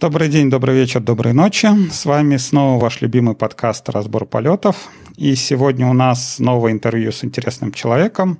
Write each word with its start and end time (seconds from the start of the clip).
Добрый 0.00 0.30
день, 0.30 0.48
добрый 0.48 0.76
вечер, 0.76 1.00
доброй 1.00 1.34
ночи. 1.34 1.68
С 1.90 2.06
вами 2.06 2.38
снова 2.38 2.80
ваш 2.80 3.02
любимый 3.02 3.34
подкаст 3.34 3.86
«Разбор 3.90 4.24
полетов». 4.24 4.88
И 5.18 5.34
сегодня 5.34 5.86
у 5.86 5.92
нас 5.92 6.38
новое 6.38 6.72
интервью 6.72 7.12
с 7.12 7.22
интересным 7.22 7.70
человеком. 7.70 8.38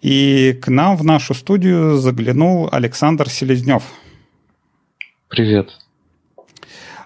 И 0.00 0.56
к 0.62 0.68
нам 0.68 0.96
в 0.96 1.02
нашу 1.02 1.34
студию 1.34 1.96
заглянул 1.96 2.68
Александр 2.70 3.28
Селезнев. 3.28 3.82
Привет. 5.26 5.70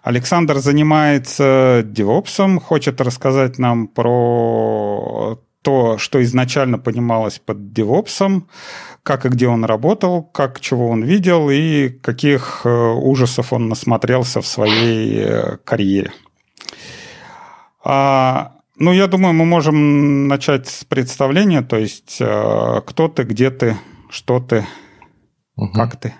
Александр 0.02 0.58
занимается 0.58 1.82
девопсом, 1.82 2.60
хочет 2.60 3.00
рассказать 3.00 3.58
нам 3.58 3.88
про 3.88 5.40
то, 5.62 5.98
что 5.98 6.22
изначально 6.22 6.78
понималось 6.78 7.38
под 7.38 7.72
девопсом, 7.72 8.46
как 9.02 9.24
и 9.26 9.28
где 9.28 9.48
он 9.48 9.64
работал, 9.64 10.22
как 10.22 10.60
чего 10.60 10.88
он 10.88 11.02
видел 11.02 11.50
и 11.50 11.88
каких 11.88 12.62
э, 12.64 12.68
ужасов 12.68 13.52
он 13.52 13.68
насмотрелся 13.68 14.40
в 14.40 14.46
своей 14.46 15.20
э, 15.20 15.56
карьере. 15.64 16.12
А, 17.82 18.56
ну, 18.76 18.92
я 18.92 19.06
думаю, 19.06 19.32
мы 19.34 19.46
можем 19.46 20.28
начать 20.28 20.68
с 20.68 20.84
представления, 20.84 21.62
то 21.62 21.76
есть 21.76 22.18
э, 22.20 22.82
кто 22.86 23.08
ты, 23.08 23.22
где 23.24 23.50
ты, 23.50 23.76
что 24.10 24.40
ты, 24.40 24.66
угу. 25.56 25.72
как 25.72 25.96
ты. 25.98 26.14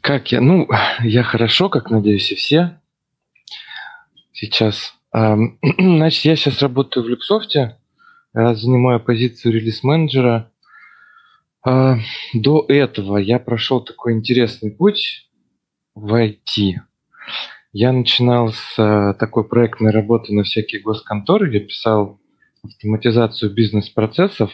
Как 0.00 0.32
я? 0.32 0.40
Ну, 0.40 0.66
я 1.00 1.22
хорошо, 1.22 1.68
как 1.68 1.90
надеюсь, 1.90 2.32
и 2.32 2.34
все. 2.34 2.80
Сейчас. 4.32 4.94
Значит, 5.12 6.24
я 6.24 6.36
сейчас 6.36 6.62
работаю 6.62 7.04
в 7.04 7.08
Люксофте, 7.08 7.76
занимаю 8.32 9.00
позицию 9.00 9.54
релиз-менеджера. 9.54 10.50
А, 11.64 11.96
до 12.34 12.64
этого 12.68 13.18
я 13.18 13.38
прошел 13.38 13.82
такой 13.82 14.12
интересный 14.14 14.70
путь 14.70 15.28
в 15.94 16.14
IT. 16.14 16.74
Я 17.72 17.92
начинал 17.92 18.52
с 18.52 18.74
а, 18.78 19.14
такой 19.14 19.44
проектной 19.44 19.90
работы 19.90 20.32
на 20.32 20.44
всякие 20.44 20.80
госконторы. 20.82 21.52
Я 21.52 21.60
писал 21.60 22.20
автоматизацию 22.62 23.52
бизнес-процессов 23.52 24.52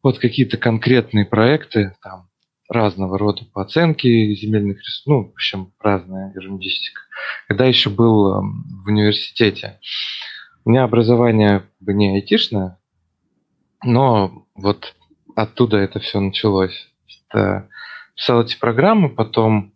под 0.00 0.18
какие-то 0.18 0.56
конкретные 0.56 1.24
проекты, 1.24 1.94
там, 2.02 2.28
разного 2.68 3.18
рода 3.18 3.44
по 3.52 3.62
оценке 3.62 4.34
земельных 4.34 4.78
ресурсов, 4.78 5.06
ну, 5.06 5.24
в 5.24 5.32
общем, 5.32 5.72
разная 5.80 6.32
ерундистика. 6.34 7.00
Когда 7.48 7.64
еще 7.64 7.90
был 7.90 8.28
э, 8.28 8.40
в 8.40 8.88
университете, 8.88 9.80
у 10.64 10.70
меня 10.70 10.84
образование 10.84 11.64
не 11.80 12.14
айтишное, 12.14 12.78
но 13.82 14.46
вот 14.54 14.94
оттуда 15.38 15.76
это 15.78 16.00
все 16.00 16.20
началось. 16.20 16.88
Писал 17.30 18.42
эти 18.42 18.58
программы, 18.58 19.08
потом 19.08 19.72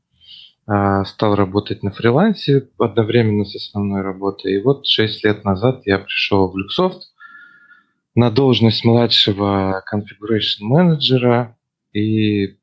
э, 0.66 1.05
стал 1.05 1.36
работать 1.36 1.82
на 1.84 1.92
фрилансе 1.92 2.68
одновременно 2.78 3.44
с 3.44 3.55
основной 3.55 4.02
работой. 4.02 4.55
И 4.55 4.62
вот 4.62 4.86
6 4.86 5.24
лет 5.24 5.44
назад 5.44 5.83
я 5.84 5.98
пришел 5.98 6.50
в 6.50 6.56
Люксофт 6.56 7.12
на 8.14 8.30
должность 8.30 8.84
младшего 8.84 9.83
configuration 9.92 10.62
менеджера 10.62 11.56
и 11.92 12.56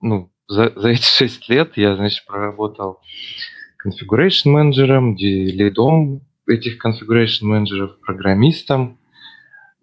ну, 0.00 0.32
за, 0.48 0.72
за 0.74 0.88
эти 0.88 1.04
шесть 1.04 1.48
лет 1.48 1.76
я, 1.76 1.94
значит, 1.94 2.26
проработал 2.26 3.00
configuration 3.86 4.50
менеджером, 4.50 5.14
лидом 5.16 6.22
этих 6.48 6.84
configuration 6.84 7.44
менеджеров, 7.44 8.00
программистом, 8.00 8.98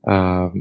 э, 0.05 0.52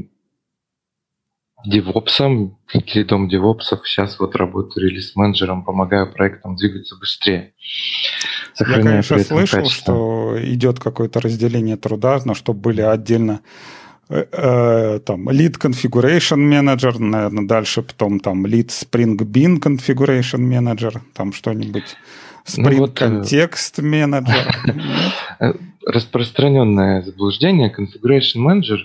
девопсом, 1.65 2.57
лидом 2.93 3.29
девопсов. 3.29 3.87
Сейчас 3.87 4.19
вот 4.19 4.35
работаю 4.35 4.89
релиз-менеджером, 4.89 5.63
помогаю 5.63 6.11
проектам 6.11 6.55
двигаться 6.55 6.95
быстрее. 6.97 7.53
Я, 8.59 8.65
конечно, 8.65 9.19
слышал, 9.19 9.61
качество. 9.61 9.93
что 9.93 10.35
идет 10.43 10.79
какое-то 10.79 11.21
разделение 11.21 11.77
труда, 11.77 12.19
но 12.25 12.33
чтобы 12.33 12.59
были 12.59 12.81
отдельно 12.81 13.41
Э, 14.11 14.25
э, 14.31 14.99
там 15.05 15.29
lead 15.29 15.59
configuration 15.59 16.39
manager, 16.39 16.97
наверное, 16.97 17.47
дальше 17.47 17.83
потом 17.83 18.19
там 18.19 18.43
lead 18.45 18.69
spring 18.69 19.15
bean 19.17 19.59
configuration 19.59 20.39
manager, 20.39 20.99
там 21.13 21.31
что-нибудь 21.31 21.95
spring 22.43 22.71
ну, 22.71 22.77
вот, 22.79 22.99
context 22.99 23.77
manager. 23.77 24.51
Распространенное 25.85 27.03
заблуждение 27.03 27.71
configuration 27.71 28.43
manager 28.43 28.79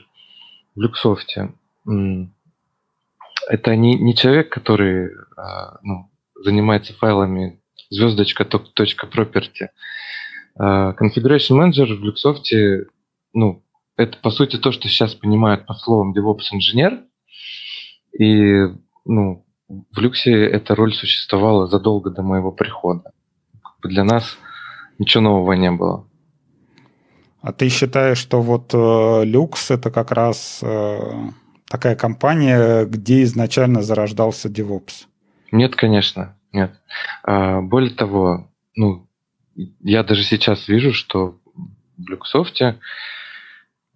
в 0.76 0.80
Люксофте 0.82 1.52
это 3.48 3.76
не, 3.76 3.94
не 3.98 4.14
человек, 4.14 4.50
который 4.50 5.10
а, 5.36 5.78
ну, 5.82 6.10
занимается 6.42 6.94
файлами 6.94 7.60
звездочка 7.90 8.44
точка 8.44 9.06
property. 9.06 9.68
А, 10.56 10.94
configuration 10.94 11.58
manager 11.58 11.94
в 11.94 12.04
Люксофте 12.04 12.86
ну, 13.34 13.62
это, 13.96 14.16
по 14.18 14.30
сути, 14.30 14.56
то, 14.56 14.72
что 14.72 14.88
сейчас 14.88 15.14
понимают 15.14 15.66
под 15.66 15.78
словом 15.78 16.14
DevOps-инженер. 16.16 17.02
И 18.18 18.62
ну, 19.04 19.44
в 19.68 19.98
люксе 19.98 20.32
эта 20.32 20.74
роль 20.74 20.94
существовала 20.94 21.66
задолго 21.66 22.10
до 22.10 22.22
моего 22.22 22.52
прихода. 22.52 23.12
Для 23.82 24.04
нас 24.04 24.38
ничего 24.98 25.22
нового 25.22 25.52
не 25.52 25.70
было. 25.70 26.08
А 27.42 27.52
ты 27.52 27.68
считаешь, 27.68 28.18
что 28.18 28.40
вот 28.40 28.72
э, 28.72 29.24
люкс 29.24 29.70
это 29.70 29.90
как 29.90 30.12
раз 30.12 30.60
э, 30.62 30.98
такая 31.74 31.96
компания, 31.96 32.84
где 32.84 33.24
изначально 33.24 33.82
зарождался 33.82 34.48
DevOps? 34.48 35.06
Нет, 35.50 35.74
конечно, 35.74 36.36
нет. 36.52 36.70
А, 37.24 37.60
более 37.62 37.90
того, 37.90 38.48
ну, 38.76 39.08
я 39.80 40.04
даже 40.04 40.22
сейчас 40.22 40.68
вижу, 40.68 40.92
что 40.92 41.40
в 41.96 42.08
Люксофте 42.08 42.78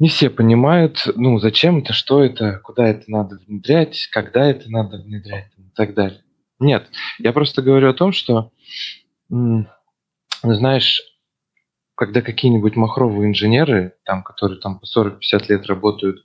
не 0.01 0.09
все 0.09 0.29
понимают, 0.29 1.09
ну, 1.15 1.39
зачем 1.39 1.79
это, 1.79 1.93
что 1.93 2.21
это, 2.25 2.59
куда 2.65 2.89
это 2.89 3.09
надо 3.09 3.39
внедрять, 3.47 4.09
когда 4.11 4.45
это 4.45 4.69
надо 4.69 4.97
внедрять 4.97 5.53
и 5.57 5.71
так 5.77 5.95
далее. 5.95 6.23
Нет, 6.59 6.89
я 7.21 7.33
просто 7.33 7.63
говорю 7.63 7.91
о 7.91 7.95
том, 7.95 8.11
что, 8.11 8.51
знаешь, 10.43 11.01
когда 11.95 12.23
какие-нибудь 12.23 12.75
махровые 12.75 13.29
инженеры, 13.29 13.95
там, 14.05 14.25
которые 14.25 14.61
там 14.61 14.81
по 14.81 14.85
40-50 14.85 15.19
лет 15.49 15.67
работают 15.67 16.25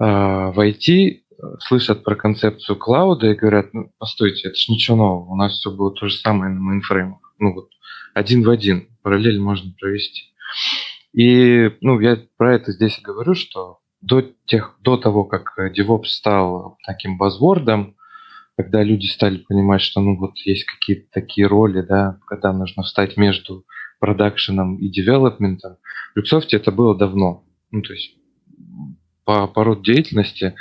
э, 0.00 0.04
в 0.04 0.58
IT, 0.58 1.24
слышат 1.60 2.04
про 2.04 2.16
концепцию 2.16 2.76
клауда 2.76 3.30
и 3.30 3.34
говорят, 3.34 3.72
ну, 3.72 3.90
постойте, 3.98 4.48
это 4.48 4.56
же 4.56 4.72
ничего 4.72 4.96
нового, 4.96 5.32
у 5.32 5.36
нас 5.36 5.52
все 5.52 5.70
было 5.70 5.92
то 5.92 6.08
же 6.08 6.16
самое 6.16 6.52
на 6.52 6.60
мейнфреймах. 6.60 7.20
Ну 7.38 7.54
вот, 7.54 7.70
один 8.14 8.44
в 8.44 8.50
один, 8.50 8.88
параллель 9.02 9.40
можно 9.40 9.72
провести. 9.78 10.32
И 11.12 11.70
ну, 11.80 12.00
я 12.00 12.18
про 12.36 12.54
это 12.54 12.72
здесь 12.72 13.00
говорю, 13.00 13.34
что 13.34 13.78
до, 14.00 14.22
тех, 14.46 14.76
до 14.80 14.96
того, 14.96 15.24
как 15.24 15.56
DevOps 15.58 16.06
стал 16.06 16.76
таким 16.84 17.16
базвордом, 17.16 17.96
когда 18.56 18.82
люди 18.82 19.06
стали 19.06 19.38
понимать, 19.38 19.80
что 19.80 20.00
ну 20.00 20.16
вот 20.16 20.38
есть 20.38 20.64
какие-то 20.64 21.06
такие 21.12 21.46
роли, 21.46 21.82
да, 21.82 22.18
когда 22.26 22.52
нужно 22.52 22.82
встать 22.82 23.16
между 23.16 23.64
продакшеном 23.98 24.76
и 24.78 24.88
девелопментом, 24.88 25.76
в 26.14 26.18
Люксофт 26.18 26.52
это 26.52 26.70
было 26.70 26.96
давно. 26.96 27.44
Ну, 27.70 27.82
то 27.82 27.92
есть 27.92 28.16
по, 29.24 29.46
по 29.46 29.64
роду 29.64 29.82
деятельности 29.82 30.54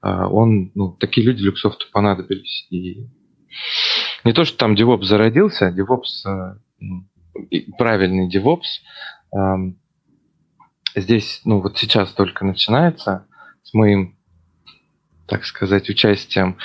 а, 0.00 0.28
он, 0.28 0.72
ну, 0.74 0.92
такие 0.92 1.26
люди 1.26 1.42
Люксофту 1.42 1.86
понадобились. 1.92 2.66
И 2.70 3.06
не 4.24 4.32
то, 4.32 4.44
что 4.44 4.56
там 4.56 4.74
DevOps 4.74 5.04
зародился, 5.04 5.68
DevOps, 5.68 6.26
а, 6.26 6.56
ну, 6.78 7.04
правильный 7.78 8.28
DevOps 8.28 9.74
здесь, 10.96 11.40
ну 11.44 11.60
вот 11.60 11.78
сейчас 11.78 12.12
только 12.12 12.44
начинается 12.44 13.26
с 13.62 13.74
моим, 13.74 14.16
так 15.26 15.44
сказать, 15.44 15.88
участием, 15.88 16.56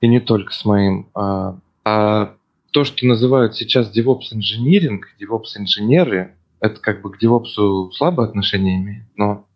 и 0.00 0.06
не 0.06 0.20
только 0.20 0.52
с 0.52 0.64
моим, 0.64 1.10
а, 1.14 1.58
а 1.84 2.36
то, 2.70 2.84
что 2.84 3.06
называют 3.06 3.56
сейчас 3.56 3.94
DevOps 3.96 4.32
инжиниринг, 4.32 5.08
DevOps 5.20 5.56
инженеры, 5.56 6.36
это 6.60 6.80
как 6.80 7.02
бы 7.02 7.10
к 7.10 7.22
DevOps 7.22 7.90
слабое 7.92 8.28
отношение 8.28 8.76
имеет, 8.76 9.04
но 9.16 9.47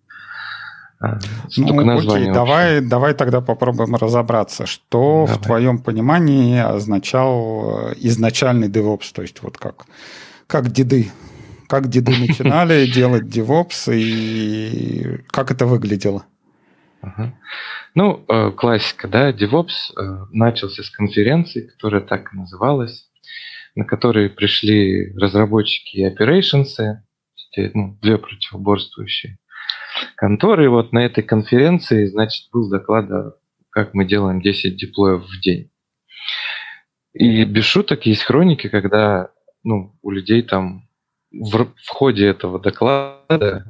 ну. 1.56 1.99
Окей, 1.99 2.32
давай, 2.32 2.81
давай 2.81 3.14
тогда 3.14 3.40
попробуем 3.40 3.96
разобраться, 3.96 4.66
что 4.66 5.25
давай. 5.26 5.34
в 5.34 5.43
твоем 5.43 5.78
понимании 5.78 6.58
означал 6.58 7.90
э, 7.90 7.94
изначальный 7.99 8.69
DevOps, 8.69 9.12
то 9.12 9.22
есть 9.22 9.43
вот 9.43 9.58
как, 9.58 9.87
как 10.46 10.70
деды 10.70 11.10
как 11.69 11.88
деды 11.88 12.12
начинали 12.28 12.87
делать 12.87 13.25
DevOps 13.25 13.94
и 13.94 15.22
как 15.28 15.50
это 15.50 15.64
выглядело? 15.66 16.26
Ага. 17.00 17.34
Ну, 17.94 18.25
э, 18.28 18.50
классика, 18.50 19.08
да, 19.08 19.32
DevOps 19.32 19.96
э, 19.96 20.26
начался 20.31 20.82
с 20.82 20.90
конференции, 20.90 21.62
которая 21.62 22.02
так 22.02 22.32
и 22.32 22.37
называлась, 22.37 23.08
на 23.75 23.84
которой 23.84 24.28
пришли 24.28 25.14
разработчики 25.16 25.96
и 25.96 26.06
operations, 26.06 26.99
ну, 27.75 27.99
две 28.00 28.19
противоборствующие 28.19 29.38
конторы. 30.16 30.64
И 30.64 30.68
вот 30.68 30.92
на 30.92 31.04
этой 31.04 31.22
конференции, 31.22 32.06
значит, 32.06 32.50
был 32.52 32.68
доклад, 32.68 33.36
как 33.70 33.94
мы 33.94 34.04
делаем 34.04 34.40
10 34.40 34.76
деплоев 34.76 35.24
в 35.24 35.40
день. 35.40 35.70
И 37.14 37.44
без 37.44 37.64
шуток 37.64 38.06
есть 38.06 38.22
хроники, 38.22 38.68
когда 38.68 39.30
ну, 39.64 39.94
у 40.02 40.10
людей 40.10 40.42
там 40.42 40.88
в, 41.30 41.66
в 41.76 41.88
ходе 41.88 42.26
этого 42.26 42.58
доклада, 42.58 43.66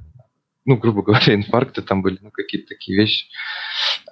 ну, 0.65 0.77
грубо 0.77 1.03
говоря, 1.03 1.35
инфаркты 1.35 1.83
там 1.83 2.03
были, 2.03 2.19
ну, 2.21 2.31
какие-то 2.31 2.69
такие 2.69 2.97
вещи. 2.97 3.27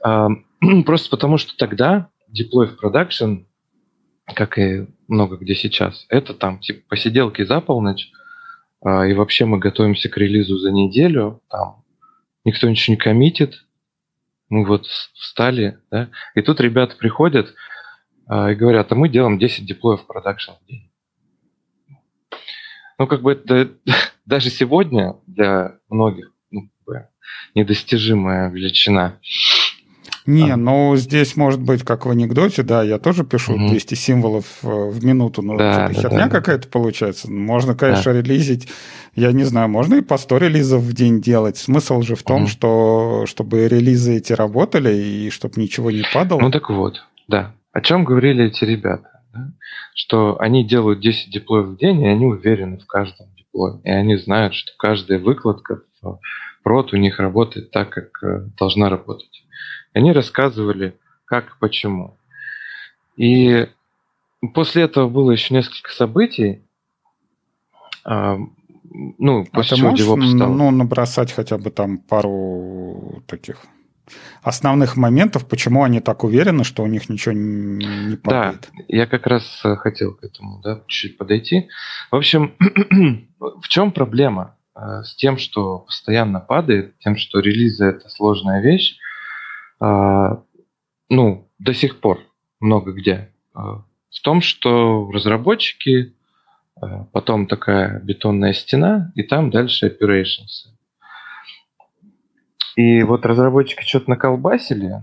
А, 0.02 0.28
просто 0.86 1.10
потому, 1.10 1.38
что 1.38 1.56
тогда 1.56 2.10
deploy 2.28 2.66
в 2.66 2.82
production, 2.82 3.46
как 4.34 4.58
и 4.58 4.86
много 5.08 5.36
где 5.36 5.54
сейчас, 5.54 6.06
это 6.08 6.34
там 6.34 6.60
типа 6.60 6.82
посиделки 6.88 7.42
за 7.42 7.60
полночь, 7.60 8.10
а, 8.82 9.06
и 9.06 9.14
вообще 9.14 9.44
мы 9.44 9.58
готовимся 9.58 10.08
к 10.08 10.16
релизу 10.16 10.58
за 10.58 10.70
неделю, 10.70 11.42
там 11.48 11.80
никто 12.44 12.69
ничего 12.69 12.94
не 12.94 12.98
коммитит, 12.98 13.64
мы 14.48 14.66
вот 14.66 14.87
встали, 14.87 15.78
да, 15.90 16.10
и 16.34 16.42
тут 16.42 16.60
ребята 16.60 16.96
приходят 16.96 17.54
а, 18.26 18.50
и 18.50 18.54
говорят, 18.54 18.90
а 18.92 18.94
мы 18.94 19.08
делаем 19.08 19.38
10 19.38 19.66
деплоев 19.66 20.06
продакшн 20.06 20.52
в 20.52 20.66
день. 20.66 20.90
Ну, 22.98 23.06
как 23.06 23.22
бы 23.22 23.32
это 23.32 23.72
даже 24.26 24.50
сегодня 24.50 25.16
для 25.26 25.78
многих 25.88 26.32
ну, 26.50 26.69
недостижимая 27.54 28.50
величина. 28.50 29.19
Не, 30.26 30.50
а. 30.50 30.56
ну 30.56 30.96
здесь 30.96 31.37
может 31.37 31.61
быть 31.61 31.82
как 31.82 32.06
в 32.06 32.11
анекдоте, 32.11 32.62
да, 32.62 32.82
я 32.82 32.99
тоже 32.99 33.25
пишу 33.25 33.55
угу. 33.55 33.69
200 33.69 33.94
символов 33.94 34.44
э, 34.62 34.67
в 34.67 35.05
минуту, 35.05 35.43
но 35.43 35.56
да, 35.56 35.88
да, 35.88 35.94
херня 35.94 36.26
да, 36.26 36.28
какая-то 36.28 36.64
да. 36.64 36.70
получается. 36.70 37.31
Можно, 37.31 37.75
конечно, 37.75 38.12
да. 38.12 38.20
релизить, 38.20 38.69
я 39.14 39.32
не 39.32 39.44
знаю, 39.44 39.69
можно 39.69 39.96
и 39.96 40.00
по 40.00 40.19
100 40.19 40.37
релизов 40.38 40.82
в 40.82 40.93
день 40.93 41.20
делать. 41.20 41.56
Смысл 41.56 42.02
же 42.02 42.17
в 42.17 42.22
том, 42.22 42.43
угу. 42.43 42.49
что 42.49 43.25
чтобы 43.26 43.69
релизы 43.69 44.17
эти 44.17 44.32
работали 44.32 44.94
и 44.94 45.31
чтобы 45.31 45.61
ничего 45.61 45.90
не 45.90 46.05
падало. 46.12 46.40
Ну 46.40 46.50
так 46.50 46.70
вот, 46.70 47.02
да. 47.28 47.55
О 47.72 47.81
чем 47.81 48.05
говорили 48.05 48.46
эти 48.46 48.64
ребята? 48.64 49.20
Да? 49.32 49.52
Что 49.94 50.40
они 50.40 50.67
делают 50.67 51.00
10 51.00 51.31
деплоев 51.31 51.67
в 51.67 51.76
день, 51.76 52.02
и 52.02 52.06
они 52.06 52.26
уверены 52.26 52.78
в 52.78 52.87
каждом 52.87 53.28
деплое. 53.37 53.81
И 53.84 53.90
они 53.90 54.17
знают, 54.17 54.55
что 54.55 54.72
каждая 54.76 55.19
выкладка 55.19 55.82
в 56.02 56.19
прод 56.62 56.93
у 56.93 56.96
них 56.96 57.19
работает 57.19 57.70
так, 57.70 57.90
как 57.90 58.22
э, 58.22 58.46
должна 58.58 58.88
работать. 58.88 59.44
Они 59.92 60.12
рассказывали, 60.12 60.96
как 61.25 61.46
и 61.46 61.58
почему. 61.58 62.16
И 63.16 63.69
после 64.54 64.84
этого 64.84 65.08
было 65.08 65.31
еще 65.32 65.54
несколько 65.54 65.90
событий. 65.90 66.62
А, 68.04 68.38
ну, 69.19 69.46
а 69.52 69.56
после 69.56 69.76
а 69.76 69.94
чего 69.96 70.16
DevOps 70.16 70.37
стал... 70.37 70.52
ну, 70.52 70.70
набросать 70.70 71.32
хотя 71.32 71.58
бы 71.58 71.70
там 71.70 71.98
пару 71.98 73.22
таких 73.26 73.64
основных 74.42 74.96
моментов, 74.96 75.46
почему 75.46 75.84
они 75.84 76.00
так 76.00 76.25
уверены, 76.25 76.64
что 76.64 76.82
у 76.82 76.86
них 76.86 77.08
ничего 77.08 77.32
не 77.34 78.16
падает. 78.16 78.69
Да, 78.72 78.84
я 78.88 79.06
как 79.06 79.26
раз 79.26 79.60
э, 79.64 79.76
хотел 79.76 80.14
к 80.14 80.25
этому 80.25 80.60
да, 80.62 80.82
чуть-чуть 80.86 81.19
подойти. 81.19 81.69
В 82.10 82.16
общем, 82.16 82.54
в 83.38 83.69
чем 83.69 83.93
проблема 83.93 84.56
э, 84.75 85.02
с 85.04 85.14
тем, 85.14 85.38
что 85.38 85.81
постоянно 85.81 86.40
падает, 86.40 86.98
тем, 86.98 87.16
что 87.16 87.38
релизы– 87.40 87.84
это 87.86 88.08
сложная 88.08 88.60
вещь? 88.60 88.96
А, 89.81 90.43
ну, 91.09 91.50
до 91.59 91.75
сих 91.75 92.00
пор 92.00 92.21
много 92.61 92.93
где, 92.93 93.32
а, 93.55 93.85
в 94.11 94.21
том, 94.23 94.43
что 94.43 95.11
разработчики, 95.11 96.15
а, 96.81 97.05
потом 97.12 97.47
такая 97.47 98.00
бетонная 98.00 98.53
стена, 98.53 99.12
и 99.15 99.23
там 99.23 99.50
дальше 99.50 99.88
operations. 99.88 100.71
И 102.77 103.03
вот 103.03 103.27
разработчики 103.27 103.82
что-то 103.82 104.11
наколбасили, 104.11 105.03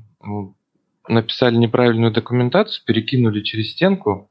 написали 1.08 1.56
неправильную 1.56 2.12
документацию, 2.12 2.86
перекинули 2.86 3.42
через 3.42 3.72
стенку, 3.72 4.30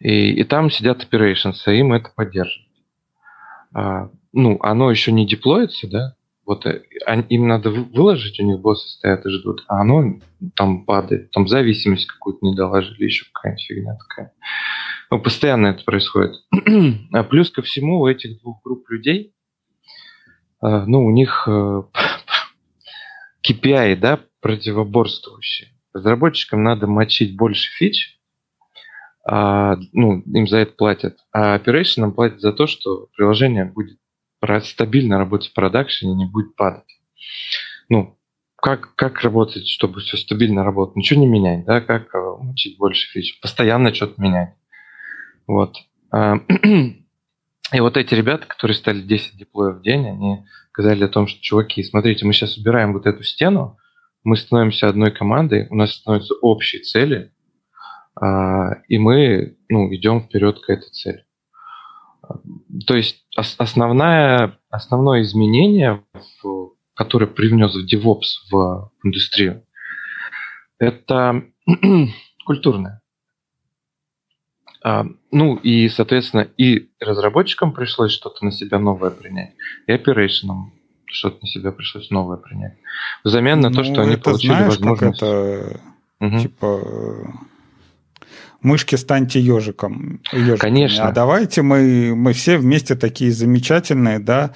и, 0.00 0.32
и 0.32 0.44
там 0.44 0.70
сидят 0.70 1.06
operations, 1.06 1.56
и 1.66 1.78
им 1.78 1.92
это 1.92 2.10
поддерживают. 2.14 2.72
А, 3.74 4.10
ну, 4.32 4.58
оно 4.62 4.90
еще 4.90 5.12
не 5.12 5.26
деплоится, 5.26 5.88
да, 5.88 6.16
вот 6.46 6.64
э, 6.64 6.82
им 7.28 7.48
надо 7.48 7.70
выложить, 7.70 8.38
у 8.40 8.44
них 8.44 8.60
боссы 8.60 8.88
стоят 8.88 9.26
и 9.26 9.30
ждут, 9.30 9.64
а 9.66 9.80
оно 9.80 10.20
там 10.54 10.84
падает, 10.84 11.32
там 11.32 11.48
зависимость 11.48 12.06
какую-то 12.06 12.46
не 12.46 12.54
доложили, 12.54 13.04
еще 13.04 13.26
какая-нибудь 13.32 13.64
фигня 13.64 13.96
такая. 13.96 14.32
Ну, 15.10 15.20
постоянно 15.20 15.68
это 15.68 15.84
происходит. 15.84 16.36
а 17.12 17.24
плюс 17.24 17.50
ко 17.50 17.62
всему 17.62 18.00
у 18.00 18.06
этих 18.06 18.40
двух 18.40 18.62
групп 18.62 18.88
людей, 18.88 19.34
э, 20.62 20.84
ну, 20.86 21.04
у 21.04 21.10
них 21.10 21.48
э, 21.48 21.82
KPI, 23.48 23.96
да, 23.96 24.20
противоборствующие. 24.40 25.70
Разработчикам 25.92 26.62
надо 26.62 26.86
мочить 26.86 27.36
больше 27.36 27.70
фич, 27.72 28.16
а, 29.28 29.76
ну, 29.92 30.20
им 30.20 30.46
за 30.46 30.58
это 30.58 30.72
платят, 30.72 31.16
а 31.32 31.58
operation 31.58 32.12
платят 32.12 32.40
за 32.40 32.52
то, 32.52 32.68
что 32.68 33.08
приложение 33.16 33.64
будет 33.64 33.98
стабильно 34.60 35.18
работать 35.18 35.50
в 35.50 35.54
продакшене, 35.54 36.14
не 36.14 36.26
будет 36.26 36.56
падать. 36.56 36.84
Ну, 37.88 38.16
как, 38.56 38.94
как 38.96 39.20
работать, 39.20 39.68
чтобы 39.68 40.00
все 40.00 40.16
стабильно 40.16 40.64
работало? 40.64 40.96
Ничего 40.96 41.20
не 41.20 41.26
менять, 41.26 41.64
да, 41.64 41.80
как 41.80 42.14
э, 42.14 42.18
учить 42.18 42.78
больше 42.78 43.08
фич? 43.10 43.38
Постоянно 43.40 43.94
что-то 43.94 44.20
менять. 44.20 44.54
Вот. 45.46 45.76
А, 46.10 46.36
и 47.72 47.80
вот 47.80 47.96
эти 47.96 48.14
ребята, 48.14 48.46
которые 48.46 48.74
стали 48.74 49.02
10 49.02 49.36
деплоев 49.36 49.76
в 49.76 49.82
день, 49.82 50.08
они 50.08 50.44
сказали 50.72 51.04
о 51.04 51.08
том, 51.08 51.26
что, 51.26 51.40
чуваки, 51.40 51.82
смотрите, 51.82 52.24
мы 52.24 52.32
сейчас 52.32 52.56
убираем 52.56 52.92
вот 52.92 53.06
эту 53.06 53.22
стену, 53.22 53.78
мы 54.24 54.36
становимся 54.36 54.88
одной 54.88 55.12
командой, 55.12 55.68
у 55.70 55.76
нас 55.76 55.92
становятся 55.92 56.34
общие 56.40 56.82
цели, 56.82 57.32
а, 58.20 58.80
и 58.88 58.98
мы 58.98 59.56
ну, 59.68 59.94
идем 59.94 60.22
вперед 60.22 60.60
к 60.60 60.70
этой 60.70 60.90
цели. 60.90 61.25
То 62.86 62.96
есть 62.96 63.26
основная, 63.36 64.58
основное 64.70 65.22
изменение, 65.22 66.04
которое 66.94 67.26
привнес 67.26 67.74
в 67.74 67.86
DevOps 67.86 68.50
в 68.50 68.90
индустрию, 69.04 69.64
это 70.78 71.44
культурное. 72.44 73.02
А, 74.82 75.04
ну 75.32 75.56
и, 75.56 75.88
соответственно, 75.88 76.42
и 76.42 76.90
разработчикам 77.00 77.72
пришлось 77.72 78.12
что-то 78.12 78.44
на 78.44 78.52
себя 78.52 78.78
новое 78.78 79.10
принять, 79.10 79.54
и 79.86 79.92
операционам 79.92 80.72
что-то 81.06 81.38
на 81.42 81.48
себя 81.48 81.72
пришлось 81.72 82.10
новое 82.10 82.36
принять. 82.36 82.74
Взамен 83.24 83.60
на 83.60 83.70
ну, 83.70 83.76
то, 83.76 83.84
что 83.84 84.02
они 84.02 84.16
получили 84.16 84.52
знаешь, 84.52 84.68
возможность... 84.68 85.20
Как 85.20 85.28
это, 85.28 85.80
угу. 86.20 86.38
типа, 86.38 86.80
мышки 88.66 88.96
станьте 88.96 89.40
ежиком. 89.40 90.20
ежиками. 90.32 90.58
Конечно. 90.58 91.08
А 91.08 91.12
давайте 91.12 91.62
мы, 91.62 92.14
мы 92.14 92.32
все 92.32 92.58
вместе 92.58 92.96
такие 92.96 93.32
замечательные, 93.32 94.18
да, 94.18 94.50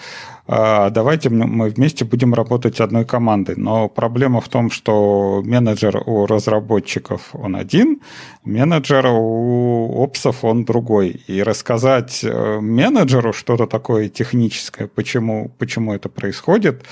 давайте 0.50 1.30
мы 1.30 1.68
вместе 1.68 2.04
будем 2.04 2.34
работать 2.34 2.80
одной 2.80 3.04
командой. 3.04 3.54
Но 3.56 3.88
проблема 3.88 4.40
в 4.40 4.48
том, 4.48 4.70
что 4.70 5.42
менеджер 5.44 6.02
у 6.06 6.26
разработчиков 6.26 7.30
он 7.32 7.54
один, 7.54 8.00
менеджер 8.44 9.06
у 9.06 10.02
опсов 10.02 10.44
он 10.44 10.64
другой. 10.64 11.22
И 11.28 11.42
рассказать 11.42 12.24
э, 12.24 12.58
менеджеру 12.60 13.32
что-то 13.32 13.66
такое 13.66 14.08
техническое, 14.08 14.88
почему, 14.88 15.52
почему 15.58 15.94
это 15.94 16.08
происходит, 16.08 16.84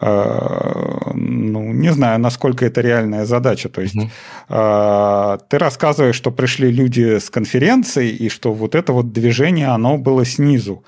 э, 0.00 1.12
ну, 1.14 1.72
не 1.72 1.92
знаю, 1.92 2.18
насколько 2.18 2.66
это 2.66 2.80
реальная 2.80 3.24
задача. 3.24 3.68
То 3.68 3.82
есть 3.82 3.94
mm-hmm. 3.94 5.40
ты 5.48 5.58
рассказываешь, 5.58 6.16
что 6.16 6.32
пришли 6.32 6.72
люди 6.72 7.18
с 7.18 7.30
конференции, 7.30 8.10
и 8.10 8.28
что 8.28 8.52
вот 8.52 8.74
это 8.74 8.92
вот 8.92 9.12
движение, 9.12 9.68
оно 9.68 9.96
было 9.96 10.24
снизу. 10.24 10.82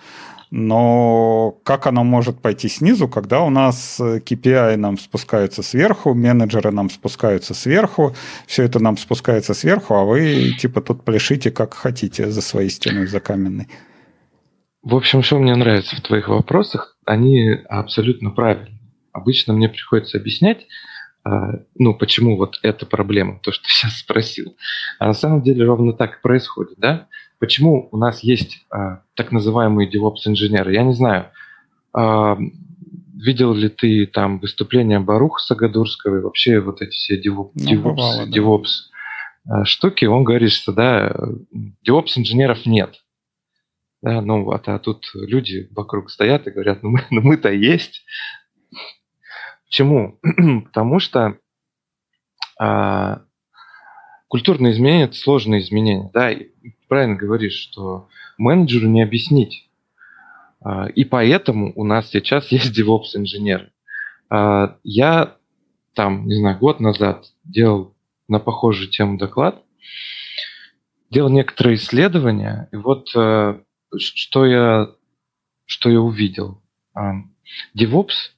Но 0.51 1.59
как 1.65 1.87
оно 1.87 2.05
может 2.05 2.41
пойти 2.41 2.69
снизу, 2.69 3.09
когда 3.09 3.43
у 3.43 3.51
нас 3.51 4.01
KPI 4.01 4.77
нам 4.77 4.99
спускаются 4.99 5.63
сверху, 5.63 6.15
менеджеры 6.15 6.71
нам 6.71 6.89
спускаются 6.89 7.55
сверху, 7.55 8.15
все 8.47 8.63
это 8.65 8.81
нам 8.81 8.97
спускается 8.97 9.53
сверху, 9.55 9.95
а 9.95 10.05
вы 10.05 10.55
типа 10.59 10.81
тут 10.81 11.05
пляшите 11.05 11.51
как 11.51 11.75
хотите 11.75 12.31
за 12.31 12.41
своей 12.41 12.71
стеной, 12.71 13.07
за 13.07 13.21
каменной. 13.21 13.69
В 14.83 14.95
общем, 14.95 15.23
что 15.23 15.39
мне 15.39 15.55
нравится 15.55 15.97
в 15.97 16.01
твоих 16.01 16.29
вопросах, 16.29 16.97
они 17.05 17.51
абсолютно 17.69 18.31
правильные. 18.31 18.81
Обычно 19.13 19.53
мне 19.53 19.69
приходится 19.69 20.17
объяснять, 20.17 20.67
а, 21.25 21.61
ну, 21.75 21.95
почему 21.95 22.37
вот 22.37 22.59
эта 22.63 22.87
проблема, 22.87 23.39
то, 23.43 23.53
что 23.53 23.65
сейчас 23.69 23.99
спросил. 23.99 24.57
А 24.99 25.09
на 25.09 25.15
самом 25.15 25.43
деле 25.43 25.65
ровно 25.65 25.93
так 25.93 26.19
и 26.19 26.23
происходит, 26.23 26.79
да? 26.79 27.09
Почему 27.39 27.89
у 27.93 27.97
нас 27.97 28.21
есть 28.21 28.67
а, 28.71 29.03
так 29.15 29.31
называемые 29.33 29.89
DevOps-инженеры? 29.89 30.75
Я 30.75 30.83
не 30.83 30.95
знаю, 30.95 31.31
а, 31.93 32.37
видел 33.15 33.55
ли 33.55 33.69
ты 33.69 34.07
там 34.07 34.39
выступление 34.39 35.01
Баруха 35.01 35.41
Сагадурского 35.41 36.19
и 36.19 36.21
вообще 36.21 36.61
вот 36.61 36.83
эти 36.83 36.91
все 36.91 37.21
DevOps, 37.21 37.53
ну, 37.55 37.73
DevOps, 37.73 37.83
бывало, 37.83 38.27
да. 38.27 38.39
DevOps 38.39 38.69
а, 39.49 39.65
штуки, 39.65 40.05
он 40.05 40.25
говорит, 40.25 40.53
что 40.53 40.73
да, 40.73 41.15
DevOps-инженеров 41.87 42.67
нет. 42.67 42.97
Да, 44.03 44.21
ну, 44.21 44.51
а, 44.51 44.61
а 44.65 44.79
тут 44.79 45.11
люди 45.15 45.69
вокруг 45.73 46.11
стоят 46.11 46.47
и 46.47 46.51
говорят, 46.51 46.83
ну, 46.83 46.91
мы, 46.91 47.05
ну 47.11 47.21
мы-то 47.21 47.51
есть. 47.51 48.05
Почему? 49.67 50.19
Потому 50.67 50.99
что 50.99 51.39
а, 52.59 53.23
культурные 54.29 54.73
изменения– 54.73 55.05
это 55.05 55.15
сложные 55.15 55.61
изменения. 55.63 56.11
Да, 56.13 56.31
и 56.31 56.51
правильно 56.87 57.17
говоришь, 57.17 57.55
что 57.55 58.09
менеджеру 58.37 58.89
не 58.89 59.03
объяснить. 59.03 59.69
А, 60.61 60.87
и 60.87 61.05
поэтому 61.05 61.73
у 61.75 61.85
нас 61.85 62.11
сейчас 62.11 62.49
есть 62.53 62.79
DevOps-инженеры. 62.79 63.73
А, 64.31 64.77
я 64.85 65.37
там, 65.95 66.27
не 66.27 66.37
знаю, 66.37 66.59
год 66.59 66.81
назад 66.81 67.27
делал 67.45 67.95
на 68.29 68.39
похожую 68.39 68.89
тему 68.89 69.19
доклад, 69.19 69.63
делал 71.11 71.31
некоторые 71.31 71.77
исследования, 71.77 72.69
и 72.73 72.77
вот 72.77 73.09
э, 73.17 73.61
что 73.97 74.45
я, 74.45 74.91
что 75.65 75.89
я 75.89 76.01
увидел. 76.01 76.63
А, 76.95 77.15
DevOps, 77.77 78.33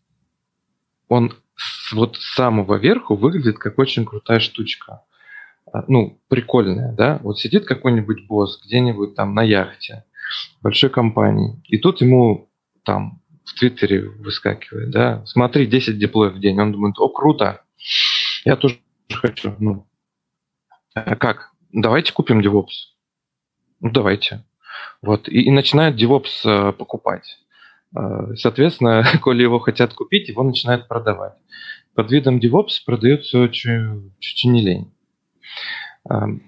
он 1.08 1.34
вот 1.92 2.16
с 2.16 2.34
самого 2.34 2.76
верху 2.76 3.16
выглядит 3.16 3.58
как 3.58 3.78
очень 3.78 4.04
крутая 4.04 4.38
штучка. 4.38 5.02
Ну, 5.88 6.20
прикольная, 6.28 6.92
да? 6.92 7.20
Вот 7.22 7.38
сидит 7.38 7.64
какой-нибудь 7.64 8.26
босс 8.26 8.60
где-нибудь 8.64 9.14
там 9.14 9.34
на 9.34 9.42
яхте, 9.42 10.04
большой 10.62 10.90
компании, 10.90 11.62
и 11.68 11.78
тут 11.78 12.00
ему 12.00 12.50
там 12.84 13.20
в 13.44 13.58
Твиттере 13.58 14.08
выскакивает, 14.08 14.90
да, 14.90 15.24
смотри, 15.26 15.66
10 15.66 15.98
диплоев 15.98 16.34
в 16.34 16.40
день. 16.40 16.60
Он 16.60 16.72
думает, 16.72 16.98
о, 16.98 17.08
круто, 17.08 17.62
я 18.44 18.56
тоже 18.56 18.78
хочу. 19.12 19.54
Ну, 19.58 19.86
а 20.94 21.16
как? 21.16 21.50
Давайте 21.72 22.12
купим 22.12 22.40
DevOps. 22.40 22.94
Ну, 23.80 23.90
давайте. 23.90 24.44
Вот. 25.02 25.28
И, 25.28 25.42
и 25.42 25.50
начинают 25.50 26.00
DevOps 26.00 26.44
э, 26.44 26.72
покупать. 26.72 27.38
Э, 27.96 28.34
соответственно, 28.36 29.04
коли 29.22 29.42
его 29.42 29.58
хотят 29.58 29.94
купить, 29.94 30.28
его 30.28 30.42
начинают 30.42 30.88
продавать. 30.88 31.34
Под 31.94 32.10
видом 32.10 32.38
DevOps 32.38 32.84
продается 32.84 33.48
чуть, 33.48 34.18
чуть 34.20 34.44
не 34.44 34.62
лень. 34.62 34.92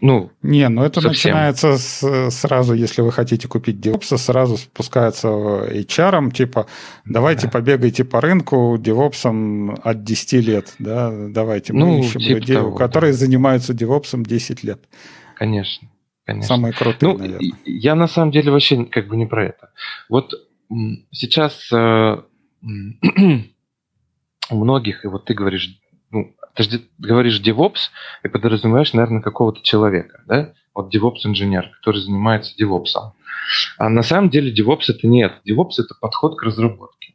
Ну, 0.01 0.33
не, 0.43 0.67
ну 0.71 0.83
это 0.83 1.03
совсем. 1.03 1.33
начинается 1.33 1.77
с, 1.77 2.31
сразу, 2.31 2.73
если 2.73 3.03
вы 3.03 3.13
хотите 3.13 3.49
купить 3.49 3.77
DevOps, 3.77 4.17
сразу 4.17 4.57
спускается 4.57 5.29
HR, 5.29 6.33
типа, 6.33 6.67
давайте 7.05 7.47
да. 7.47 7.53
побегайте 7.53 8.05
по 8.05 8.23
рынку 8.23 8.79
DevOps 8.79 9.79
от 9.85 10.05
10 10.05 10.33
лет, 10.47 10.75
да, 10.79 11.13
давайте, 11.29 11.75
мы 11.75 11.81
ну, 11.81 11.99
ищем 12.01 12.21
типа 12.21 12.39
людей, 12.39 12.57
того, 12.57 12.75
которые 12.75 13.13
да. 13.13 13.19
занимаются 13.19 13.75
DevOps 13.75 14.25
10 14.25 14.65
лет. 14.65 14.81
Конечно, 15.37 15.89
конечно. 16.25 16.49
Самые 16.49 16.73
крутые, 16.73 17.13
ну, 17.13 17.19
наверное. 17.19 17.53
Я 17.67 17.95
на 17.95 18.09
самом 18.09 18.33
деле 18.33 18.51
вообще 18.51 18.87
как 18.87 19.09
бы 19.09 19.17
не 19.17 19.27
про 19.27 19.45
это. 19.45 19.71
Вот 20.09 20.33
сейчас 21.11 21.71
э, 21.71 21.77
у 24.51 24.57
многих, 24.57 25.05
и 25.05 25.09
вот 25.09 25.27
ты 25.27 25.35
говоришь, 25.35 25.79
ну, 26.11 26.35
ты 26.55 26.63
же 26.65 26.83
говоришь 26.99 27.41
DevOps 27.41 27.91
и 28.23 28.29
подразумеваешь, 28.29 28.93
наверное, 28.93 29.23
какого-то 29.23 29.63
человека, 29.63 30.23
да? 30.27 30.53
Вот 30.75 30.95
DevOps-инженер, 30.95 31.71
который 31.79 32.01
занимается 32.01 32.55
DevOps. 32.63 33.13
А 33.79 33.89
на 33.89 34.03
самом 34.03 34.31
деле 34.31 34.53
DevOps 34.55 34.85
это 34.89 35.07
нет. 35.07 35.41
DevOps 35.49 35.79
это 35.79 35.95
подход 36.01 36.39
к 36.39 36.43
разработке. 36.43 37.15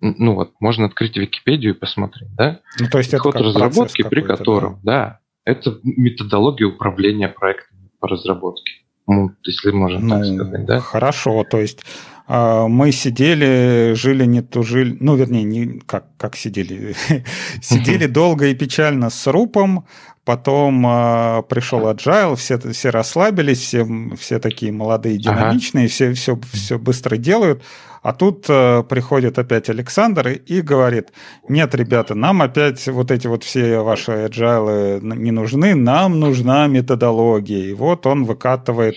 Ну 0.00 0.34
вот, 0.34 0.52
можно 0.60 0.86
открыть 0.86 1.16
Википедию 1.16 1.74
и 1.74 1.78
посмотреть, 1.78 2.32
да? 2.36 2.60
Ну, 2.78 2.88
то 2.88 2.98
есть 2.98 3.10
подход 3.10 3.34
это 3.34 3.44
разработки, 3.44 4.02
при 4.02 4.20
котором, 4.20 4.80
да. 4.82 4.92
да, 4.92 5.20
это 5.44 5.80
методология 5.82 6.68
управления 6.68 7.28
проектами 7.28 7.90
по 7.98 8.06
разработке. 8.06 8.72
Ну, 9.08 9.30
если 9.42 9.70
можно 9.70 9.98
ну, 9.98 10.08
так 10.10 10.24
сказать, 10.26 10.66
да? 10.66 10.80
Хорошо, 10.80 11.44
то 11.50 11.58
есть 11.58 11.84
мы 12.28 12.92
сидели, 12.92 13.94
жили, 13.94 14.26
не 14.26 14.42
тужили, 14.42 14.96
ну, 15.00 15.16
вернее, 15.16 15.44
не 15.44 15.80
как, 15.86 16.04
как 16.18 16.36
сидели, 16.36 16.94
сидели 17.62 18.06
долго 18.06 18.48
и 18.48 18.54
печально 18.54 19.08
с 19.08 19.26
Рупом, 19.26 19.86
потом 20.28 20.86
э, 20.86 21.42
пришел 21.48 21.90
Agile, 21.90 22.36
все, 22.36 22.58
все 22.58 22.90
расслабились, 22.90 23.60
все, 23.60 23.88
все 24.18 24.38
такие 24.38 24.72
молодые, 24.72 25.16
динамичные, 25.16 25.86
ага. 25.86 25.90
все, 25.90 26.12
все, 26.12 26.38
все 26.52 26.78
быстро 26.78 27.16
делают, 27.16 27.62
а 28.02 28.12
тут 28.12 28.44
э, 28.48 28.82
приходит 28.88 29.38
опять 29.38 29.70
Александр 29.70 30.28
и, 30.28 30.34
и 30.34 30.60
говорит, 30.60 31.08
нет, 31.48 31.74
ребята, 31.74 32.14
нам 32.14 32.42
опять 32.42 32.86
вот 32.88 33.10
эти 33.10 33.26
вот 33.26 33.42
все 33.42 33.78
ваши 33.78 34.12
agile 34.12 35.00
не 35.02 35.30
нужны, 35.30 35.74
нам 35.74 36.20
нужна 36.20 36.66
методология. 36.66 37.70
И 37.70 37.72
вот 37.72 38.06
он 38.06 38.24
выкатывает 38.24 38.96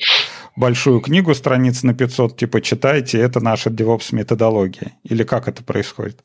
большую 0.61 1.01
книгу, 1.01 1.33
страниц 1.33 1.81
на 1.81 1.95
500, 1.95 2.37
типа 2.37 2.61
читайте, 2.61 3.17
это 3.17 3.39
наша 3.39 3.71
DevOps 3.71 4.15
методология. 4.15 4.93
Или 5.03 5.23
как 5.23 5.47
это 5.47 5.63
происходит? 5.63 6.19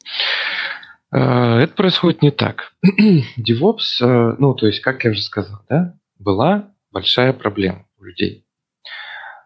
Э, 1.10 1.60
это 1.64 1.74
происходит 1.74 2.20
не 2.20 2.30
так. 2.30 2.74
DevOps, 3.38 4.02
э, 4.02 4.36
ну, 4.38 4.54
то 4.54 4.66
есть, 4.66 4.80
как 4.80 5.04
я 5.04 5.12
уже 5.12 5.22
сказал, 5.22 5.60
да, 5.70 5.98
была 6.18 6.68
большая 6.92 7.32
проблема 7.32 7.86
у 7.98 8.04
людей. 8.04 8.44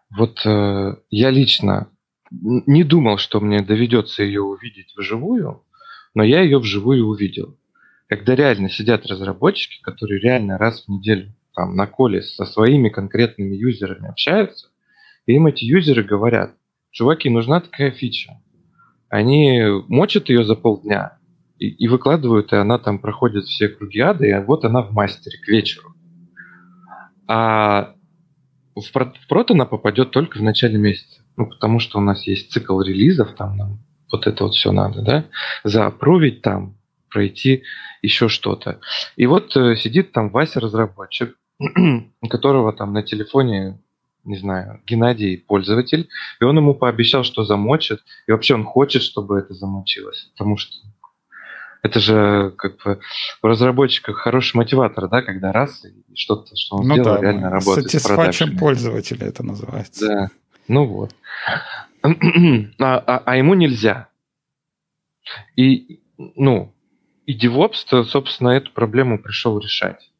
Вот 0.09 0.45
э, 0.45 0.95
я 1.09 1.29
лично 1.29 1.87
не 2.29 2.83
думал, 2.83 3.17
что 3.17 3.39
мне 3.39 3.61
доведется 3.61 4.23
ее 4.23 4.41
увидеть 4.41 4.93
вживую, 4.97 5.63
но 6.13 6.23
я 6.23 6.41
ее 6.41 6.59
вживую 6.59 7.07
увидел. 7.07 7.57
Когда 8.07 8.35
реально 8.35 8.69
сидят 8.69 9.05
разработчики, 9.05 9.81
которые 9.83 10.19
реально 10.19 10.57
раз 10.57 10.83
в 10.83 10.89
неделю 10.89 11.33
там 11.55 11.77
на 11.77 11.87
коле 11.87 12.21
со 12.21 12.45
своими 12.45 12.89
конкретными 12.89 13.55
юзерами 13.55 14.09
общаются, 14.09 14.70
и 15.31 15.35
им 15.35 15.47
эти 15.47 15.63
юзеры 15.63 16.03
говорят, 16.03 16.55
чуваки, 16.91 17.29
нужна 17.29 17.61
такая 17.61 17.91
фича. 17.91 18.41
Они 19.09 19.61
мочат 19.87 20.29
ее 20.29 20.43
за 20.43 20.55
полдня 20.55 21.17
и, 21.57 21.69
и 21.69 21.87
выкладывают, 21.87 22.51
и 22.51 22.57
она 22.57 22.77
там 22.77 22.99
проходит 22.99 23.45
все 23.45 23.69
круги 23.69 23.99
ада, 23.99 24.25
и 24.25 24.43
вот 24.43 24.65
она 24.65 24.81
в 24.81 24.91
мастере 24.91 25.37
к 25.39 25.47
вечеру. 25.47 25.95
А 27.27 27.93
в, 28.75 28.83
в 28.83 29.27
прот 29.27 29.51
она 29.51 29.65
попадет 29.65 30.11
только 30.11 30.37
в 30.37 30.41
начале 30.41 30.77
месяца. 30.77 31.21
Ну, 31.37 31.47
потому 31.47 31.79
что 31.79 31.97
у 31.97 32.01
нас 32.01 32.27
есть 32.27 32.51
цикл 32.51 32.81
релизов, 32.81 33.35
там 33.35 33.55
нам 33.55 33.79
вот 34.11 34.27
это 34.27 34.43
вот 34.43 34.53
все 34.53 34.73
надо, 34.73 35.01
да, 35.01 35.25
заапровить 35.63 36.41
там, 36.41 36.75
пройти 37.09 37.63
еще 38.01 38.27
что-то. 38.27 38.81
И 39.15 39.25
вот 39.25 39.55
э, 39.55 39.77
сидит 39.77 40.11
там 40.11 40.29
Вася 40.29 40.59
разработчик, 40.59 41.37
которого 42.29 42.73
там 42.73 42.91
на 42.91 43.03
телефоне 43.03 43.79
не 44.23 44.37
знаю, 44.37 44.81
Геннадий 44.85 45.37
пользователь, 45.37 46.09
и 46.39 46.43
он 46.43 46.57
ему 46.57 46.73
пообещал, 46.73 47.23
что 47.23 47.43
замочит, 47.43 48.01
и 48.27 48.31
вообще 48.31 48.55
он 48.55 48.63
хочет, 48.63 49.01
чтобы 49.01 49.39
это 49.39 49.53
замочилось, 49.53 50.31
потому 50.37 50.57
что 50.57 50.75
это 51.83 51.99
же 51.99 52.53
как 52.57 52.77
бы 52.83 52.99
у 53.41 53.47
разработчиков 53.47 54.15
хороший 54.15 54.57
мотиватор, 54.57 55.07
да, 55.07 55.21
когда 55.21 55.51
раз 55.51 55.83
и 55.85 56.15
что-то, 56.15 56.55
что 56.55 56.77
он 56.77 56.87
ну 56.87 56.95
сделал, 56.95 57.15
да, 57.15 57.21
реально 57.21 57.49
работает. 57.49 57.93
Satisfaction 57.93 58.57
пользователя 58.57 59.27
это 59.27 59.43
называется. 59.43 60.07
Да, 60.07 60.29
ну 60.67 60.85
вот. 60.85 61.15
а, 62.03 62.09
а, 62.09 63.23
а 63.25 63.37
ему 63.37 63.55
нельзя. 63.55 64.09
И, 65.55 66.01
ну, 66.17 66.73
и 67.25 67.37
DevOps, 67.37 68.03
собственно, 68.05 68.49
эту 68.49 68.71
проблему 68.71 69.17
пришел 69.19 69.57
решать. 69.59 70.11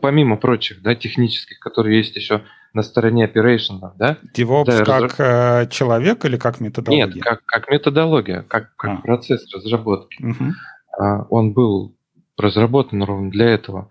Помимо 0.00 0.36
прочих, 0.36 0.82
да, 0.82 0.94
технических, 0.94 1.58
которые 1.58 1.98
есть 1.98 2.16
еще 2.16 2.42
на 2.74 2.82
стороне 2.82 3.26
operations, 3.26 3.80
да? 3.96 4.18
DevOps 4.36 4.64
да, 4.66 4.84
как 4.84 5.18
разра... 5.18 5.66
человек 5.66 6.24
или 6.24 6.36
как 6.36 6.60
методология? 6.60 7.06
Нет, 7.06 7.24
как, 7.24 7.44
как 7.44 7.70
методология, 7.70 8.42
как, 8.42 8.74
как 8.76 8.90
а. 8.90 9.02
процесс 9.02 9.52
разработки. 9.54 10.22
Угу. 10.22 11.26
Он 11.30 11.52
был 11.52 11.96
разработан 12.36 13.02
ровно 13.02 13.30
для 13.30 13.46
этого. 13.46 13.90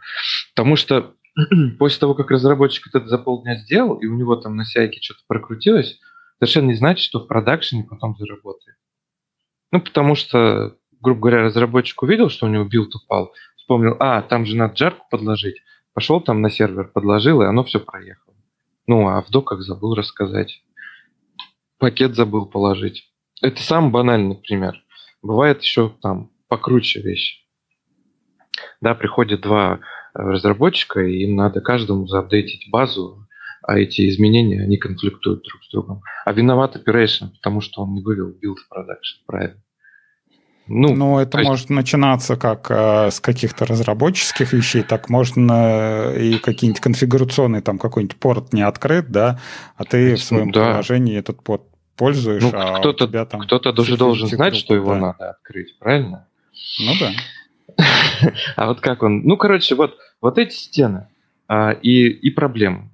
Потому 0.56 0.76
что 0.76 1.14
после 1.80 2.00
того, 2.00 2.16
как 2.16 2.32
разработчик 2.32 2.88
это 2.94 3.08
за 3.08 3.18
полдня 3.18 3.58
сделал, 3.58 3.96
и 3.98 4.08
у 4.08 4.16
него 4.16 4.36
там 4.36 4.56
на 4.56 4.66
CI 4.66 4.80
йке 4.80 5.00
что-то 5.02 5.22
прокрутилось, 5.28 6.00
совершенно 6.40 6.68
не 6.68 6.76
значит, 6.76 7.04
что 7.04 7.20
в 7.20 7.28
production 7.28 7.79
е 7.79 7.84
потом 7.84 8.16
заработает. 8.18 8.78
Ну, 9.72 9.82
потому 9.82 10.16
что, 10.16 10.76
грубо 11.02 11.22
говоря, 11.22 11.44
разработчик 11.44 12.02
увидел, 12.02 12.30
что 12.30 12.46
у 12.46 12.50
него 12.50 12.64
build 12.64 12.96
упал, 12.96 13.34
вспомнил, 13.58 13.98
а, 14.00 14.22
там 14.22 14.46
же 14.46 14.56
надо 14.56 14.76
jar 14.76 14.94
ку 14.94 15.06
подложить, 15.12 15.62
пошел 15.94 16.22
там 16.22 16.42
на 16.42 16.50
сервер, 16.50 16.90
подложил, 16.94 17.42
и 17.42 17.46
оно 17.46 17.64
все 17.64 17.80
проехало. 17.80 18.27
Ну, 18.88 19.08
а 19.10 19.22
в 19.22 19.30
доках 19.30 19.62
забыл 19.62 19.96
рассказать. 19.96 20.64
Пакет 21.78 22.16
забыл 22.16 22.46
положить. 22.46 23.12
Это 23.42 23.62
самый 23.62 23.92
банальный 23.92 24.36
пример. 24.36 24.82
Бывает 25.22 25.62
еще 25.62 25.94
там 26.02 26.32
покруче 26.48 27.02
вещи. 27.02 27.46
Да, 28.82 28.96
приходят 28.96 29.42
два 29.42 29.76
э, 29.76 29.80
разработчика, 30.14 31.02
и 31.02 31.24
им 31.24 31.36
надо 31.36 31.62
каждому 31.62 32.08
заапдейтить 32.08 32.72
базу, 32.72 33.28
а 33.62 33.78
эти 33.78 34.08
изменения, 34.10 34.62
они 34.62 34.78
конфликтуют 34.78 35.44
друг 35.44 35.64
с 35.64 35.70
другом. 35.70 36.02
А 36.26 36.32
виноват 36.32 36.76
operation, 36.76 37.30
потому 37.36 37.62
что 37.62 37.82
он 37.82 37.94
не 37.94 38.02
вывел 38.02 38.30
build 38.30 38.56
в 38.56 38.74
production, 38.74 39.26
правильно. 39.26 39.62
Ну, 40.68 40.94
ну 40.96 41.20
это 41.20 41.38
есть... 41.40 41.50
может 41.50 41.70
начинаться 41.70 42.36
как 42.36 42.70
э, 42.70 43.10
с 43.12 43.20
каких-то 43.20 43.66
разработческих 43.66 44.54
вещей, 44.54 44.84
так 44.84 45.10
можно 45.10 46.14
и 46.14 46.38
какие-нибудь 46.38 46.82
конфигурационные, 46.82 47.62
там 47.62 47.78
какой-нибудь 47.78 48.18
порт 48.18 48.54
не 48.54 48.62
открыт, 48.62 49.10
да, 49.10 49.40
а 49.76 49.84
ты 49.86 50.16
в 50.16 50.24
своем 50.24 50.52
да. 50.52 50.66
приложении 50.66 51.18
этот 51.18 51.42
порт 51.42 51.64
пользуешь, 51.96 52.44
ну, 52.44 52.52
а 52.54 52.80
кто-то, 52.80 53.06
у 53.06 53.08
тебя 53.08 53.26
там... 53.26 53.42
Кто-то 53.42 53.74
даже 53.74 53.98
должен 53.98 54.28
знать, 54.28 54.54
группу, 54.54 54.66
что 54.66 54.76
его 54.76 54.94
да. 54.94 55.00
надо 55.00 55.30
открыть, 55.32 55.78
правильно? 55.80 56.28
Ну 56.80 56.92
да. 57.00 57.12
а 58.56 58.68
вот 58.68 58.80
как 58.80 59.04
он... 59.04 59.24
Ну, 59.24 59.36
короче, 59.36 59.76
вот, 59.76 59.98
вот 60.22 60.38
эти 60.38 60.54
стены, 60.54 61.08
а, 61.48 61.72
и, 61.72 62.08
и 62.08 62.30
проблемы. 62.30 62.90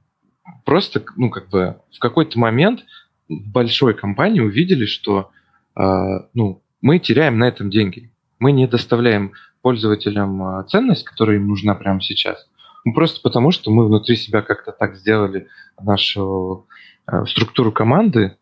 Просто, 0.65 1.03
ну, 1.17 1.29
как 1.29 1.49
бы 1.49 1.77
в 1.93 1.99
какой-то 1.99 2.39
момент 2.39 2.85
в 3.27 3.51
большой 3.51 3.93
компании 3.93 4.39
увидели, 4.39 4.85
что 4.85 5.31
а, 5.75 6.27
ну, 6.33 6.62
мы 6.83 6.99
теряем 6.99 7.39
на 7.39 7.47
этом 7.47 7.71
деньги. 7.71 8.11
Мы 8.39 8.51
не 8.51 8.67
доставляем 8.67 9.31
пользователям 9.61 10.43
а, 10.43 10.63
ценность, 10.65 11.05
которая 11.05 11.37
им 11.37 11.47
нужна 11.47 11.75
прямо 11.75 12.01
сейчас. 12.01 12.45
Ну, 12.83 12.93
просто 12.93 13.21
потому, 13.21 13.51
что 13.51 13.71
мы 13.71 13.87
внутри 13.87 14.17
себя 14.17 14.41
как-то 14.41 14.73
так 14.73 14.97
сделали 14.97 15.47
нашу 15.81 16.67
а, 17.05 17.25
структуру 17.25 17.71
команды 17.71 18.37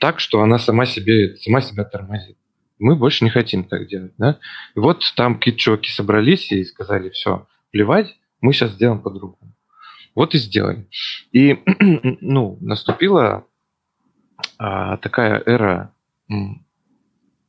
так, 0.00 0.20
что 0.20 0.42
она 0.42 0.58
сама 0.58 0.84
себе 0.84 1.36
сама 1.38 1.62
себя 1.62 1.84
тормозит. 1.84 2.36
Мы 2.78 2.94
больше 2.94 3.24
не 3.24 3.30
хотим 3.30 3.64
так 3.64 3.88
делать. 3.88 4.12
Да? 4.18 4.38
И 4.76 4.78
вот 4.78 5.02
там 5.16 5.36
какие-то 5.36 5.58
чуваки 5.58 5.88
собрались 5.88 6.52
и 6.52 6.64
сказали, 6.64 7.08
все, 7.08 7.46
плевать, 7.70 8.14
мы 8.42 8.52
сейчас 8.52 8.72
сделаем 8.72 9.00
по-другому. 9.00 9.54
Вот 10.14 10.34
и 10.34 10.38
сделали. 10.38 10.86
И 11.32 11.58
ну, 12.20 12.58
наступила 12.60 13.46
а, 14.58 14.98
такая 14.98 15.42
эра 15.46 15.94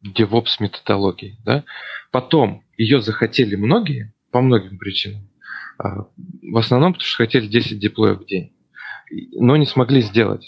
DevOps 0.05 0.57
методологии. 0.59 1.37
Да? 1.43 1.63
Потом 2.11 2.63
ее 2.77 3.01
захотели 3.01 3.55
многие, 3.55 4.13
по 4.31 4.41
многим 4.41 4.77
причинам. 4.77 5.29
А, 5.77 6.05
в 6.41 6.57
основном, 6.57 6.93
потому 6.93 7.05
что 7.05 7.17
хотели 7.17 7.47
10 7.47 7.79
деплоев 7.79 8.19
в 8.19 8.25
день. 8.25 8.53
Но 9.33 9.57
не 9.57 9.65
смогли 9.65 10.01
сделать. 10.01 10.47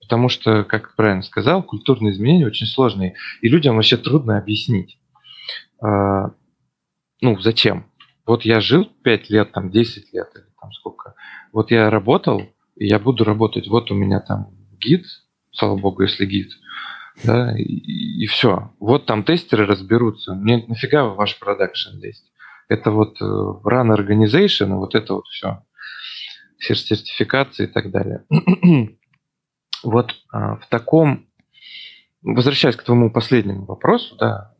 Потому 0.00 0.28
что, 0.28 0.64
как 0.64 0.96
правильно 0.96 1.22
сказал, 1.22 1.62
культурные 1.62 2.12
изменения 2.12 2.46
очень 2.46 2.66
сложные. 2.66 3.14
И 3.42 3.48
людям 3.48 3.76
вообще 3.76 3.96
трудно 3.96 4.38
объяснить. 4.38 4.98
А, 5.82 6.32
ну, 7.20 7.38
зачем? 7.40 7.90
Вот 8.26 8.44
я 8.44 8.60
жил 8.60 8.84
5 9.02 9.30
лет, 9.30 9.52
там 9.52 9.70
10 9.70 10.12
лет, 10.12 10.28
или 10.34 10.44
там 10.60 10.72
сколько. 10.72 11.14
Вот 11.52 11.70
я 11.70 11.90
работал, 11.90 12.42
и 12.76 12.86
я 12.86 12.98
буду 12.98 13.24
работать. 13.24 13.68
Вот 13.68 13.90
у 13.90 13.94
меня 13.94 14.20
там 14.20 14.50
гид, 14.80 15.04
слава 15.52 15.76
богу, 15.76 16.02
если 16.02 16.26
гид– 16.26 16.50
да, 17.24 17.56
и, 17.56 17.62
и 17.62 18.26
все. 18.26 18.72
Вот 18.78 19.06
там 19.06 19.24
тестеры 19.24 19.66
разберутся. 19.66 20.34
Мне 20.34 20.64
нафига 20.66 21.04
ваш 21.04 21.38
продакшн 21.38 21.98
лезть? 21.98 22.30
Это 22.68 22.90
вот 22.90 23.20
uh, 23.20 23.62
run 23.62 23.94
organization, 23.96 24.76
вот 24.76 24.94
это 24.94 25.14
вот 25.14 25.26
все. 25.26 25.62
Сертификации 26.58 27.64
и 27.64 27.66
так 27.66 27.90
далее. 27.90 28.24
вот 29.82 30.14
uh, 30.34 30.60
в 30.60 30.66
таком... 30.68 31.26
Возвращаясь 32.22 32.76
к 32.76 32.82
твоему 32.82 33.10
последнему 33.10 33.64
вопросу, 33.64 34.16
да, 34.16 34.52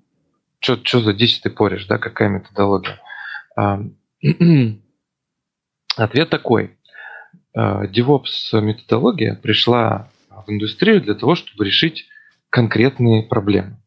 что 0.60 1.00
за 1.00 1.12
10 1.12 1.42
ты 1.42 1.50
порешь, 1.50 1.86
да, 1.86 1.98
какая 1.98 2.28
методология? 2.28 3.00
Uh, 3.58 3.92
ответ 5.96 6.30
такой. 6.30 6.74
DevOps 7.56 8.60
методология 8.60 9.34
пришла 9.34 10.10
в 10.30 10.50
индустрию 10.50 11.00
для 11.00 11.14
того, 11.14 11.34
чтобы 11.34 11.64
решить 11.64 12.08
конкретные 12.50 13.22
проблемы. 13.22 13.78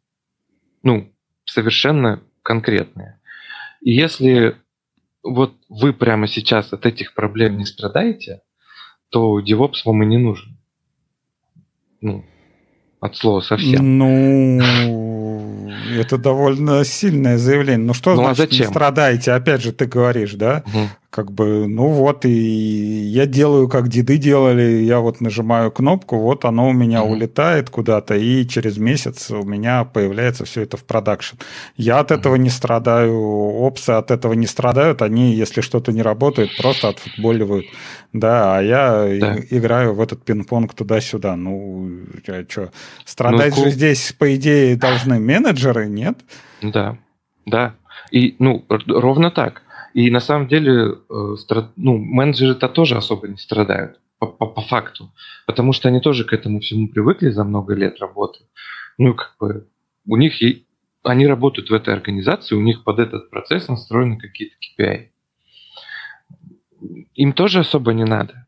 Ну, 0.83 1.11
совершенно 1.45 2.21
конкретные. 2.43 3.19
И 3.81 3.91
если 3.91 4.55
вот 5.23 5.55
вы 5.69 5.93
прямо 5.93 6.27
сейчас 6.27 6.73
от 6.73 6.85
этих 6.85 7.13
проблем 7.13 7.57
не 7.57 7.65
страдаете, 7.65 8.41
то 9.09 9.39
DevOps 9.39 9.81
вам 9.85 10.03
и 10.03 10.05
не 10.05 10.17
нужен. 10.17 10.57
Ну, 12.01 12.25
от 12.99 13.15
слова 13.15 13.41
совсем. 13.41 13.97
Ну, 13.97 14.59
это 15.91 16.17
довольно 16.17 16.83
сильное 16.83 17.37
заявление. 17.37 17.85
Ну 17.85 17.93
что 17.93 18.15
ну, 18.15 18.21
а 18.21 18.33
значит 18.33 18.39
а 18.39 18.49
зачем? 18.51 18.65
не 18.65 18.71
страдаете? 18.71 19.31
Опять 19.33 19.61
же, 19.61 19.71
ты 19.71 19.85
говоришь, 19.85 20.33
да? 20.33 20.63
Угу 20.67 21.00
как 21.11 21.29
бы, 21.29 21.67
ну 21.67 21.89
вот, 21.89 22.23
и 22.23 22.29
я 22.31 23.25
делаю, 23.25 23.67
как 23.67 23.89
деды 23.89 24.17
делали, 24.17 24.81
я 24.81 25.01
вот 25.01 25.19
нажимаю 25.19 25.69
кнопку, 25.69 26.17
вот 26.17 26.45
оно 26.45 26.69
у 26.69 26.71
меня 26.71 26.99
mm-hmm. 26.99 27.11
улетает 27.11 27.69
куда-то, 27.69 28.15
и 28.15 28.47
через 28.47 28.77
месяц 28.77 29.29
у 29.29 29.43
меня 29.43 29.83
появляется 29.83 30.45
все 30.45 30.61
это 30.61 30.77
в 30.77 30.85
продакшн. 30.85 31.35
Я 31.75 31.99
от 31.99 32.11
mm-hmm. 32.11 32.15
этого 32.17 32.35
не 32.35 32.49
страдаю, 32.49 33.13
опсы 33.13 33.89
от 33.89 34.09
этого 34.09 34.31
не 34.33 34.47
страдают, 34.47 35.01
они, 35.01 35.35
если 35.35 35.59
что-то 35.59 35.91
не 35.91 36.01
работает, 36.01 36.55
просто 36.57 36.87
отфутболивают, 36.87 37.65
да, 38.13 38.59
а 38.59 38.61
я 38.61 39.19
да. 39.19 39.37
играю 39.49 39.93
в 39.93 39.99
этот 39.99 40.23
пинг-понг 40.23 40.73
туда-сюда. 40.73 41.35
Ну, 41.35 41.89
я 42.25 42.45
что, 42.47 42.71
страдать 43.03 43.57
ну, 43.57 43.65
же 43.65 43.71
здесь, 43.71 44.15
по 44.17 44.33
идее, 44.33 44.77
должны 44.77 45.19
менеджеры, 45.19 45.87
нет? 45.87 46.19
Да, 46.61 46.97
да, 47.45 47.75
и, 48.11 48.37
ну, 48.39 48.63
ровно 48.69 49.29
так. 49.29 49.63
И 49.93 50.09
на 50.09 50.19
самом 50.19 50.47
деле 50.47 50.95
э, 51.09 51.35
ну, 51.75 51.97
менеджеры-то 51.97 52.69
тоже 52.69 52.95
особо 52.95 53.27
не 53.27 53.37
страдают 53.37 53.99
по, 54.19 54.27
по, 54.27 54.45
по 54.45 54.61
факту, 54.61 55.11
потому 55.47 55.73
что 55.73 55.89
они 55.89 55.99
тоже 55.99 56.23
к 56.23 56.33
этому 56.33 56.59
всему 56.59 56.87
привыкли 56.87 57.29
за 57.29 57.43
много 57.43 57.73
лет 57.73 57.99
работы. 57.99 58.45
Ну, 58.97 59.15
как 59.15 59.35
бы 59.39 59.67
у 60.05 60.17
них 60.17 60.41
и 60.41 60.65
они 61.03 61.27
работают 61.27 61.69
в 61.69 61.73
этой 61.73 61.93
организации, 61.93 62.55
у 62.55 62.61
них 62.61 62.83
под 62.83 62.99
этот 62.99 63.29
процесс 63.29 63.67
настроены 63.67 64.17
какие-то 64.17 64.55
KPI. 64.55 65.07
Им 67.15 67.33
тоже 67.33 67.59
особо 67.59 67.93
не 67.93 68.05
надо. 68.05 68.47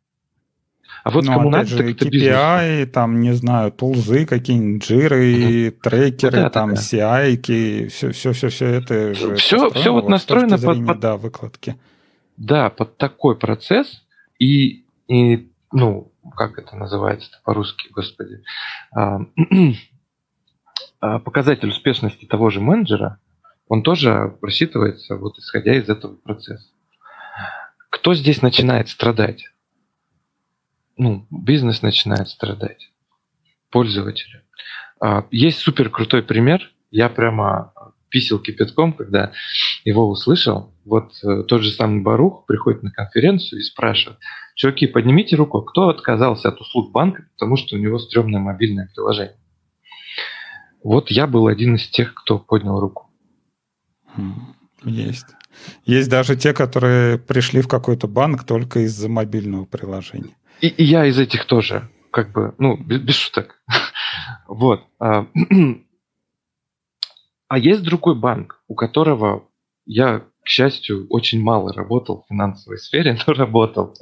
А 1.03 1.11
вот 1.11 1.25
ну, 1.25 1.33
кому 1.33 1.49
надо, 1.49 1.65
же, 1.65 1.91
KPI, 1.91 2.09
бизнес. 2.09 2.91
там, 2.93 3.19
не 3.19 3.33
знаю, 3.33 3.73
тулзы 3.73 4.25
какие-нибудь, 4.25 4.87
джиры, 4.87 5.67
угу. 5.67 5.77
трекеры, 5.81 6.43
да, 6.43 6.49
там, 6.49 6.75
да, 6.75 6.81
CI, 6.81 7.89
все, 7.89 8.11
все, 8.11 8.31
все, 8.31 8.47
все 8.49 8.67
это 8.67 9.13
же 9.13 9.35
все, 9.35 9.69
все 9.71 9.91
вот 9.91 10.07
настроено 10.07 10.57
под, 10.57 10.85
под, 10.85 10.99
да, 10.99 11.17
выкладки. 11.17 11.75
Да, 12.37 12.69
под 12.69 12.97
такой 12.97 13.37
процесс 13.37 14.03
и, 14.39 14.85
и 15.09 15.51
ну, 15.73 16.13
как 16.37 16.57
это 16.57 16.77
называется 16.77 17.29
по-русски, 17.43 17.89
господи, 17.91 18.41
а, 18.95 19.19
а, 21.01 21.19
показатель 21.19 21.67
успешности 21.67 22.25
того 22.25 22.49
же 22.49 22.61
менеджера, 22.61 23.19
он 23.67 23.83
тоже 23.83 24.37
рассчитывается 24.41 25.17
вот 25.17 25.37
исходя 25.37 25.75
из 25.75 25.89
этого 25.89 26.15
процесса. 26.15 26.69
Кто 27.89 28.13
здесь 28.13 28.41
начинает 28.41 28.87
страдать? 28.87 29.49
Ну, 30.97 31.25
бизнес 31.29 31.81
начинает 31.81 32.29
страдать, 32.29 32.91
пользователи. 33.69 34.41
А, 34.99 35.25
есть 35.31 35.59
супер 35.59 35.89
крутой 35.89 36.23
пример. 36.23 36.71
Я 36.91 37.09
прямо 37.09 37.73
писал 38.09 38.37
кипятком, 38.37 38.93
когда 38.93 39.31
его 39.83 40.07
услышал. 40.07 40.71
Вот 40.85 41.13
э, 41.23 41.43
тот 41.47 41.63
же 41.63 41.71
самый 41.71 42.01
Барух 42.01 42.45
приходит 42.45 42.83
на 42.83 42.91
конференцию 42.91 43.59
и 43.59 43.63
спрашивает, 43.63 44.19
чуваки, 44.55 44.85
поднимите 44.85 45.35
руку, 45.35 45.61
кто 45.63 45.89
отказался 45.89 46.49
от 46.49 46.61
услуг 46.61 46.91
банка, 46.91 47.25
потому 47.33 47.57
что 47.57 47.75
у 47.75 47.79
него 47.79 47.97
стрёмное 47.97 48.39
мобильное 48.39 48.87
приложение. 48.93 49.37
Вот 50.83 51.09
я 51.09 51.25
был 51.25 51.47
один 51.47 51.75
из 51.75 51.87
тех, 51.87 52.13
кто 52.13 52.37
поднял 52.37 52.79
руку. 52.79 53.09
Есть. 54.83 55.27
Есть 55.85 56.09
даже 56.09 56.35
те, 56.35 56.53
которые 56.53 57.17
пришли 57.17 57.61
в 57.61 57.67
какой-то 57.67 58.07
банк 58.07 58.43
только 58.43 58.81
из-за 58.81 59.09
мобильного 59.09 59.65
приложения. 59.65 60.35
И, 60.63 60.67
и 60.67 60.83
я 60.85 61.05
из 61.05 61.19
этих 61.19 61.45
тоже, 61.45 61.89
как 62.09 62.31
бы, 62.31 62.55
ну, 62.57 62.77
без, 62.77 63.01
без 63.01 63.15
шуток. 63.15 63.61
вот. 64.47 64.81
А, 64.97 65.27
а 67.49 67.57
есть 67.57 67.83
другой 67.83 68.15
банк, 68.15 68.63
у 68.69 68.75
которого 68.75 69.49
я, 69.85 70.19
к 70.19 70.47
счастью, 70.47 71.05
очень 71.09 71.43
мало 71.43 71.73
работал 71.73 72.23
в 72.23 72.29
финансовой 72.29 72.77
сфере, 72.77 73.19
но 73.27 73.33
работал. 73.33 73.93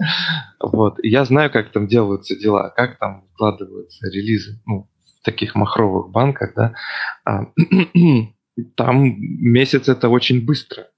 вот. 0.60 1.04
И 1.04 1.10
я 1.10 1.26
знаю, 1.26 1.50
как 1.50 1.72
там 1.72 1.88
делаются 1.88 2.36
дела, 2.36 2.70
как 2.70 3.00
там 3.00 3.24
вкладываются 3.34 4.08
релизы, 4.12 4.62
ну, 4.68 4.88
в 5.20 5.26
таких 5.26 5.56
махровых 5.56 6.12
банках, 6.12 6.54
да. 6.56 6.76
А, 7.26 7.48
там 8.76 9.16
месяц 9.18 9.90
это 9.90 10.10
очень 10.10 10.46
быстро. 10.46 10.90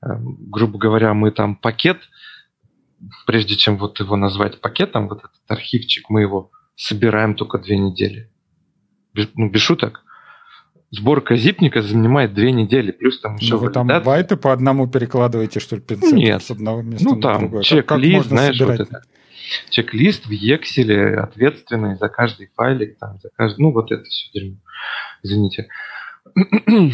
А, 0.00 0.16
грубо 0.16 0.78
говоря, 0.78 1.12
мы 1.12 1.32
там 1.32 1.56
пакет– 1.56 1.98
прежде 3.26 3.56
чем 3.56 3.78
вот 3.78 4.00
его 4.00 4.16
назвать 4.16 4.60
пакетом, 4.60 5.08
вот 5.08 5.18
этот 5.18 5.32
архивчик, 5.48 6.08
мы 6.10 6.22
его 6.22 6.50
собираем 6.76 7.34
только 7.34 7.58
две 7.58 7.78
недели. 7.78 8.30
Без, 9.14 9.28
ну, 9.34 9.48
без 9.48 9.60
шуток. 9.60 10.02
Сборка 10.90 11.36
зипника 11.36 11.82
занимает 11.82 12.32
две 12.32 12.52
недели, 12.52 12.92
плюс 12.92 13.20
там 13.20 13.36
еще... 13.36 13.54
Ну, 13.54 13.60
вы 13.60 13.70
там 13.70 13.88
байты 13.88 14.36
по 14.36 14.52
одному 14.52 14.86
перекладываете, 14.86 15.58
что 15.58 15.76
ли, 15.76 15.82
пинцетом 15.82 16.18
Нет. 16.18 16.42
с 16.42 16.50
одного 16.50 16.82
места 16.82 17.04
ну, 17.08 17.16
на 17.16 17.22
там, 17.22 17.40
другое? 17.40 17.62
Чек-лист, 17.62 18.28
знаешь, 18.28 18.56
собирать? 18.56 18.78
вот 18.78 18.88
это. 18.88 19.02
Чек-лист 19.70 20.26
в 20.26 20.30
Excel 20.30 21.14
ответственный 21.14 21.96
за 21.96 22.08
каждый 22.08 22.50
файлик, 22.54 22.98
там, 22.98 23.18
за 23.20 23.30
каждый... 23.36 23.62
Ну, 23.62 23.72
вот 23.72 23.90
это 23.90 24.04
все 24.04 24.30
дерьмо. 24.32 24.56
Извините. 25.22 25.68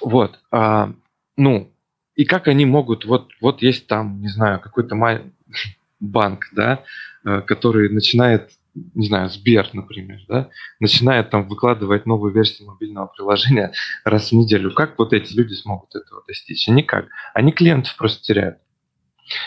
вот. 0.00 0.38
А, 0.52 0.92
ну, 1.36 1.72
и 2.16 2.24
как 2.24 2.48
они 2.48 2.64
могут, 2.64 3.04
вот, 3.04 3.30
вот 3.40 3.62
есть 3.62 3.86
там, 3.86 4.20
не 4.20 4.28
знаю, 4.28 4.58
какой-то 4.60 4.96
банк, 6.00 6.48
да, 6.52 6.82
э, 7.24 7.42
который 7.42 7.90
начинает, 7.90 8.50
не 8.74 9.06
знаю, 9.06 9.28
Сбер, 9.28 9.68
например, 9.74 10.20
да, 10.26 10.48
начинает 10.80 11.30
там 11.30 11.46
выкладывать 11.46 12.06
новую 12.06 12.32
версию 12.32 12.68
мобильного 12.68 13.06
приложения 13.06 13.72
раз 14.04 14.30
в 14.30 14.34
неделю. 14.34 14.72
Как 14.72 14.98
вот 14.98 15.12
эти 15.12 15.34
люди 15.34 15.54
смогут 15.54 15.94
этого 15.94 16.22
достичь? 16.26 16.66
Никак. 16.68 17.06
Они 17.34 17.52
клиентов 17.52 17.94
просто 17.96 18.22
теряют. 18.22 18.58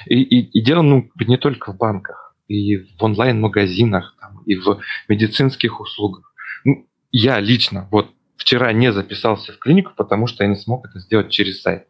И, 0.06 0.22
и, 0.22 0.42
и 0.42 0.62
дело 0.62 0.84
ну, 0.84 1.10
не 1.20 1.38
только 1.38 1.74
в 1.74 1.78
банках, 1.78 2.36
и 2.48 2.78
в 2.78 3.04
онлайн-магазинах, 3.04 4.16
там, 4.20 4.44
и 4.46 4.56
в 4.56 4.80
медицинских 5.08 5.80
услугах. 5.80 6.34
Ну, 6.66 6.88
я 7.12 7.40
лично 7.40 7.88
вот 7.92 8.12
вчера 8.36 8.74
не 8.74 8.92
записался 8.92 9.54
в 9.54 9.60
клинику, 9.60 9.94
потому 9.96 10.28
что 10.28 10.44
я 10.44 10.50
не 10.50 10.56
смог 10.56 10.86
это 10.86 11.00
сделать 11.00 11.30
через 11.30 11.62
сайт. 11.62 11.88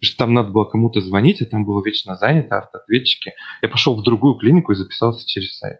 Что 0.00 0.18
там 0.18 0.34
надо 0.34 0.50
было 0.50 0.64
кому-то 0.64 1.00
звонить, 1.00 1.40
а 1.40 1.46
там 1.46 1.64
было 1.64 1.82
вечно 1.84 2.16
занято, 2.16 2.58
автоответчики. 2.58 3.32
Я 3.62 3.68
пошел 3.68 3.96
в 3.96 4.02
другую 4.02 4.34
клинику 4.34 4.72
и 4.72 4.76
записался 4.76 5.26
через 5.26 5.56
сайт. 5.58 5.78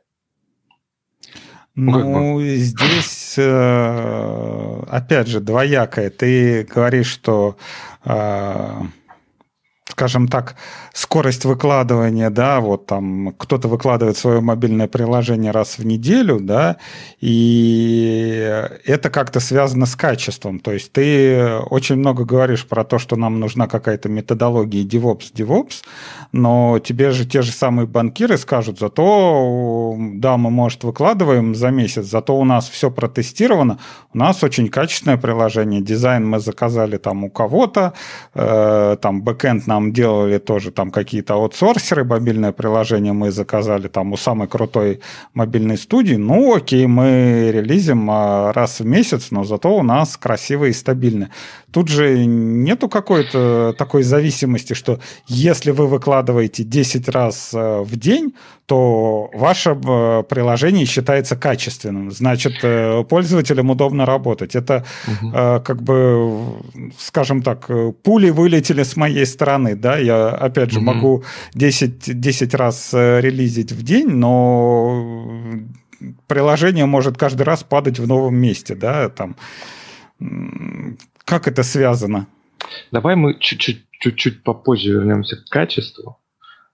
Ну, 1.74 2.10
ну 2.10 2.40
здесь, 2.42 3.34
э, 3.36 4.82
опять 4.88 5.28
же, 5.28 5.40
двоякое. 5.40 6.08
Ты 6.08 6.64
говоришь, 6.64 7.08
что 7.08 7.58
э, 8.02 8.80
скажем 9.96 10.28
так, 10.28 10.56
скорость 10.92 11.46
выкладывания, 11.46 12.28
да, 12.28 12.60
вот 12.60 12.84
там 12.84 13.32
кто-то 13.38 13.66
выкладывает 13.66 14.18
свое 14.18 14.42
мобильное 14.42 14.88
приложение 14.88 15.52
раз 15.52 15.78
в 15.78 15.86
неделю, 15.86 16.38
да, 16.38 16.76
и 17.18 18.68
это 18.84 19.08
как-то 19.08 19.40
связано 19.40 19.86
с 19.86 19.96
качеством. 19.96 20.58
То 20.60 20.72
есть 20.72 20.92
ты 20.92 21.48
очень 21.70 21.96
много 21.96 22.26
говоришь 22.26 22.66
про 22.66 22.84
то, 22.84 22.98
что 22.98 23.16
нам 23.16 23.40
нужна 23.40 23.68
какая-то 23.68 24.10
методология 24.10 24.84
DevOps, 24.84 25.32
DevOps, 25.34 25.82
но 26.30 26.78
тебе 26.78 27.10
же 27.12 27.24
те 27.24 27.40
же 27.40 27.52
самые 27.52 27.86
банкиры 27.86 28.36
скажут, 28.36 28.78
зато, 28.78 29.96
да, 29.98 30.36
мы, 30.36 30.50
может, 30.50 30.84
выкладываем 30.84 31.54
за 31.54 31.70
месяц, 31.70 32.04
зато 32.04 32.38
у 32.38 32.44
нас 32.44 32.68
все 32.68 32.90
протестировано, 32.90 33.78
у 34.12 34.18
нас 34.18 34.44
очень 34.44 34.68
качественное 34.68 35.16
приложение, 35.16 35.80
дизайн 35.80 36.28
мы 36.28 36.38
заказали 36.38 36.98
там 36.98 37.24
у 37.24 37.30
кого-то, 37.30 37.94
э, 38.34 38.96
там 39.00 39.22
бэкэнд 39.22 39.66
нам 39.66 39.85
делали 39.92 40.38
тоже 40.38 40.70
там 40.70 40.90
какие-то 40.90 41.34
аутсорсеры, 41.34 42.04
мобильное 42.04 42.52
приложение 42.52 43.12
мы 43.12 43.30
заказали 43.30 43.88
там 43.88 44.12
у 44.12 44.16
самой 44.16 44.48
крутой 44.48 45.00
мобильной 45.34 45.78
студии, 45.78 46.14
ну 46.14 46.54
окей, 46.54 46.86
мы 46.86 47.50
релизим 47.52 48.08
а, 48.10 48.52
раз 48.52 48.80
в 48.80 48.86
месяц, 48.86 49.30
но 49.30 49.44
зато 49.44 49.76
у 49.76 49.82
нас 49.82 50.16
красиво 50.16 50.66
и 50.66 50.72
стабильно. 50.72 51.30
Тут 51.76 51.88
же 51.88 52.24
нету 52.24 52.88
какой-то 52.88 53.74
такой 53.76 54.02
зависимости, 54.02 54.72
что 54.72 54.98
если 55.26 55.72
вы 55.72 55.86
выкладываете 55.88 56.64
10 56.64 57.06
раз 57.10 57.50
э, 57.52 57.82
в 57.82 57.96
день, 57.96 58.32
то 58.64 59.28
ваше 59.34 59.72
э, 59.72 60.22
приложение 60.22 60.86
считается 60.86 61.36
качественным. 61.36 62.10
Значит, 62.10 62.54
э, 62.62 63.04
пользователям 63.04 63.68
удобно 63.68 64.06
работать. 64.06 64.56
Это 64.56 64.86
угу. 65.06 65.32
как 65.32 65.82
бы, 65.82 66.62
скажем 66.98 67.42
так, 67.42 67.70
пули 68.02 68.30
вылетели 68.30 68.82
с 68.82 68.96
моей 68.96 69.26
стороны. 69.26 69.76
Да? 69.76 69.98
Я, 69.98 70.30
опять 70.30 70.70
же, 70.70 70.78
угу. 70.78 70.86
могу 70.86 71.24
10, 71.52 72.18
10 72.18 72.54
раз 72.54 72.94
релизить 72.94 73.72
в 73.72 73.82
день, 73.82 74.08
но 74.08 75.28
приложение 76.26 76.86
может 76.86 77.18
каждый 77.18 77.42
раз 77.42 77.62
падать 77.64 77.98
в 77.98 78.06
новом 78.06 78.34
месте. 78.36 78.74
Да? 78.74 79.10
Там, 79.10 79.36
как 81.26 81.48
это 81.48 81.62
связано? 81.64 82.28
Давай 82.92 83.16
мы 83.16 83.38
чуть-чуть, 83.38 83.84
чуть-чуть 83.90 84.42
попозже 84.44 84.92
вернемся 84.92 85.36
к 85.36 85.44
качеству. 85.48 86.18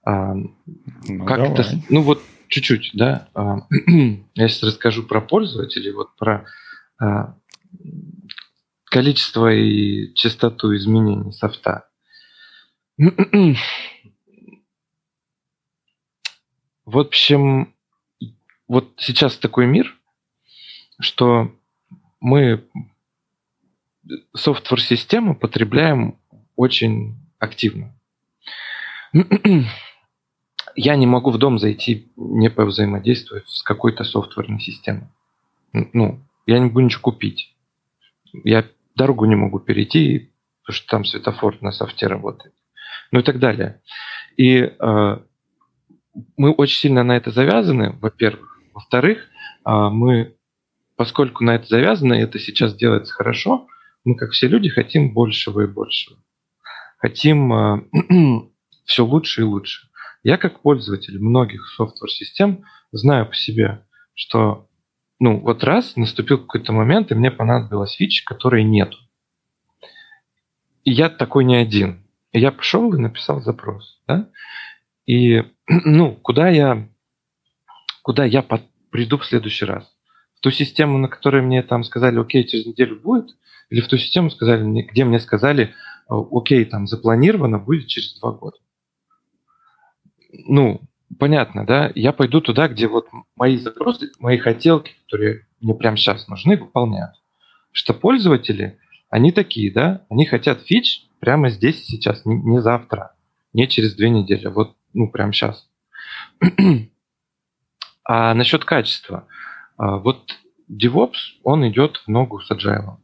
А, 0.04 0.34
ну, 0.34 1.24
как 1.24 1.38
давай. 1.38 1.52
это? 1.52 1.82
Ну 1.88 2.02
вот 2.02 2.22
чуть-чуть, 2.48 2.90
да. 2.92 3.28
А, 3.34 3.66
я 4.34 4.48
сейчас 4.48 4.62
расскажу 4.62 5.04
про 5.04 5.22
пользователей, 5.22 5.92
вот 5.92 6.14
про 6.16 6.44
а, 7.00 7.34
количество 8.84 9.50
и 9.50 10.12
частоту 10.14 10.76
изменений 10.76 11.32
софта. 11.32 11.88
В 16.84 16.98
общем, 16.98 17.74
вот 18.68 18.92
сейчас 18.98 19.38
такой 19.38 19.64
мир, 19.66 19.96
что 21.00 21.54
мы 22.20 22.66
софтвер-систему 24.34 25.34
потребляем 25.34 26.18
очень 26.56 27.16
активно. 27.38 27.94
Я 30.74 30.96
не 30.96 31.06
могу 31.06 31.30
в 31.30 31.38
дом 31.38 31.58
зайти, 31.58 32.10
не 32.16 32.48
повзаимодействовать 32.50 33.48
с 33.48 33.62
какой-то 33.62 34.04
софтверной 34.04 34.60
системой. 34.60 35.08
Ну, 35.72 36.20
я 36.46 36.58
не 36.58 36.66
могу 36.66 36.80
ничего 36.80 37.02
купить. 37.02 37.54
Я 38.44 38.64
дорогу 38.94 39.26
не 39.26 39.36
могу 39.36 39.58
перейти, 39.58 40.30
потому 40.62 40.74
что 40.74 40.86
там 40.88 41.04
светофор 41.04 41.58
на 41.60 41.72
софте 41.72 42.06
работает. 42.06 42.54
Ну 43.10 43.20
и 43.20 43.22
так 43.22 43.38
далее. 43.38 43.80
И 44.36 44.58
э, 44.60 45.18
мы 46.36 46.50
очень 46.52 46.78
сильно 46.78 47.02
на 47.02 47.16
это 47.16 47.30
завязаны, 47.30 47.96
во-первых. 48.00 48.60
Во-вторых, 48.72 49.18
э, 49.66 49.70
мы, 49.70 50.34
поскольку 50.96 51.44
на 51.44 51.56
это 51.56 51.66
завязаны, 51.66 52.14
это 52.14 52.38
сейчас 52.38 52.74
делается 52.74 53.12
хорошо, 53.12 53.66
мы, 54.04 54.16
как 54.16 54.30
все 54.32 54.48
люди, 54.48 54.68
хотим 54.68 55.12
большего 55.12 55.62
и 55.62 55.66
большего. 55.66 56.18
Хотим 56.98 57.52
э, 57.52 57.82
все 58.84 59.04
лучше 59.04 59.42
и 59.42 59.44
лучше. 59.44 59.88
Я, 60.22 60.36
как 60.38 60.62
пользователь 60.62 61.18
многих 61.18 61.66
софтвер-систем, 61.76 62.64
знаю 62.92 63.26
по 63.26 63.34
себе, 63.34 63.84
что 64.14 64.68
ну, 65.18 65.38
вот 65.38 65.62
раз 65.64 65.96
наступил 65.96 66.38
какой-то 66.38 66.72
момент, 66.72 67.10
и 67.10 67.14
мне 67.14 67.30
понадобилась 67.30 67.94
фича, 67.94 68.24
которой 68.24 68.64
нету. 68.64 68.98
И 70.84 70.92
я 70.92 71.08
такой 71.08 71.44
не 71.44 71.56
один. 71.56 72.04
И 72.32 72.40
я 72.40 72.50
пошел 72.50 72.92
и 72.92 72.98
написал 72.98 73.40
запрос. 73.40 74.00
Да? 74.06 74.28
И 75.06 75.44
ну, 75.68 76.14
куда 76.16 76.48
я, 76.48 76.88
куда 78.02 78.24
я 78.24 78.42
под, 78.42 78.62
приду 78.90 79.18
в 79.18 79.26
следующий 79.26 79.64
раз? 79.64 79.88
Ту 80.42 80.50
систему, 80.50 80.98
на 80.98 81.08
которой 81.08 81.40
мне 81.40 81.62
там 81.62 81.84
сказали, 81.84 82.18
окей, 82.18 82.44
через 82.44 82.66
неделю 82.66 83.00
будет, 83.00 83.36
или 83.70 83.80
в 83.80 83.86
ту 83.86 83.96
систему 83.96 84.28
сказали, 84.28 84.82
где 84.82 85.04
мне 85.04 85.20
сказали, 85.20 85.72
окей, 86.08 86.64
там 86.64 86.88
запланировано, 86.88 87.58
будет 87.58 87.86
через 87.86 88.18
два 88.18 88.32
года. 88.32 88.58
Ну, 90.32 90.80
понятно, 91.18 91.64
да? 91.64 91.92
Я 91.94 92.12
пойду 92.12 92.40
туда, 92.40 92.66
где 92.66 92.88
вот 92.88 93.06
мои 93.36 93.56
запросы, 93.56 94.10
мои 94.18 94.36
хотелки, 94.38 94.92
которые 95.04 95.46
мне 95.60 95.74
прямо 95.74 95.96
сейчас 95.96 96.26
нужны, 96.26 96.56
выполняют. 96.56 97.14
Что 97.70 97.94
пользователи, 97.94 98.80
они 99.10 99.30
такие, 99.30 99.72
да? 99.72 100.04
Они 100.10 100.26
хотят 100.26 100.62
фич 100.62 101.06
прямо 101.20 101.50
здесь 101.50 101.84
сейчас, 101.86 102.22
не, 102.24 102.60
завтра, 102.60 103.14
не 103.52 103.68
через 103.68 103.94
две 103.94 104.10
недели, 104.10 104.48
вот, 104.48 104.74
ну, 104.92 105.08
прямо 105.08 105.32
сейчас. 105.32 105.68
а 108.04 108.34
насчет 108.34 108.64
качества. 108.64 109.28
А, 109.82 109.96
вот 109.96 110.38
DevOps, 110.70 111.40
он 111.42 111.68
идет 111.68 111.96
в 111.96 112.08
ногу 112.08 112.40
с 112.40 112.52
Agile. 112.52 112.98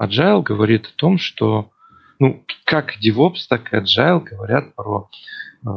Agile 0.00 0.42
говорит 0.42 0.86
о 0.86 0.96
том, 0.96 1.18
что 1.18 1.72
ну, 2.18 2.42
как 2.64 2.94
DevOps, 3.04 3.40
так 3.50 3.70
и 3.70 3.76
Agile 3.76 4.24
говорят 4.24 4.74
про 4.74 5.10
э, 5.62 5.68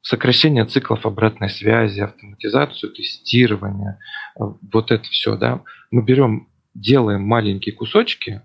сокращение 0.00 0.66
циклов 0.66 1.04
обратной 1.04 1.50
связи, 1.50 1.98
автоматизацию 1.98 2.92
тестирования, 2.92 3.98
э, 4.38 4.44
вот 4.72 4.92
это 4.92 5.02
все, 5.08 5.36
да. 5.36 5.62
Мы 5.90 6.04
берем, 6.04 6.46
делаем 6.74 7.22
маленькие 7.22 7.74
кусочки, 7.74 8.42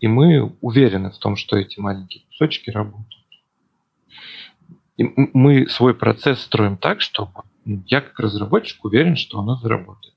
и 0.00 0.06
мы 0.06 0.54
уверены 0.60 1.10
в 1.10 1.16
том, 1.16 1.36
что 1.36 1.56
эти 1.56 1.80
маленькие 1.80 2.24
кусочки 2.26 2.68
работают. 2.68 3.24
И 4.98 5.04
мы 5.32 5.66
свой 5.66 5.94
процесс 5.94 6.42
строим 6.42 6.76
так, 6.76 7.00
чтобы 7.00 7.32
я 7.64 8.02
как 8.02 8.20
разработчик 8.20 8.84
уверен, 8.84 9.16
что 9.16 9.38
оно 9.38 9.56
заработает. 9.56 10.14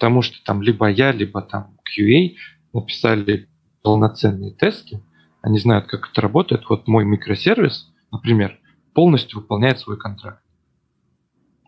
Потому 0.00 0.22
что 0.22 0.42
там 0.44 0.62
либо 0.62 0.88
я, 0.88 1.12
либо 1.12 1.42
там 1.42 1.76
QA 1.84 2.34
написали 2.72 3.50
полноценные 3.82 4.50
тесты, 4.50 5.02
они 5.42 5.58
знают, 5.58 5.88
как 5.88 6.08
это 6.10 6.22
работает. 6.22 6.64
Вот 6.70 6.88
мой 6.88 7.04
микросервис, 7.04 7.92
например, 8.10 8.58
полностью 8.94 9.40
выполняет 9.40 9.78
свой 9.78 9.98
контракт. 9.98 10.42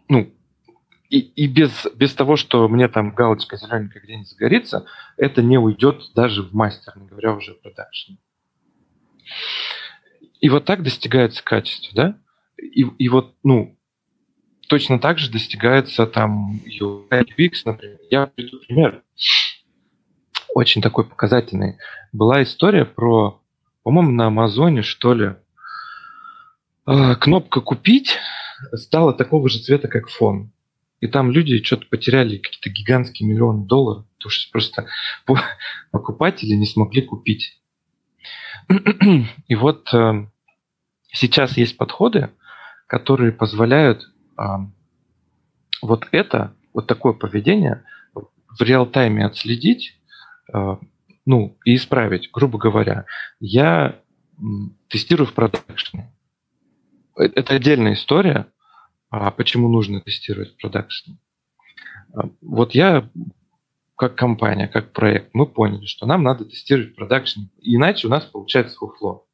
Ну, 0.08 0.32
и, 1.10 1.18
и 1.18 1.46
без, 1.46 1.86
без 1.94 2.14
того, 2.14 2.36
что 2.36 2.66
мне 2.70 2.88
там 2.88 3.14
галочка 3.14 3.58
зелененькая 3.58 4.02
где-нибудь 4.02 4.28
загорится, 4.28 4.86
это 5.18 5.42
не 5.42 5.58
уйдет 5.58 6.00
даже 6.14 6.42
в 6.42 6.54
мастер, 6.54 6.96
не 6.96 7.06
говоря 7.06 7.34
уже 7.34 7.52
о 7.52 7.56
продакшене. 7.56 8.16
И 10.40 10.48
вот 10.48 10.64
так 10.64 10.82
достигается 10.82 11.44
качество, 11.44 11.90
да? 11.94 12.18
И, 12.56 12.80
и 12.80 13.08
вот, 13.10 13.36
ну, 13.42 13.78
точно 14.68 14.98
так 14.98 15.18
же 15.18 15.30
достигается 15.30 16.06
там 16.06 16.60
UX, 16.66 17.52
например. 17.64 17.98
Я 18.10 18.26
приведу 18.26 18.58
пример 18.66 19.02
очень 20.54 20.82
такой 20.82 21.04
показательный. 21.04 21.78
Была 22.12 22.42
история 22.42 22.84
про, 22.84 23.40
по-моему, 23.82 24.10
на 24.10 24.26
Амазоне, 24.26 24.82
что 24.82 25.14
ли, 25.14 25.34
э, 26.86 27.14
кнопка 27.16 27.60
«Купить» 27.60 28.18
стала 28.74 29.12
такого 29.12 29.48
же 29.48 29.58
цвета, 29.58 29.88
как 29.88 30.08
фон. 30.08 30.52
И 31.00 31.08
там 31.08 31.32
люди 31.32 31.62
что-то 31.62 31.86
потеряли 31.86 32.38
какие-то 32.38 32.70
гигантские 32.70 33.28
миллионы 33.28 33.66
долларов, 33.66 34.06
потому 34.18 34.30
что 34.30 34.52
просто 34.52 34.86
покупатели 35.90 36.54
не 36.54 36.66
смогли 36.66 37.02
купить. 37.02 37.60
И 39.48 39.54
вот 39.56 39.92
э, 39.92 40.26
сейчас 41.12 41.56
есть 41.56 41.76
подходы, 41.76 42.30
которые 42.86 43.32
позволяют 43.32 44.11
вот 45.82 46.08
это, 46.12 46.54
вот 46.72 46.86
такое 46.86 47.12
поведение 47.12 47.84
в 48.14 48.60
реал-тайме 48.60 49.24
отследить, 49.24 49.98
а, 50.52 50.78
ну, 51.24 51.56
и 51.64 51.76
исправить. 51.76 52.30
Грубо 52.32 52.58
говоря, 52.58 53.06
я 53.40 54.00
тестирую 54.88 55.26
в 55.26 55.34
продакшене. 55.34 56.12
Э, 57.18 57.24
это 57.24 57.54
отдельная 57.54 57.94
история, 57.94 58.46
а 59.10 59.30
почему 59.30 59.68
нужно 59.68 60.00
тестировать 60.00 60.54
в 60.54 60.56
продакшене. 60.60 61.18
А, 62.14 62.28
вот 62.40 62.74
я 62.74 63.08
как 63.96 64.16
компания, 64.16 64.68
как 64.68 64.92
проект, 64.92 65.30
мы 65.32 65.46
поняли, 65.46 65.86
что 65.86 66.06
нам 66.06 66.22
надо 66.22 66.44
тестировать 66.44 66.92
в 66.92 66.94
продакшене, 66.96 67.50
иначе 67.60 68.08
у 68.08 68.10
нас 68.10 68.24
получается 68.24 68.76
фуфло. 68.76 69.26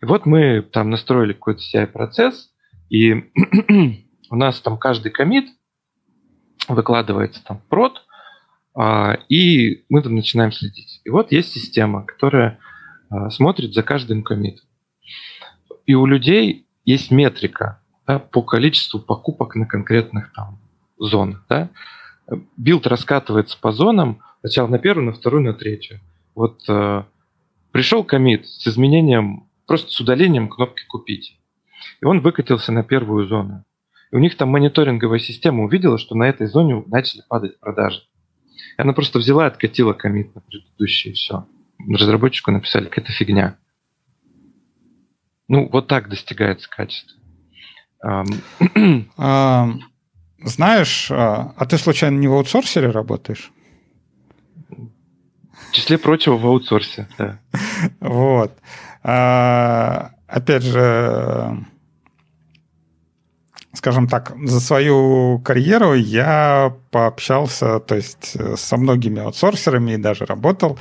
И 0.00 0.06
вот 0.06 0.26
мы 0.26 0.62
там 0.62 0.90
настроили 0.90 1.32
какой-то 1.32 1.60
CI-процесс, 1.60 2.50
и 2.88 3.30
у 4.34 4.36
нас 4.36 4.60
там 4.60 4.78
каждый 4.78 5.12
комит 5.12 5.48
выкладывается 6.66 7.40
там 7.44 7.62
прод, 7.68 8.04
а, 8.74 9.16
и 9.28 9.84
мы 9.88 10.02
там 10.02 10.16
начинаем 10.16 10.50
следить. 10.50 11.00
И 11.04 11.10
вот 11.10 11.30
есть 11.30 11.52
система, 11.52 12.04
которая 12.04 12.58
а, 13.10 13.30
смотрит 13.30 13.74
за 13.74 13.84
каждым 13.84 14.24
комитом. 14.24 14.66
И 15.86 15.94
у 15.94 16.04
людей 16.04 16.66
есть 16.84 17.12
метрика 17.12 17.80
да, 18.08 18.18
по 18.18 18.42
количеству 18.42 18.98
покупок 18.98 19.54
на 19.54 19.66
конкретных 19.66 20.32
там 20.32 20.58
зонах. 20.98 21.44
Да. 21.48 21.70
Билд 22.56 22.88
раскатывается 22.88 23.56
по 23.60 23.70
зонам, 23.70 24.20
сначала 24.40 24.66
на 24.66 24.80
первую, 24.80 25.06
на 25.06 25.12
вторую, 25.12 25.44
на 25.44 25.54
третью. 25.54 26.00
Вот 26.34 26.60
э, 26.68 27.04
пришел 27.70 28.02
комит 28.02 28.48
с 28.48 28.66
изменением, 28.66 29.48
просто 29.68 29.92
с 29.92 30.00
удалением 30.00 30.48
кнопки 30.48 30.84
«Купить». 30.88 31.38
И 32.00 32.04
он 32.04 32.20
выкатился 32.20 32.72
на 32.72 32.82
первую 32.82 33.28
зону. 33.28 33.64
И 34.14 34.16
у 34.16 34.20
них 34.20 34.36
там 34.36 34.48
мониторинговая 34.48 35.18
система 35.18 35.64
увидела, 35.64 35.98
что 35.98 36.14
на 36.14 36.28
этой 36.28 36.46
зоне 36.46 36.84
начали 36.86 37.22
падать 37.28 37.58
продажи. 37.58 38.02
И 38.78 38.80
она 38.80 38.92
просто 38.92 39.18
взяла 39.18 39.46
и 39.46 39.48
откатила 39.48 39.92
комит 39.92 40.32
на 40.36 40.40
предыдущий, 40.40 41.10
и 41.10 41.14
все. 41.14 41.48
Разработчику 41.88 42.52
написали, 42.52 42.84
какая-то 42.84 43.10
фигня. 43.10 43.58
Ну, 45.48 45.68
вот 45.68 45.88
так 45.88 46.08
достигается 46.08 46.70
качество. 46.70 47.18
А, 49.16 49.68
знаешь, 50.44 51.10
а, 51.10 51.52
а 51.56 51.66
ты 51.66 51.76
случайно 51.76 52.18
не 52.18 52.28
в 52.28 52.34
аутсорсере 52.34 52.90
работаешь? 52.90 53.50
В 54.68 55.72
числе 55.72 55.98
прочего 55.98 56.36
в 56.36 56.46
аутсорсе, 56.46 57.08
да. 57.18 57.40
Вот. 58.00 58.52
А, 59.02 60.12
опять 60.28 60.62
же, 60.62 61.66
скажем 63.74 64.08
так, 64.08 64.32
за 64.44 64.60
свою 64.60 65.40
карьеру 65.44 65.94
я 65.94 66.74
пообщался, 66.90 67.80
то 67.80 67.94
есть 67.94 68.36
со 68.56 68.76
многими 68.76 69.20
аутсорсерами 69.20 69.92
и 69.92 69.96
даже 69.96 70.24
работал. 70.26 70.78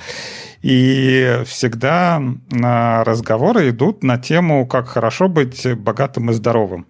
И 0.61 1.41
всегда 1.45 2.21
разговоры 2.51 3.69
идут 3.69 4.03
на 4.03 4.17
тему, 4.17 4.65
как 4.65 4.87
хорошо 4.87 5.27
быть 5.27 5.67
богатым 5.75 6.29
и 6.29 6.33
здоровым. 6.33 6.87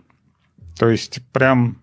То 0.77 0.89
есть 0.89 1.21
прям 1.31 1.77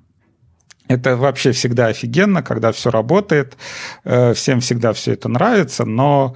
это 0.91 1.17
вообще 1.17 1.53
всегда 1.53 1.87
офигенно, 1.87 2.43
когда 2.43 2.73
все 2.73 2.91
работает, 2.91 3.57
э, 4.05 4.35
всем 4.35 4.59
всегда 4.59 4.93
все 4.93 5.13
это 5.13 5.29
нравится, 5.29 5.85
но, 5.85 6.35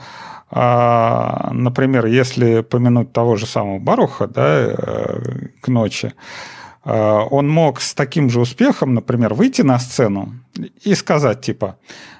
а, 0.48 1.50
например, 1.52 2.06
если 2.06 2.60
помянуть 2.60 3.12
того 3.12 3.34
же 3.34 3.46
самого 3.46 3.80
Баруха 3.80 4.28
да, 4.28 4.56
э, 4.56 5.48
к 5.60 5.66
ночи, 5.66 6.06
э, 6.06 6.53
он 6.84 7.48
мог 7.48 7.80
с 7.80 7.94
таким 7.94 8.30
же 8.30 8.40
успехом, 8.40 8.94
например, 8.94 9.34
выйти 9.34 9.62
на 9.62 9.78
сцену 9.78 10.34
и 10.82 10.94
сказать 10.94 11.40
типа, 11.40 11.78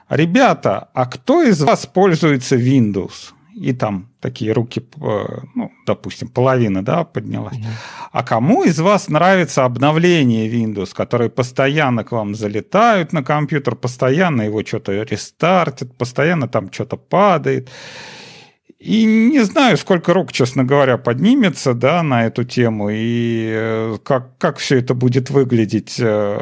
ребята, 0.09 0.88
а 0.94 1.07
кто 1.07 1.42
из 1.42 1.62
вас 1.62 1.87
пользуется 1.87 2.57
Windows? 2.57 3.35
и 3.55 3.72
там 3.72 4.09
такие 4.20 4.53
руки, 4.53 4.83
э, 5.00 5.38
ну, 5.55 5.70
допустим, 5.87 6.29
половина, 6.29 6.85
да, 6.85 7.05
поднялась. 7.05 7.57
Mm-hmm. 7.57 8.11
А 8.12 8.22
кому 8.22 8.64
из 8.64 8.81
вас 8.81 9.09
нравится 9.09 9.64
обновление 9.64 10.48
Windows, 10.48 10.92
которые 10.94 11.31
постоянно 11.31 12.05
к 12.05 12.12
вам 12.12 12.35
залетают 12.35 13.12
на 13.12 13.22
компьютер, 13.22 13.77
постоянно 13.77 14.42
его 14.42 14.64
что-то 14.64 15.03
рестартят, 15.03 15.96
постоянно 15.96 16.48
там 16.48 16.72
что-то 16.72 16.96
падает. 16.96 17.70
И 18.85 19.07
не 19.07 19.40
знаю, 19.44 19.79
сколько 19.79 20.12
рук, 20.12 20.31
честно 20.31 20.62
говоря, 20.62 20.99
поднимется 20.99 21.73
да, 21.73 22.03
на 22.03 22.27
эту 22.27 22.44
тему, 22.44 22.90
и 22.90 23.49
э, 23.51 23.97
как, 24.05 24.37
как 24.37 24.59
все 24.59 24.79
это 24.79 24.92
будет 24.92 25.31
выглядеть 25.31 25.97
э, 25.99 26.38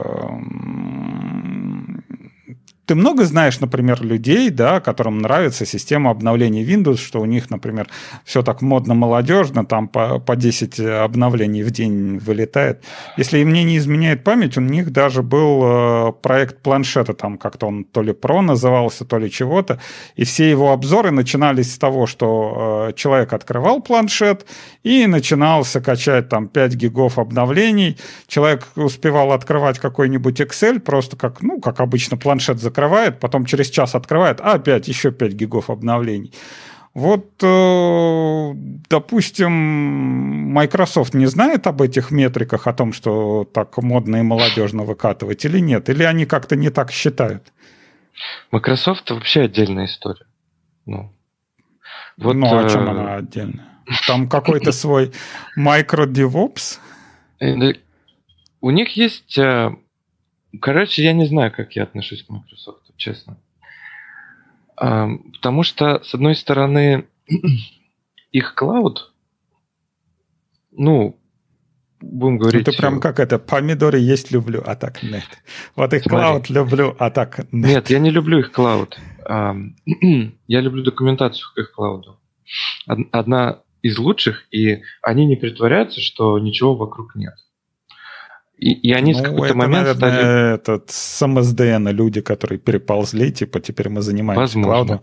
ты 2.93 2.97
много 2.97 3.25
знаешь, 3.25 3.59
например, 3.59 4.03
людей, 4.03 4.51
да, 4.51 4.79
которым 4.81 5.21
нравится 5.21 5.65
система 5.65 6.11
обновления 6.11 6.63
Windows, 6.63 6.99
что 6.99 7.23
у 7.23 7.25
них, 7.25 7.49
например, 7.49 7.89
все 8.23 8.43
так 8.43 8.61
модно-молодежно, 8.61 9.65
там 9.65 9.89
по, 9.89 10.19
по 10.19 10.37
10 10.37 10.79
обновлений 10.79 11.63
в 11.63 11.71
день 11.71 12.19
вылетает. 12.19 12.85
Если 13.17 13.43
мне 13.45 13.65
не 13.65 13.79
изменяет 13.79 14.25
память, 14.25 14.59
у 14.59 14.61
них 14.61 14.93
даже 14.93 15.23
был 15.23 15.63
э, 15.65 16.13
проект 16.21 16.61
планшета, 16.61 17.15
там 17.15 17.39
как-то 17.39 17.69
он 17.69 17.85
то 17.85 18.03
ли 18.03 18.13
Pro 18.13 18.43
назывался, 18.43 19.07
то 19.07 19.17
ли 19.17 19.31
чего-то, 19.31 19.81
и 20.15 20.25
все 20.25 20.51
его 20.51 20.71
обзоры 20.71 21.13
начинались 21.13 21.73
с 21.73 21.79
того, 21.79 22.07
что 22.07 22.89
э, 22.91 22.93
человек 22.93 23.33
открывал 23.33 23.81
планшет 23.81 24.45
и 24.83 25.07
начинался 25.07 25.81
качать 25.81 26.29
там 26.29 26.47
5 26.47 26.75
гигов 26.75 27.19
обновлений, 27.19 27.97
человек 28.27 28.69
успевал 28.77 29.33
открывать 29.33 29.79
какой-нибудь 29.79 30.43
Excel, 30.43 30.79
просто 30.79 31.17
как, 31.17 31.41
ну, 31.41 31.59
как 31.59 31.81
обычно 31.81 32.19
планшет 32.19 32.61
закрывает, 32.83 33.21
потом 33.21 33.47
через 33.47 33.71
час 33.71 33.95
открывает, 33.95 34.41
а 34.41 34.55
опять 34.55 34.89
еще 34.89 35.11
5 35.11 35.33
гигов 35.33 35.71
обновлений. 35.71 36.33
Вот, 36.95 37.43
э, 37.43 38.53
допустим, 38.91 39.53
Microsoft 40.53 41.15
не 41.15 41.27
знает 41.27 41.67
об 41.67 41.81
этих 41.81 42.11
метриках, 42.11 42.67
о 42.67 42.73
том, 42.73 42.93
что 42.93 43.45
так 43.45 43.79
модно 43.79 44.17
и 44.17 44.23
молодежно 44.23 44.83
выкатывать 44.85 45.47
или 45.47 45.61
нет? 45.61 45.89
Или 45.89 46.05
они 46.05 46.27
как-то 46.27 46.57
не 46.57 46.71
так 46.71 46.93
считают? 46.93 47.53
Microsoft 48.51 49.11
вообще 49.11 49.43
отдельная 49.43 49.87
история. 49.87 50.27
Ну, 50.87 51.11
вот, 52.19 52.35
ну 52.35 52.47
а 52.47 52.69
чем 52.69 52.87
э, 52.87 52.91
она 52.91 53.15
отдельная? 53.17 53.65
Там 54.07 54.29
какой-то 54.29 54.73
свой 54.73 55.13
micro-DevOps? 55.59 56.79
Э, 57.41 57.73
у 58.61 58.71
них 58.71 58.97
есть 58.99 59.39
Короче, 60.61 61.03
я 61.03 61.13
не 61.13 61.27
знаю, 61.27 61.53
как 61.53 61.75
я 61.77 61.85
отношусь 61.85 62.23
к 62.23 62.31
Microsoft, 62.31 62.91
честно. 62.97 63.39
Потому 64.77 65.63
что, 65.63 66.03
с 66.03 66.15
одной 66.15 66.35
стороны, 66.35 67.07
их 68.33 68.55
клауд, 68.55 69.13
ну, 70.73 71.19
будем 72.01 72.39
говорить... 72.39 72.67
Ну, 72.67 72.73
ты 72.73 72.79
прям 72.79 73.01
как 73.01 73.21
это, 73.21 73.39
помидоры 73.39 73.99
есть 73.99 74.33
люблю, 74.33 74.63
а 74.65 74.75
так 74.75 75.03
нет. 75.03 75.25
Вот 75.77 75.93
их 75.95 76.05
клауд 76.05 76.51
люблю, 76.51 76.97
а 76.99 77.11
так 77.11 77.39
нет. 77.53 77.69
Нет, 77.69 77.91
я 77.91 77.99
не 77.99 78.11
люблю 78.11 78.41
их 78.41 78.53
клауд. 78.53 78.99
Я 79.29 80.61
люблю 80.61 80.83
документацию 80.83 81.47
к 81.55 81.59
их 81.59 81.73
клауду. 81.73 82.19
Одна 83.13 83.63
из 83.83 83.97
лучших, 83.99 84.47
и 84.51 84.83
они 85.01 85.27
не 85.27 85.37
притворяются, 85.37 86.01
что 86.01 86.39
ничего 86.39 86.75
вокруг 86.75 87.15
нет. 87.15 87.35
И, 88.63 88.75
и 88.75 88.93
они 88.93 89.13
ну, 89.13 89.19
в 89.19 89.23
какой-то 89.23 89.55
момент 89.57 89.87
наверное, 89.87 89.95
стали... 89.95 90.55
этот 90.55 90.91
с 90.91 91.27
МСДН 91.27 91.89
люди, 91.89 92.21
которые 92.21 92.61
переползли, 92.61 93.33
типа 93.33 93.59
теперь 93.59 93.89
мы 93.89 94.03
занимаемся 94.03 94.41
Возможно. 94.41 94.73
клаудом. 94.73 95.01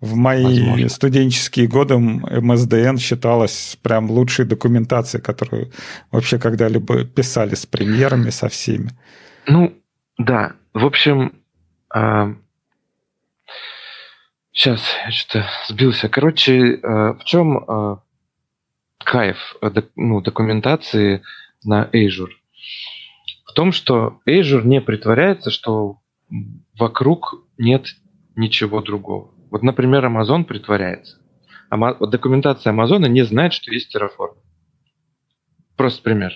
В 0.00 0.14
мои 0.14 0.44
Возможно. 0.44 0.88
студенческие 0.88 1.66
годы 1.66 1.98
МСДН 1.98 2.98
считалась 2.98 3.76
прям 3.82 4.08
лучшей 4.12 4.44
документацией, 4.44 5.20
которую 5.20 5.72
вообще 6.12 6.38
когда-либо 6.38 7.04
писали 7.04 7.56
с 7.56 7.66
премьерами, 7.66 8.30
со 8.30 8.48
всеми. 8.48 8.90
Ну, 9.48 9.72
да. 10.16 10.52
В 10.72 10.86
общем, 10.86 11.32
э, 11.92 12.34
сейчас 14.52 14.82
я 15.04 15.10
что-то 15.10 15.46
сбился. 15.68 16.08
Короче, 16.08 16.74
э, 16.74 17.12
в 17.14 17.24
чем 17.24 17.58
э, 17.58 17.96
кайф 18.98 19.36
э, 19.62 19.70
ну, 19.96 20.20
документации 20.20 21.22
на 21.64 21.90
Azure? 21.92 22.30
В 23.50 23.52
том, 23.52 23.72
что 23.72 24.20
Azure 24.28 24.64
не 24.64 24.80
притворяется, 24.80 25.50
что 25.50 25.98
вокруг 26.78 27.44
нет 27.58 27.86
ничего 28.36 28.80
другого. 28.80 29.34
Вот, 29.50 29.62
например, 29.62 30.04
Amazon 30.06 30.44
притворяется. 30.44 31.18
Вот 31.70 32.10
документация 32.10 32.72
Amazon 32.72 33.08
не 33.08 33.22
знает, 33.22 33.52
что 33.52 33.72
есть 33.72 33.94
Terraform. 33.94 34.36
Просто 35.76 36.02
пример. 36.02 36.32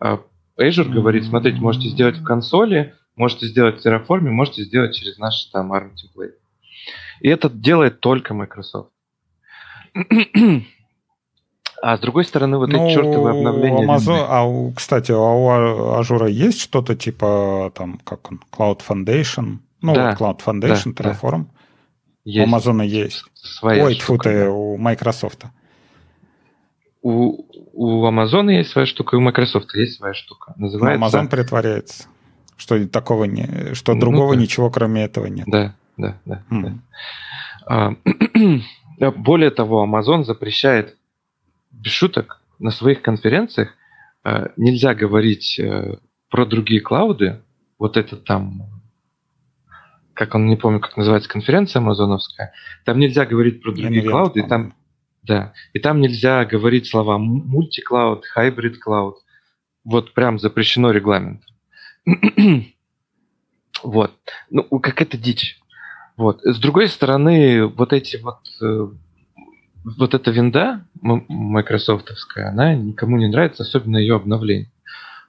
А 0.00 0.20
Azure 0.60 0.88
говорит, 0.88 1.24
смотрите, 1.24 1.60
можете 1.60 1.88
сделать 1.88 2.18
в 2.18 2.24
консоли, 2.24 2.94
можете 3.14 3.46
сделать 3.46 3.80
в 3.80 3.86
Terraform, 3.86 4.22
можете 4.30 4.64
сделать 4.64 4.96
через 4.96 5.16
наш 5.18 5.44
там 5.46 5.72
ARM 5.72 5.92
template. 5.92 6.34
И 7.20 7.28
это 7.28 7.48
делает 7.48 8.00
только 8.00 8.34
Microsoft. 8.34 8.90
А 11.80 11.96
с 11.96 12.00
другой 12.00 12.24
стороны, 12.24 12.58
вот 12.58 12.70
ну, 12.70 12.86
эти 12.86 12.94
чертовы 12.94 13.30
обновления... 13.30 13.86
Amazon, 13.86 14.26
а, 14.28 14.72
кстати, 14.74 15.12
а 15.12 15.16
у 15.16 15.94
Azure 15.96 16.21
а 16.21 16.26
есть 16.26 16.60
что-то 16.60 16.96
типа, 16.96 17.72
там, 17.74 18.00
как 18.04 18.30
он, 18.30 18.40
Cloud 18.52 18.80
Formation? 18.88 19.58
Ну, 19.80 19.94
да, 19.94 20.12
Cloud 20.14 20.40
Formation, 20.44 20.92
да, 20.94 21.10
Terraform. 21.10 21.44
Да. 21.44 21.58
Есть. 22.24 22.52
У 22.52 22.56
Amazon 22.56 22.84
есть. 22.84 23.24
Своя 23.34 23.84
Ой, 23.84 23.94
тьфу 23.94 24.18
ты, 24.18 24.44
да. 24.44 24.50
у 24.50 24.76
Microsoft. 24.76 25.44
У, 27.00 27.44
у 27.72 28.06
Amazon 28.06 28.52
есть 28.52 28.70
своя 28.70 28.86
штука, 28.86 29.16
и 29.16 29.18
у 29.18 29.22
Microsoft 29.22 29.72
есть 29.74 29.96
своя 29.96 30.14
штука. 30.14 30.52
Называется... 30.56 31.00
Но 31.00 31.06
Amazon 31.06 31.28
притворяется, 31.28 32.08
что 32.56 32.86
такого 32.88 33.24
не, 33.24 33.72
что 33.74 33.94
ну, 33.94 34.00
другого 34.00 34.34
да. 34.34 34.42
ничего 34.42 34.68
кроме 34.70 35.04
этого 35.04 35.26
нет. 35.26 35.46
Да, 35.46 35.74
да, 35.96 36.18
да. 36.24 36.42
Mm. 36.50 36.62
да. 36.62 36.72
А, 37.66 39.10
более 39.16 39.50
того, 39.50 39.86
Amazon 39.86 40.24
запрещает 40.24 40.97
без 41.78 41.92
шуток 41.92 42.40
на 42.58 42.70
своих 42.70 43.02
конференциях 43.02 43.74
э, 44.24 44.48
нельзя 44.56 44.94
говорить 44.94 45.58
э, 45.58 45.98
про 46.28 46.46
другие 46.46 46.80
клауды. 46.80 47.40
Вот 47.78 47.96
это 47.96 48.16
там 48.16 48.78
как 50.18 50.34
он, 50.34 50.48
не 50.48 50.56
помню, 50.56 50.80
как 50.80 50.96
называется 50.96 51.28
конференция 51.28 51.78
амазоновская, 51.78 52.52
там 52.84 52.98
нельзя 52.98 53.24
говорить 53.24 53.62
про 53.62 53.70
другие 53.70 54.02
Invent, 54.02 54.10
клауды, 54.10 54.40
и 54.40 54.42
там, 54.48 54.74
да, 55.22 55.52
и 55.72 55.78
там 55.78 56.00
нельзя 56.00 56.44
говорить 56.44 56.88
слова 56.88 57.18
мультиклауд, 57.18 58.26
хайбрид 58.26 58.80
клауд. 58.80 59.18
Вот 59.84 60.14
прям 60.14 60.40
запрещено 60.40 60.90
регламентом. 60.90 61.54
вот. 63.84 64.12
Ну, 64.50 64.64
как 64.80 65.00
это 65.00 65.16
дичь. 65.16 65.60
Вот. 66.16 66.40
С 66.42 66.58
другой 66.58 66.88
стороны, 66.88 67.66
вот 67.66 67.92
эти 67.92 68.16
вот 68.16 68.40
э, 68.60 68.88
вот 69.96 70.14
эта 70.14 70.30
винда 70.30 70.84
майкрософтовская, 71.00 72.50
она 72.50 72.74
никому 72.74 73.16
не 73.16 73.28
нравится, 73.28 73.62
особенно 73.62 73.96
ее 73.96 74.16
обновление. 74.16 74.70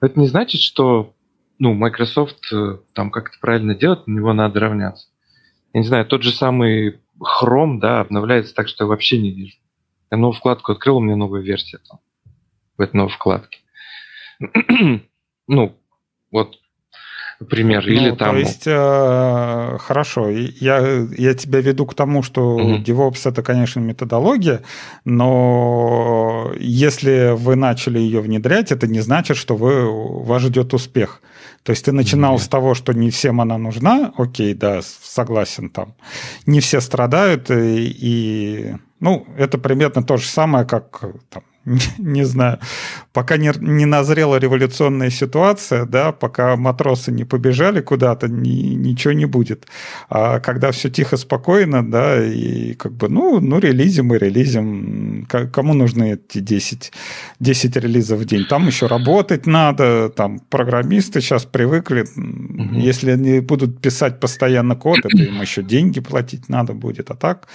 Это 0.00 0.18
не 0.18 0.26
значит, 0.26 0.60
что 0.60 1.14
ну, 1.58 1.74
Microsoft 1.74 2.52
э, 2.52 2.78
там 2.94 3.10
как 3.10 3.28
это 3.28 3.38
правильно 3.38 3.74
делать, 3.74 4.06
на 4.06 4.16
него 4.16 4.32
надо 4.32 4.60
равняться. 4.60 5.08
Я 5.74 5.80
не 5.80 5.86
знаю, 5.86 6.06
тот 6.06 6.22
же 6.22 6.32
самый 6.32 7.00
Chrome, 7.20 7.78
да, 7.78 8.00
обновляется 8.00 8.54
так, 8.54 8.66
что 8.66 8.84
я 8.84 8.88
вообще 8.88 9.18
не 9.18 9.30
вижу. 9.30 9.56
Я 10.10 10.16
новую 10.16 10.36
вкладку 10.36 10.72
открыл, 10.72 10.96
у 10.96 11.00
меня 11.00 11.16
новая 11.16 11.42
версия 11.42 11.78
там 11.88 12.00
в 12.78 12.80
этой 12.80 12.96
новой 12.96 13.10
вкладке. 13.10 13.58
ну, 15.46 15.76
вот 16.30 16.56
пример. 17.48 17.84
Ну, 17.86 17.92
Или 17.92 18.10
там... 18.14 18.34
То 18.34 18.38
есть, 18.38 18.66
э, 18.66 19.78
хорошо, 19.78 20.28
я, 20.28 21.06
я 21.16 21.34
тебя 21.34 21.60
веду 21.60 21.86
к 21.86 21.94
тому, 21.94 22.22
что 22.22 22.58
mm-hmm. 22.58 22.84
DevOps 22.84 23.28
это, 23.28 23.42
конечно, 23.42 23.80
методология, 23.80 24.62
но 25.04 26.52
если 26.58 27.34
вы 27.34 27.56
начали 27.56 27.98
ее 27.98 28.20
внедрять, 28.20 28.72
это 28.72 28.86
не 28.86 29.00
значит, 29.00 29.36
что 29.36 29.56
вы, 29.56 30.24
вас 30.24 30.42
ждет 30.42 30.74
успех. 30.74 31.22
То 31.62 31.70
есть 31.70 31.84
ты 31.84 31.92
начинал 31.92 32.36
mm-hmm. 32.36 32.44
с 32.44 32.48
того, 32.48 32.74
что 32.74 32.92
не 32.92 33.10
всем 33.10 33.40
она 33.40 33.58
нужна, 33.58 34.12
окей, 34.16 34.54
да, 34.54 34.80
согласен 34.82 35.70
там. 35.70 35.94
Не 36.46 36.60
все 36.60 36.80
страдают, 36.80 37.50
и, 37.50 37.86
и 37.86 38.74
ну, 39.00 39.26
это 39.36 39.58
примерно 39.58 40.02
то 40.02 40.16
же 40.16 40.26
самое, 40.26 40.66
как 40.66 41.04
там, 41.30 41.42
не 41.98 42.24
знаю, 42.24 42.58
пока 43.12 43.36
не, 43.36 43.52
не 43.58 43.86
назрела 43.86 44.36
революционная 44.36 45.10
ситуация, 45.10 45.84
да, 45.84 46.12
пока 46.12 46.56
матросы 46.56 47.12
не 47.12 47.24
побежали 47.24 47.80
куда-то, 47.80 48.28
ни, 48.28 48.74
ничего 48.74 49.12
не 49.12 49.26
будет. 49.26 49.66
А 50.08 50.40
когда 50.40 50.70
все 50.70 50.88
тихо, 50.88 51.16
спокойно, 51.16 51.88
да, 51.88 52.24
и 52.24 52.74
как 52.74 52.92
бы, 52.92 53.08
ну, 53.08 53.40
ну 53.40 53.58
релизим 53.58 54.14
и 54.14 54.18
релизим. 54.18 55.26
Кому 55.28 55.74
нужны 55.74 56.12
эти 56.14 56.38
10, 56.38 56.92
10 57.40 57.76
релизов 57.76 58.20
в 58.20 58.24
день? 58.24 58.46
Там 58.48 58.66
еще 58.66 58.86
работать 58.86 59.46
надо, 59.46 60.08
там 60.08 60.38
программисты 60.38 61.20
сейчас 61.20 61.44
привыкли, 61.44 62.02
угу. 62.02 62.74
если 62.74 63.12
они 63.12 63.40
будут 63.40 63.80
писать 63.80 64.18
постоянно 64.20 64.76
код, 64.76 64.98
это 64.98 65.22
им 65.22 65.40
еще 65.40 65.62
деньги 65.62 66.00
платить 66.00 66.48
надо 66.48 66.72
будет. 66.72 67.10
А 67.10 67.14
так 67.14 67.48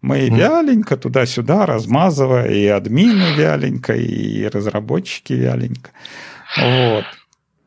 мы 0.00 0.28
вяленько 0.28 0.96
туда-сюда 0.96 1.66
размазывая, 1.66 2.50
и 2.50 2.66
админы 2.66 3.34
вяленько, 3.36 3.94
и 3.94 4.46
разработчики 4.46 5.32
вяленько. 5.32 5.90
Вот. 6.56 7.04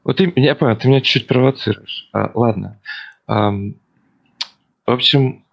Вот 0.04 0.18
ты, 0.18 0.32
я 0.36 0.56
понял, 0.56 0.76
ты 0.78 0.88
меня 0.88 1.02
чуть-чуть 1.02 1.28
провоцируешь. 1.28 2.10
А, 2.14 2.32
ладно. 2.34 2.80
А, 3.28 3.52
в 3.52 4.92
общем, 4.92 5.44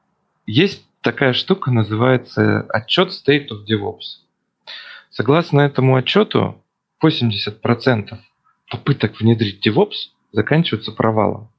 есть 0.46 0.86
такая 1.02 1.32
штука, 1.32 1.70
называется 1.70 2.62
отчет 2.70 3.10
State 3.10 3.48
of 3.48 3.66
DevOps. 3.68 4.22
Согласно 5.10 5.60
этому 5.60 5.96
отчету, 5.96 6.62
80% 7.04 8.18
попыток 8.70 9.20
внедрить 9.20 9.66
DevOps 9.66 10.12
заканчиваются 10.32 10.92
провалом. 10.92 11.50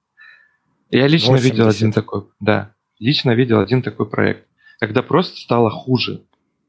Я 0.91 1.07
лично 1.07 1.33
80. 1.33 1.51
видел 1.51 1.67
один 1.67 1.91
такой, 1.91 2.23
да, 2.39 2.73
лично 2.99 3.31
видел 3.31 3.59
один 3.59 3.83
такой 3.83 4.09
проект 4.09 4.48
когда 4.79 5.03
просто 5.03 5.37
стало 5.37 5.69
хуже. 5.69 6.23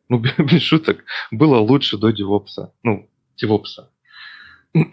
Ну, 0.08 0.18
без 0.38 0.62
шуток, 0.62 1.04
было 1.30 1.58
лучше 1.58 1.96
до 1.96 2.10
девопса. 2.10 2.72
Ну, 2.82 3.08
девопса. 3.36 3.90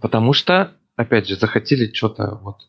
Потому 0.00 0.32
что, 0.32 0.72
опять 0.96 1.28
же, 1.28 1.36
захотели 1.36 1.92
что-то, 1.92 2.40
вот, 2.42 2.68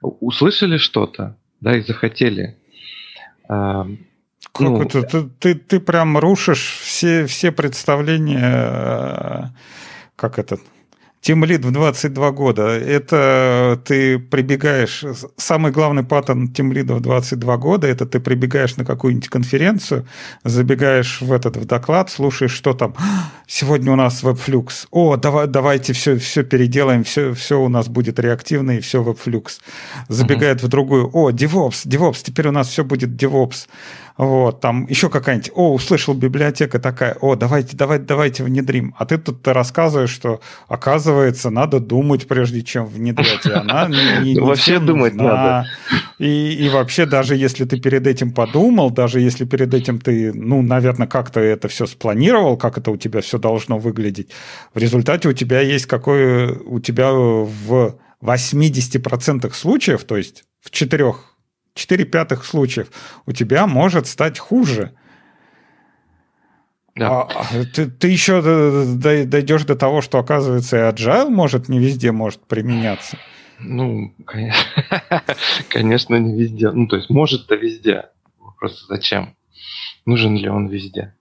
услышали 0.00 0.78
что-то, 0.78 1.36
да, 1.60 1.76
и 1.76 1.82
захотели. 1.82 2.56
А, 3.48 3.86
ну, 4.58 4.82
это, 4.82 5.02
ты, 5.02 5.28
ты, 5.28 5.54
ты 5.54 5.80
прям 5.80 6.18
рушишь 6.18 6.80
все, 6.82 7.26
все 7.26 7.52
представления, 7.52 9.54
как 10.16 10.38
этот, 10.38 10.60
Тимлид 11.20 11.64
в 11.64 11.72
22 11.72 12.30
года. 12.30 12.68
Это 12.68 13.80
ты 13.84 14.18
прибегаешь... 14.18 15.04
Самый 15.36 15.72
главный 15.72 16.04
паттерн 16.04 16.48
тимлида 16.48 16.94
в 16.94 17.00
22 17.00 17.56
года– 17.56 17.86
это 17.88 18.06
ты 18.06 18.20
прибегаешь 18.20 18.76
на 18.76 18.84
какую-нибудь 18.84 19.28
конференцию, 19.28 20.06
забегаешь 20.44 21.20
в 21.20 21.32
этот 21.32 21.56
в 21.56 21.64
доклад, 21.64 22.10
слушаешь, 22.10 22.52
что 22.52 22.72
там. 22.72 22.94
Сегодня 23.46 23.92
у 23.92 23.96
нас 23.96 24.22
вебфлюкс. 24.22 24.86
О, 24.90 25.16
давай, 25.16 25.46
давайте 25.46 25.92
все, 25.92 26.16
все 26.18 26.44
переделаем, 26.44 27.02
все, 27.02 27.34
все 27.34 27.60
у 27.60 27.68
нас 27.68 27.88
будет 27.88 28.18
реактивно, 28.20 28.72
и 28.72 28.80
все 28.80 29.02
вебфлюкс. 29.02 29.60
Забегает 30.08 30.60
uh-huh. 30.60 30.66
в 30.66 30.68
другую. 30.68 31.10
О, 31.12 31.30
DevOps, 31.30 31.86
DevOps, 31.86 32.18
теперь 32.22 32.48
у 32.48 32.52
нас 32.52 32.68
все 32.68 32.84
будет 32.84 33.10
DevOps. 33.10 33.66
Вот, 34.18 34.60
там 34.60 34.84
еще 34.88 35.10
какая-нибудь, 35.10 35.52
о, 35.54 35.72
услышал 35.72 36.12
библиотека 36.12 36.80
такая, 36.80 37.16
о, 37.20 37.36
давайте, 37.36 37.76
давайте, 37.76 38.04
давайте 38.04 38.42
внедрим. 38.42 38.92
А 38.98 39.06
ты 39.06 39.16
тут 39.16 39.46
рассказываешь, 39.46 40.10
что, 40.10 40.40
оказывается, 40.66 41.50
надо 41.50 41.78
думать, 41.78 42.26
прежде 42.26 42.62
чем 42.62 42.84
внедрять. 42.86 43.46
И 43.46 43.52
она 43.52 43.86
не, 44.22 44.34
не 44.34 44.40
Вообще 44.40 44.80
думать 44.80 45.14
надо. 45.14 45.68
И, 46.18 46.52
и 46.52 46.68
вообще, 46.68 47.06
даже 47.06 47.36
если 47.36 47.64
ты 47.64 47.78
перед 47.78 48.08
этим 48.08 48.32
подумал, 48.32 48.90
даже 48.90 49.20
если 49.20 49.44
перед 49.44 49.72
этим 49.72 50.00
ты, 50.00 50.32
ну, 50.32 50.62
наверное, 50.62 51.06
как-то 51.06 51.38
это 51.38 51.68
все 51.68 51.86
спланировал, 51.86 52.56
как 52.56 52.76
это 52.76 52.90
у 52.90 52.96
тебя 52.96 53.20
все 53.20 53.38
должно 53.38 53.78
выглядеть, 53.78 54.30
в 54.74 54.78
результате 54.78 55.28
у 55.28 55.32
тебя 55.32 55.60
есть 55.60 55.86
какой, 55.86 56.56
у 56.56 56.80
тебя 56.80 57.12
в 57.12 57.94
80% 58.20 59.52
случаев, 59.54 60.02
то 60.02 60.16
есть 60.16 60.42
в 60.60 60.72
четырех 60.72 61.37
4 61.78 62.04
пятых 62.04 62.44
случаев 62.44 62.88
у 63.26 63.32
тебя 63.32 63.66
может 63.66 64.06
стать 64.06 64.38
хуже. 64.38 64.92
Да. 66.96 67.22
А, 67.22 67.28
а 67.30 67.64
ты, 67.64 67.88
ты 67.88 68.08
еще 68.08 68.42
дойдешь 68.42 69.64
до 69.64 69.76
того, 69.76 70.00
что, 70.02 70.18
оказывается, 70.18 70.76
и 70.76 70.80
agile 70.80 71.30
может 71.30 71.68
не 71.68 71.78
везде 71.78 72.10
может 72.10 72.40
применяться. 72.46 73.16
Ну, 73.60 74.12
конечно, 74.24 74.64
конечно, 75.68 76.16
не 76.16 76.40
везде. 76.40 76.70
Ну, 76.70 76.86
то 76.88 76.96
есть, 76.96 77.10
может-то 77.10 77.54
везде. 77.54 78.06
Просто 78.58 78.86
зачем? 78.86 79.36
Нужен 80.06 80.36
ли 80.36 80.48
он 80.48 80.68
везде? 80.68 81.14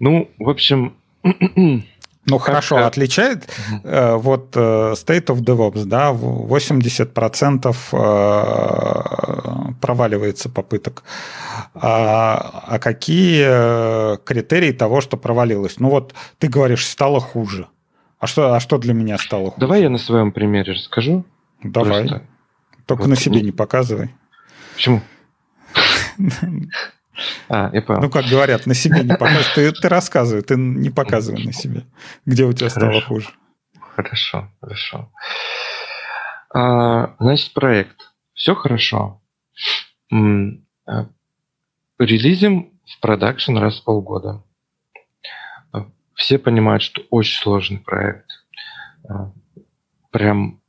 Ну, 0.00 0.30
в 0.38 0.50
общем, 0.50 0.96
Ну 2.26 2.38
хорошо, 2.38 2.76
как... 2.76 2.86
отличает 2.86 3.50
э, 3.82 4.14
вот 4.14 4.56
э, 4.56 4.94
State 4.94 5.26
of 5.26 5.40
DevOps, 5.40 5.84
да, 5.84 6.10
80% 6.12 7.76
э, 7.92 9.74
проваливается 9.80 10.48
попыток. 10.48 11.04
А, 11.74 12.64
а 12.66 12.78
какие 12.78 13.44
э, 13.46 14.16
критерии 14.24 14.72
того, 14.72 15.02
что 15.02 15.18
провалилось? 15.18 15.78
Ну 15.80 15.90
вот 15.90 16.14
ты 16.38 16.48
говоришь, 16.48 16.86
стало 16.86 17.20
хуже. 17.20 17.68
А 18.18 18.26
что, 18.26 18.54
а 18.54 18.60
что 18.60 18.78
для 18.78 18.94
меня 18.94 19.18
стало 19.18 19.50
хуже? 19.50 19.60
Давай 19.60 19.82
я 19.82 19.90
на 19.90 19.98
своем 19.98 20.32
примере 20.32 20.72
расскажу. 20.72 21.24
Давай. 21.62 22.08
Просто. 22.08 22.22
Только 22.86 23.02
вот. 23.02 23.08
на 23.08 23.16
себе 23.16 23.42
не 23.42 23.52
показывай. 23.52 24.14
Почему? 24.74 25.02
А, 27.48 27.70
я 27.72 27.82
понял. 27.82 28.02
Ну, 28.02 28.10
как 28.10 28.26
говорят, 28.26 28.66
на 28.66 28.74
себе 28.74 29.02
не 29.02 29.14
показывай. 29.14 29.72
Ты, 29.72 29.72
ты 29.72 29.88
рассказывай, 29.88 30.42
ты 30.42 30.56
не 30.56 30.90
показывай 30.90 31.44
на 31.44 31.52
себе, 31.52 31.84
где 32.26 32.44
у 32.44 32.52
тебя 32.52 32.68
хорошо. 32.68 32.90
стало 32.90 33.02
хуже. 33.02 33.28
Хорошо, 33.94 34.50
хорошо. 34.60 35.12
А, 36.52 37.14
значит, 37.18 37.52
проект. 37.52 38.12
Все 38.34 38.54
хорошо. 38.54 39.20
А, 40.10 41.06
релизим 41.98 42.72
в 42.84 43.00
продакшн 43.00 43.56
раз 43.56 43.80
в 43.80 43.84
полгода. 43.84 44.42
все 46.14 46.38
понимают, 46.38 46.82
что 46.82 47.02
очень 47.10 47.40
сложный 47.40 47.78
проект. 47.78 48.30
А, 49.08 49.32
прям 50.10 50.60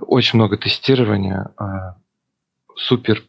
очень 0.00 0.38
много 0.38 0.56
тестирования, 0.56 1.50
а, 1.56 1.96
супер 2.76 3.24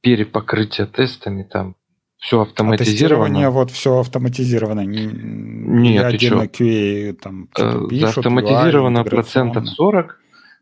перепокрытие 0.00 0.86
тестами, 0.86 1.42
там 1.42 1.76
все 2.18 2.40
автоматизировано. 2.40 3.46
А 3.46 3.50
вот 3.50 3.70
все 3.70 3.98
автоматизировано. 3.98 4.84
Нет, 4.84 6.04
отдельно 6.04 6.42
QA 6.42 7.12
там 7.14 7.48
э, 7.56 7.88
пишут, 7.88 8.18
Автоматизировано 8.18 8.98
UI, 8.98 9.08
процентов 9.08 9.68
40. 9.68 10.18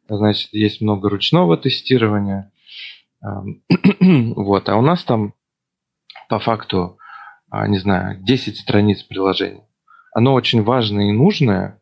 Значит, 0.09 0.53
есть 0.53 0.81
много 0.81 1.09
ручного 1.09 1.57
тестирования. 1.57 2.53
Вот. 4.37 4.69
А 4.69 4.77
у 4.77 4.83
нас 4.83 5.03
там 5.05 5.35
по 6.29 6.39
факту, 6.39 6.99
а, 7.51 7.67
не 7.67 7.79
знаю, 7.79 8.23
10 8.23 8.57
страниц 8.57 9.03
приложения. 9.03 9.67
Оно 10.13 10.35
очень 10.35 10.63
важное 10.63 11.09
и 11.09 11.13
нужное, 11.13 11.81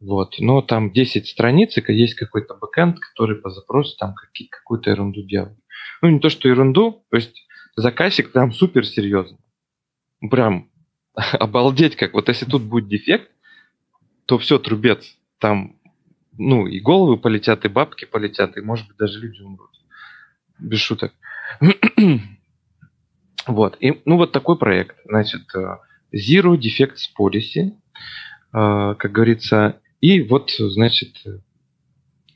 вот, 0.00 0.34
но 0.38 0.60
там 0.60 0.92
10 0.92 1.26
страниц, 1.26 1.76
и 1.76 1.92
есть 1.92 2.14
какой-то 2.14 2.54
бэкэнд, 2.54 2.98
который 2.98 3.36
по 3.36 3.50
запросу 3.50 3.96
там 3.98 4.14
какую-то 4.50 4.90
ерунду 4.90 5.22
делает. 5.22 5.58
Ну, 6.02 6.10
не 6.10 6.20
то, 6.20 6.28
что 6.28 6.48
ерунду, 6.48 7.04
то 7.10 7.16
есть 7.16 7.46
заказчик 7.76 8.32
прям 8.32 8.52
супер 8.52 8.86
серьезный. 8.86 9.38
Прям 10.30 10.70
обалдеть 11.14 11.96
как. 11.96 12.14
Вот 12.14 12.28
если 12.28 12.44
тут 12.46 12.62
будет 12.62 12.88
дефект, 12.88 13.30
то 14.26 14.38
все, 14.38 14.58
трубец. 14.58 15.16
Там, 15.38 15.76
ну, 16.36 16.66
и 16.66 16.80
головы 16.80 17.16
полетят, 17.16 17.64
и 17.64 17.68
бабки 17.68 18.04
полетят, 18.04 18.56
и, 18.56 18.60
может 18.60 18.86
быть, 18.88 18.96
даже 18.96 19.20
люди 19.20 19.40
умрут. 19.40 19.70
Без 20.58 20.80
шуток. 20.80 21.12
вот. 23.46 23.76
И, 23.80 24.00
ну, 24.04 24.16
вот 24.16 24.32
такой 24.32 24.58
проект. 24.58 24.96
Значит, 25.04 25.42
э, 25.54 25.76
Zero 26.14 26.56
Defects 26.56 27.10
Policy, 27.18 27.72
э, 28.52 28.94
как 28.98 29.12
говорится. 29.12 29.80
И 30.00 30.22
вот, 30.22 30.50
значит, 30.58 31.22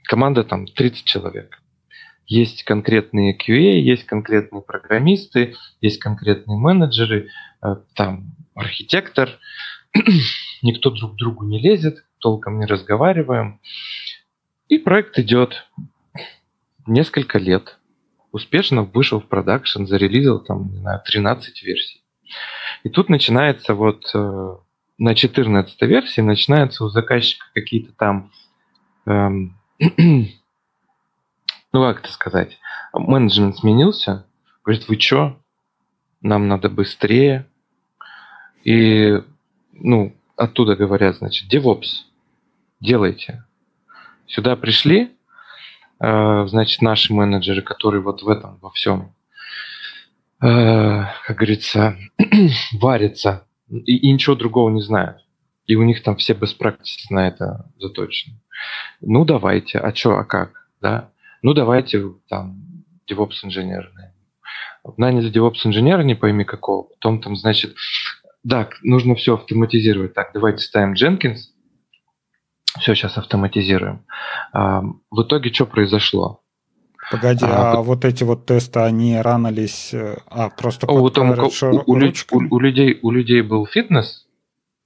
команда 0.04 0.44
там 0.44 0.66
30 0.66 1.04
человек. 1.04 1.60
Есть 2.30 2.62
конкретные 2.62 3.36
QA, 3.36 3.80
есть 3.80 4.04
конкретные 4.04 4.62
программисты, 4.62 5.56
есть 5.80 5.98
конкретные 5.98 6.56
менеджеры, 6.56 7.28
э, 7.60 7.74
там 7.96 8.36
архитектор. 8.54 9.30
Никто 10.62 10.90
друг 10.90 11.14
к 11.14 11.16
другу 11.16 11.44
не 11.44 11.60
лезет, 11.60 12.04
толком 12.18 12.60
не 12.60 12.66
разговариваем. 12.66 13.60
И 14.68 14.78
проект 14.78 15.18
идет 15.18 15.66
несколько 16.86 17.40
лет. 17.40 17.80
Успешно 18.30 18.84
вышел 18.84 19.18
в 19.18 19.26
продакшн, 19.26 19.86
зарелизил 19.86 20.38
там, 20.38 20.70
не 20.70 20.76
знаю, 20.76 21.02
13 21.04 21.60
версий. 21.64 22.04
И 22.84 22.90
тут 22.90 23.08
начинается 23.08 23.74
вот 23.74 24.08
э, 24.14 24.56
на 24.98 25.16
14 25.16 25.82
версии 25.82 26.20
начинаются 26.20 26.84
у 26.84 26.90
заказчика 26.90 27.46
какие-то 27.54 27.92
там 27.94 28.30
эм, 29.06 29.58
ну 31.72 31.82
как 31.82 32.00
это 32.00 32.12
сказать, 32.12 32.58
менеджмент 32.92 33.58
сменился, 33.58 34.26
говорит, 34.64 34.88
вы 34.88 34.98
что, 34.98 35.40
нам 36.20 36.48
надо 36.48 36.68
быстрее. 36.68 37.46
И, 38.64 39.22
ну, 39.72 40.14
оттуда 40.36 40.76
говорят, 40.76 41.16
значит, 41.16 41.52
DevOps, 41.52 42.04
делайте. 42.80 43.44
Сюда 44.26 44.56
пришли, 44.56 45.12
э, 45.98 46.46
значит, 46.46 46.82
наши 46.82 47.12
менеджеры, 47.12 47.62
которые 47.62 48.02
вот 48.02 48.22
в 48.22 48.28
этом, 48.28 48.58
во 48.60 48.70
всем, 48.70 49.14
э, 50.42 51.04
как 51.26 51.36
говорится, 51.36 51.96
варятся 52.72 53.46
и, 53.68 53.96
и 53.96 54.12
ничего 54.12 54.36
другого 54.36 54.70
не 54.70 54.82
знают. 54.82 55.24
И 55.66 55.76
у 55.76 55.82
них 55.82 56.02
там 56.02 56.16
все 56.16 56.34
без 56.34 56.52
практики 56.52 57.12
на 57.12 57.28
это 57.28 57.70
заточены. 57.78 58.36
Ну, 59.00 59.24
давайте, 59.24 59.78
а 59.78 59.94
что, 59.94 60.16
а 60.16 60.24
как, 60.24 60.68
да? 60.80 61.10
Ну 61.42 61.54
давайте 61.54 62.04
там 62.28 62.84
DevOps 63.10 63.44
инженер. 63.44 63.90
Наняли 64.96 65.30
DevOps 65.30 65.66
инженера, 65.66 66.02
не 66.02 66.14
пойми 66.14 66.44
какого, 66.44 66.84
потом 66.84 67.20
там, 67.20 67.36
значит, 67.36 67.74
так, 68.48 68.78
нужно 68.82 69.14
все 69.14 69.34
автоматизировать. 69.34 70.14
Так, 70.14 70.30
давайте 70.32 70.62
ставим 70.62 70.94
Jenkins, 70.94 71.50
все 72.78 72.94
сейчас 72.94 73.18
автоматизируем. 73.18 74.06
А, 74.52 74.82
в 75.10 75.22
итоге 75.22 75.52
что 75.52 75.66
произошло? 75.66 76.42
Погоди, 77.10 77.44
а, 77.44 77.72
а 77.72 77.82
вот 77.82 78.04
эти 78.04 78.22
вот 78.22 78.46
тесты, 78.46 78.80
они 78.80 79.20
ранились, 79.20 79.92
э, 79.92 80.18
а 80.28 80.48
просто 80.48 80.86
о, 80.86 80.98
вот 80.98 81.14
там, 81.14 81.30
у, 81.30 81.34
у, 81.34 81.92
у, 81.92 81.94
у, 82.50 82.60
людей, 82.60 82.98
у 83.02 83.10
людей 83.10 83.42
был 83.42 83.66
фитнес, 83.66 84.28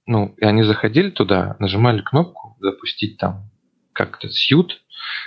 ну, 0.07 0.33
и 0.37 0.43
они 0.43 0.63
заходили 0.63 1.11
туда, 1.11 1.55
нажимали 1.59 2.01
кнопку 2.01 2.57
запустить 2.59 3.17
там 3.17 3.49
как-то 3.93 4.29
сьют, 4.29 4.81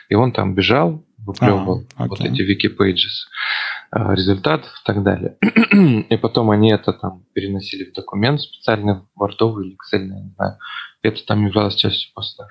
и 0.08 0.14
он 0.14 0.32
там 0.32 0.54
бежал, 0.54 1.04
выплевывал 1.28 1.84
а, 1.96 2.06
вот 2.06 2.20
эти 2.20 2.42
wiki-pages 2.42 4.14
результатов 4.14 4.70
и 4.70 4.86
так 4.86 5.02
далее. 5.02 5.36
и 6.10 6.16
потом 6.16 6.50
они 6.50 6.72
это 6.72 6.92
там 6.92 7.24
переносили 7.32 7.90
в 7.90 7.94
документ 7.94 8.40
специально, 8.40 9.08
вардовый 9.14 9.68
или 9.68 9.76
Excel, 9.76 10.06
я 10.08 10.20
не 10.20 10.30
знаю. 10.34 10.58
Это 11.02 11.24
там 11.24 11.46
являлось 11.46 11.74
частью 11.74 12.12
поста. 12.14 12.48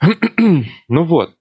ну 0.88 1.04
вот. 1.04 1.34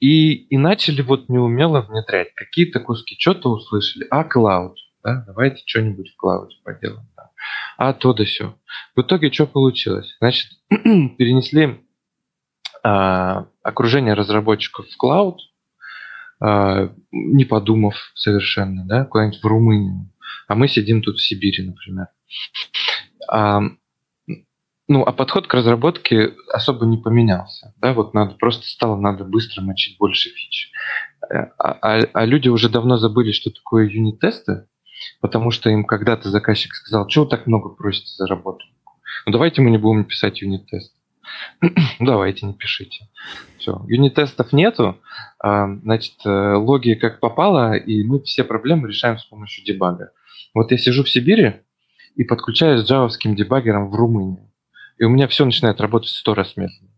И, 0.00 0.32
и 0.32 0.56
начали 0.56 1.02
вот 1.02 1.28
неумело 1.28 1.82
внедрять. 1.82 2.34
Какие-то 2.34 2.80
куски 2.80 3.16
что-то 3.18 3.50
услышали. 3.50 4.06
А, 4.10 4.24
клауд. 4.24 4.78
Да? 5.04 5.24
Давайте 5.26 5.62
что-нибудь 5.66 6.10
в 6.10 6.16
клауде 6.16 6.56
поделаем. 6.64 7.06
Да. 7.16 7.30
А 7.76 7.92
то 7.92 8.14
да 8.14 8.24
все. 8.24 8.56
В 8.96 9.02
итоге 9.02 9.30
что 9.30 9.46
получилось? 9.46 10.16
Значит, 10.20 10.48
перенесли 10.70 11.80
а, 12.82 13.46
окружение 13.62 14.14
разработчиков 14.14 14.86
в 14.88 14.96
клауд, 14.96 15.40
не 16.40 17.44
подумав 17.44 17.94
совершенно, 18.14 18.86
да, 18.86 19.04
куда-нибудь 19.04 19.42
в 19.42 19.46
Румынию. 19.46 20.10
А 20.48 20.54
мы 20.54 20.68
сидим 20.68 21.02
тут 21.02 21.16
в 21.16 21.26
Сибири, 21.26 21.64
например. 21.64 22.08
А, 23.28 23.60
ну, 24.88 25.04
а 25.04 25.12
подход 25.12 25.46
к 25.46 25.54
разработке 25.54 26.34
особо 26.52 26.86
не 26.86 26.96
поменялся. 26.96 27.74
Да, 27.78 27.92
вот 27.92 28.14
надо 28.14 28.34
просто 28.34 28.66
стало 28.66 28.96
надо 28.96 29.24
быстро 29.24 29.62
мочить 29.62 29.98
больше 29.98 30.30
фич. 30.30 30.72
А, 31.22 31.52
а, 31.58 32.00
а 32.12 32.24
люди 32.24 32.48
уже 32.48 32.68
давно 32.68 32.96
забыли, 32.96 33.32
что 33.32 33.50
такое 33.50 33.88
юнит-тесты, 33.88 34.66
потому 35.20 35.50
что 35.50 35.70
им 35.70 35.84
когда-то 35.84 36.30
заказчик 36.30 36.74
сказал, 36.74 37.08
вы 37.08 37.26
так 37.26 37.46
много 37.46 37.68
просите 37.68 38.12
за 38.16 38.26
работу. 38.26 38.64
Ну, 39.26 39.32
давайте 39.32 39.62
мы 39.62 39.70
не 39.70 39.78
будем 39.78 40.04
писать 40.04 40.42
юнит-тест. 40.42 40.94
Давайте, 42.00 42.46
не 42.46 42.54
пишите. 42.54 43.08
Все. 43.58 43.84
Юнит-тестов 43.88 44.52
нету, 44.52 44.98
а, 45.38 45.68
значит, 45.82 46.14
э, 46.24 46.54
логи 46.54 46.94
как 46.94 47.20
попало, 47.20 47.76
и 47.76 48.02
мы 48.04 48.22
все 48.22 48.44
проблемы 48.44 48.88
решаем 48.88 49.18
с 49.18 49.24
помощью 49.24 49.64
дебага. 49.64 50.12
Вот 50.54 50.70
я 50.70 50.78
сижу 50.78 51.04
в 51.04 51.10
Сибири 51.10 51.60
и 52.16 52.24
подключаюсь 52.24 52.82
с 52.82 52.88
джавовским 52.88 53.34
дебаггером 53.34 53.90
в 53.90 53.94
Румынии. 53.94 54.50
И 54.98 55.04
у 55.04 55.08
меня 55.08 55.28
все 55.28 55.44
начинает 55.44 55.80
работать 55.80 56.10
сто 56.10 56.34
раз 56.34 56.56
медленнее. 56.56 56.94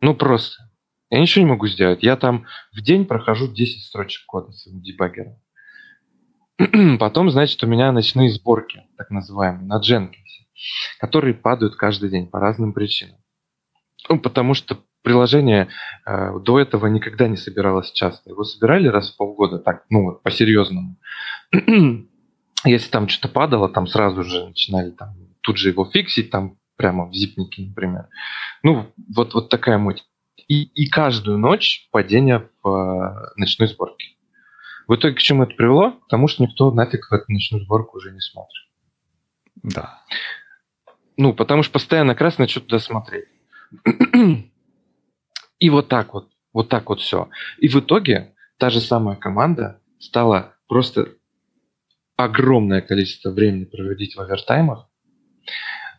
Ну, 0.00 0.14
просто. 0.14 0.70
Я 1.10 1.20
ничего 1.20 1.44
не 1.44 1.50
могу 1.50 1.66
сделать. 1.68 2.02
Я 2.02 2.16
там 2.16 2.46
в 2.72 2.80
день 2.80 3.06
прохожу 3.06 3.48
10 3.48 3.84
строчек 3.84 4.26
кода 4.26 4.52
с 4.52 4.68
дебаггером. 4.68 5.38
Потом, 6.98 7.30
значит, 7.30 7.62
у 7.62 7.66
меня 7.66 7.92
ночные 7.92 8.30
сборки, 8.30 8.82
так 8.96 9.10
называемые, 9.10 9.66
на 9.66 9.80
Jenkins, 9.80 10.46
которые 10.98 11.34
падают 11.34 11.76
каждый 11.76 12.10
день 12.10 12.26
по 12.28 12.40
разным 12.40 12.72
причинам. 12.72 13.18
Ну, 14.08 14.18
потому 14.20 14.54
что 14.54 14.78
приложение 15.02 15.68
э, 16.04 16.38
до 16.40 16.58
этого 16.58 16.86
никогда 16.86 17.28
не 17.28 17.36
собиралось 17.36 17.92
часто. 17.92 18.30
Его 18.30 18.44
собирали 18.44 18.88
раз 18.88 19.12
в 19.12 19.16
полгода, 19.16 19.58
так, 19.58 19.84
ну, 19.88 20.18
по-серьезному. 20.22 20.96
Если 22.64 22.90
там 22.90 23.08
что-то 23.08 23.32
падало, 23.32 23.68
там 23.68 23.86
сразу 23.86 24.24
же 24.24 24.48
начинали 24.48 24.90
там 24.90 25.14
тут 25.42 25.58
же 25.58 25.68
его 25.68 25.84
фиксить, 25.84 26.30
там 26.30 26.58
прямо 26.76 27.06
в 27.06 27.14
зипнике, 27.14 27.62
например. 27.62 28.08
Ну, 28.62 28.92
вот, 29.14 29.34
вот 29.34 29.48
такая 29.48 29.78
муть. 29.78 30.04
И, 30.48 30.64
и 30.64 30.88
каждую 30.88 31.38
ночь 31.38 31.88
падение 31.92 32.48
в 32.62 32.68
э, 32.68 33.32
ночной 33.36 33.68
сборке. 33.68 34.16
В 34.88 34.94
итоге 34.94 35.14
к 35.14 35.20
чему 35.20 35.44
это 35.44 35.54
привело? 35.54 35.92
К 35.92 36.08
тому, 36.08 36.28
что 36.28 36.42
никто 36.42 36.70
нафиг 36.70 37.08
в 37.08 37.12
эту 37.12 37.24
ночную 37.28 37.64
сборку 37.64 37.98
уже 37.98 38.12
не 38.12 38.20
смотрит. 38.20 38.66
Да. 39.62 40.02
Ну, 41.16 41.32
потому 41.32 41.62
что 41.62 41.72
постоянно 41.72 42.14
красное 42.14 42.46
что 42.46 42.60
туда 42.60 42.78
смотреть. 42.78 43.26
И 45.58 45.70
вот 45.70 45.88
так 45.88 46.14
вот, 46.14 46.28
вот 46.52 46.68
так 46.68 46.88
вот 46.88 47.00
все. 47.00 47.28
И 47.58 47.68
в 47.68 47.76
итоге 47.76 48.34
та 48.58 48.70
же 48.70 48.80
самая 48.80 49.16
команда 49.16 49.80
стала 49.98 50.54
просто 50.68 51.08
огромное 52.16 52.80
количество 52.80 53.30
времени 53.30 53.64
проводить 53.64 54.16
в 54.16 54.20
овертаймах, 54.20 54.88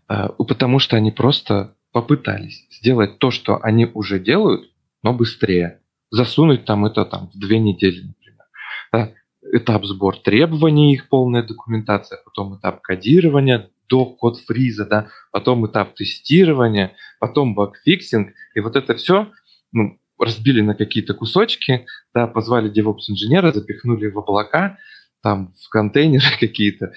э, 0.09 0.29
потому 0.37 0.79
что 0.79 0.95
они 0.95 1.11
просто 1.11 1.75
попытались 1.91 2.67
сделать 2.71 3.19
то, 3.19 3.31
что 3.31 3.59
они 3.63 3.85
уже 3.85 4.19
делают, 4.19 4.71
но 5.03 5.13
быстрее. 5.13 5.81
Засунуть 6.11 6.65
там 6.65 6.85
это 6.85 7.05
там 7.05 7.29
в 7.33 7.39
две 7.39 7.59
недели, 7.59 8.01
например. 8.01 9.13
Этап 9.41 9.85
сбор 9.85 10.17
требований, 10.19 10.93
их 10.93 11.09
полная 11.09 11.43
документация, 11.43 12.19
потом 12.23 12.57
этап 12.57 12.81
кодирования, 12.81 13.69
до 13.89 14.05
код 14.05 14.39
фриза, 14.39 14.85
да, 14.85 15.07
потом 15.31 15.65
этап 15.67 15.95
тестирования, 15.95 16.93
потом 17.19 17.55
багфиксинг, 17.55 18.33
и 18.55 18.59
вот 18.59 18.75
это 18.75 18.95
все 18.95 19.31
ну, 19.71 19.99
разбили 20.19 20.61
на 20.61 20.75
какие-то 20.75 21.13
кусочки, 21.13 21.85
да, 22.13 22.27
позвали 22.27 22.71
DevOps-инженера, 22.71 23.51
запихнули 23.51 24.07
в 24.07 24.17
облака, 24.17 24.77
там, 25.21 25.53
в 25.61 25.69
контейнеры 25.69 26.25
какие-то. 26.39 26.93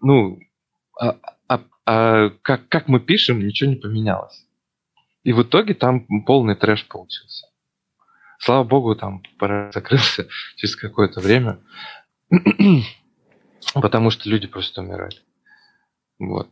Ну, 0.00 0.38
а, 0.98 1.18
а, 1.48 1.64
а 1.86 2.30
как, 2.42 2.68
как 2.68 2.88
мы 2.88 3.00
пишем, 3.00 3.46
ничего 3.46 3.70
не 3.70 3.76
поменялось. 3.76 4.46
И 5.22 5.32
в 5.32 5.42
итоге 5.42 5.74
там 5.74 6.06
полный 6.24 6.54
трэш 6.54 6.86
получился. 6.88 7.46
Слава 8.38 8.64
богу, 8.64 8.96
там 8.96 9.22
закрылся 9.72 10.26
через 10.56 10.76
какое-то 10.76 11.20
время, 11.20 11.60
потому 13.74 14.10
что 14.10 14.28
люди 14.30 14.46
просто 14.46 14.80
умирали. 14.80 15.16
Вот. 16.20 16.48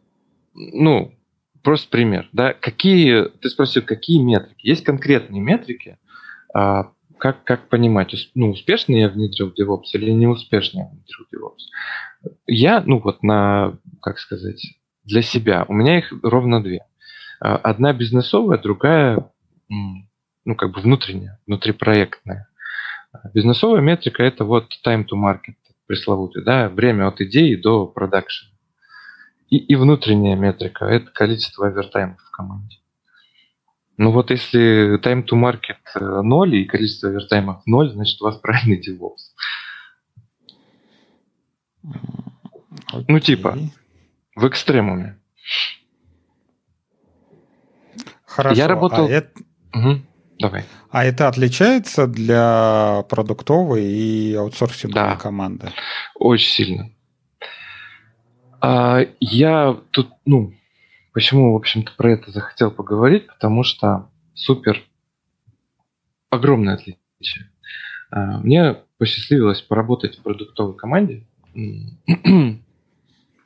Ну, 0.54 1.14
просто 1.62 1.88
пример. 1.90 2.28
Да? 2.32 2.52
Какие, 2.54 3.28
ты 3.28 3.48
спросил, 3.50 3.82
какие 3.82 4.20
метрики? 4.20 4.66
Есть 4.66 4.82
конкретные 4.82 5.40
метрики, 5.40 5.98
а, 6.52 6.90
как, 7.18 7.44
как 7.44 7.68
понимать, 7.68 8.14
ну, 8.34 8.50
успешно 8.50 8.94
я 8.94 9.08
внедрил 9.08 9.48
DevOps 9.48 9.90
или 9.92 10.10
неуспешно 10.10 10.78
я 10.78 10.86
внедрил 10.86 11.26
DevOps? 11.32 12.32
Я, 12.46 12.82
ну 12.84 12.98
вот 12.98 13.22
на, 13.22 13.78
как 14.00 14.18
сказать, 14.18 14.64
для 15.04 15.22
себя, 15.22 15.64
у 15.68 15.74
меня 15.74 15.98
их 15.98 16.12
ровно 16.22 16.62
две. 16.62 16.86
А, 17.40 17.56
одна 17.56 17.92
бизнесовая, 17.92 18.58
другая, 18.58 19.30
ну, 19.68 20.54
как 20.56 20.72
бы 20.72 20.80
внутренняя, 20.80 21.38
внутрипроектная. 21.46 22.48
Бизнесовая 23.34 23.82
метрика– 23.82 24.22
это 24.24 24.44
вот 24.44 24.68
time 24.84 25.04
to 25.04 25.16
market, 25.16 25.56
пресловутый, 25.86 26.42
да, 26.42 26.68
время 26.68 27.08
от 27.08 27.20
идеи 27.20 27.56
до 27.56 27.86
продакшена. 27.86 28.57
И, 29.48 29.56
и 29.56 29.76
внутренняя 29.76 30.36
метрика– 30.36 30.84
это 30.86 31.10
количество 31.10 31.68
овертаймов 31.68 32.20
в 32.20 32.30
команде. 32.30 32.76
Ну 33.96 34.12
вот 34.12 34.30
если 34.30 35.00
time 35.00 35.24
to 35.24 35.34
market 35.34 35.78
0 35.94 36.54
и 36.54 36.64
количество 36.66 37.08
овертаймов 37.08 37.62
0, 37.66 37.90
значит 37.90 38.20
у 38.20 38.26
вас 38.26 38.36
правильный 38.36 38.80
DevOps. 38.80 39.34
Okay. 42.92 43.04
Ну 43.08 43.20
типа, 43.20 43.58
в 44.36 44.46
экстремуме. 44.46 45.18
Хорошо. 48.24 48.56
Я 48.56 48.68
работал... 48.68 49.06
А 49.06 49.10
это... 49.10 49.30
угу. 49.74 50.02
Давай. 50.38 50.64
А 50.90 51.04
это 51.04 51.26
отличается 51.26 52.06
для 52.06 53.04
продуктовой 53.08 53.84
и 53.84 54.34
аутсорсинговой 54.34 55.10
да. 55.10 55.16
команды? 55.16 55.72
Очень 56.14 56.50
сильно. 56.50 56.90
А, 58.60 59.06
я 59.20 59.76
тут, 59.90 60.10
ну, 60.24 60.52
почему, 61.12 61.52
в 61.52 61.56
общем-то, 61.56 61.92
про 61.96 62.12
это 62.12 62.30
захотел 62.30 62.70
поговорить, 62.70 63.26
потому 63.26 63.62
что 63.62 64.10
супер 64.34 64.82
огромное 66.30 66.74
отличие. 66.74 67.50
А, 68.10 68.38
мне 68.38 68.76
посчастливилось 68.98 69.62
поработать 69.62 70.18
в 70.18 70.22
продуктовой 70.22 70.76
команде 70.76 71.26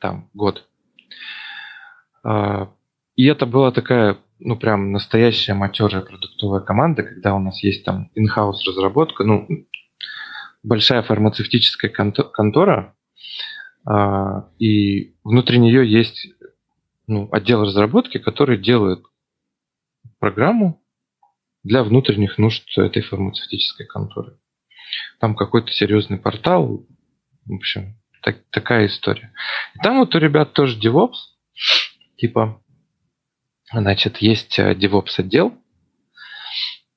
там 0.01 0.29
год. 0.35 0.69
А, 2.25 2.73
и 3.17 3.27
это 3.27 3.47
была 3.47 3.71
такая, 3.71 4.19
ну, 4.39 4.57
прям 4.57 4.93
настоящая 4.93 5.55
матерая 5.55 6.03
продуктовая 6.03 6.61
команда, 6.61 7.03
когда 7.03 7.35
у 7.35 7.39
нас 7.39 7.63
есть 7.63 7.85
там 7.85 8.11
in-house 8.17 8.65
разработка, 8.67 9.25
ну, 9.25 9.47
большая 10.63 11.03
фармацевтическая 11.03 11.91
контора, 11.91 12.95
и 14.59 15.15
внутри 15.25 15.59
нее 15.59 15.91
есть 15.91 16.29
ну, 17.07 17.29
отдел 17.33 17.63
разработки, 17.63 18.19
который 18.19 18.59
делает 18.59 19.05
программу 20.19 20.83
для 21.65 21.83
внутренних 21.83 22.39
нужд 22.39 22.65
этой 22.77 23.03
фармацевтической 23.03 23.87
конторы. 23.87 24.39
Там 25.21 25.35
какой-то 25.35 25.73
серьезный 25.73 26.19
портал, 26.19 26.87
в 27.47 27.55
общем, 27.55 27.97
так, 28.23 28.39
такая 28.51 28.87
история. 28.87 29.33
И 29.75 29.79
там 29.79 29.99
вот 29.99 30.15
у 30.15 30.19
ребят 30.19 30.53
тоже 30.53 30.79
DevOps, 30.79 31.17
типа, 32.17 32.63
значит, 33.73 34.19
есть 34.19 34.59
э, 34.59 34.75
DevOps 34.75 35.15
отдел, 35.19 35.55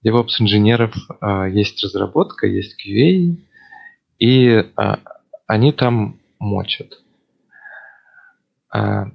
DevOps 0.05 0.39
инженеров, 0.39 0.95
а, 1.19 1.47
есть 1.47 1.83
разработка, 1.83 2.45
есть 2.47 2.75
QA, 2.79 3.37
и 4.19 4.71
а, 4.75 4.99
они 5.47 5.71
там 5.71 6.19
мочат. 6.45 7.01
А 8.71 9.07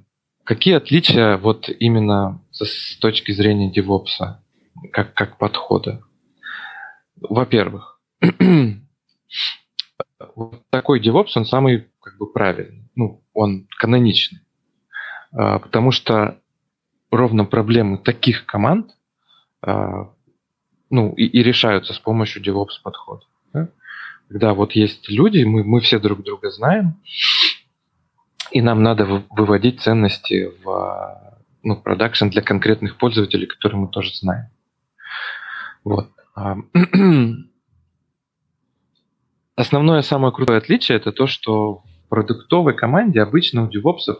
какие 0.43 0.75
отличия 0.75 1.37
вот 1.37 1.69
именно 1.69 2.41
с 2.51 2.97
точки 2.97 3.31
зрения 3.31 3.71
DevOps, 3.71 4.37
как, 4.91 5.13
как 5.13 5.37
подхода? 5.37 6.03
Во-первых, 7.15 7.99
вот 10.35 10.63
такой 10.69 11.01
DevOps, 11.01 11.31
он 11.35 11.45
самый 11.45 11.87
как 12.01 12.17
бы 12.17 12.31
правильный, 12.31 12.89
ну, 12.95 13.23
он 13.33 13.67
каноничный. 13.77 14.39
А, 15.31 15.59
потому 15.59 15.91
что 15.91 16.39
ровно 17.11 17.45
проблемы 17.45 17.97
таких 17.97 18.45
команд 18.45 18.95
а, 19.61 20.11
ну, 20.89 21.13
и, 21.13 21.23
и 21.23 21.41
решаются 21.41 21.93
с 21.93 21.99
помощью 21.99 22.43
DevOps 22.43 22.81
подхода. 22.83 23.25
Да? 24.31 24.31
когда 24.31 24.53
вот 24.53 24.71
есть 24.73 25.09
люди, 25.09 25.43
мы, 25.43 25.63
мы 25.65 25.81
все 25.81 25.99
друг 25.99 26.23
друга 26.23 26.51
знаем, 26.51 27.01
и 28.51 28.61
нам 28.61 28.81
надо 28.81 29.25
выводить 29.29 29.81
ценности 29.81 30.51
в 30.63 31.41
ну, 31.63 31.75
продакшн 31.75 32.29
для 32.29 32.41
конкретных 32.41 32.97
пользователей, 32.97 33.45
которые 33.45 33.81
мы 33.81 33.87
тоже 33.89 34.13
знаем. 34.15 34.45
Вот. 35.83 36.09
А, 36.33 36.55
основное 39.55 40.01
самое 40.01 40.33
крутое 40.33 40.59
отличие 40.59 40.97
это 40.97 41.11
то, 41.11 41.27
что 41.27 41.83
в 42.05 42.09
продуктовой 42.09 42.73
команде 42.73 43.21
обычно 43.21 43.65
у 43.65 43.69
девопсов, 43.69 44.19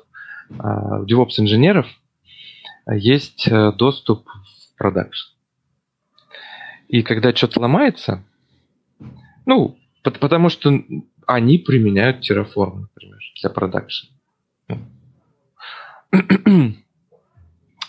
а, 0.60 1.00
у 1.00 1.06
DevOps-инженеров 1.06 1.88
есть 2.88 3.48
э, 3.48 3.72
доступ 3.72 4.28
в 4.28 4.78
продакшн. 4.78 5.34
И 6.90 7.04
когда 7.04 7.34
что-то 7.34 7.62
ломается, 7.62 8.26
ну, 9.46 9.78
Потому 10.04 10.50
что 10.50 10.82
они 11.28 11.58
применяют 11.58 12.30
Terraform, 12.30 12.82
например, 12.82 13.20
для 13.40 13.50
продакшн. 13.50 14.08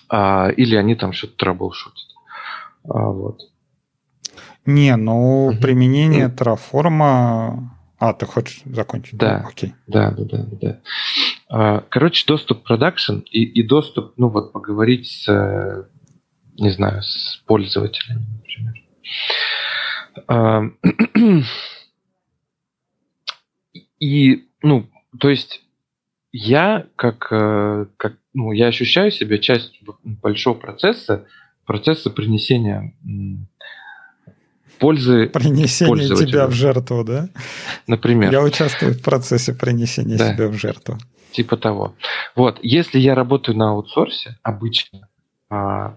а, 0.09 0.49
или 0.51 0.77
они 0.77 0.95
там 0.95 1.13
что-то 1.13 1.37
траблшутят. 1.37 2.09
А, 2.85 3.09
вот. 3.09 3.41
Не, 4.67 4.97
ну 4.97 5.47
угу. 5.47 5.59
применение 5.61 6.29
Terraform... 6.29 7.69
А, 7.99 8.15
ты 8.15 8.27
хочешь 8.27 8.63
закончить? 8.65 9.17
Да, 9.17 9.45
Окей. 9.49 9.75
да, 9.87 10.11
да, 10.11 10.25
да. 10.25 10.45
да. 10.61 10.81
А, 11.49 11.85
короче, 11.89 12.27
доступ 12.27 12.65
продакшн 12.65 13.19
и, 13.31 13.45
и 13.45 13.63
доступ, 13.67 14.15
ну 14.17 14.29
вот, 14.29 14.53
поговорить 14.53 15.07
с, 15.07 15.89
не 16.59 16.71
знаю, 16.71 17.03
с 17.03 17.43
пользователями, 17.47 18.27
например. 20.27 21.45
И, 24.03 24.49
ну, 24.63 24.89
то 25.21 25.31
есть 25.31 25.63
я 26.33 26.87
как, 26.97 27.29
э, 27.31 27.87
как 27.97 28.17
ну, 28.35 28.51
я 28.51 28.67
ощущаю 28.67 29.13
себя 29.13 29.39
частью 29.39 29.97
большого 30.03 30.55
процесса, 30.55 31.27
процесса 31.65 32.11
принесения 32.11 32.97
пользы 34.81 35.29
Принесение 35.29 36.17
тебя 36.17 36.49
в 36.49 36.51
жертву, 36.51 37.05
да? 37.05 37.29
Например. 37.87 38.33
Я 38.33 38.43
участвую 38.43 38.95
в 38.95 39.03
процессе 39.03 39.55
принесения 39.55 40.19
да. 40.19 40.35
себя 40.35 40.49
в 40.49 40.55
жертву. 40.55 40.99
Типа 41.31 41.57
того. 41.57 41.95
Вот, 42.35 42.59
если 42.61 42.99
я 42.99 43.15
работаю 43.15 43.57
на 43.57 43.71
аутсорсе, 43.71 44.37
обычно, 44.43 45.09
а, 45.49 45.97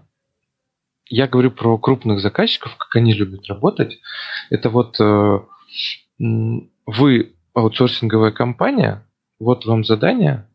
я 1.07 1.27
говорю 1.27 1.49
про 1.49 1.75
крупных 1.79 2.19
заказчиков, 2.19 2.75
как 2.77 2.95
они 2.97 3.13
любят 3.13 3.47
работать. 3.47 3.99
Это 4.51 4.69
вот 4.69 4.95
э, 4.99 5.39
вы 6.85 7.34
аутсорсинговая 7.55 8.31
компания, 8.31 9.07
вот 9.39 9.65
вам 9.65 9.83
задание, 9.83 10.47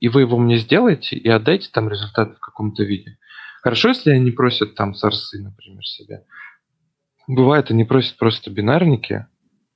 и 0.00 0.08
вы 0.08 0.20
его 0.22 0.38
мне 0.38 0.58
сделаете 0.58 1.16
и 1.16 1.28
отдайте 1.28 1.70
там 1.72 1.88
результаты 1.88 2.34
в 2.34 2.40
каком-то 2.40 2.84
виде. 2.84 3.18
Хорошо, 3.62 3.88
если 3.88 4.10
они 4.10 4.30
просят 4.30 4.74
там 4.74 4.94
сорсы, 4.94 5.42
например, 5.42 5.84
себя. 5.84 6.22
Бывает, 7.26 7.70
они 7.70 7.84
просят 7.84 8.18
просто 8.18 8.50
бинарники, 8.50 9.26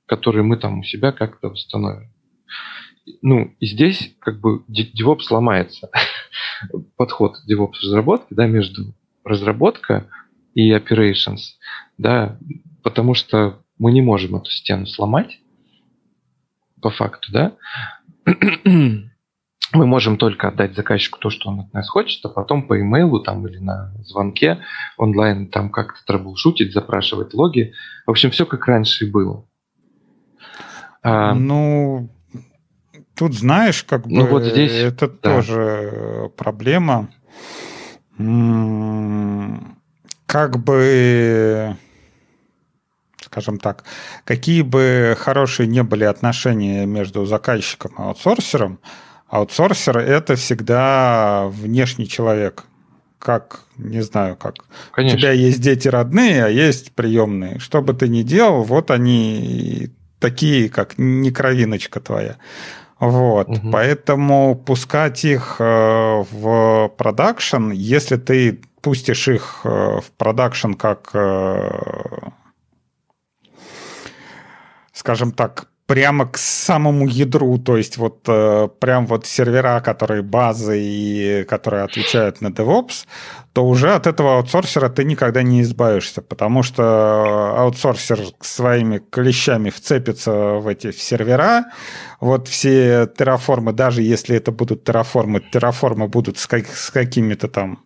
которые 0.05 0.43
мы 0.43 0.57
там 0.57 0.79
у 0.79 0.83
себя 0.83 1.11
как-то 1.11 1.49
восстановим. 1.49 2.13
Ну, 3.23 3.55
и 3.59 3.65
здесь 3.65 4.15
как 4.19 4.39
бы 4.39 4.63
DevOps 4.69 5.21
сломается. 5.21 5.89
Подход 6.95 7.37
DevOps 7.49 7.81
разработки, 7.81 8.35
да, 8.35 8.45
между 8.45 8.93
разработка 9.23 10.07
и 10.53 10.71
operations, 10.71 11.55
да, 11.97 12.37
потому 12.83 13.15
что 13.15 13.63
мы 13.79 13.91
не 13.91 14.01
можем 14.01 14.35
эту 14.35 14.51
стену 14.51 14.85
сломать, 14.85 15.39
по 16.81 16.89
факту, 16.89 17.31
да. 17.31 17.53
мы 19.73 19.85
можем 19.85 20.17
только 20.17 20.47
отдать 20.47 20.75
заказчику 20.75 21.19
то, 21.19 21.29
что 21.29 21.49
он 21.49 21.59
от 21.61 21.73
нас 21.73 21.89
хочет, 21.89 22.25
а 22.25 22.29
потом 22.29 22.67
по 22.67 22.79
имейлу 22.79 23.19
там 23.19 23.45
или 23.47 23.57
на 23.59 23.93
звонке 24.03 24.59
онлайн 24.97 25.47
там 25.47 25.69
как-то 25.69 25.99
трэблшутить, 26.05 26.73
запрашивать 26.73 27.33
логи. 27.33 27.73
В 28.05 28.11
общем, 28.11 28.31
все 28.31 28.45
как 28.45 28.65
раньше 28.67 29.05
и 29.05 29.11
было. 29.11 29.45
А, 31.03 31.33
ну, 31.33 32.09
тут 33.15 33.33
знаешь, 33.33 33.83
как 33.83 34.05
ну, 34.07 34.23
бы 34.23 34.27
вот 34.29 34.43
здесь, 34.43 34.71
это 34.71 35.07
да. 35.07 35.35
тоже 35.35 36.31
проблема. 36.35 37.09
Как 40.25 40.57
бы 40.63 41.77
скажем 43.31 43.59
так, 43.59 43.83
какие 44.25 44.61
бы 44.61 45.15
хорошие 45.19 45.67
не 45.67 45.83
были 45.83 46.03
отношения 46.03 46.85
между 46.85 47.25
заказчиком 47.25 47.91
и 47.97 48.01
аутсорсером, 48.01 48.79
Аутсорсер– 49.29 49.97
это 49.99 50.35
всегда 50.35 51.47
внешний 51.49 52.07
человек. 52.07 52.63
Как, 53.19 53.61
не 53.77 54.01
знаю, 54.01 54.35
как. 54.35 54.55
Конечно. 54.91 55.17
У 55.17 55.19
тебя 55.19 55.31
есть 55.31 55.61
дети 55.61 55.87
родные, 55.87 56.45
а 56.45 56.49
есть 56.49 56.93
приемные. 56.93 57.59
Что 57.59 57.81
бы 57.81 57.93
ты 57.93 58.07
ни 58.07 58.23
делал, 58.23 58.63
вот 58.63 58.91
они 58.91 59.91
такие, 60.19 60.69
как 60.69 60.97
не 60.97 61.31
кровиночка 61.31 61.99
твоя. 61.99 62.37
Вот, 62.99 63.49
угу. 63.49 63.71
поэтому 63.71 64.55
пускать 64.55 65.23
их 65.23 65.57
э, 65.59 65.63
в 66.31 66.91
продакшн, 66.97 67.71
если 67.71 68.17
ты 68.17 68.61
пустишь 68.81 69.27
их 69.27 69.61
э, 69.63 69.99
в 70.01 70.11
продакшн 70.17 70.73
как, 70.73 71.11
э, 71.13 71.69
скажем 74.99 75.31
так, 75.31 75.67
прямо 75.87 76.27
к 76.27 76.37
самому 76.37 77.07
ядру, 77.07 77.57
то 77.57 77.77
есть 77.77 77.97
вот 77.97 78.19
э, 78.27 78.67
прям 78.79 79.07
вот 79.07 79.25
сервера, 79.25 79.79
которые 79.79 80.21
базы 80.21 80.77
и 80.79 81.45
которые 81.49 81.83
отвечают 81.83 82.41
на 82.41 82.49
DevOps, 82.49 83.07
то 83.53 83.65
уже 83.65 83.95
от 83.95 84.05
этого 84.05 84.37
аутсорсера 84.37 84.89
ты 84.89 85.03
никогда 85.03 85.41
не 85.41 85.61
избавишься, 85.61 86.21
потому 86.21 86.63
что 86.63 87.55
аутсорсер 87.57 88.19
своими 88.41 88.99
клещами 88.99 89.69
вцепится 89.69 90.31
в 90.59 90.67
эти 90.67 90.91
в 90.91 91.01
сервера, 91.01 91.71
вот 92.19 92.47
все 92.49 93.07
терраформы, 93.07 93.71
даже 93.73 94.01
если 94.03 94.35
это 94.35 94.51
будут 94.51 94.83
терраформы, 94.83 95.39
терраформы 95.39 96.07
будут 96.07 96.37
с, 96.37 96.45
как, 96.45 96.67
с 96.67 96.91
какими-то 96.91 97.47
там 97.47 97.79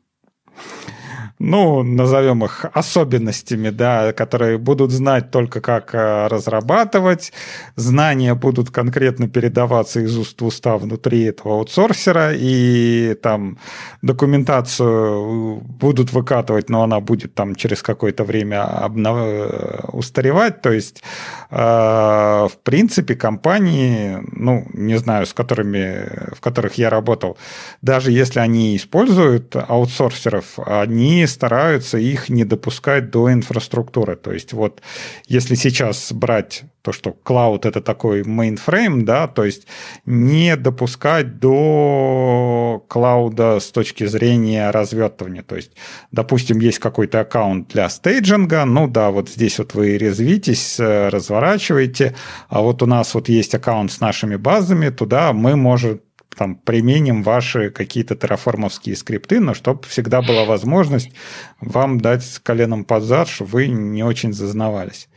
ну, 1.40 1.84
назовем 1.84 2.44
их 2.44 2.66
особенностями, 2.74 3.70
да, 3.70 4.14
которые 4.14 4.58
будут 4.58 4.92
знать 4.92 5.32
только, 5.32 5.62
как 5.62 5.94
э, 5.94 6.28
разрабатывать. 6.28 7.34
Знания 7.76 8.36
будут 8.36 8.70
конкретно 8.70 9.28
передаваться 9.28 10.00
из 10.00 10.18
уст 10.18 10.42
в 10.42 10.46
уста 10.46 10.78
внутри 10.78 11.24
этого 11.24 11.56
аутсорсера, 11.56 12.32
и 12.34 13.16
там 13.22 13.58
документацию 14.02 15.62
будут 15.62 16.14
выкатывать, 16.14 16.70
но 16.70 16.84
она 16.84 17.00
будет 17.00 17.34
там 17.34 17.56
через 17.56 17.82
какое-то 17.82 18.24
время 18.24 18.64
обнов... 18.64 19.18
Э, 19.20 19.80
устаревать. 19.92 20.62
То 20.62 20.72
есть, 20.72 21.04
э, 21.50 21.58
в 21.58 22.58
принципе, 22.64 23.16
компании, 23.16 24.18
ну, 24.32 24.66
не 24.74 24.98
знаю, 24.98 25.26
с 25.26 25.34
которыми, 25.34 26.36
в 26.36 26.42
которых 26.42 26.76
я 26.76 26.90
работал, 26.90 27.38
даже 27.82 28.12
если 28.12 28.40
они 28.40 28.76
используют 28.76 29.56
аутсорсеров, 29.56 30.60
они 30.66 31.23
стараются 31.28 31.98
их 31.98 32.30
не 32.30 32.46
допускать 32.46 33.10
до 33.10 33.32
инфраструктуры. 33.32 34.16
То 34.16 34.32
есть 34.32 34.54
вот 34.54 34.82
если 35.28 35.56
сейчас 35.56 36.12
брать 36.12 36.64
то, 36.82 36.92
что 36.92 37.14
клауд 37.14 37.66
это 37.66 37.82
такой 37.82 38.24
mainframe, 38.24 39.04
да, 39.04 39.28
то 39.28 39.46
есть 39.46 39.68
не 40.06 40.58
допускать 40.58 41.40
до 41.40 42.84
клауда 42.90 43.60
с 43.60 43.72
точки 43.72 44.06
зрения 44.06 44.70
развертывания. 44.70 45.44
То 45.44 45.56
есть, 45.56 45.72
допустим, 46.12 46.60
есть 46.60 46.80
какой-то 46.80 47.22
аккаунт 47.22 47.70
для 47.70 47.88
стейджинга, 47.90 48.66
ну 48.66 48.88
да, 48.88 49.12
вот 49.12 49.30
здесь 49.30 49.60
вот 49.60 49.74
вы 49.76 49.98
резвитесь, 49.98 50.78
разворачиваете, 50.80 52.16
а 52.50 52.62
вот 52.62 52.84
у 52.84 52.86
нас 52.86 53.14
вот 53.14 53.30
есть 53.30 53.56
аккаунт 53.56 53.92
с 53.92 54.02
нашими 54.02 54.36
базами, 54.36 54.90
туда 54.90 55.32
мы 55.32 55.56
можем 55.56 56.02
там, 56.36 56.56
применим 56.56 57.24
ваши 57.24 57.70
какие-то 57.70 58.16
терраформовские 58.16 58.96
скрипты, 58.96 59.40
но 59.40 59.54
чтобы 59.54 59.84
всегда 59.84 60.22
была 60.22 60.46
возможность 60.46 61.12
вам 61.60 62.00
дать 62.00 62.24
с 62.24 62.40
коленом 62.40 62.86
под 62.86 63.04
зад, 63.04 63.28
чтобы 63.28 63.52
вы 63.52 63.68
не 63.68 64.04
очень 64.04 64.34
зазнавались. 64.34 65.10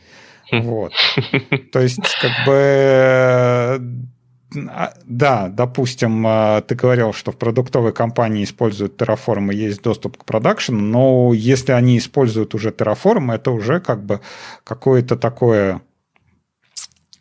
Хм. 0.51 0.61
Вот. 0.61 0.93
То 1.71 1.79
есть, 1.79 1.99
как 2.21 2.31
бы, 2.45 4.07
а, 4.69 4.93
да, 5.05 5.49
допустим, 5.49 6.25
а, 6.25 6.61
ты 6.61 6.75
говорил, 6.75 7.13
что 7.13 7.31
в 7.31 7.37
продуктовой 7.37 7.91
компании 7.93 8.43
используют 8.43 9.01
Terraform 9.01 9.53
и 9.53 9.57
есть 9.57 9.81
доступ 9.81 10.17
к 10.17 10.25
продакшену, 10.25 10.79
но 10.79 11.33
если 11.33 11.73
они 11.73 11.97
используют 11.97 12.55
уже 12.55 12.69
Terraform, 12.69 13.33
это 13.33 13.51
уже 13.51 13.81
как 13.81 14.03
бы 14.05 14.21
какое-то 14.63 15.17
такое 15.17 15.81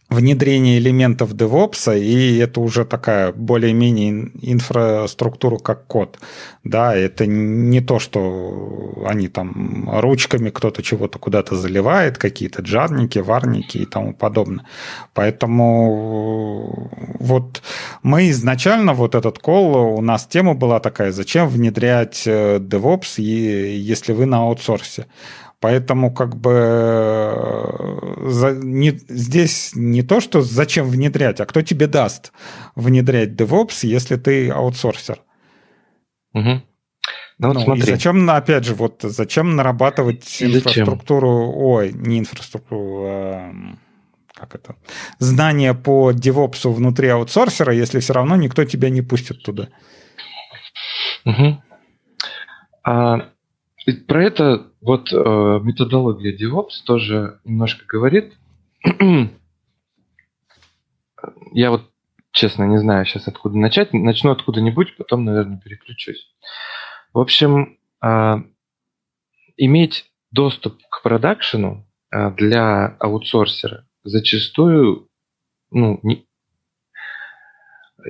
внедрение 0.08 0.78
элементов 0.78 1.34
DevOps, 1.34 1.98
и 1.98 2.38
это 2.38 2.60
уже 2.60 2.84
такая 2.84 3.32
более-менее 3.32 4.30
инфраструктура 4.40 5.58
как 5.58 5.86
код. 5.86 6.18
Да, 6.62 6.94
это 6.94 7.26
не 7.26 7.80
то, 7.80 7.98
что 7.98 9.02
они 9.06 9.28
там 9.28 9.88
ручками 10.00 10.50
кто-то 10.50 10.82
чего-то 10.82 11.18
куда-то 11.18 11.56
заливает, 11.56 12.18
какие-то 12.18 12.62
джарники, 12.62 13.18
варники 13.18 13.78
и 13.78 13.86
тому 13.86 14.14
подобное. 14.14 14.64
Поэтому 15.12 16.90
вот 17.18 17.62
мы 18.02 18.30
изначально, 18.30 18.94
вот 18.94 19.14
этот 19.14 19.40
кол, 19.40 19.96
у 19.96 20.00
нас 20.00 20.26
тема 20.26 20.54
была 20.54 20.78
такая, 20.78 21.10
зачем 21.10 21.48
внедрять 21.48 22.22
э, 22.26 22.58
DevOps, 22.58 23.20
если 23.20 24.12
вы 24.12 24.26
на 24.26 24.38
аутсорсе? 24.38 25.06
Поэтому 25.60 26.12
как 26.12 26.36
бы 26.36 26.52
э, 26.52 28.30
за, 28.30 28.52
не, 28.52 28.90
здесь 28.90 29.72
не 29.74 30.02
то, 30.02 30.20
что 30.20 30.42
зачем 30.42 30.88
внедрять, 30.88 31.40
а 31.40 31.46
кто 31.46 31.62
тебе 31.62 31.86
даст 31.86 32.32
внедрять 32.74 33.30
DevOps, 33.30 33.86
если 33.86 34.16
ты 34.16 34.50
аутсорсер. 34.50 35.22
Угу. 36.34 36.62
Ну, 37.38 37.48
вот 37.48 37.54
ну, 37.54 37.60
смотри. 37.60 37.82
И 37.82 37.86
зачем, 37.86 38.28
опять 38.28 38.64
же, 38.64 38.74
вот 38.74 39.00
зачем 39.02 39.56
нарабатывать 39.56 40.40
и 40.40 40.46
инфраструктуру, 40.46 41.46
зачем? 41.46 41.62
ой, 41.62 41.92
не 41.92 42.18
инфраструктуру, 42.18 43.04
а, 43.06 43.52
как 44.34 44.54
это, 44.54 44.76
знания 45.18 45.72
по 45.72 46.12
DevOps 46.12 46.70
внутри 46.70 47.08
аутсорсера, 47.08 47.72
если 47.74 48.00
все 48.00 48.12
равно 48.12 48.36
никто 48.36 48.64
тебя 48.64 48.90
не 48.90 49.02
пустит 49.02 49.42
туда. 49.42 49.68
Угу. 51.24 51.62
А, 52.84 53.30
про 53.92 54.24
это 54.24 54.72
вот 54.80 55.12
э, 55.12 55.60
методология 55.62 56.36
DevOps 56.36 56.84
тоже 56.84 57.40
немножко 57.44 57.84
говорит. 57.86 58.34
Я 61.52 61.70
вот, 61.70 61.82
честно, 62.32 62.64
не 62.64 62.78
знаю 62.78 63.04
сейчас 63.06 63.28
откуда 63.28 63.56
начать. 63.56 63.92
Начну 63.92 64.32
откуда-нибудь, 64.32 64.96
потом, 64.96 65.24
наверное, 65.24 65.58
переключусь. 65.58 66.34
В 67.12 67.20
общем, 67.20 67.78
э, 68.02 68.36
иметь 69.56 70.10
доступ 70.32 70.80
к 70.90 71.02
продакшену 71.02 71.86
э, 72.10 72.30
для 72.32 72.96
аутсорсера 72.98 73.86
зачастую 74.04 75.08
ну, 75.70 75.98
не, 76.02 76.26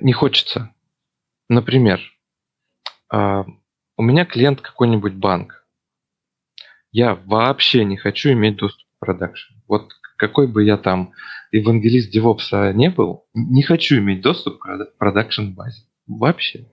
не 0.00 0.12
хочется. 0.12 0.74
Например, 1.48 2.00
э, 3.12 3.44
у 3.96 4.02
меня 4.02 4.24
клиент 4.24 4.60
какой-нибудь 4.60 5.14
банк 5.14 5.55
я 6.96 7.14
вообще 7.14 7.84
не 7.84 7.98
хочу 7.98 8.32
иметь 8.32 8.56
доступ 8.56 8.86
к 8.88 9.04
продакшн. 9.04 9.52
Вот 9.68 9.92
какой 10.16 10.46
бы 10.46 10.64
я 10.64 10.78
там 10.78 11.12
евангелист 11.52 12.10
девопса 12.10 12.72
не 12.72 12.88
был, 12.88 13.26
не 13.34 13.62
хочу 13.62 13.98
иметь 13.98 14.22
доступ 14.22 14.58
к 14.60 14.96
продакшн 14.96 15.50
базе. 15.50 15.82
Вообще. 16.06 16.64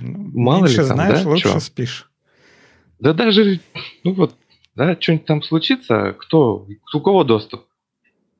Ну, 0.00 0.40
Мало 0.40 0.66
ли 0.66 0.76
там, 0.76 0.84
знаешь, 0.84 1.24
да, 1.24 1.28
лучше 1.28 1.48
чё? 1.48 1.58
спишь. 1.58 2.08
Да 3.00 3.12
даже, 3.12 3.58
ну 4.04 4.12
вот, 4.12 4.36
да, 4.76 4.96
что-нибудь 5.00 5.26
там 5.26 5.42
случится, 5.42 6.12
кто, 6.12 6.68
у 6.94 7.00
кого 7.00 7.24
доступ? 7.24 7.64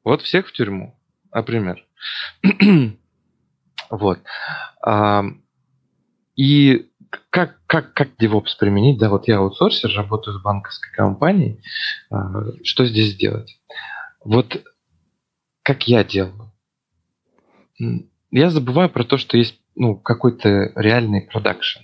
Вот 0.05 0.23
всех 0.23 0.47
в 0.47 0.53
тюрьму, 0.53 0.97
например. 1.35 1.85
вот. 3.91 4.21
А, 4.81 5.25
и 6.37 6.90
как, 7.11 7.59
как, 7.67 7.95
как 7.95 8.09
DevOps 8.21 8.57
применить? 8.59 8.99
Да, 8.99 9.11
вот 9.11 9.29
я 9.29 9.39
аутсорсер, 9.39 9.93
работаю 9.95 10.39
с 10.39 10.43
банковской 10.43 10.93
компанией. 10.93 11.63
А, 12.11 12.45
что 12.63 12.87
здесь 12.87 13.17
делать? 13.17 13.61
Вот 14.25 14.63
как 15.63 15.87
я 15.89 16.05
делаю? 16.05 16.53
Я 18.31 18.51
забываю 18.51 18.91
про 18.91 19.05
то, 19.05 19.17
что 19.17 19.37
есть 19.37 19.61
ну, 19.75 19.97
какой-то 19.97 20.73
реальный 20.77 21.23
продакшн. 21.23 21.81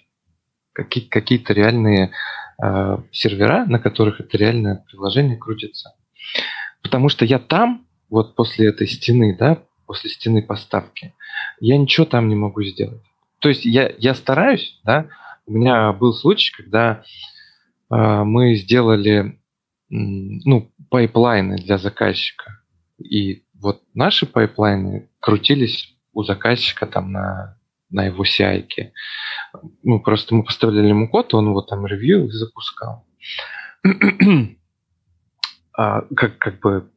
Какие, 0.72 1.04
какие-то 1.04 1.54
реальные 1.54 2.12
э, 2.62 2.98
сервера, 3.12 3.64
на 3.64 3.78
которых 3.78 4.20
это 4.20 4.36
реальное 4.36 4.84
приложение 4.90 5.38
крутится. 5.38 5.94
Потому 6.82 7.08
что 7.08 7.24
я 7.24 7.38
там, 7.38 7.86
вот 8.10 8.34
после 8.34 8.68
этой 8.68 8.86
стены, 8.86 9.36
да, 9.38 9.62
после 9.86 10.10
стены 10.10 10.42
поставки, 10.42 11.14
я 11.60 11.78
ничего 11.78 12.04
там 12.04 12.28
не 12.28 12.34
могу 12.34 12.62
сделать. 12.62 13.05
То 13.40 13.48
есть 13.48 13.64
я, 13.64 13.92
я 13.98 14.14
стараюсь, 14.14 14.80
да, 14.84 15.08
у 15.46 15.52
меня 15.52 15.92
был 15.92 16.12
случай, 16.14 16.52
когда 16.52 17.04
э, 17.90 18.24
мы 18.24 18.56
сделали 18.56 19.38
ну, 19.88 20.72
пайплайны 20.90 21.56
для 21.56 21.78
заказчика. 21.78 22.62
И 22.98 23.44
вот 23.54 23.82
наши 23.94 24.26
пайплайны 24.26 25.08
крутились 25.20 25.96
у 26.12 26.24
заказчика 26.24 26.86
там 26.86 27.12
на, 27.12 27.58
на 27.90 28.06
его 28.06 28.24
CI 28.24 28.90
Ну, 29.82 30.00
просто 30.00 30.34
мы 30.34 30.44
поставляли 30.44 30.88
ему 30.88 31.08
код, 31.08 31.34
он 31.34 31.48
его 31.48 31.62
там 31.62 31.86
ревьюил 31.86 32.26
и 32.26 32.30
запускал. 32.30 33.06
а, 35.72 36.02
как, 36.16 36.38
как 36.38 36.60
бы 36.60 36.90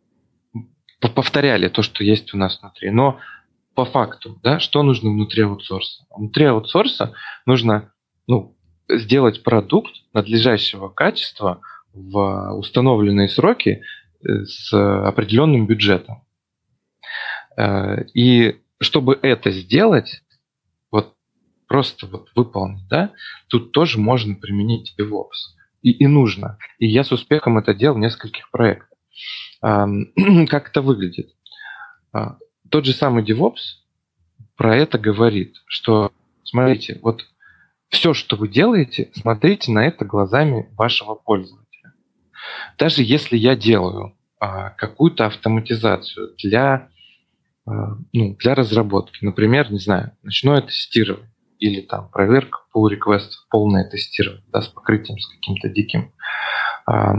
повторяли 0.99 1.67
то, 1.69 1.81
что 1.81 2.03
есть 2.03 2.33
у 2.33 2.37
нас 2.37 2.59
внутри. 2.61 2.89
Но 2.91 3.19
по 3.79 3.85
факту, 3.85 4.37
да, 4.43 4.59
что 4.59 4.83
нужно 4.83 5.09
внутри 5.09 5.43
аутсорса? 5.43 6.03
Внутри 6.13 6.43
аутсорса 6.43 7.13
нужно 7.45 7.93
ну, 8.27 8.57
сделать 8.89 9.41
продукт 9.41 9.93
надлежащего 10.11 10.89
качества 10.89 11.61
в 11.93 12.57
установленные 12.57 13.29
сроки 13.29 13.81
э, 14.21 14.43
с 14.43 14.73
определенным 14.73 15.65
бюджетом. 15.65 16.25
Э, 17.55 18.03
и 18.13 18.59
чтобы 18.81 19.17
это 19.21 19.49
сделать, 19.51 20.23
вот 20.91 21.15
просто 21.65 22.05
вот 22.05 22.27
выполнить, 22.35 22.85
да, 22.89 23.13
тут 23.47 23.71
тоже 23.71 23.97
можно 23.97 24.35
применить 24.35 24.93
DevOps. 24.99 25.55
И, 25.83 25.91
и 25.91 26.05
нужно. 26.05 26.57
И 26.79 26.85
я 26.85 27.05
с 27.05 27.13
успехом 27.13 27.57
это 27.57 27.73
делал 27.73 27.95
в 27.95 27.99
нескольких 27.99 28.51
проектах. 28.51 28.89
Как 29.61 30.67
это 30.69 30.81
выглядит? 30.81 31.29
Тот 32.69 32.85
же 32.85 32.93
самый 32.93 33.23
DevOps 33.23 33.79
про 34.55 34.75
это 34.75 34.97
говорит, 34.99 35.55
что, 35.67 36.11
смотрите, 36.43 36.99
вот 37.01 37.25
все, 37.89 38.13
что 38.13 38.35
вы 38.35 38.47
делаете, 38.47 39.09
смотрите 39.15 39.71
на 39.71 39.85
это 39.85 40.05
глазами 40.05 40.69
вашего 40.77 41.15
пользователя. 41.15 41.93
Даже 42.77 43.03
если 43.03 43.37
я 43.37 43.55
делаю 43.55 44.15
а, 44.39 44.69
какую-то 44.71 45.25
автоматизацию 45.25 46.35
для, 46.43 46.89
а, 47.65 47.97
ну, 48.13 48.35
для 48.35 48.55
разработки, 48.55 49.23
например, 49.25 49.71
не 49.71 49.79
знаю, 49.79 50.11
ночное 50.23 50.61
тестирование 50.61 51.31
или 51.57 51.81
там 51.81 52.09
проверка 52.09 52.59
pull 52.73 52.89
request, 52.89 53.29
полное 53.49 53.89
тестирование, 53.89 54.45
да, 54.47 54.61
с 54.61 54.67
покрытием 54.67 55.19
с 55.19 55.27
каким-то 55.27 55.69
диким. 55.69 56.13
А, 56.85 57.15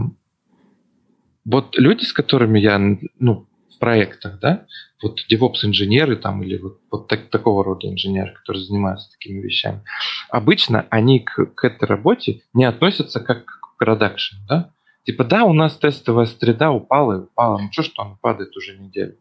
вот 1.44 1.76
люди, 1.76 2.04
с 2.04 2.12
которыми 2.12 2.60
я, 2.60 2.78
ну, 3.18 3.46
проектах, 3.80 4.38
да, 4.38 4.66
вот 5.02 5.18
DevOps-инженеры 5.30 6.14
там 6.16 6.42
или 6.44 6.58
вот, 6.58 6.78
вот 6.90 7.08
так, 7.08 7.30
такого 7.30 7.64
рода 7.64 7.88
инженеры, 7.88 8.32
которые 8.34 8.62
занимаются 8.62 9.10
такими 9.10 9.40
вещами, 9.40 9.82
обычно 10.28 10.86
они 10.90 11.20
к, 11.20 11.46
к 11.46 11.64
этой 11.64 11.86
работе 11.86 12.42
не 12.52 12.64
относятся 12.64 13.18
как 13.20 13.46
к 13.46 13.76
продакшн, 13.78 14.36
да. 14.48 14.72
Типа, 15.04 15.24
да, 15.24 15.44
у 15.44 15.54
нас 15.54 15.76
тестовая 15.76 16.26
среда 16.26 16.70
упала 16.70 17.14
и 17.14 17.22
упала, 17.22 17.58
ну 17.58 17.72
что, 17.72 17.82
что 17.82 18.02
она 18.02 18.16
падает 18.20 18.56
уже 18.56 18.78
неделю. 18.78 19.16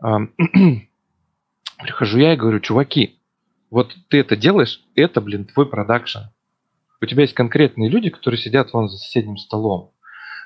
Прихожу 1.78 2.18
я 2.18 2.32
и 2.32 2.36
говорю, 2.36 2.58
чуваки, 2.60 3.20
вот 3.70 3.94
ты 4.08 4.18
это 4.18 4.34
делаешь, 4.34 4.80
это, 4.94 5.20
блин, 5.20 5.44
твой 5.44 5.68
продакшн. 5.68 6.30
У 7.00 7.06
тебя 7.06 7.22
есть 7.22 7.34
конкретные 7.34 7.90
люди, 7.90 8.10
которые 8.10 8.40
сидят 8.40 8.72
вон 8.72 8.88
за 8.88 8.96
соседним 8.96 9.36
столом. 9.36 9.92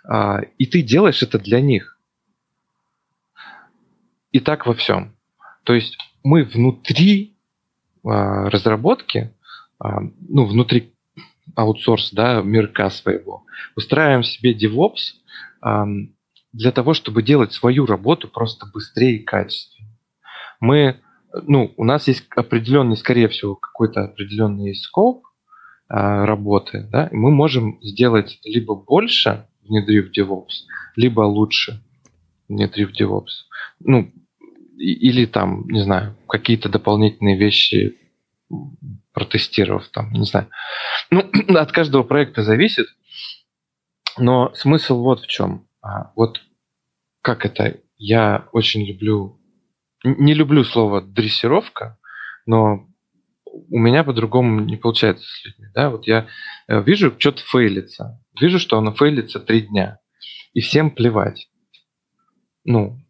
А, 0.05 0.41
и 0.59 0.67
ты 0.67 0.83
делаешь 0.83 1.23
это 1.23 1.39
для 1.39 1.61
них. 1.61 1.92
И 4.33 4.41
так 4.41 4.67
во 4.67 4.75
всем. 4.75 5.15
То 5.65 5.75
есть 5.75 5.99
мы 6.25 6.45
внутри 6.45 7.37
а, 8.05 8.49
разработки, 8.51 9.35
а, 9.79 10.01
ну, 10.29 10.47
внутри 10.47 10.95
аутсорс, 11.55 12.13
да, 12.13 12.41
мирка 12.41 12.89
своего, 12.91 13.45
устраиваем 13.77 14.23
себе 14.23 14.57
DevOps 14.57 15.19
для 16.53 16.73
того, 16.73 16.95
чтобы 16.95 17.23
делать 17.23 17.53
свою 17.53 17.85
работу 17.87 18.29
просто 18.29 18.67
быстрее 18.73 19.17
и 19.17 19.25
качественнее. 19.25 19.99
Мы, 20.61 21.01
ну, 21.47 21.75
у 21.77 21.85
нас 21.85 22.09
есть 22.09 22.25
определенный, 22.35 22.97
скорее 22.97 23.29
всего, 23.29 23.55
какой-то 23.55 24.05
определенный 24.05 24.75
скоп 24.75 25.25
работы, 25.89 26.89
да, 26.91 27.09
и 27.09 27.17
мы 27.17 27.31
можем 27.31 27.79
сделать 27.83 28.39
либо 28.45 28.75
больше, 28.75 29.47
внедрив 29.63 30.11
DevOps, 30.17 30.67
либо 30.97 31.23
лучше, 31.23 31.83
внедрив 32.49 32.91
DevOps. 32.99 33.47
Ну, 33.81 34.13
или 34.83 35.27
там, 35.27 35.69
не 35.69 35.81
знаю, 35.81 36.17
какие-то 36.29 36.69
дополнительные 36.69 37.39
вещи 37.39 37.97
протестировав 39.13 39.89
там, 39.89 40.13
не 40.13 40.25
знаю. 40.25 40.49
Ну, 41.11 41.21
от 41.57 41.73
каждого 41.73 42.03
проекта 42.03 42.43
зависит, 42.43 42.87
но 44.19 44.53
смысл 44.55 45.03
вот 45.03 45.21
в 45.21 45.27
чем. 45.27 45.67
А, 45.83 46.13
вот 46.17 46.41
как 47.23 47.47
это, 47.47 47.79
я 47.97 48.49
очень 48.53 48.85
люблю, 48.85 49.41
не 50.05 50.35
люблю 50.35 50.65
слово 50.65 51.01
дрессировка, 51.01 51.99
но 52.47 52.89
у 53.45 53.79
меня 53.79 54.03
по-другому 54.03 54.61
не 54.61 54.77
получается 54.77 55.25
с 55.25 55.45
людьми. 55.45 55.67
Да? 55.75 55.91
Вот 55.91 56.07
я 56.07 56.27
э, 56.69 56.83
вижу, 56.83 57.15
что-то 57.19 57.43
фейлится. 57.43 58.21
Вижу, 58.41 58.59
что 58.59 58.79
оно 58.79 58.93
фейлится 58.93 59.39
три 59.39 59.63
дня. 59.63 59.99
И 60.55 60.61
всем 60.61 60.91
плевать. 60.91 61.49
Ну, 62.65 63.02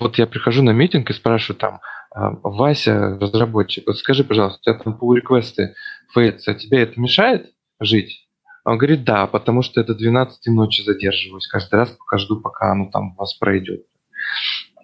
вот 0.00 0.18
я 0.18 0.26
прихожу 0.26 0.62
на 0.62 0.70
митинг 0.70 1.10
и 1.10 1.14
спрашиваю 1.14 1.58
там, 1.58 1.80
«А, 2.10 2.30
Вася, 2.42 3.18
разработчик, 3.20 3.86
вот 3.86 3.98
скажи, 3.98 4.24
пожалуйста, 4.24 4.58
у 4.58 4.62
тебя 4.62 4.82
там 4.82 4.98
pull 5.00 5.14
реквесты 5.16 5.74
фейлятся, 6.12 6.52
а 6.52 6.54
тебе 6.54 6.82
это 6.82 7.00
мешает 7.00 7.52
жить? 7.80 8.26
Он 8.64 8.78
говорит, 8.78 9.04
да, 9.04 9.26
потому 9.26 9.62
что 9.62 9.80
это 9.80 9.94
12 9.94 10.46
ночи 10.48 10.82
задерживаюсь. 10.82 11.46
Каждый 11.46 11.76
раз 11.76 11.90
пока 11.90 12.18
жду, 12.18 12.40
пока 12.40 12.72
оно 12.72 12.90
там 12.90 13.12
у 13.12 13.14
вас 13.14 13.34
пройдет. 13.34 13.84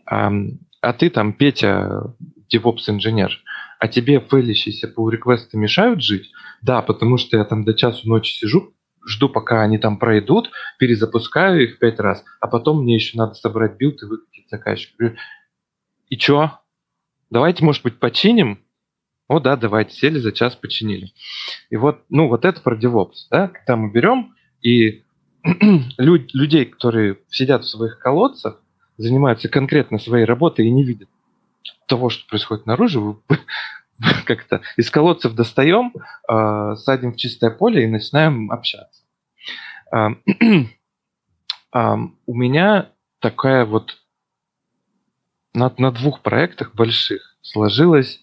А, 0.06 0.30
а 0.80 0.92
ты 0.92 1.10
там, 1.10 1.32
Петя, 1.32 2.14
DevOps-инженер, 2.52 3.40
а 3.78 3.88
тебе 3.88 4.20
фейлящиеся 4.20 4.86
pull 4.86 5.10
request 5.10 5.51
ы 5.51 5.56
мешают 5.56 6.02
жить? 6.02 6.30
Да, 6.60 6.80
потому 6.82 7.16
что 7.16 7.36
я 7.36 7.44
там 7.44 7.64
до 7.64 7.74
часу 7.74 8.08
ночи 8.08 8.32
сижу, 8.32 8.72
жду, 9.06 9.28
пока 9.28 9.62
они 9.62 9.78
там 9.78 9.98
пройдут, 9.98 10.50
перезапускаю 10.78 11.64
их 11.64 11.78
пять 11.78 11.98
раз, 11.98 12.24
а 12.40 12.46
потом 12.46 12.82
мне 12.82 12.94
еще 12.94 13.18
надо 13.18 13.34
собрать 13.34 13.76
билд 13.76 14.02
и 14.02 14.06
выкатить 14.06 14.48
заказчик. 14.50 14.94
И 16.08 16.16
чё? 16.16 16.58
Давайте, 17.30 17.64
может 17.64 17.82
быть, 17.82 17.98
починим? 17.98 18.62
О, 19.28 19.40
да, 19.40 19.56
давайте, 19.56 19.94
сели 19.94 20.18
за 20.18 20.32
час, 20.32 20.54
починили. 20.56 21.12
И 21.70 21.76
вот, 21.76 22.02
ну, 22.10 22.28
вот 22.28 22.44
это 22.44 22.60
про 22.60 22.76
DevOps, 22.76 23.28
да, 23.30 23.48
когда 23.48 23.76
мы 23.76 23.90
берем 23.90 24.34
и 24.60 25.04
людей, 25.98 26.66
которые 26.66 27.18
сидят 27.30 27.64
в 27.64 27.68
своих 27.68 27.98
колодцах, 27.98 28.60
занимаются 28.98 29.48
конкретно 29.48 29.98
своей 29.98 30.24
работой 30.24 30.66
и 30.66 30.70
не 30.70 30.84
видят 30.84 31.08
того, 31.86 32.10
что 32.10 32.26
происходит 32.26 32.66
наружу, 32.66 33.22
как-то 34.26 34.62
из 34.76 34.90
колодцев 34.90 35.34
достаем, 35.34 35.92
э, 36.28 36.76
садим 36.76 37.12
в 37.12 37.16
чистое 37.16 37.50
поле 37.50 37.84
и 37.84 37.88
начинаем 37.88 38.50
общаться. 38.50 39.02
Э, 41.74 41.96
у 42.26 42.34
меня 42.34 42.90
такая 43.18 43.64
вот 43.64 43.96
на, 45.54 45.72
на 45.78 45.90
двух 45.90 46.20
проектах 46.20 46.74
больших 46.74 47.38
сложилось, 47.40 48.20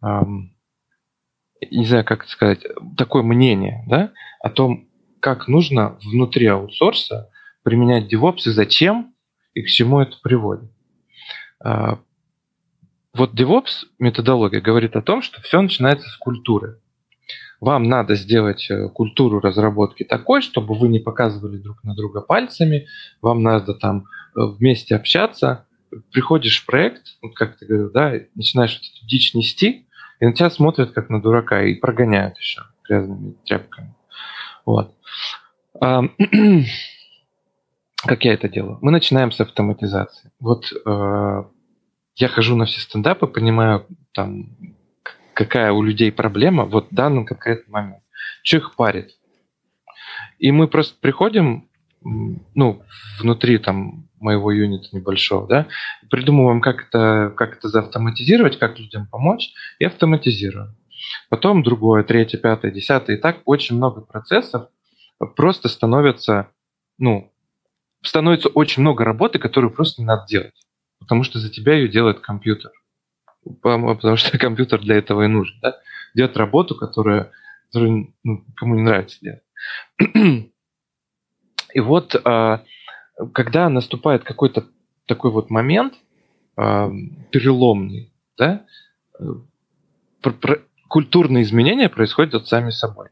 не 0.00 1.86
знаю, 1.86 2.04
как 2.04 2.22
это 2.22 2.30
сказать, 2.30 2.64
такое 2.96 3.24
мнение, 3.24 3.82
да, 3.88 4.12
о 4.38 4.48
том, 4.48 4.88
как 5.18 5.48
нужно 5.48 5.98
внутри 6.04 6.46
аутсорса 6.46 7.30
применять 7.64 8.12
DevOps 8.12 8.42
и 8.46 8.50
зачем 8.50 9.14
и 9.54 9.62
к 9.62 9.68
чему 9.68 9.98
это 9.98 10.16
приводит. 10.22 10.70
Вот 13.14 13.32
DevOps 13.32 13.86
методология 14.00 14.60
говорит 14.60 14.96
о 14.96 15.02
том, 15.02 15.22
что 15.22 15.40
все 15.40 15.60
начинается 15.60 16.08
с 16.08 16.16
культуры. 16.16 16.80
Вам 17.60 17.84
надо 17.84 18.16
сделать 18.16 18.68
э, 18.68 18.88
культуру 18.88 19.38
разработки 19.40 20.02
такой, 20.02 20.42
чтобы 20.42 20.74
вы 20.74 20.88
не 20.88 20.98
показывали 20.98 21.56
друг 21.56 21.84
на 21.84 21.94
друга 21.94 22.20
пальцами, 22.20 22.88
вам 23.22 23.42
надо 23.42 23.74
там 23.74 24.06
э, 24.36 24.40
вместе 24.40 24.96
общаться, 24.96 25.64
приходишь 26.10 26.60
в 26.60 26.66
проект, 26.66 27.16
вот 27.22 27.34
как 27.34 27.56
ты 27.56 27.66
говорил, 27.66 27.92
да, 27.92 28.14
начинаешь 28.34 28.74
вот 28.74 28.82
эту 28.82 29.06
дичь 29.06 29.32
нести, 29.32 29.86
и 30.18 30.26
на 30.26 30.32
тебя 30.32 30.50
смотрят 30.50 30.90
как 30.90 31.08
на 31.08 31.22
дурака 31.22 31.62
и 31.62 31.74
прогоняют 31.74 32.36
еще 32.38 32.62
грязными 32.86 33.36
тряпками. 33.46 33.94
Вот. 34.66 34.92
как 35.80 36.04
я 38.24 38.34
это 38.34 38.48
делаю? 38.48 38.78
Мы 38.82 38.90
начинаем 38.90 39.30
с 39.30 39.40
автоматизации. 39.40 40.32
Вот 40.40 40.66
э, 40.84 41.44
я 42.16 42.28
хожу 42.28 42.56
на 42.56 42.66
все 42.66 42.80
стендапы, 42.80 43.26
понимаю, 43.26 43.86
там, 44.12 44.56
какая 45.34 45.72
у 45.72 45.82
людей 45.82 46.12
проблема 46.12 46.64
вот 46.64 46.90
в 46.90 46.94
данный 46.94 47.24
конкретный 47.24 47.72
момент. 47.72 48.02
Что 48.42 48.58
их 48.58 48.76
парит? 48.76 49.10
И 50.38 50.52
мы 50.52 50.68
просто 50.68 50.96
приходим, 51.00 51.68
ну, 52.02 52.82
внутри 53.18 53.58
там 53.58 54.08
моего 54.20 54.50
юнита 54.52 54.88
небольшого, 54.92 55.46
да, 55.46 55.66
придумываем, 56.10 56.60
как 56.60 56.86
это, 56.88 57.32
как 57.36 57.56
это 57.56 57.68
заавтоматизировать, 57.68 58.58
как 58.58 58.78
людям 58.78 59.06
помочь, 59.06 59.52
и 59.78 59.84
автоматизируем. 59.84 60.76
Потом 61.28 61.62
другое, 61.62 62.04
третье, 62.04 62.38
пятое, 62.38 62.70
десятое, 62.70 63.16
и 63.16 63.20
так 63.20 63.40
очень 63.44 63.76
много 63.76 64.00
процессов 64.00 64.68
просто 65.36 65.68
становятся, 65.68 66.48
ну, 66.98 67.32
становится 68.02 68.48
очень 68.48 68.82
много 68.82 69.04
работы, 69.04 69.38
которую 69.38 69.72
просто 69.72 70.00
не 70.00 70.06
надо 70.06 70.26
делать, 70.26 70.63
потому 70.98 71.24
что 71.24 71.38
за 71.38 71.50
тебя 71.50 71.74
ее 71.74 71.88
делает 71.88 72.20
компьютер, 72.20 72.72
потому 73.62 74.16
что 74.16 74.38
компьютер 74.38 74.80
для 74.80 74.96
этого 74.96 75.22
и 75.22 75.28
нужен, 75.28 75.58
да, 75.60 75.78
делать 76.14 76.36
работу, 76.36 76.74
которая, 76.74 77.32
которую 77.66 78.14
ну, 78.22 78.44
кому 78.56 78.74
не 78.76 78.82
нравится 78.82 79.18
делать. 79.20 79.42
И 81.74 81.80
вот 81.80 82.14
а, 82.24 82.62
когда 83.32 83.68
наступает 83.68 84.24
какой-то 84.24 84.66
такой 85.06 85.30
вот 85.30 85.50
момент 85.50 85.94
э, 86.56 86.90
переломный, 87.30 88.12
да, 88.38 88.64
культурные 90.88 91.44
изменения 91.44 91.88
происходят 91.88 92.46
сами 92.46 92.70
собой. 92.70 93.08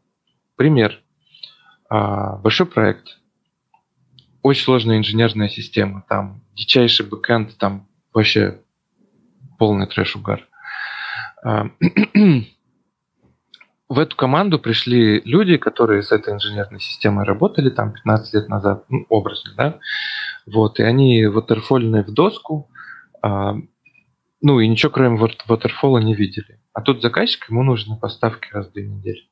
Пример. 0.56 1.02
Э, 1.90 2.36
большой 2.42 2.66
проект, 2.66 3.20
очень 4.43 4.64
сложная 4.64 4.99
инженерная 4.99 5.49
система, 5.49 6.05
там 6.09 6.43
дичайший 6.55 7.07
бэкэнд, 7.07 7.57
там 7.59 7.86
вообще 8.12 8.61
полный 9.59 9.86
трэш-угар. 9.86 10.47
Э, 11.45 11.64
в 13.88 13.99
эту 13.99 14.16
команду 14.16 14.59
пришли 14.59 15.20
люди, 15.24 15.57
которые 15.57 16.03
с 16.03 16.12
этой 16.12 16.34
инженерной 16.34 16.80
системой 16.80 17.24
работали 17.24 17.70
там 17.70 17.93
15 17.93 18.34
лет 18.34 18.49
назад, 18.49 18.84
ну, 18.88 19.07
образно, 19.09 19.53
да, 19.57 19.78
вот, 20.47 20.80
и 20.80 20.82
они 20.82 21.24
waterfall 21.24 22.03
в 22.03 22.12
доску, 22.12 22.70
а, 23.22 23.55
ну, 24.40 24.61
и 24.61 24.66
ничего 24.66 24.90
кроме 24.90 25.20
waterfall 25.20 26.03
не 26.03 26.14
видели. 26.14 26.59
А 26.72 26.80
тут 26.80 27.03
заказчик, 27.03 27.49
ему 27.49 27.62
нужны 27.62 27.97
поставки 27.97 28.49
раз 28.53 28.68
в 28.68 28.72
две 28.72 28.88
недели. 28.88 29.28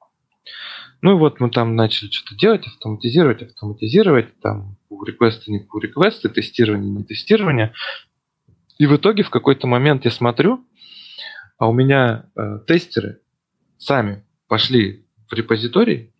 Ну 1.02 1.12
и 1.12 1.18
вот 1.18 1.40
мы 1.40 1.50
там 1.50 1.74
начали 1.74 2.10
что-то 2.10 2.36
делать, 2.36 2.66
автоматизировать, 2.66 3.42
автоматизировать, 3.42 4.38
там 4.40 4.76
реквесты, 5.04 5.50
не 5.50 5.58
реквесты, 5.80 6.28
тестирование, 6.28 6.90
не 6.90 7.04
тестирование. 7.04 7.72
И 8.78 8.86
в 8.86 8.96
итоге 8.96 9.22
в 9.22 9.30
какой-то 9.30 9.66
момент 9.66 10.04
я 10.04 10.10
смотрю, 10.10 10.66
а 11.58 11.68
у 11.68 11.72
меня 11.72 12.30
э, 12.36 12.60
тестеры 12.66 13.20
сами 13.78 14.24
пошли 14.48 15.06
в 15.28 15.34
репозиторий 15.34 16.12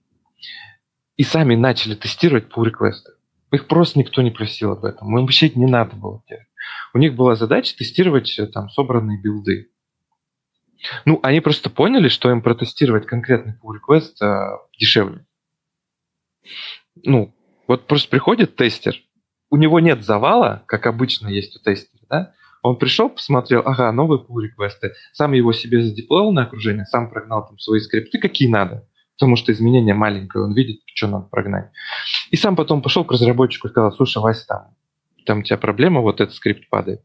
и 1.17 1.25
сами 1.25 1.55
начали 1.55 1.95
тестировать 1.95 2.47
pull 2.47 2.65
реквесты 2.65 3.13
Их 3.51 3.67
просто 3.67 3.99
никто 3.99 4.23
не 4.23 4.31
просил 4.31 4.73
об 4.73 4.85
этом. 4.85 5.17
Им 5.17 5.23
вообще 5.23 5.51
не 5.51 5.67
надо 5.67 5.97
было 5.97 6.23
делать. 6.29 6.47
У 6.95 6.99
них 6.99 7.15
была 7.15 7.35
задача 7.35 7.77
тестировать 7.77 8.39
э, 8.39 8.47
там 8.47 8.69
собранные 8.69 9.21
билды. 9.21 9.71
Ну, 11.05 11.21
они 11.23 11.41
просто 11.41 11.69
поняли, 11.71 12.09
что 12.09 12.31
им 12.31 12.43
протестировать 12.43 13.07
конкретный 13.07 13.55
pull 13.63 13.77
request 13.79 14.23
а, 14.23 14.59
дешевле. 14.79 15.27
Ну, 17.03 17.35
вот 17.71 17.87
просто 17.87 18.11
приходит 18.11 18.57
тестер, 18.57 18.97
у 19.49 19.57
него 19.57 19.79
нет 19.79 20.03
завала, 20.05 20.65
как 20.67 20.87
обычно 20.87 21.29
есть 21.29 21.55
у 21.55 21.61
тестера, 21.61 22.01
да? 22.11 22.33
Он 22.63 22.77
пришел, 22.77 23.09
посмотрел, 23.09 23.63
ага, 23.65 23.93
новые 23.93 24.21
pull 24.21 24.43
реквесты 24.43 24.95
сам 25.13 25.35
его 25.35 25.53
себе 25.53 25.81
задеплоил 25.81 26.33
на 26.33 26.43
окружение, 26.43 26.85
сам 26.87 27.09
прогнал 27.09 27.47
там 27.47 27.61
свои 27.61 27.79
скрипты, 27.79 28.19
какие 28.19 28.49
надо, 28.49 28.89
потому 29.17 29.37
что 29.37 29.53
изменение 29.53 29.95
маленькое, 29.95 30.47
он 30.47 30.53
видит, 30.53 30.81
что 30.85 31.07
надо 31.07 31.27
прогнать. 31.27 31.71
И 32.33 32.37
сам 32.37 32.57
потом 32.57 32.83
пошел 32.83 33.05
к 33.05 33.13
разработчику 33.13 33.69
и 33.69 33.71
сказал, 33.71 33.93
слушай, 33.93 34.21
Вася, 34.21 34.47
там, 34.49 34.75
там 35.25 35.39
у 35.39 35.43
тебя 35.45 35.57
проблема, 35.57 36.01
вот 36.01 36.21
этот 36.21 36.35
скрипт 36.35 36.69
падает. 36.71 37.03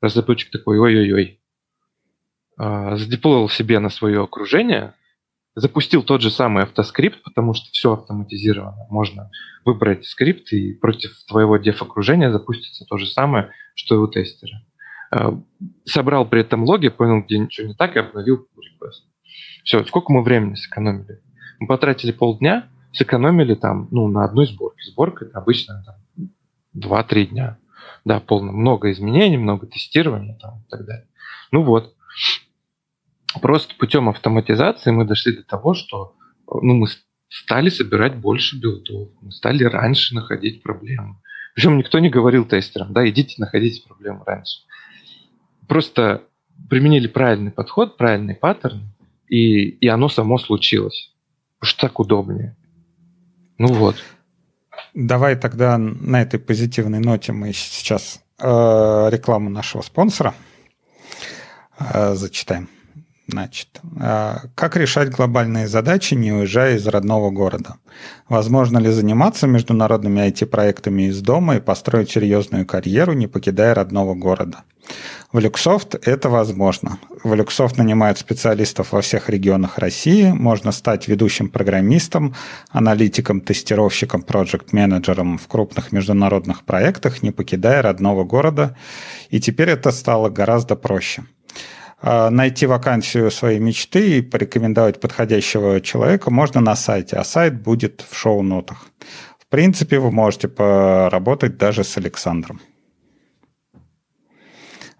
Разработчик 0.00 0.50
такой, 0.50 0.80
ой-ой-ой. 0.80 1.40
А, 2.56 2.96
задеплоил 2.96 3.48
себе 3.48 3.78
на 3.78 3.88
свое 3.88 4.24
окружение, 4.24 4.94
запустил 5.54 6.02
тот 6.02 6.22
же 6.22 6.30
самый 6.30 6.64
автоскрипт, 6.64 7.22
потому 7.22 7.54
что 7.54 7.66
все 7.72 7.92
автоматизировано. 7.92 8.86
Можно 8.88 9.30
выбрать 9.64 10.06
скрипт, 10.06 10.52
и 10.52 10.72
против 10.72 11.12
твоего 11.28 11.56
деф-окружения 11.56 12.30
запустится 12.30 12.84
то 12.84 12.96
же 12.96 13.06
самое, 13.06 13.50
что 13.74 13.94
и 13.94 13.98
у 13.98 14.06
тестера. 14.06 14.62
Э, 15.12 15.32
собрал 15.84 16.26
при 16.26 16.40
этом 16.40 16.64
логи, 16.64 16.88
понял, 16.88 17.22
где 17.22 17.38
ничего 17.38 17.68
не 17.68 17.74
так, 17.74 17.96
и 17.96 18.00
обновил 18.00 18.48
request. 18.56 19.04
Все, 19.64 19.84
сколько 19.84 20.12
мы 20.12 20.22
времени 20.22 20.54
сэкономили? 20.54 21.20
Мы 21.58 21.66
потратили 21.66 22.12
полдня, 22.12 22.68
сэкономили 22.92 23.54
там, 23.54 23.88
ну, 23.90 24.08
на 24.08 24.24
одной 24.24 24.46
сборке. 24.46 24.82
Сборка 24.90 25.30
обычно 25.34 25.84
там, 25.84 26.30
2-3 26.76 27.26
дня. 27.26 27.58
Да, 28.04 28.20
полно. 28.20 28.52
Много 28.52 28.90
изменений, 28.90 29.36
много 29.36 29.66
тестирования 29.66 30.36
там, 30.40 30.64
и 30.66 30.70
так 30.70 30.84
далее. 30.84 31.06
Ну 31.50 31.62
вот. 31.62 31.94
Просто 33.40 33.74
путем 33.78 34.08
автоматизации 34.08 34.90
мы 34.90 35.04
дошли 35.04 35.36
до 35.36 35.42
того, 35.42 35.74
что 35.74 36.14
ну, 36.46 36.74
мы 36.74 36.86
стали 37.28 37.70
собирать 37.70 38.16
больше 38.16 38.60
билдов, 38.60 39.08
мы 39.20 39.32
стали 39.32 39.64
раньше 39.64 40.14
находить 40.14 40.62
проблемы. 40.62 41.16
Причем 41.54 41.78
никто 41.78 41.98
не 41.98 42.10
говорил 42.10 42.44
тестерам, 42.44 42.92
да, 42.92 43.08
идите 43.08 43.36
находите 43.38 43.86
проблемы 43.86 44.22
раньше 44.26 44.62
просто 45.72 46.24
применили 46.68 47.06
правильный 47.06 47.50
подход, 47.50 47.96
правильный 47.96 48.34
паттерн, 48.34 48.92
и, 49.26 49.68
и 49.70 49.88
оно 49.88 50.10
само 50.10 50.36
случилось. 50.36 51.14
Что 51.62 51.86
так 51.86 51.98
удобнее. 51.98 52.54
Ну 53.56 53.68
вот. 53.68 53.96
Давай 54.92 55.34
тогда 55.34 55.78
на 55.78 56.20
этой 56.20 56.38
позитивной 56.38 56.98
ноте 56.98 57.32
мы 57.32 57.54
сейчас 57.54 58.20
э, 58.38 58.44
рекламу 58.46 59.48
нашего 59.48 59.80
спонсора 59.80 60.34
э, 61.78 62.16
зачитаем. 62.16 62.68
Значит, 63.32 63.80
а, 63.98 64.42
как 64.54 64.76
решать 64.76 65.08
глобальные 65.08 65.66
задачи, 65.66 66.12
не 66.12 66.32
уезжая 66.32 66.76
из 66.76 66.86
родного 66.86 67.30
города? 67.30 67.76
Возможно 68.28 68.76
ли 68.76 68.90
заниматься 68.90 69.46
международными 69.46 70.20
IT-проектами 70.20 71.04
из 71.08 71.22
дома 71.22 71.56
и 71.56 71.60
построить 71.60 72.10
серьезную 72.10 72.66
карьеру, 72.66 73.14
не 73.14 73.28
покидая 73.28 73.74
родного 73.74 74.14
города? 74.14 74.64
В 75.32 75.38
Люксофт 75.38 75.94
это 76.06 76.28
возможно. 76.28 76.98
В 77.24 77.32
Люксофт 77.32 77.78
нанимают 77.78 78.18
специалистов 78.18 78.92
во 78.92 79.00
всех 79.00 79.30
регионах 79.30 79.78
России. 79.78 80.30
Можно 80.30 80.70
стать 80.70 81.08
ведущим 81.08 81.48
программистом, 81.48 82.34
аналитиком, 82.68 83.40
тестировщиком, 83.40 84.20
проект-менеджером 84.20 85.38
в 85.38 85.48
крупных 85.48 85.90
международных 85.90 86.64
проектах, 86.64 87.22
не 87.22 87.30
покидая 87.30 87.80
родного 87.80 88.24
города. 88.24 88.76
И 89.30 89.40
теперь 89.40 89.70
это 89.70 89.90
стало 89.90 90.28
гораздо 90.28 90.76
проще. 90.76 91.22
А, 92.04 92.30
найти 92.30 92.66
вакансию 92.66 93.30
своей 93.30 93.60
мечты 93.60 94.18
и 94.18 94.22
порекомендовать 94.22 95.00
подходящего 95.00 95.80
человека 95.80 96.30
можно 96.30 96.60
на 96.60 96.74
сайте, 96.74 97.16
а 97.16 97.24
сайт 97.24 97.62
будет 97.62 98.04
в 98.10 98.16
шоу-нотах. 98.16 98.86
В 99.38 99.46
принципе, 99.46 100.00
вы 100.00 100.10
можете 100.10 100.48
поработать 100.48 101.56
даже 101.58 101.84
с 101.84 101.96
Александром. 101.96 102.60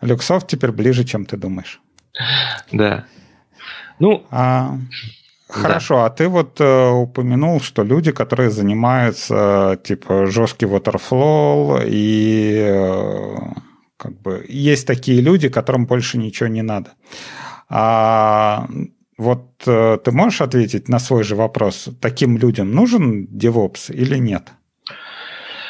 Люксофт 0.01 0.47
теперь 0.47 0.71
ближе, 0.71 1.05
чем 1.05 1.27
ты 1.27 1.37
думаешь. 1.37 1.81
Да. 2.71 3.05
Ну, 3.99 4.25
а, 4.31 4.77
Хорошо, 5.49 5.95
да. 5.97 6.07
а 6.07 6.11
ты 6.11 6.29
вот 6.29 6.61
э, 6.61 6.89
упомянул, 6.91 7.61
что 7.61 7.83
люди, 7.83 8.13
которые 8.13 8.51
занимаются 8.51 9.79
типа 9.83 10.27
жесткий 10.27 10.67
waterflow 10.67 11.83
и 11.85 12.59
э, 12.65 13.37
как 14.03 14.21
бы 14.21 14.45
есть 14.49 14.87
такие 14.87 15.21
люди, 15.21 15.49
которым 15.49 15.87
больше 15.87 16.19
ничего 16.19 16.49
не 16.49 16.63
надо. 16.63 16.91
А 17.69 18.67
вот 19.17 19.63
э, 19.67 19.99
ты 20.05 20.11
можешь 20.11 20.41
ответить 20.41 20.89
на 20.89 20.99
свой 20.99 21.23
же 21.23 21.37
вопрос, 21.37 21.89
таким 22.01 22.37
людям 22.37 22.73
нужен 22.73 23.27
DevOps 23.27 23.95
или 23.95 24.19
нет? 24.19 24.53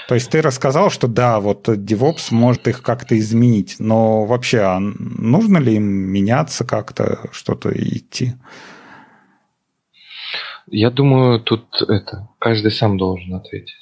То 0.09 0.15
есть 0.15 0.31
ты 0.31 0.41
рассказал, 0.41 0.91
что 0.91 1.09
да, 1.09 1.41
вот 1.41 1.69
DevOps 1.69 2.29
может 2.31 2.69
их 2.69 2.83
как-то 2.83 3.19
изменить, 3.19 3.77
но 3.79 4.25
вообще 4.25 4.61
а 4.61 4.79
нужно 4.81 5.59
ли 5.59 5.75
им 5.75 5.85
меняться 5.85 6.65
как-то, 6.65 7.29
что-то 7.33 7.71
идти? 7.71 8.33
Я 10.67 10.91
думаю, 10.91 11.41
тут 11.41 11.67
это 11.83 12.29
каждый 12.39 12.71
сам 12.71 12.97
должен 12.97 13.35
ответить. 13.35 13.82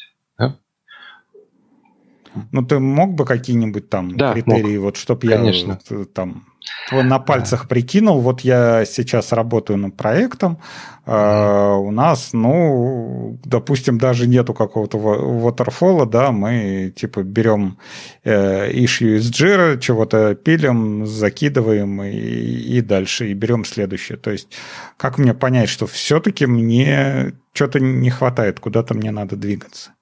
Ну, 2.52 2.62
ты 2.62 2.78
мог 2.78 3.14
бы 3.14 3.24
какие-нибудь 3.24 3.88
там 3.88 4.16
да, 4.16 4.32
критерии, 4.32 4.76
мог. 4.76 4.84
вот 4.84 4.96
чтобы 4.96 5.26
я 5.26 5.42
э, 5.90 6.04
там 6.12 6.44
на 6.92 7.18
пальцах 7.18 7.62
да. 7.62 7.68
прикинул, 7.68 8.20
вот 8.20 8.42
я 8.42 8.84
сейчас 8.84 9.32
работаю 9.32 9.78
над 9.78 9.96
проектом, 9.96 10.58
mm-hmm. 11.06 11.78
у 11.78 11.90
нас, 11.90 12.32
ну, 12.32 13.38
допустим, 13.44 13.98
даже 13.98 14.26
нету 14.26 14.54
какого-то 14.54 14.98
waterfall, 14.98 16.06
да, 16.06 16.32
мы 16.32 16.92
типа 16.94 17.22
берем 17.22 17.78
э, 18.24 18.70
issue 18.72 19.16
из 19.16 19.30
Jira, 19.30 19.78
чего-то 19.78 20.34
пилим, 20.34 21.06
закидываем 21.06 22.02
и, 22.02 22.10
и 22.10 22.80
дальше, 22.80 23.30
и 23.30 23.34
берем 23.34 23.64
следующее. 23.64 24.18
То 24.18 24.30
есть, 24.30 24.48
как 24.96 25.18
мне 25.18 25.34
понять, 25.34 25.68
что 25.68 25.86
все-таки 25.86 26.46
мне 26.46 27.32
что-то 27.52 27.80
не 27.80 28.10
хватает, 28.10 28.60
куда-то 28.60 28.94
мне 28.94 29.10
надо 29.10 29.36
двигаться? 29.36 29.92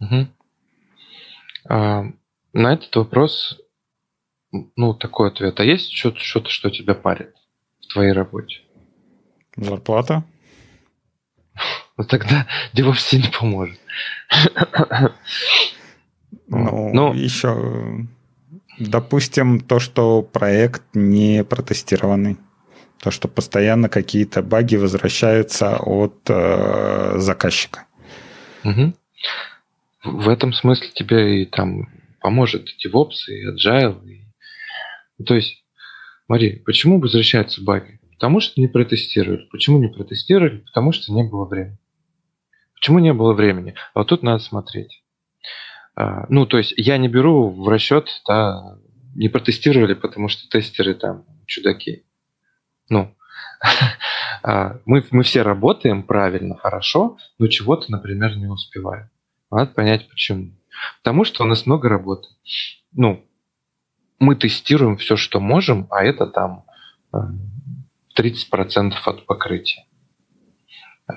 Угу. 0.00 0.28
А, 1.68 2.04
на 2.52 2.72
этот 2.74 2.94
вопрос, 2.96 3.60
ну, 4.76 4.94
такой 4.94 5.28
ответ. 5.28 5.58
А 5.60 5.64
есть 5.64 5.92
что-то, 5.92 6.18
что-то, 6.18 6.48
что 6.48 6.70
тебя 6.70 6.94
парит 6.94 7.34
в 7.80 7.92
твоей 7.92 8.12
работе? 8.12 8.60
Зарплата? 9.56 10.24
Ну, 11.96 12.04
тогда 12.04 12.46
DevOps 12.74 13.16
не 13.16 13.30
поможет. 13.38 13.78
Ну, 16.48 16.90
ну, 16.92 17.12
еще, 17.12 18.06
допустим, 18.78 19.60
то, 19.60 19.78
что 19.78 20.22
проект 20.22 20.82
не 20.94 21.42
протестированный. 21.42 22.36
То, 23.00 23.10
что 23.10 23.28
постоянно 23.28 23.88
какие-то 23.88 24.42
баги 24.42 24.76
возвращаются 24.76 25.76
от 25.76 26.18
э, 26.28 27.18
заказчика. 27.18 27.86
Угу. 28.64 28.94
В 30.06 30.28
этом 30.28 30.52
смысле 30.52 30.88
тебе 30.94 31.42
и 31.42 31.46
там 31.46 31.88
поможет 32.20 32.68
и 32.68 32.88
DevOps, 32.88 33.28
и 33.28 33.46
Agile. 33.48 34.06
И... 34.08 35.24
То 35.24 35.34
есть, 35.34 35.64
смотри, 36.26 36.62
почему 36.64 37.00
возвращаются 37.00 37.62
баги? 37.62 38.00
Потому 38.12 38.40
что 38.40 38.60
не 38.60 38.68
протестировали. 38.68 39.46
Почему 39.50 39.78
не 39.78 39.88
протестировали? 39.88 40.58
Потому 40.58 40.92
что 40.92 41.12
не 41.12 41.22
было 41.22 41.44
времени. 41.44 41.78
Почему 42.74 42.98
не 43.00 43.12
было 43.12 43.32
времени? 43.32 43.74
А 43.94 44.00
вот 44.00 44.08
тут 44.08 44.22
надо 44.22 44.42
смотреть. 44.42 45.02
А, 45.96 46.26
ну, 46.28 46.46
то 46.46 46.58
есть 46.58 46.74
я 46.76 46.98
не 46.98 47.08
беру 47.08 47.50
в 47.50 47.68
расчет, 47.68 48.08
да, 48.28 48.78
не 49.14 49.28
протестировали, 49.28 49.94
потому 49.94 50.28
что 50.28 50.48
тестеры 50.48 50.94
там 50.94 51.24
чудаки. 51.46 52.04
Ну, 52.88 53.14
а, 54.42 54.78
мы, 54.84 55.04
мы 55.10 55.22
все 55.22 55.42
работаем 55.42 56.02
правильно, 56.02 56.56
хорошо, 56.56 57.18
но 57.38 57.48
чего-то, 57.48 57.90
например, 57.90 58.36
не 58.36 58.46
успеваем. 58.46 59.10
Надо 59.50 59.72
понять, 59.72 60.08
почему. 60.08 60.52
Потому 61.02 61.24
что 61.24 61.44
у 61.44 61.46
нас 61.46 61.66
много 61.66 61.88
работы. 61.88 62.28
Ну, 62.92 63.24
мы 64.18 64.36
тестируем 64.36 64.96
все, 64.96 65.16
что 65.16 65.40
можем, 65.40 65.86
а 65.90 66.04
это 66.04 66.26
там 66.26 66.64
30% 67.12 67.14
э, 68.16 68.92
от 69.04 69.26
покрытия. 69.26 69.86
Э, 71.08 71.14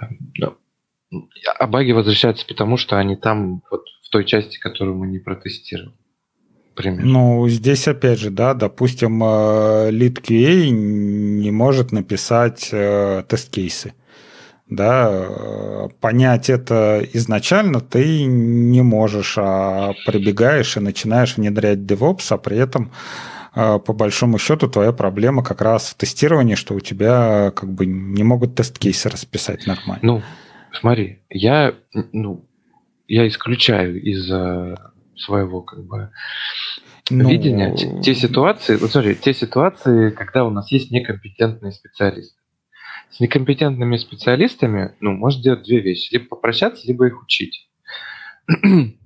а 1.58 1.68
баги 1.68 1.92
возвращаются 1.92 2.46
потому, 2.46 2.78
что 2.78 2.98
они 2.98 3.16
там 3.16 3.64
вот 3.72 3.86
в 4.04 4.10
той 4.10 4.26
части, 4.26 4.60
которую 4.60 4.98
мы 4.98 5.08
не 5.08 5.20
протестировали. 5.20 5.96
Примерно. 6.76 7.12
Ну, 7.12 7.50
здесь 7.50 7.88
опять 7.88 8.20
же, 8.20 8.30
да, 8.30 8.54
допустим, 8.54 9.22
э, 9.24 9.92
Lead 9.92 10.22
QA 10.22 10.70
не 10.70 11.52
может 11.52 11.92
написать 11.92 12.70
э, 12.72 13.24
тест-кейсы. 13.28 13.94
Да, 14.70 15.10
э, 15.12 15.88
понять 16.00 16.50
это 16.50 17.04
изначально 17.14 17.82
ты 17.82 18.24
не 18.26 18.82
можешь, 18.82 19.36
а 19.38 19.94
прибегаешь 20.06 20.78
и 20.78 20.80
начинаешь 20.80 21.38
внедрять 21.38 21.80
DevOps, 21.80 22.28
а 22.30 22.38
при 22.38 22.58
этом 22.58 22.92
по 23.54 23.94
большому 23.94 24.38
счету 24.38 24.70
твоя 24.70 24.94
проблема 24.94 25.44
как 25.44 25.62
раз 25.62 25.90
в 25.90 25.96
тестировании, 25.96 26.54
что 26.54 26.76
у 26.76 26.80
тебя 26.80 27.52
как 27.56 27.74
бы 27.74 27.88
не 27.88 28.24
могут 28.24 28.56
тест-кейсы 28.56 29.10
расписать 29.10 29.66
нормально. 29.66 30.00
Ну, 30.04 30.22
смотри, 30.72 31.24
я, 31.30 31.74
ну, 32.14 32.46
я 33.08 33.28
исключаю 33.28 34.00
из 34.00 34.28
своего 35.20 35.62
как 35.62 35.84
бы 35.84 36.12
ну... 37.10 37.30
видения 37.30 37.76
те, 37.76 38.02
те 38.02 38.16
ситуации, 38.16 38.76
вот 38.76 38.92
смотри, 38.92 39.16
те 39.16 39.34
ситуации, 39.34 40.12
когда 40.12 40.46
у 40.46 40.50
нас 40.50 40.72
есть 40.72 40.92
некомпетентные 40.92 41.72
специалисты. 41.72 42.39
С 43.12 43.20
некомпетентными 43.20 43.98
специалистами, 43.98 44.96
ну, 45.00 45.12
можно 45.12 45.42
делать 45.42 45.64
две 45.64 45.82
вещи: 45.82 46.14
либо 46.14 46.28
попрощаться, 46.28 46.88
либо 46.88 47.08
их 47.08 47.22
учить. 47.22 47.70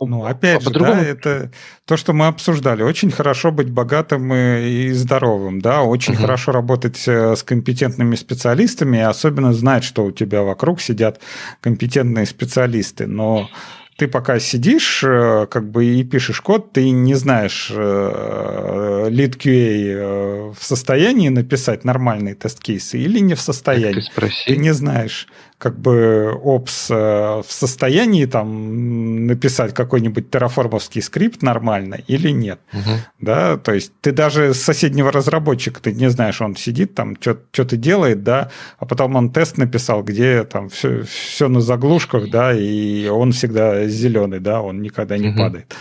Ну, 0.00 0.24
опять 0.24 0.60
а 0.60 0.64
же, 0.64 0.70
да, 0.70 1.00
это 1.00 1.50
то, 1.84 1.96
что 1.96 2.12
мы 2.12 2.26
обсуждали. 2.26 2.82
Очень 2.82 3.10
хорошо 3.10 3.52
быть 3.52 3.70
богатым 3.70 4.34
и, 4.34 4.90
здоровым, 4.90 5.60
да, 5.60 5.82
очень 5.82 6.14
угу. 6.14 6.22
хорошо 6.22 6.52
работать 6.52 7.02
э, 7.06 7.36
с 7.36 7.42
компетентными 7.42 8.16
специалистами, 8.16 8.98
и 8.98 9.00
особенно 9.00 9.52
знать, 9.52 9.84
что 9.84 10.04
у 10.04 10.10
тебя 10.10 10.42
вокруг 10.42 10.80
сидят 10.80 11.20
компетентные 11.60 12.26
специалисты. 12.26 13.06
Но 13.06 13.48
ты 13.96 14.08
пока 14.08 14.40
сидишь 14.40 15.04
э, 15.04 15.46
как 15.50 15.70
бы 15.70 15.84
и 15.84 16.02
пишешь 16.04 16.40
код, 16.40 16.72
ты 16.72 16.90
не 16.90 17.14
знаешь 17.14 17.70
э, 17.72 19.08
lead 19.10 19.38
QA 19.38 19.50
э, 19.50 20.52
в 20.58 20.64
состоянии 20.64 21.28
написать 21.28 21.84
нормальные 21.84 22.34
тест-кейсы 22.34 22.98
или 22.98 23.20
не 23.20 23.34
в 23.34 23.40
состоянии. 23.40 24.02
Ты, 24.14 24.30
ты 24.46 24.56
не 24.56 24.72
знаешь, 24.74 25.28
как 25.58 25.78
бы 25.78 26.32
опс 26.42 26.90
в 26.90 27.46
состоянии 27.48 28.26
там 28.26 29.26
написать 29.26 29.72
какой-нибудь 29.72 30.30
терраформовский 30.30 31.00
скрипт 31.00 31.42
нормально 31.42 31.98
или 32.06 32.30
нет. 32.30 32.60
Угу. 32.72 32.90
Да, 33.20 33.56
то 33.56 33.72
есть 33.72 33.92
ты 34.00 34.12
даже 34.12 34.52
с 34.52 34.62
соседнего 34.62 35.10
разработчика 35.10 35.80
ты 35.80 35.92
не 35.92 36.10
знаешь, 36.10 36.40
он 36.40 36.56
сидит 36.56 36.94
там, 36.94 37.16
что-то 37.20 37.76
делает, 37.76 38.22
да, 38.22 38.50
а 38.78 38.86
потом 38.86 39.16
он 39.16 39.30
тест 39.30 39.56
написал, 39.56 40.02
где 40.02 40.44
там 40.44 40.68
все, 40.68 41.02
все 41.02 41.48
на 41.48 41.60
заглушках, 41.60 42.30
да, 42.30 42.52
и 42.52 43.06
он 43.08 43.32
всегда 43.32 43.86
зеленый, 43.86 44.40
да, 44.40 44.60
он 44.60 44.82
никогда 44.82 45.16
не 45.16 45.28
угу. 45.28 45.38
падает. 45.38 45.74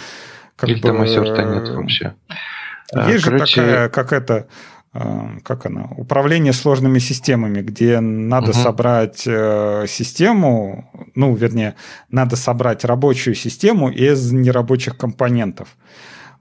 Как 0.55 0.69
Или 0.69 0.80
бы, 0.80 0.88
там 0.88 1.03
нет 1.53 1.69
вообще. 1.69 2.13
Есть 3.07 3.24
Короче... 3.26 3.55
же 3.55 3.61
такая, 3.61 3.89
как 3.89 4.13
это, 4.13 4.47
Э, 4.72 4.72
как 4.94 5.66
она, 5.66 5.88
управление 5.98 6.54
сложными 6.54 7.00
системами, 7.00 7.62
где 7.62 8.00
надо 8.00 8.52
угу. 8.52 8.60
собрать 8.60 9.24
э, 9.26 9.86
систему, 9.88 10.88
ну, 11.16 11.34
вернее, 11.34 11.74
надо 12.12 12.36
собрать 12.36 12.86
рабочую 12.86 13.34
систему 13.34 13.89
из 13.89 14.32
нерабочих 14.32 14.96
компонентов. 14.96 15.70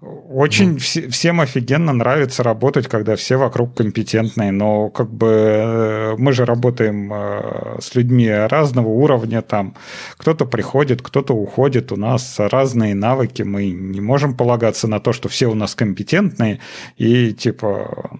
Очень 0.02 0.78
mm. 0.78 1.10
всем 1.10 1.40
офигенно 1.40 1.92
нравится 1.92 2.42
работать, 2.42 2.88
когда 2.88 3.14
все 3.14 3.36
вокруг 3.36 3.76
компетентные, 3.76 4.50
но 4.50 4.90
как 4.90 5.08
бы 5.12 5.28
э, 5.28 6.16
мы 6.18 6.32
же 6.32 6.44
работаем 6.44 7.12
э, 7.12 7.78
с 7.80 7.94
людьми 7.94 8.28
разного 8.28 8.88
уровня, 8.88 9.42
там 9.42 9.76
кто-то 10.16 10.44
приходит, 10.44 11.02
кто-то 11.02 11.34
уходит, 11.34 11.92
у 11.92 11.96
нас 11.96 12.40
разные 12.40 12.96
навыки, 12.96 13.42
мы 13.42 13.70
не 13.70 14.00
можем 14.00 14.36
полагаться 14.36 14.88
на 14.88 14.98
то, 14.98 15.12
что 15.12 15.28
все 15.28 15.46
у 15.46 15.54
нас 15.54 15.76
компетентные 15.76 16.58
и 16.96 17.32
типа... 17.32 18.10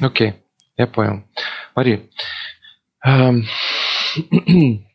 Окей, 0.00 0.30
okay, 0.30 0.34
я 0.78 0.86
понял. 0.86 1.24
Мари, 1.74 2.10
эм... 3.04 3.44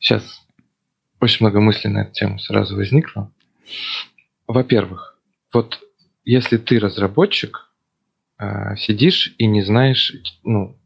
сейчас 0.00 0.43
очень 1.24 1.44
много 1.46 1.60
мыслей 1.60 1.90
на 1.90 2.02
эту 2.02 2.12
тему 2.12 2.38
сразу 2.38 2.76
возникло. 2.76 3.32
Во-первых, 4.46 5.18
вот 5.52 5.80
если 6.24 6.58
ты 6.58 6.78
разработчик, 6.78 7.70
э, 8.38 8.76
сидишь 8.76 9.34
и 9.38 9.46
не 9.46 9.62
знаешь 9.62 10.12
ну, 10.42 10.78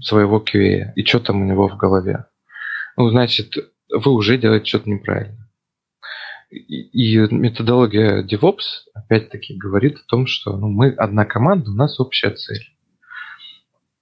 своего 0.00 0.38
QA 0.42 0.92
и 0.96 1.04
что 1.04 1.20
там 1.20 1.42
у 1.42 1.44
него 1.44 1.68
в 1.68 1.76
голове, 1.76 2.26
ну, 2.96 3.10
значит, 3.10 3.54
вы 3.90 4.12
уже 4.12 4.38
делаете 4.38 4.66
что-то 4.66 4.90
неправильно. 4.90 5.48
И, 6.50 7.16
и 7.16 7.16
методология 7.34 8.22
DevOps, 8.22 8.88
опять-таки, 8.94 9.54
говорит 9.54 9.98
о 9.98 10.06
том, 10.06 10.26
что 10.26 10.56
ну, 10.56 10.68
мы 10.68 10.90
одна 10.90 11.24
команда, 11.24 11.70
у 11.70 11.74
нас 11.74 11.98
общая 12.00 12.30
цель. 12.30 12.73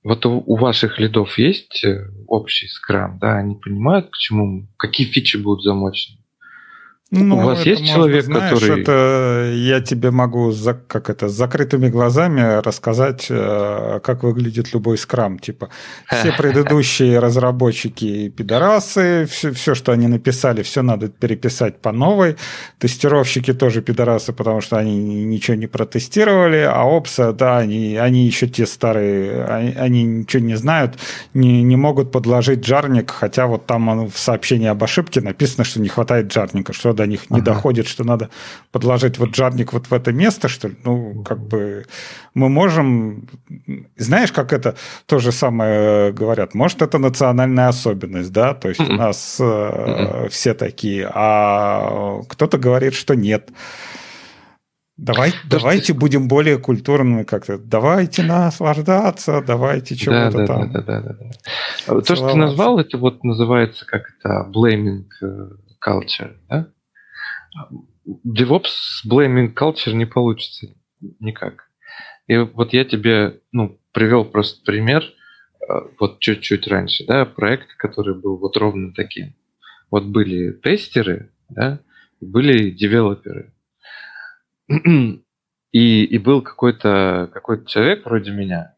Вот 0.05 0.26
у, 0.26 0.57
ваших 0.57 0.98
лидов 0.98 1.38
есть 1.38 1.84
э, 1.84 2.09
общий 2.26 2.66
скрам, 2.66 3.18
да, 3.20 3.36
они 3.36 3.55
понимают, 3.55 4.11
к 4.11 4.16
чему, 4.16 4.66
какие 4.76 5.07
фичи 5.07 5.36
будут 5.36 5.62
замочены. 5.62 6.18
Ну, 7.14 7.36
У 7.36 7.40
вас 7.42 7.66
есть 7.66 7.86
человек, 7.86 8.24
знаешь, 8.24 8.54
который... 8.54 8.80
Это 8.80 9.52
я 9.54 9.82
тебе 9.82 10.10
могу 10.10 10.50
за, 10.50 10.72
как 10.72 11.10
это, 11.10 11.28
с 11.28 11.32
закрытыми 11.32 11.88
глазами 11.88 12.62
рассказать, 12.62 13.26
э, 13.28 14.00
как 14.02 14.22
выглядит 14.22 14.72
любой 14.72 14.96
скрам. 14.96 15.38
Типа, 15.38 15.68
все 16.06 16.32
предыдущие 16.38 17.18
разработчики 17.18 18.30
пидорасы, 18.30 19.26
все, 19.30 19.52
все, 19.52 19.74
что 19.74 19.92
они 19.92 20.06
написали, 20.06 20.62
все 20.62 20.80
надо 20.80 21.08
переписать 21.08 21.82
по 21.82 21.92
новой. 21.92 22.36
Тестировщики 22.78 23.52
тоже 23.52 23.82
пидорасы, 23.82 24.32
потому 24.32 24.62
что 24.62 24.78
они 24.78 25.24
ничего 25.26 25.58
не 25.58 25.66
протестировали, 25.66 26.66
а 26.66 26.82
опса, 26.84 27.34
да, 27.34 27.58
они, 27.58 27.96
они 27.96 28.24
еще 28.24 28.48
те 28.48 28.64
старые, 28.64 29.44
они, 29.44 29.74
они 29.74 30.02
ничего 30.04 30.42
не 30.42 30.56
знают, 30.56 30.98
не, 31.34 31.62
не 31.62 31.76
могут 31.76 32.10
подложить 32.10 32.60
джарник, 32.60 33.10
хотя 33.10 33.46
вот 33.46 33.66
там 33.66 34.08
в 34.08 34.18
сообщении 34.18 34.68
об 34.68 34.82
ошибке 34.82 35.20
написано, 35.20 35.64
что 35.64 35.78
не 35.78 35.90
хватает 35.90 36.28
джарника, 36.28 36.72
что 36.72 37.01
до 37.03 37.07
них 37.07 37.30
не 37.30 37.40
ага. 37.40 37.53
доходит, 37.53 37.86
что 37.86 38.05
надо 38.05 38.28
подложить 38.70 39.18
вот 39.18 39.34
жарник 39.34 39.72
вот 39.72 39.86
в 39.86 39.92
это 39.92 40.12
место, 40.12 40.48
что 40.48 40.68
ли. 40.68 40.76
Ну, 40.84 41.24
как 41.24 41.38
бы 41.38 41.84
мы 42.34 42.48
можем... 42.48 43.28
Знаешь, 43.96 44.32
как 44.32 44.53
это 44.53 44.74
то 45.07 45.18
же 45.18 45.32
самое 45.32 46.12
говорят? 46.12 46.55
Может, 46.55 46.82
это 46.82 46.98
национальная 46.98 47.68
особенность, 47.68 48.32
да? 48.32 48.55
То 48.55 48.68
есть 48.68 48.80
у 48.80 48.92
нас 48.92 49.38
э, 49.40 50.28
все 50.30 50.55
такие, 50.55 51.11
а 51.12 52.22
кто-то 52.28 52.59
говорит, 52.59 52.94
что 52.94 53.14
нет. 53.14 53.50
Давай, 54.96 55.30
То, 55.30 55.36
давайте 55.59 55.94
будем 55.94 56.28
более 56.28 56.59
культурными 56.59 57.24
как-то. 57.24 57.59
Давайте 57.59 58.22
наслаждаться, 58.22 59.42
давайте 59.44 59.96
чего-то 59.96 60.30
да, 60.30 60.38
да, 60.38 60.46
там. 60.46 60.72
Да, 60.72 60.80
да, 60.82 61.00
да, 61.00 61.16
да. 61.18 62.00
То, 62.03 62.14
что 62.14 62.30
ты 62.30 62.36
назвал, 62.36 62.78
это 62.78 62.98
вот 62.98 63.24
называется 63.24 63.84
как 63.86 64.03
это 64.18 64.48
blaming 64.55 65.07
э, 65.22 65.48
culture, 65.84 66.34
да? 66.48 66.68
DevOps 68.24 69.05
blaming 69.09 69.55
culture 69.55 69.92
не 69.92 70.07
получится 70.07 70.74
никак. 71.20 71.68
И 72.26 72.38
вот 72.38 72.72
я 72.72 72.84
тебе, 72.84 73.40
ну, 73.53 73.78
привел 73.92 74.24
просто 74.24 74.64
пример, 74.64 75.05
э, 75.05 75.72
вот 75.98 76.20
чуть-чуть 76.20 76.66
раньше, 76.68 77.05
да, 77.07 77.24
проект, 77.24 77.74
который 77.76 78.14
был 78.14 78.36
вот 78.36 78.57
ровно 78.57 78.92
таким. 78.94 79.34
Вот 79.90 80.05
были 80.05 80.53
тестеры, 80.53 81.30
да, 81.48 81.80
были 82.20 82.70
девелоперы. 82.70 83.53
И, 85.72 86.05
и 86.05 86.18
был 86.18 86.42
какой-то 86.42 87.30
какой 87.32 87.64
человек 87.64 88.05
вроде 88.05 88.30
меня, 88.30 88.74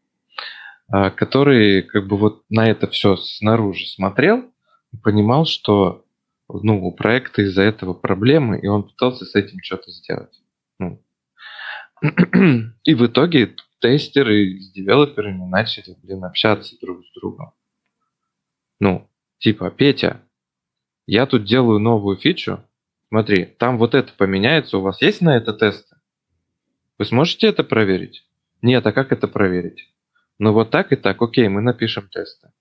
а, 0.87 1.11
который 1.11 1.81
как 1.81 2.07
бы 2.07 2.15
вот 2.15 2.43
на 2.49 2.69
это 2.69 2.87
все 2.87 3.17
снаружи 3.17 3.85
смотрел 3.85 4.45
и 4.93 4.97
понимал, 4.97 5.45
что 5.45 6.04
ну, 6.47 6.85
у 6.85 6.91
проекта 6.91 7.41
из-за 7.43 7.63
этого 7.63 7.93
проблемы, 7.93 8.59
и 8.59 8.67
он 8.67 8.83
пытался 8.83 9.25
с 9.25 9.35
этим 9.35 9.59
что-то 9.61 9.91
сделать. 9.91 10.41
Ну. 10.79 11.01
И 12.83 12.93
в 12.93 13.05
итоге 13.05 13.55
тестеры 13.79 14.59
с 14.59 14.71
девелоперами 14.71 15.45
начали, 15.45 15.95
блин, 16.01 16.23
общаться 16.23 16.75
друг 16.81 17.05
с 17.05 17.13
другом. 17.13 17.53
Ну, 18.79 19.09
типа, 19.39 19.71
Петя, 19.71 20.21
я 21.07 21.25
тут 21.25 21.45
делаю 21.45 21.79
новую 21.79 22.17
фичу, 22.17 22.63
смотри, 23.09 23.45
там 23.45 23.77
вот 23.77 23.95
это 23.95 24.11
поменяется, 24.13 24.77
у 24.77 24.81
вас 24.81 25.01
есть 25.01 25.21
на 25.21 25.35
это 25.35 25.53
тесты? 25.53 25.95
Вы 26.97 27.05
сможете 27.05 27.47
это 27.47 27.63
проверить? 27.63 28.27
Нет, 28.61 28.85
а 28.85 28.91
как 28.91 29.11
это 29.11 29.27
проверить? 29.27 29.93
Ну 30.39 30.51
вот 30.51 30.71
так 30.71 30.91
и 30.91 30.95
так, 30.95 31.21
окей, 31.21 31.47
мы 31.47 31.61
напишем 31.61 32.09
тесты. 32.09 32.51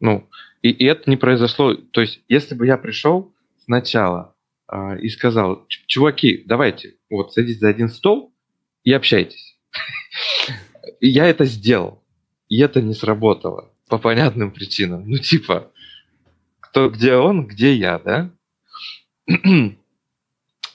Ну, 0.00 0.28
и, 0.66 0.70
и 0.70 0.84
это 0.84 1.08
не 1.08 1.16
произошло. 1.16 1.74
То 1.74 2.00
есть, 2.00 2.20
если 2.28 2.54
бы 2.54 2.66
я 2.66 2.76
пришел 2.76 3.32
сначала 3.64 4.34
э, 4.70 4.98
и 4.98 5.08
сказал, 5.08 5.64
чуваки, 5.68 6.42
давайте, 6.44 6.96
вот, 7.08 7.32
садитесь 7.32 7.60
за 7.60 7.68
один 7.68 7.88
стол 7.88 8.34
и 8.82 8.92
общайтесь. 8.92 9.56
Я 11.00 11.26
это 11.26 11.44
сделал. 11.44 12.02
И 12.48 12.58
это 12.60 12.80
не 12.80 12.94
сработало. 12.94 13.72
По 13.88 13.98
понятным 13.98 14.50
причинам. 14.50 15.08
Ну, 15.08 15.18
типа, 15.18 15.70
кто, 16.60 16.90
где 16.90 17.14
он, 17.14 17.46
где 17.46 17.74
я, 17.74 17.98
да? 17.98 18.30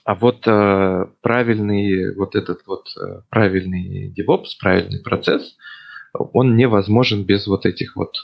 А 0.04 0.16
вот 0.16 0.48
э, 0.48 1.06
правильный 1.22 2.16
вот 2.16 2.36
этот 2.36 2.66
вот 2.66 2.88
э, 2.98 3.22
правильный 3.30 4.12
DevOps, 4.12 4.58
правильный 4.60 5.00
процесс, 5.00 5.56
он 6.12 6.58
невозможен 6.58 7.24
без 7.24 7.46
вот 7.46 7.68
этих 7.68 7.96
вот 7.96 8.16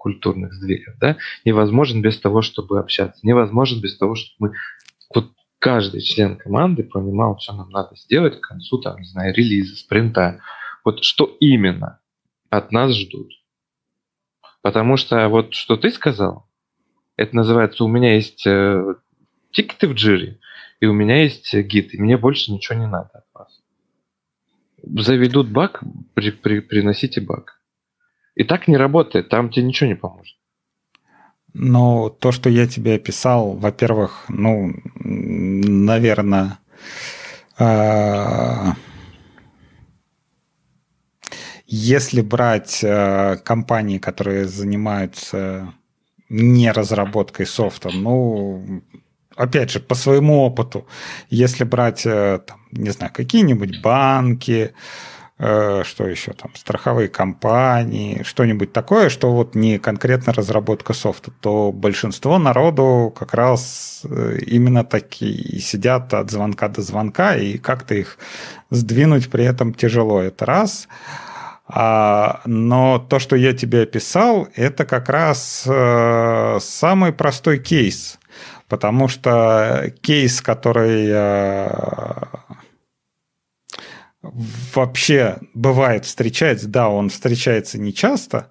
культурных 0.00 0.54
сдвигов, 0.54 0.94
да? 0.98 1.18
Невозможен 1.44 2.00
без 2.00 2.18
того, 2.18 2.40
чтобы 2.40 2.80
общаться, 2.80 3.20
невозможен 3.22 3.80
без 3.80 3.98
того, 3.98 4.14
чтобы 4.14 4.34
мы 4.38 4.52
вот 5.14 5.32
каждый 5.58 6.00
член 6.00 6.36
команды 6.36 6.82
понимал, 6.82 7.38
что 7.38 7.52
нам 7.52 7.68
надо 7.68 7.94
сделать 7.96 8.40
к 8.40 8.48
концу, 8.48 8.78
там, 8.78 8.98
не 8.98 9.04
знаю, 9.04 9.34
релиза, 9.34 9.76
спринта. 9.76 10.40
Вот 10.84 11.04
что 11.04 11.36
именно 11.38 12.00
от 12.48 12.72
нас 12.72 12.96
ждут. 12.96 13.30
Потому 14.62 14.96
что 14.96 15.28
вот 15.28 15.54
что 15.54 15.76
ты 15.76 15.90
сказал, 15.90 16.46
это 17.16 17.36
называется, 17.36 17.84
у 17.84 17.88
меня 17.88 18.14
есть 18.14 18.46
э, 18.46 18.94
тикеты 19.52 19.88
в 19.88 19.92
джире, 19.92 20.38
и 20.80 20.86
у 20.86 20.94
меня 20.94 21.22
есть 21.22 21.54
гид, 21.54 21.92
и 21.92 22.00
мне 22.00 22.16
больше 22.16 22.52
ничего 22.52 22.78
не 22.78 22.86
надо 22.86 23.10
от 23.12 23.24
вас. 23.34 23.60
Заведут 24.82 25.50
баг, 25.50 25.82
при, 26.14 26.30
при, 26.30 26.60
приносите 26.60 27.20
баг. 27.20 27.59
И 28.34 28.44
так 28.44 28.68
не 28.68 28.76
работает, 28.76 29.28
там 29.28 29.50
тебе 29.50 29.66
ничего 29.66 29.88
не 29.88 29.96
поможет. 29.96 30.36
Но 31.52 32.10
то, 32.10 32.32
что 32.32 32.48
я 32.48 32.66
тебе 32.66 32.94
описал, 32.94 33.52
во-первых, 33.56 34.24
ну, 34.28 34.72
наверное, 34.94 36.58
э, 37.58 38.72
если 41.66 42.20
брать 42.20 42.84
э, 42.84 43.36
компании, 43.44 43.98
которые 43.98 44.46
занимаются 44.46 45.74
не 46.28 46.70
разработкой 46.70 47.46
софта, 47.46 47.90
ну, 47.92 48.82
опять 49.34 49.70
же, 49.70 49.80
по 49.80 49.94
своему 49.94 50.42
опыту, 50.42 50.86
если 51.30 51.64
брать, 51.64 52.06
э, 52.06 52.40
там, 52.46 52.60
не 52.70 52.90
знаю, 52.90 53.12
какие-нибудь 53.12 53.82
банки, 53.82 54.72
что 55.40 56.06
еще 56.06 56.32
там, 56.32 56.50
страховые 56.54 57.08
компании, 57.08 58.22
что-нибудь 58.24 58.74
такое, 58.74 59.08
что 59.08 59.32
вот 59.32 59.54
не 59.54 59.78
конкретно 59.78 60.34
разработка 60.34 60.92
софта, 60.92 61.30
то 61.40 61.72
большинство 61.72 62.38
народу 62.38 63.14
как 63.18 63.32
раз 63.32 64.02
э, 64.04 64.38
именно 64.46 64.84
такие 64.84 65.58
сидят 65.60 66.12
от 66.12 66.30
звонка 66.30 66.68
до 66.68 66.82
звонка, 66.82 67.36
и 67.36 67.56
как-то 67.56 67.94
их 67.94 68.18
сдвинуть 68.68 69.30
при 69.30 69.44
этом 69.44 69.72
тяжело. 69.72 70.20
Это 70.20 70.44
раз. 70.44 70.88
А, 71.66 72.40
но 72.44 72.98
то, 72.98 73.18
что 73.18 73.36
я 73.36 73.52
тебе 73.54 73.82
описал, 73.82 74.48
это 74.56 74.84
как 74.84 75.08
раз 75.08 75.64
э, 75.66 76.58
самый 76.60 77.12
простой 77.12 77.58
кейс. 77.58 78.18
Потому 78.68 79.08
что 79.08 79.92
кейс, 80.00 80.40
который 80.42 81.06
э, 81.08 81.68
вообще 84.22 85.38
бывает 85.54 86.04
встречается, 86.04 86.68
да, 86.68 86.88
он 86.88 87.08
встречается 87.08 87.78
нечасто, 87.78 88.48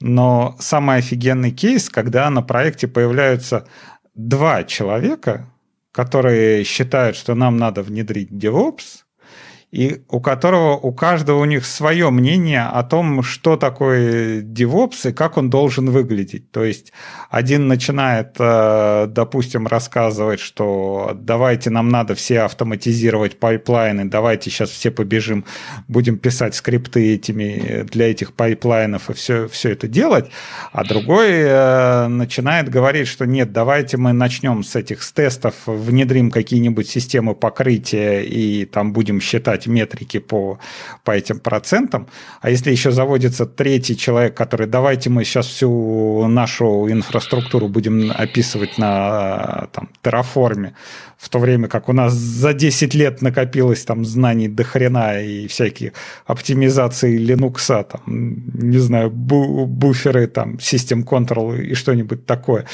но 0.00 0.56
самый 0.60 0.98
офигенный 0.98 1.50
кейс, 1.50 1.88
когда 1.88 2.28
на 2.30 2.42
проекте 2.42 2.88
появляются 2.88 3.66
два 4.14 4.64
человека, 4.64 5.50
которые 5.92 6.64
считают, 6.64 7.16
что 7.16 7.34
нам 7.34 7.56
надо 7.56 7.82
внедрить 7.82 8.30
DevOps, 8.30 9.04
и 9.70 10.00
у 10.08 10.20
которого 10.20 10.76
у 10.76 10.92
каждого 10.92 11.40
у 11.40 11.44
них 11.44 11.66
свое 11.66 12.10
мнение 12.10 12.62
о 12.62 12.82
том, 12.82 13.22
что 13.22 13.56
такое 13.56 14.40
DevOps 14.40 15.10
и 15.10 15.12
как 15.12 15.36
он 15.36 15.50
должен 15.50 15.90
выглядеть. 15.90 16.50
То 16.50 16.64
есть 16.64 16.92
один 17.28 17.68
начинает, 17.68 18.36
э, 18.38 19.06
допустим, 19.08 19.66
рассказывать, 19.66 20.40
что 20.40 21.12
давайте 21.14 21.68
нам 21.68 21.90
надо 21.90 22.14
все 22.14 22.40
автоматизировать 22.40 23.38
пайплайны, 23.38 24.06
давайте 24.06 24.50
сейчас 24.50 24.70
все 24.70 24.90
побежим, 24.90 25.44
будем 25.86 26.16
писать 26.16 26.54
скрипты 26.54 27.14
этими, 27.14 27.82
для 27.90 28.10
этих 28.10 28.32
пайплайнов 28.32 29.10
и 29.10 29.12
все, 29.12 29.48
все 29.48 29.72
это 29.72 29.86
делать, 29.86 30.30
а 30.72 30.82
другой 30.84 31.28
э, 31.30 32.06
начинает 32.08 32.70
говорить, 32.70 33.06
что 33.06 33.26
нет, 33.26 33.52
давайте 33.52 33.98
мы 33.98 34.14
начнем 34.14 34.64
с 34.64 34.74
этих 34.76 35.02
с 35.02 35.12
тестов, 35.12 35.54
внедрим 35.66 36.30
какие-нибудь 36.30 36.88
системы 36.88 37.34
покрытия 37.34 38.22
и 38.22 38.64
там 38.64 38.94
будем 38.94 39.20
считать 39.20 39.57
считать 39.58 39.66
метрики 39.66 40.20
по, 40.20 40.58
по 41.04 41.10
этим 41.12 41.40
процентам. 41.40 42.06
А 42.40 42.50
если 42.50 42.70
еще 42.70 42.90
заводится 42.90 43.46
третий 43.46 43.96
человек, 43.96 44.36
который 44.36 44.66
давайте 44.66 45.10
мы 45.10 45.24
сейчас 45.24 45.46
всю 45.46 46.26
нашу 46.28 46.90
инфраструктуру 46.90 47.68
будем 47.68 48.12
описывать 48.16 48.78
на 48.78 49.68
там, 49.72 49.88
терраформе, 50.02 50.74
в 51.18 51.28
то 51.30 51.40
время 51.40 51.66
как 51.66 51.88
у 51.88 51.92
нас 51.92 52.12
за 52.14 52.54
10 52.54 52.94
лет 52.94 53.22
накопилось 53.22 53.84
там 53.84 54.04
знаний 54.04 54.48
до 54.48 54.62
хрена 54.62 55.20
и 55.20 55.48
всякие 55.48 55.92
оптимизации 56.26 57.18
Linux, 57.18 57.84
там, 57.84 58.02
не 58.06 58.78
знаю, 58.78 59.10
бу 59.10 59.66
буферы, 59.66 60.28
там, 60.28 60.54
System 60.56 61.04
Control 61.04 61.60
и 61.60 61.74
что-нибудь 61.74 62.24
такое. 62.24 62.66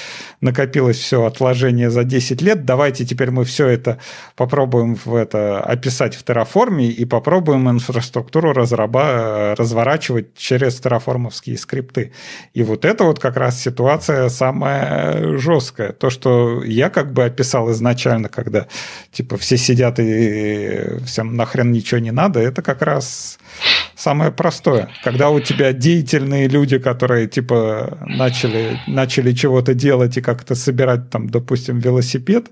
Накопилось 0.42 0.98
все 0.98 1.24
отложение 1.24 1.90
за 1.90 2.04
10 2.04 2.42
лет. 2.42 2.66
Давайте 2.66 3.06
теперь 3.06 3.30
мы 3.30 3.44
все 3.44 3.66
это 3.66 3.98
попробуем 4.36 4.94
в 4.94 5.14
это 5.14 5.60
описать 5.60 6.14
в 6.14 6.22
Terraform 6.22 6.84
и 6.84 7.04
попробуем 7.06 7.70
инфраструктуру 7.70 8.52
разраба 8.52 9.54
разворачивать 9.56 10.34
через 10.36 10.78
терраформовские 10.80 11.56
скрипты. 11.56 12.12
И 12.52 12.62
вот 12.62 12.84
это 12.84 13.04
вот 13.04 13.18
как 13.18 13.38
раз 13.38 13.60
ситуация 13.60 14.28
самая 14.28 15.38
жесткая. 15.38 15.92
То, 15.92 16.10
что 16.10 16.62
я 16.62 16.90
как 16.90 17.12
бы 17.12 17.24
описал 17.24 17.72
изначально 17.72 18.28
когда 18.34 18.66
типа 19.12 19.36
все 19.36 19.56
сидят 19.56 19.98
и 19.98 20.98
всем 21.04 21.36
нахрен 21.36 21.72
ничего 21.72 22.00
не 22.00 22.12
надо, 22.12 22.40
это 22.40 22.62
как 22.62 22.82
раз 22.82 23.38
самое 23.94 24.32
простое. 24.32 24.88
Когда 25.02 25.30
у 25.30 25.40
тебя 25.40 25.72
деятельные 25.72 26.48
люди, 26.48 26.78
которые 26.78 27.28
типа 27.28 27.98
начали, 28.06 28.78
начали 28.86 29.32
чего-то 29.32 29.74
делать 29.74 30.16
и 30.16 30.20
как-то 30.22 30.54
собирать 30.54 31.10
там, 31.10 31.28
допустим, 31.28 31.78
велосипед 31.78 32.50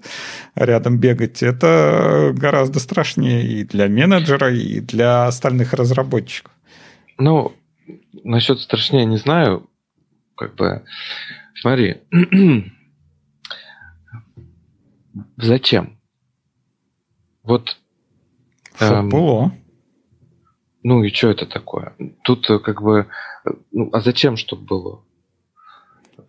рядом 0.54 0.98
бегать, 0.98 1.42
это 1.42 2.32
гораздо 2.34 2.78
страшнее 2.78 3.44
и 3.44 3.64
для 3.64 3.88
менеджера, 3.88 4.54
и 4.54 4.80
для 4.80 5.26
остальных 5.26 5.72
разработчиков. 5.72 6.52
Ну, 7.18 7.52
насчет 8.24 8.60
страшнее 8.60 9.04
не 9.04 9.16
знаю. 9.16 9.68
Как 10.36 10.54
бы, 10.56 10.82
смотри, 11.60 11.98
Зачем? 15.36 15.98
Вот 17.42 17.76
Чтоб 18.76 18.90
эм, 18.90 19.08
было. 19.08 19.52
Ну 20.82 21.02
и 21.04 21.12
что 21.12 21.30
это 21.30 21.46
такое? 21.46 21.94
Тут 22.22 22.48
э, 22.50 22.58
как 22.58 22.82
бы... 22.82 23.08
Э, 23.44 23.50
ну, 23.72 23.90
а 23.92 24.00
зачем, 24.00 24.36
чтобы 24.36 24.64
было? 24.64 25.04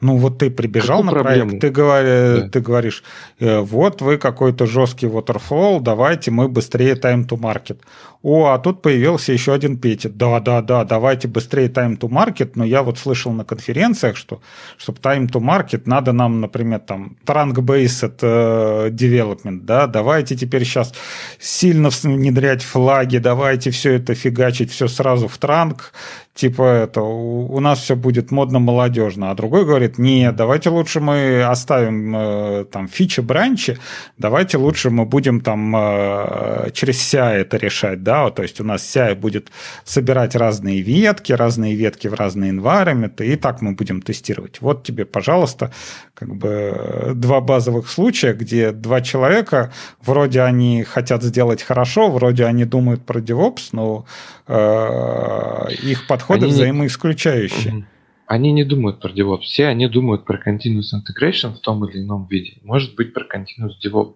Ну 0.02 0.18
вот 0.18 0.40
ты 0.40 0.50
прибежал 0.50 1.02
Какую 1.02 1.06
на 1.06 1.12
проблему? 1.24 1.50
проект, 1.50 1.62
ты, 1.62 1.70
говори, 1.70 2.42
да. 2.42 2.50
ты 2.50 2.60
говоришь, 2.62 3.04
э, 3.40 3.60
вот 3.60 4.02
вы 4.02 4.18
какой-то 4.18 4.66
жесткий 4.66 5.08
waterfall, 5.08 5.80
давайте 5.82 6.32
мы 6.32 6.48
быстрее 6.48 6.96
time 6.96 7.28
to 7.28 7.38
market. 7.38 7.78
О, 8.24 8.54
а 8.54 8.58
тут 8.58 8.82
появился 8.82 9.34
еще 9.34 9.54
один 9.54 9.78
Петя. 9.78 10.10
Да, 10.10 10.40
да, 10.40 10.62
да, 10.62 10.86
давайте 10.86 11.28
быстрее 11.28 11.68
time 11.68 12.00
to 12.00 12.08
market, 12.08 12.52
но 12.56 12.64
я 12.64 12.82
вот 12.82 12.98
слышал 12.98 13.34
на 13.34 13.44
конференциях, 13.44 14.16
что 14.16 14.42
чтобы 14.78 15.00
time 15.00 15.30
to 15.30 15.42
market 15.42 15.82
надо 15.86 16.14
нам, 16.14 16.40
например, 16.40 16.80
там 16.80 17.18
trunk-based 17.26 18.20
uh, 18.22 18.90
development, 18.90 19.64
да, 19.64 19.88
давайте 19.88 20.38
теперь 20.38 20.64
сейчас 20.64 20.94
сильно 21.38 21.90
внедрять 21.90 22.64
флаги, 22.64 23.18
давайте 23.18 23.72
все 23.72 23.96
это 23.96 24.16
фигачить 24.16 24.72
все 24.72 24.88
сразу 24.88 25.28
в 25.28 25.38
транк, 25.38 25.92
типа 26.34 26.64
это, 26.64 27.02
у, 27.02 27.60
нас 27.60 27.80
все 27.80 27.96
будет 27.96 28.32
модно-молодежно, 28.32 29.30
а 29.30 29.36
другой 29.36 29.66
говорит, 29.66 30.00
нет, 30.00 30.36
давайте 30.36 30.70
лучше 30.70 31.00
мы 31.00 31.44
оставим 31.44 32.16
э, 32.16 32.66
там 32.66 32.88
фичи-бранчи, 32.88 33.78
давайте 34.18 34.58
лучше 34.58 34.90
мы 34.90 35.06
будем 35.06 35.42
там 35.42 35.76
э, 35.76 36.72
через 36.74 36.98
CI 37.14 37.34
это 37.34 37.58
решать, 37.58 38.02
да, 38.04 38.32
то 38.32 38.42
есть 38.42 38.60
у 38.60 38.64
нас 38.64 38.82
CI 38.82 39.16
будет 39.16 39.52
собирать 39.84 40.36
разные 40.36 40.82
ветки, 40.82 41.34
разные 41.34 41.76
ветки 41.76 42.08
в 42.08 42.16
разные 42.16 42.52
environment, 42.52 43.24
и 43.24 43.36
так 43.36 43.62
мы 43.62 43.74
будем 43.74 44.02
тестировать. 44.02 44.60
Вот 44.62 44.84
тебе, 44.84 45.06
пожалуйста, 45.06 45.72
как 46.16 46.36
бы 46.36 47.12
два 47.14 47.42
базовых 47.42 47.88
случая, 47.90 48.34
где 48.34 48.72
два 48.72 49.02
человека, 49.02 49.72
вроде 50.02 50.42
они 50.42 50.84
хотят 50.84 51.22
сделать 51.22 51.62
хорошо, 51.62 52.10
вроде 52.10 52.46
они 52.46 52.66
думают 52.66 53.06
про 53.06 53.20
DevOps, 53.20 53.70
но 53.72 54.06
их 54.48 56.08
подход 56.08 56.08
подходы 56.08 56.46
они 56.46 56.54
взаимоисключающие. 56.54 57.74
Не... 57.74 57.88
Они 58.28 58.52
не 58.52 58.64
думают 58.64 59.00
про 59.00 59.12
DevOps. 59.12 59.42
Все 59.42 59.68
они 59.68 59.88
думают 59.88 60.26
про 60.26 60.38
Continuous 60.38 60.94
Integration 60.94 61.54
в 61.54 61.60
том 61.60 61.86
или 61.86 62.02
ином 62.02 62.28
виде. 62.28 62.58
Может 62.64 62.96
быть, 62.96 63.14
про 63.14 63.24
Continuous 63.24 63.74
DevOps 63.86 64.16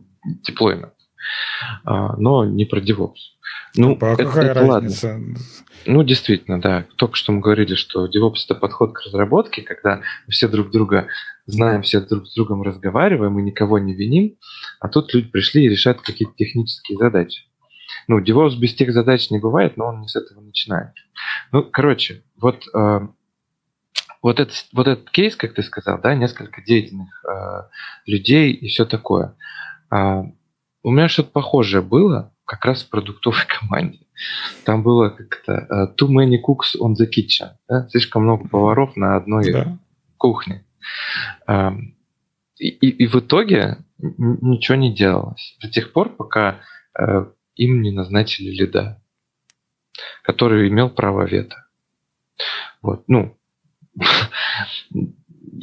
Deployment, 0.50 0.92
а, 1.86 2.16
но 2.18 2.46
не 2.46 2.66
про 2.66 2.80
DevOps. 2.80 3.38
Ну, 3.76 3.98
а 4.02 4.14
это, 4.14 4.26
какая 4.26 4.52
это 4.52 4.60
разница? 4.62 5.08
Ладно. 5.08 5.38
Ну, 5.86 6.04
действительно, 6.04 6.60
да. 6.60 6.86
Только 6.98 7.16
что 7.16 7.32
мы 7.32 7.42
говорили, 7.42 7.76
что 7.76 8.08
DevOps– 8.08 8.44
это 8.46 8.56
подход 8.56 8.94
к 8.94 9.06
разработке, 9.06 9.62
когда 9.62 10.02
все 10.28 10.48
друг 10.48 10.72
друга 10.72 11.08
знаем, 11.46 11.82
все 11.82 12.02
друг 12.02 12.28
с 12.28 12.34
другом 12.34 12.62
разговариваем 12.62 13.40
и 13.40 13.44
никого 13.44 13.80
не 13.80 13.94
виним, 13.94 14.36
а 14.80 14.90
тут 14.90 15.14
люди 15.14 15.30
пришли 15.30 15.66
и 15.66 15.70
решают 15.70 16.02
какие-то 16.02 16.34
технические 16.36 16.98
задачи. 16.98 17.44
Ну, 18.08 18.20
DevOps 18.20 18.58
без 18.58 18.74
тех 18.74 18.94
задач 18.94 19.30
не 19.30 19.40
бывает, 19.40 19.78
но 19.78 19.88
он 19.88 20.02
не 20.02 20.08
с 20.08 20.16
этого 20.16 20.42
начинает. 20.42 20.94
Ну, 21.52 21.64
короче, 21.64 22.24
вот, 22.38 22.64
э, 22.74 23.00
вот, 24.22 24.40
этот, 24.40 24.66
вот 24.74 24.88
этот 24.88 25.10
кейс, 25.10 25.36
как 25.36 25.54
ты 25.54 25.62
сказал, 25.62 26.00
да, 26.02 26.16
несколько 26.16 26.62
деятельных 26.62 27.24
э, 27.26 27.64
людей 28.06 28.54
и 28.54 28.68
все 28.68 28.86
такое. 28.86 29.36
Э, 29.92 30.24
у 30.84 30.92
меня 30.92 31.10
что-то 31.10 31.32
похожее 31.32 31.82
было 31.82 32.34
как 32.46 32.66
раз 32.66 32.84
в 32.84 32.90
продуктовой 32.90 33.42
команде. 33.48 34.00
Там 34.64 34.82
было 34.82 35.10
как-то 35.10 35.68
uh, 35.70 35.96
too 35.96 36.10
many 36.10 36.38
cooks 36.38 36.80
on 36.80 36.94
the 36.94 37.06
kitchen. 37.06 37.50
Да? 37.70 37.88
Слишком 37.90 38.24
много 38.24 38.48
поваров 38.48 38.96
на 38.96 39.16
одной 39.16 39.52
да. 39.52 39.78
кухне. 40.18 40.66
Uh, 41.48 41.78
и, 42.58 42.70
и, 42.70 43.04
и 43.04 43.08
в 43.08 43.16
итоге 43.16 43.78
ничего 44.00 44.76
не 44.76 44.96
делалось. 44.96 45.56
До 45.62 45.70
тех 45.70 45.94
пор, 45.94 46.10
пока 46.10 46.62
uh, 47.00 47.32
им 47.58 47.82
не 47.82 47.92
назначили 47.92 48.50
лида, 48.50 49.02
который 50.24 50.68
имел 50.70 50.90
право 50.90 51.26
вето. 51.26 51.66
Вот, 52.82 53.04
ну, 53.08 53.38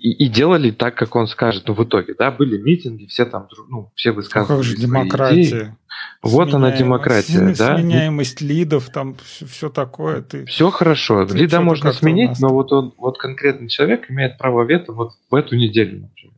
и, 0.04 0.26
и 0.26 0.28
делали 0.28 0.70
так, 0.70 0.96
как 0.96 1.16
он 1.16 1.26
скажет. 1.26 1.64
Ну, 1.66 1.74
в 1.74 1.84
итоге, 1.84 2.14
да, 2.18 2.30
были 2.30 2.58
митинги, 2.58 3.06
все 3.06 3.24
там, 3.24 3.48
ну, 3.68 3.92
все 3.94 4.12
высказывали. 4.12 4.56
Ну, 4.56 4.62
как 4.62 4.64
же 4.64 4.76
демократия? 4.76 5.42
Идеи. 5.42 5.76
Вот 6.22 6.52
она 6.52 6.72
демократия, 6.72 7.54
да. 7.56 7.78
Сменяемость 7.78 8.40
лидов, 8.40 8.90
там 8.90 9.14
все, 9.16 9.46
все 9.46 9.70
такое. 9.70 10.22
Ты, 10.22 10.46
все 10.46 10.70
хорошо. 10.70 11.26
Ты 11.26 11.36
Лида 11.36 11.60
можно 11.60 11.92
сменить, 11.92 12.38
но 12.40 12.48
вот 12.48 12.72
он, 12.72 12.94
вот 12.96 13.18
конкретный 13.18 13.68
человек 13.68 14.10
имеет 14.10 14.38
право 14.38 14.64
вето 14.64 14.92
вот 14.92 15.12
в 15.30 15.34
эту 15.34 15.56
неделю, 15.56 16.02
например. 16.02 16.34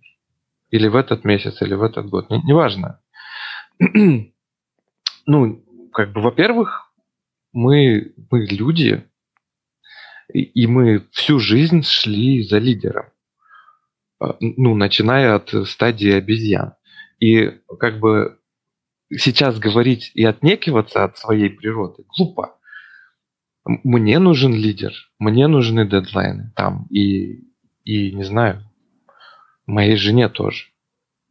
Или 0.70 0.88
в 0.88 0.96
этот 0.96 1.24
месяц, 1.24 1.62
или 1.62 1.74
в 1.74 1.82
этот 1.82 2.08
год. 2.08 2.26
Неважно. 2.30 3.00
Не 3.78 4.34
ну, 5.26 5.62
как 5.92 6.12
бы, 6.12 6.20
во-первых, 6.20 6.92
мы, 7.52 8.14
мы 8.30 8.46
люди, 8.46 9.04
и 10.32 10.66
мы 10.66 11.06
всю 11.12 11.38
жизнь 11.38 11.82
шли 11.82 12.42
за 12.42 12.58
лидером. 12.58 13.06
А, 14.20 14.36
ну, 14.40 14.74
начиная 14.74 15.34
от 15.34 15.52
стадии 15.68 16.12
обезьян. 16.12 16.74
И 17.20 17.60
как 17.78 17.98
бы 17.98 18.38
сейчас 19.10 19.58
говорить 19.58 20.10
и 20.14 20.24
отнекиваться 20.24 21.04
от 21.04 21.18
своей 21.18 21.50
природы 21.50 22.04
глупо. 22.16 22.58
Мне 23.64 24.18
нужен 24.20 24.54
лидер, 24.54 24.92
мне 25.18 25.48
нужны 25.48 25.88
дедлайны 25.88 26.52
там, 26.54 26.86
и, 26.88 27.42
и 27.84 28.12
не 28.12 28.22
знаю, 28.22 28.62
моей 29.66 29.96
жене 29.96 30.28
тоже, 30.28 30.66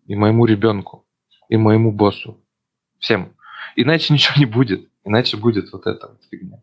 и 0.06 0.16
моему 0.16 0.46
ребенку, 0.46 1.06
и 1.48 1.56
моему 1.56 1.94
боссу, 1.94 2.44
всем. 3.00 3.34
Иначе 3.76 4.14
ничего 4.14 4.36
не 4.38 4.46
будет. 4.46 4.90
Иначе 5.04 5.38
будет 5.38 5.72
вот 5.72 5.86
эта 5.88 6.08
вот 6.08 6.22
фигня. 6.30 6.62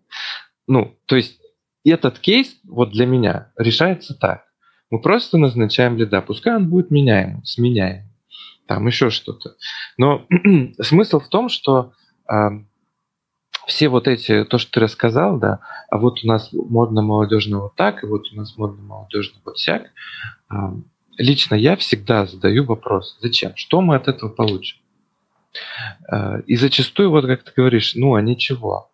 Ну, 0.67 0.97
то 1.07 1.17
есть 1.17 1.41
этот 1.85 2.19
кейс 2.19 2.57
вот 2.65 2.91
для 2.91 3.07
меня 3.07 3.53
решается 3.57 4.15
так. 4.15 4.45
Мы 4.91 5.01
просто 5.01 5.39
назначаем 5.39 5.97
лида. 5.97 6.21
Пускай 6.21 6.57
он 6.57 6.69
будет 6.69 6.91
меняем, 6.91 7.45
сменяем. 7.45 8.09
Там 8.67 8.87
еще 8.87 9.11
что-то. 9.11 9.57
Но 9.97 10.27
смысл 10.81 11.19
в 11.19 11.29
том, 11.29 11.49
что 11.49 11.93
э, 12.31 12.51
все 13.67 13.89
вот 13.89 14.09
эти, 14.09 14.45
то, 14.45 14.59
что 14.59 14.71
ты 14.73 14.81
рассказал, 14.81 15.39
да, 15.39 15.61
а 15.91 15.99
вот 15.99 16.23
у 16.23 16.27
нас 16.27 16.51
модно-молодежно 16.53 17.61
вот 17.61 17.75
так, 17.75 18.05
и 18.05 18.07
вот 18.07 18.31
у 18.33 18.37
нас 18.37 18.57
модно-молодежно 18.57 19.41
вот 19.45 19.57
всяк, 19.57 19.91
э, 20.51 20.55
лично 21.17 21.55
я 21.55 21.77
всегда 21.77 22.27
задаю 22.27 22.65
вопрос, 22.65 23.19
зачем? 23.21 23.53
Что 23.57 23.81
мы 23.81 23.97
от 23.97 24.09
этого 24.09 24.31
получим? 24.31 24.79
Э, 26.11 26.41
и 26.47 26.57
зачастую, 26.57 27.11
вот 27.11 27.27
как 27.27 27.43
ты 27.43 27.53
говоришь, 27.55 27.95
ну 27.95 28.15
а 28.15 28.23
ничего. 28.23 28.91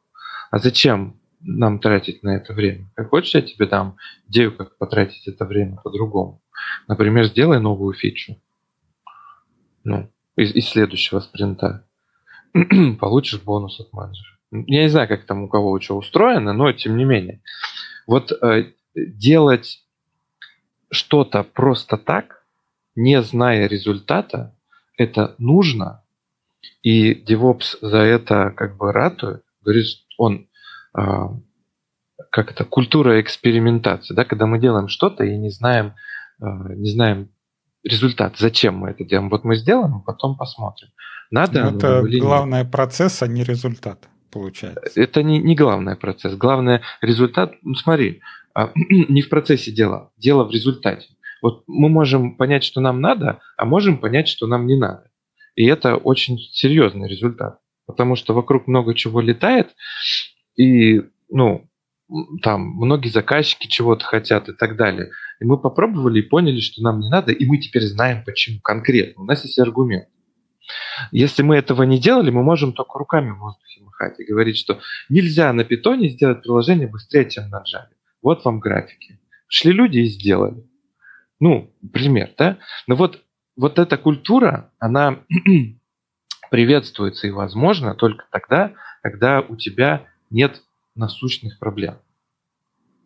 А 0.50 0.58
зачем 0.58 1.18
нам 1.40 1.78
тратить 1.78 2.22
на 2.22 2.36
это 2.36 2.52
время? 2.52 2.90
Как 2.94 3.10
хочешь, 3.10 3.34
я 3.34 3.42
тебе 3.42 3.66
дам 3.66 3.96
идею, 4.28 4.56
как 4.56 4.76
потратить 4.78 5.26
это 5.28 5.44
время 5.44 5.76
по-другому. 5.82 6.42
Например, 6.86 7.24
сделай 7.26 7.60
новую 7.60 7.94
фичу. 7.94 8.36
Ну, 9.84 10.10
из, 10.36 10.54
из 10.54 10.68
следующего 10.68 11.20
спринта. 11.20 11.84
Получишь 13.00 13.42
бонус 13.42 13.80
от 13.80 13.92
менеджера. 13.92 14.38
Я 14.50 14.82
не 14.82 14.88
знаю, 14.88 15.08
как 15.08 15.24
там 15.24 15.44
у 15.44 15.48
кого 15.48 15.78
что 15.80 15.96
устроено, 15.96 16.52
но 16.52 16.72
тем 16.72 16.96
не 16.96 17.04
менее. 17.04 17.42
Вот 18.06 18.32
э, 18.32 18.72
делать 18.94 19.84
что-то 20.90 21.42
просто 21.42 21.98
так, 21.98 22.42
не 22.94 23.22
зная 23.22 23.68
результата, 23.68 24.56
это 24.96 25.34
нужно, 25.38 26.02
и 26.82 27.24
DevOps 27.24 27.78
за 27.80 27.98
это 27.98 28.52
как 28.56 28.76
бы 28.76 28.92
ратует, 28.92 29.42
говорит, 29.62 29.86
он 30.16 30.48
а, 30.92 31.30
как 32.30 32.50
это, 32.50 32.64
культура 32.64 33.20
экспериментации, 33.20 34.14
да, 34.14 34.24
когда 34.24 34.46
мы 34.46 34.58
делаем 34.58 34.88
что-то 34.88 35.24
и 35.24 35.36
не 35.36 35.50
знаем, 35.50 35.94
а, 36.40 36.74
не 36.74 36.90
знаем 36.90 37.30
результат, 37.84 38.36
зачем 38.38 38.76
мы 38.76 38.90
это 38.90 39.04
делаем. 39.04 39.30
Вот 39.30 39.44
мы 39.44 39.56
сделаем, 39.56 39.96
а 39.96 40.00
потом 40.00 40.36
посмотрим. 40.36 40.88
Надо 41.30 41.60
это 41.60 42.00
или 42.00 42.18
главный 42.18 42.60
нет. 42.60 42.70
процесс, 42.70 43.22
а 43.22 43.26
не 43.26 43.44
результат, 43.44 44.08
получается. 44.30 45.00
Это 45.00 45.22
не, 45.22 45.38
не 45.38 45.54
главный 45.54 45.96
процесс. 45.96 46.34
Главный 46.34 46.80
результат, 47.02 47.54
ну, 47.62 47.74
смотри, 47.74 48.20
не 48.88 49.22
в 49.22 49.28
процессе 49.28 49.70
дела, 49.70 50.10
дело 50.16 50.44
в 50.44 50.50
результате. 50.50 51.08
Вот 51.40 51.62
мы 51.66 51.88
можем 51.88 52.36
понять, 52.36 52.64
что 52.64 52.80
нам 52.80 53.00
надо, 53.00 53.40
а 53.56 53.64
можем 53.64 53.98
понять, 53.98 54.26
что 54.28 54.46
нам 54.46 54.66
не 54.66 54.76
надо. 54.76 55.04
И 55.58 55.66
это 55.66 55.96
очень 55.96 56.38
серьезный 56.38 57.08
результат, 57.08 57.58
потому 57.84 58.14
что 58.14 58.32
вокруг 58.32 58.68
много 58.68 58.94
чего 58.94 59.20
летает, 59.20 59.74
и, 60.54 61.02
ну, 61.28 61.68
там 62.42 62.60
многие 62.60 63.08
заказчики 63.08 63.66
чего-то 63.66 64.04
хотят 64.04 64.48
и 64.48 64.52
так 64.52 64.76
далее. 64.76 65.10
И 65.40 65.44
мы 65.44 65.58
попробовали 65.58 66.20
и 66.20 66.22
поняли, 66.22 66.60
что 66.60 66.80
нам 66.80 67.00
не 67.00 67.08
надо, 67.08 67.32
и 67.32 67.44
мы 67.44 67.58
теперь 67.58 67.82
знаем, 67.82 68.22
почему 68.24 68.60
конкретно. 68.60 69.24
У 69.24 69.26
нас 69.26 69.44
есть 69.44 69.58
аргумент. 69.58 70.06
Если 71.10 71.42
мы 71.42 71.56
этого 71.56 71.82
не 71.82 71.98
делали, 71.98 72.30
мы 72.30 72.44
можем 72.44 72.72
только 72.72 72.96
руками 72.96 73.30
в 73.30 73.40
воздухе 73.40 73.82
махать 73.82 74.20
и 74.20 74.24
говорить, 74.24 74.58
что 74.58 74.78
нельзя 75.08 75.52
на 75.52 75.64
питоне 75.64 76.08
сделать 76.08 76.40
приложение 76.40 76.86
быстрее, 76.86 77.28
чем 77.28 77.50
на 77.50 77.64
Java. 77.64 77.88
Вот 78.22 78.44
вам 78.44 78.60
графики. 78.60 79.18
Шли 79.48 79.72
люди 79.72 79.98
и 79.98 80.04
сделали. 80.04 80.64
Ну, 81.40 81.74
пример, 81.92 82.30
да? 82.38 82.58
Но 82.86 82.94
вот 82.94 83.24
вот 83.58 83.78
эта 83.78 83.98
культура, 83.98 84.70
она 84.78 85.18
приветствуется 86.50 87.26
и 87.26 87.32
возможна 87.32 87.94
только 87.94 88.24
тогда, 88.30 88.72
когда 89.02 89.40
у 89.40 89.56
тебя 89.56 90.06
нет 90.30 90.62
насущных 90.94 91.58
проблем. 91.58 91.98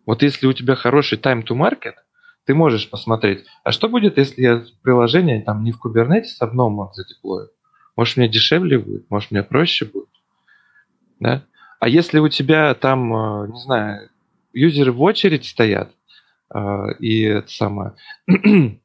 Вот 0.04 0.22
если 0.22 0.46
у 0.46 0.52
тебя 0.52 0.74
хороший 0.74 1.18
time 1.18 1.42
to 1.42 1.56
market, 1.56 1.94
ты 2.44 2.54
можешь 2.54 2.90
посмотреть, 2.90 3.46
а 3.64 3.72
что 3.72 3.88
будет, 3.88 4.18
если 4.18 4.42
я 4.42 4.64
приложение 4.82 5.42
там 5.42 5.64
не 5.64 5.72
в 5.72 5.80
Kubernetes 5.84 6.36
одном 6.40 6.90
задеплою? 6.92 7.50
Может, 7.96 8.18
мне 8.18 8.28
дешевле 8.28 8.78
будет, 8.78 9.10
может, 9.10 9.30
мне 9.30 9.42
проще 9.42 9.86
будет. 9.86 10.08
Да? 11.18 11.44
А 11.80 11.88
если 11.88 12.18
у 12.18 12.28
тебя 12.28 12.74
там, 12.74 13.14
э, 13.14 13.48
не 13.48 13.58
знаю, 13.60 14.10
юзеры 14.52 14.92
в 14.92 15.00
очередь 15.00 15.46
стоят, 15.46 15.92
э, 16.54 16.94
и 16.98 17.22
это 17.22 17.48
самое, 17.48 17.94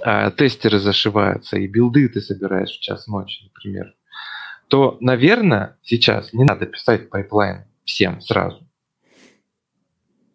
а, 0.00 0.30
тестеры 0.30 0.78
зашиваются, 0.78 1.58
и 1.58 1.66
билды 1.66 2.08
ты 2.08 2.20
собираешь 2.20 2.70
в 2.70 2.80
час 2.80 3.06
ночи, 3.06 3.44
например, 3.44 3.94
то, 4.68 4.96
наверное, 5.00 5.78
сейчас 5.82 6.32
не 6.32 6.44
надо 6.44 6.66
писать 6.66 7.10
пайплайн 7.10 7.64
всем 7.84 8.20
сразу. 8.20 8.66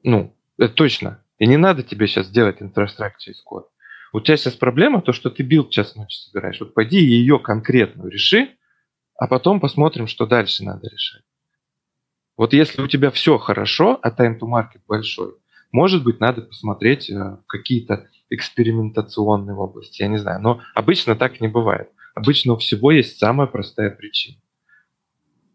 Ну, 0.03 0.35
это 0.57 0.73
точно. 0.73 1.23
И 1.39 1.47
не 1.47 1.57
надо 1.57 1.83
тебе 1.83 2.07
сейчас 2.07 2.29
делать 2.29 2.61
инфраструктуру 2.61 3.19
через 3.19 3.41
код. 3.41 3.69
У 4.13 4.19
тебя 4.19 4.37
сейчас 4.37 4.53
проблема 4.53 5.01
то, 5.01 5.11
что 5.11 5.29
ты 5.29 5.43
билд 5.43 5.69
час 5.69 5.95
ночи 5.95 6.17
собираешь. 6.17 6.59
Вот 6.59 6.73
пойди 6.73 6.99
ее 6.99 7.39
конкретную 7.39 8.09
реши, 8.09 8.55
а 9.15 9.27
потом 9.27 9.59
посмотрим, 9.59 10.07
что 10.07 10.25
дальше 10.25 10.63
надо 10.63 10.87
решать. 10.87 11.23
Вот 12.37 12.53
если 12.53 12.81
у 12.81 12.87
тебя 12.87 13.11
все 13.11 13.37
хорошо, 13.37 13.99
а 14.01 14.09
time 14.09 14.39
to 14.39 14.47
market 14.47 14.81
большой, 14.87 15.33
может 15.71 16.03
быть, 16.03 16.19
надо 16.19 16.43
посмотреть 16.43 17.09
э, 17.09 17.37
какие-то 17.47 18.07
экспериментационные 18.29 19.55
области, 19.55 20.01
я 20.01 20.07
не 20.07 20.17
знаю. 20.17 20.41
Но 20.41 20.61
обычно 20.75 21.15
так 21.15 21.41
не 21.41 21.47
бывает. 21.47 21.89
Обычно 22.15 22.53
у 22.53 22.57
всего 22.57 22.91
есть 22.91 23.19
самая 23.19 23.47
простая 23.47 23.89
причина. 23.91 24.37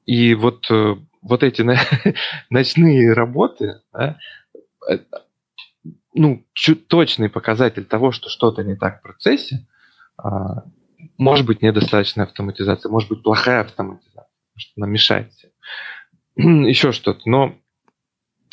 И 0.07 0.35
вот, 0.35 0.70
э, 0.70 0.97
вот 1.20 1.43
эти 1.43 1.62
ночные 2.51 3.12
работы, 3.12 3.81
да, 3.93 4.19
ну, 6.15 6.44
чуть 6.53 6.89
точный 6.89 7.28
показатель 7.28 7.85
того, 7.85 8.12
что 8.12 8.28
что-то 8.28 8.62
не 8.62 8.77
так 8.77 8.99
в 8.99 9.03
процессе, 9.03 9.66
а, 10.16 10.65
может 11.19 11.47
быть 11.47 11.62
недостаточная 11.62 12.27
автоматизация, 12.27 12.90
может 12.90 13.09
быть 13.09 13.23
плохая 13.23 13.62
автоматизация, 13.62 14.28
что 14.57 14.73
она 14.77 14.86
мешает. 14.86 15.32
Еще 16.36 16.93
что-то. 16.93 17.20
Но 17.28 17.55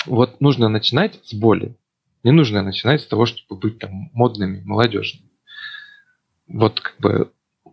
вот 0.05 0.39
нужно 0.41 0.69
начинать 0.69 1.19
с 1.23 1.33
боли. 1.33 1.75
Не 2.23 2.31
нужно 2.31 2.61
начинать 2.61 3.01
с 3.01 3.07
того, 3.07 3.25
чтобы 3.25 3.59
быть 3.59 3.79
там 3.79 4.09
модными, 4.13 4.61
молодежными. 4.63 5.29
Вот 6.47 6.81
как 6.81 6.95
бы 6.99 7.31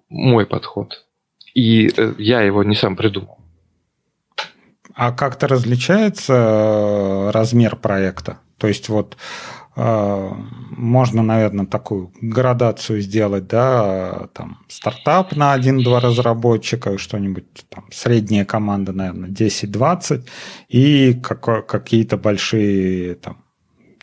мой 0.09 0.47
подход. 0.47 1.05
И 1.55 1.91
э, 1.97 2.15
я 2.19 2.43
его 2.43 2.63
не 2.63 2.75
сам 2.75 2.97
придумал. 2.97 3.39
А 4.95 5.13
как-то 5.13 5.49
различается 5.49 6.33
э, 6.33 7.31
размер 7.31 7.77
проекта? 7.77 8.39
То 8.59 8.69
есть 8.69 8.89
вот 8.89 9.17
э, 9.75 10.31
можно, 10.71 11.23
наверное, 11.23 11.67
такую 11.67 12.13
градацию 12.21 13.01
сделать, 13.01 13.47
да, 13.47 14.29
там 14.33 14.65
стартап 14.69 15.35
на 15.35 15.57
1-2 15.59 16.01
разработчика 16.01 16.99
что-нибудь 16.99 17.67
там 17.69 17.87
средняя 17.91 18.45
команда, 18.45 18.93
наверное, 18.93 19.31
10-20 19.31 20.29
и 20.69 21.15
какие-то 21.15 22.17
большие 22.17 23.17
там 23.17 23.46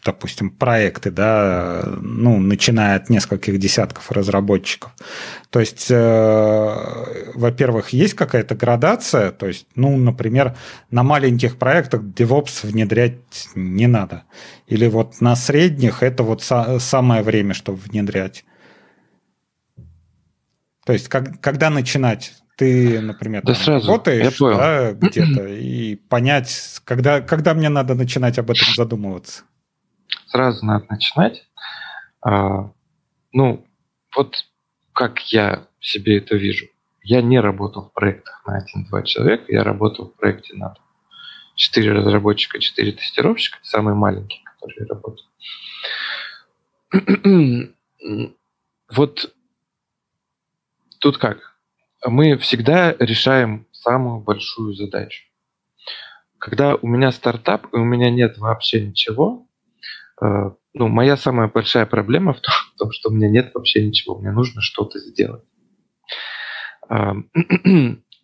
допустим, 0.04 0.50
проекты, 0.50 1.12
да, 1.12 1.84
ну, 2.02 2.40
начиная 2.40 2.98
от 2.98 3.10
нескольких 3.10 3.58
десятков 3.58 4.12
разработчиков. 4.12 4.92
То 5.50 5.60
есть, 5.60 5.88
э, 5.90 7.32
во-первых, 7.36 7.90
есть 7.90 8.14
какая-то 8.14 8.56
градация, 8.56 9.32
то 9.32 9.48
есть, 9.48 9.68
ну, 9.76 9.96
например, 9.96 10.56
на 10.92 11.04
маленьких 11.04 11.58
проектах 11.58 12.02
DevOps 12.02 12.66
внедрять 12.68 13.18
не 13.56 13.88
надо. 13.88 14.24
Или 14.68 14.88
вот 14.88 15.22
на 15.22 15.36
средних 15.36 16.04
это 16.04 16.24
вот 16.24 16.42
са- 16.42 16.80
самое 16.80 17.24
время, 17.24 17.54
чтобы 17.54 17.80
внедрять. 17.80 18.46
То 20.86 20.94
есть, 20.94 21.08
как, 21.08 21.40
когда 21.40 21.70
начинать? 21.70 22.34
Ты, 22.56 23.02
например, 23.02 23.42
да 23.44 23.54
там, 23.54 23.64
сразу. 23.64 23.88
работаешь 23.88 24.38
да, 24.38 24.92
где-то 24.92 25.48
и 25.48 25.96
понять, 25.96 26.82
когда, 26.84 27.20
когда 27.22 27.56
мне 27.56 27.70
надо 27.70 27.96
начинать 27.96 28.38
об 28.38 28.52
этом 28.52 28.68
задумываться 28.76 29.44
сразу 30.28 30.66
надо 30.66 30.86
начинать. 30.90 31.48
А, 32.22 32.72
ну, 33.32 33.66
вот 34.16 34.46
как 34.94 35.20
я 35.32 35.68
себе 35.80 36.18
это 36.18 36.36
вижу. 36.36 36.68
Я 37.02 37.22
не 37.22 37.40
работал 37.40 37.90
в 37.90 37.94
проектах 37.94 38.42
на 38.46 38.58
один-два 38.58 39.04
человека, 39.04 39.46
я 39.50 39.64
работал 39.64 40.08
в 40.08 40.16
проекте 40.16 40.56
на 40.56 40.76
4 41.56 41.92
разработчика, 41.92 42.60
4 42.60 42.94
тестировщика, 42.94 43.60
самые 43.62 43.96
маленькие, 43.96 44.42
которые 44.46 44.88
работают. 44.88 45.30
вот 48.96 49.34
тут 51.00 51.18
как? 51.18 51.58
Мы 52.06 52.38
всегда 52.38 52.96
решаем 53.00 53.68
самую 53.72 54.20
большую 54.20 54.74
задачу. 54.74 55.26
Когда 56.38 56.76
у 56.76 56.88
меня 56.88 57.12
стартап, 57.12 57.74
и 57.74 57.78
у 57.78 57.84
меня 57.84 58.10
нет 58.10 58.38
вообще 58.38 58.86
ничего, 58.86 59.48
ну, 60.74 60.88
моя 60.88 61.18
самая 61.18 61.48
большая 61.48 61.86
проблема 61.86 62.34
в 62.34 62.42
том, 62.42 62.54
в 62.76 62.78
том, 62.78 62.92
что 62.92 63.10
у 63.10 63.14
меня 63.14 63.30
нет 63.30 63.52
вообще 63.54 63.86
ничего, 63.86 64.18
мне 64.20 64.32
нужно 64.32 64.62
что-то 64.62 65.00
сделать. 65.00 65.44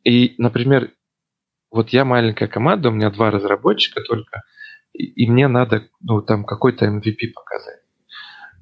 И, 0.04 0.36
например, 0.38 0.92
вот 1.72 1.90
я 1.90 2.06
маленькая 2.06 2.48
команда, 2.48 2.90
у 2.90 2.92
меня 2.92 3.10
два 3.12 3.32
разработчика 3.32 4.02
только, 4.02 4.44
и, 4.94 5.06
и 5.06 5.30
мне 5.30 5.48
надо 5.48 5.88
ну, 6.02 6.22
там 6.22 6.46
какой-то 6.46 6.86
MVP 6.86 7.32
показать. 7.34 7.82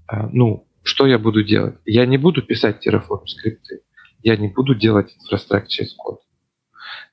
А, 0.08 0.28
ну, 0.32 0.68
что 0.84 1.06
я 1.06 1.20
буду 1.20 1.44
делать? 1.44 1.78
Я 1.86 2.06
не 2.06 2.18
буду 2.18 2.42
писать 2.42 2.86
Terraform 2.86 3.28
скрипты, 3.28 3.82
я 4.24 4.36
не 4.36 4.50
буду 4.50 4.76
делать 4.76 5.16
инфраструктуру 5.16 5.70
через 5.70 5.94
код. 5.94 6.22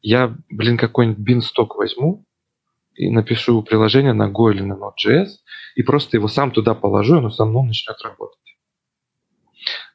Я, 0.03 0.37
блин, 0.49 0.77
какой-нибудь 0.77 1.19
бинсток 1.19 1.77
возьму, 1.77 2.25
и 2.95 3.11
напишу 3.11 3.62
приложение 3.62 4.12
на 4.12 4.31
Go 4.31 4.53
или 4.53 4.62
на 4.62 4.75
Node.js, 4.75 5.29
и 5.75 5.83
просто 5.83 6.16
его 6.16 6.29
сам 6.29 6.51
туда 6.51 6.75
положу, 6.75 7.16
и 7.16 7.19
оно 7.19 7.31
само 7.31 7.65
начнет 7.65 8.01
работать. 8.03 8.39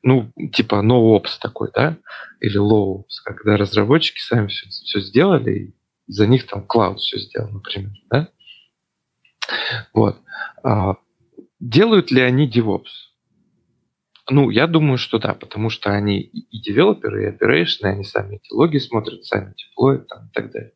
Ну, 0.02 0.32
типа 0.54 0.76
NoOps 0.76 1.40
такой, 1.42 1.70
да, 1.74 1.98
или 2.40 2.60
LowOps, 2.60 3.22
когда 3.24 3.58
разработчики 3.58 4.20
сами 4.20 4.48
все, 4.48 4.70
все 4.70 5.02
сделали, 5.02 5.52
и 5.52 5.76
за 6.08 6.26
них 6.26 6.48
там 6.48 6.66
Cloud 6.68 6.98
все 6.98 7.20
сделал, 7.20 7.50
например, 7.50 7.92
да. 8.10 8.30
Вот. 9.94 10.18
А, 10.64 10.96
делают 11.60 12.12
ли 12.12 12.22
они 12.22 12.50
DevOps? 12.50 13.10
Ну, 14.32 14.50
я 14.52 14.68
думаю, 14.68 14.98
что 14.98 15.18
да, 15.18 15.34
потому 15.34 15.70
что 15.70 15.92
они 15.92 16.20
и 16.20 16.62
девелоперы, 16.62 17.26
и 17.26 17.32
operation, 17.32 17.84
они 17.84 18.04
сами 18.04 18.36
эти 18.36 18.54
логи 18.54 18.78
смотрят, 18.78 19.26
сами 19.26 19.54
деплоят 19.56 20.08
там, 20.08 20.28
и 20.28 20.32
так 20.32 20.52
далее. 20.52 20.74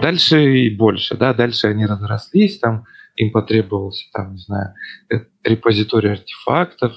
Дальше 0.00 0.56
и 0.56 0.70
больше, 0.70 1.16
да, 1.16 1.32
дальше 1.32 1.68
они 1.68 1.86
разрослись, 1.86 2.58
там 2.58 2.84
им 3.16 3.32
потребовался, 3.32 4.04
там, 4.12 4.34
не 4.34 4.38
знаю, 4.38 4.74
э, 5.10 5.20
репозиторий 5.42 6.12
артефактов, 6.12 6.92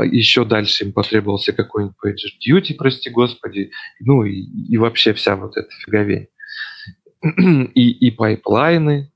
еще 0.00 0.44
дальше 0.44 0.84
им 0.84 0.92
потребовался 0.92 1.52
какой-нибудь 1.52 1.96
PagerDuty, 2.04 2.74
прости 2.76 3.10
господи, 3.10 3.70
ну 4.00 4.24
и, 4.24 4.32
и 4.32 4.76
вообще 4.76 5.12
вся 5.12 5.36
вот 5.36 5.56
эта 5.56 5.68
фиговень. 5.84 6.28
И, 7.74 7.90
и 7.90 8.10
пайплайны. 8.10 9.10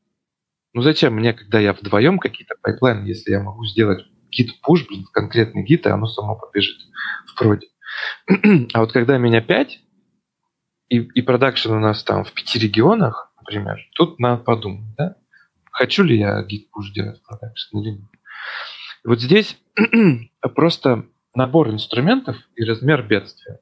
Ну 0.73 0.83
зачем 0.83 1.15
мне, 1.15 1.33
когда 1.33 1.61
я 1.61 1.73
вдвоем 1.73 2.19
какие-то 2.19 2.55
пайплайны, 2.61 3.07
если 3.07 3.31
я 3.31 3.41
могу 3.41 3.65
сделать 3.67 4.05
git 4.31 4.53
push, 4.67 4.87
блин, 4.89 5.05
конкретный 5.13 5.63
git, 5.63 5.87
и 5.87 5.91
оно 5.91 6.07
само 6.07 6.37
побежит 6.37 6.79
в 7.27 7.35
проде. 7.37 7.69
А 8.73 8.81
вот 8.81 8.93
когда 8.93 9.19
меня 9.19 9.41
пять, 9.41 9.81
и, 10.91 10.97
и 10.99 11.23
продакшн 11.23 11.73
у 11.73 11.79
нас 11.79 12.03
там 12.05 12.25
в 12.25 12.33
пяти 12.33 12.59
регионах, 12.59 13.33
например, 13.39 13.79
тут 13.95 14.19
надо 14.19 14.43
подумать, 14.43 14.95
да, 14.99 15.17
хочу 15.71 16.03
ли 16.03 16.19
я 16.19 16.43
push 16.43 16.93
делать 16.93 17.23
продакшн 17.23 17.79
или 17.79 17.91
нет. 17.91 18.11
Вот 19.05 19.21
здесь 19.21 19.59
просто 20.55 21.07
набор 21.35 21.71
инструментов 21.71 22.37
и 22.57 22.65
размер 22.65 23.03
бедствия. 23.03 23.61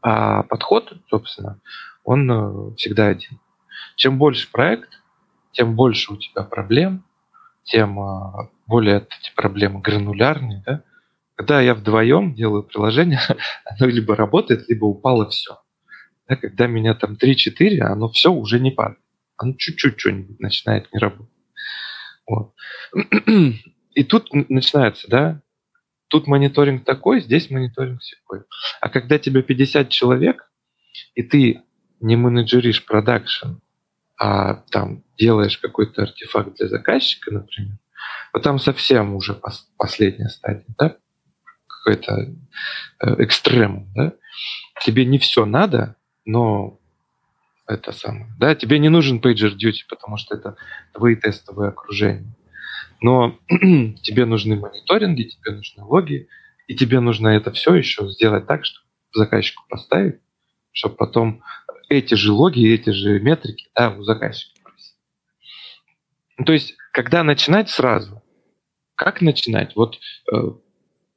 А 0.00 0.42
подход, 0.42 0.92
собственно, 1.08 1.60
он 2.02 2.28
э, 2.28 2.74
всегда 2.76 3.06
один. 3.08 3.38
Чем 3.94 4.18
больше 4.18 4.50
проект, 4.50 5.00
тем 5.52 5.76
больше 5.76 6.14
у 6.14 6.16
тебя 6.16 6.42
проблем, 6.42 7.04
тем 7.62 8.00
э, 8.00 8.48
более 8.66 9.06
эти 9.20 9.32
проблемы 9.36 9.80
гранулярные. 9.80 10.62
Да? 10.66 10.82
Когда 11.36 11.60
я 11.60 11.74
вдвоем 11.74 12.34
делаю 12.34 12.64
приложение, 12.64 13.20
оно 13.64 13.88
либо 13.88 14.16
работает, 14.16 14.68
либо 14.68 14.86
упало 14.86 15.28
все. 15.28 15.61
Да, 16.32 16.36
когда 16.36 16.66
меня 16.66 16.94
там 16.94 17.18
3-4, 17.22 17.80
оно 17.80 18.08
все 18.08 18.32
уже 18.32 18.58
не 18.58 18.70
падает. 18.70 18.98
Оно 19.36 19.52
чуть-чуть 19.58 20.00
что-нибудь 20.00 20.40
начинает 20.40 20.90
не 20.90 20.98
работать. 20.98 21.34
Вот. 22.26 22.54
И 23.94 24.04
тут 24.04 24.32
начинается, 24.32 25.08
да, 25.10 25.42
тут 26.08 26.26
мониторинг 26.26 26.84
такой, 26.84 27.20
здесь 27.20 27.50
мониторинг 27.50 28.02
секой. 28.02 28.44
А 28.80 28.88
когда 28.88 29.18
тебе 29.18 29.42
50 29.42 29.90
человек, 29.90 30.50
и 31.14 31.22
ты 31.22 31.60
не 32.00 32.16
менеджеришь 32.16 32.86
продакшн, 32.86 33.58
а 34.18 34.54
там 34.70 35.04
делаешь 35.18 35.58
какой-то 35.58 36.04
артефакт 36.04 36.56
для 36.56 36.68
заказчика, 36.68 37.30
например, 37.30 37.76
вот 38.32 38.42
там 38.42 38.58
совсем 38.58 39.14
уже 39.14 39.32
пос- 39.32 39.66
последняя 39.76 40.30
стадия, 40.30 40.64
да, 40.78 40.96
какой-то 41.66 42.34
э, 43.00 43.14
экстрем, 43.18 43.92
да, 43.94 44.14
тебе 44.82 45.04
не 45.04 45.18
все 45.18 45.44
надо, 45.44 45.96
но 46.24 46.78
это 47.66 47.92
самое, 47.92 48.26
да, 48.38 48.54
тебе 48.54 48.78
не 48.78 48.88
нужен 48.88 49.20
PagerDuty, 49.20 49.84
потому 49.88 50.16
что 50.16 50.36
это 50.36 50.56
твои 50.92 51.16
тестовые 51.16 51.68
окружения, 51.68 52.34
но 53.00 53.38
тебе 53.48 54.24
нужны 54.24 54.56
мониторинги, 54.56 55.24
тебе 55.24 55.56
нужны 55.56 55.84
логи, 55.84 56.28
и 56.66 56.74
тебе 56.74 57.00
нужно 57.00 57.28
это 57.28 57.50
все 57.52 57.74
еще 57.74 58.08
сделать 58.08 58.46
так, 58.46 58.64
чтобы 58.64 58.86
заказчику 59.12 59.64
поставить, 59.68 60.20
чтобы 60.72 60.96
потом 60.96 61.42
эти 61.88 62.14
же 62.14 62.32
логи, 62.32 62.72
эти 62.72 62.90
же 62.90 63.20
метрики 63.20 63.68
да, 63.74 63.90
у 63.90 64.02
заказчика 64.02 64.60
просить. 64.62 64.96
Ну, 66.38 66.44
то 66.44 66.52
есть, 66.52 66.76
когда 66.92 67.22
начинать 67.22 67.68
сразу, 67.68 68.22
как 68.94 69.20
начинать? 69.20 69.74
Вот 69.76 69.98
э, 70.32 70.36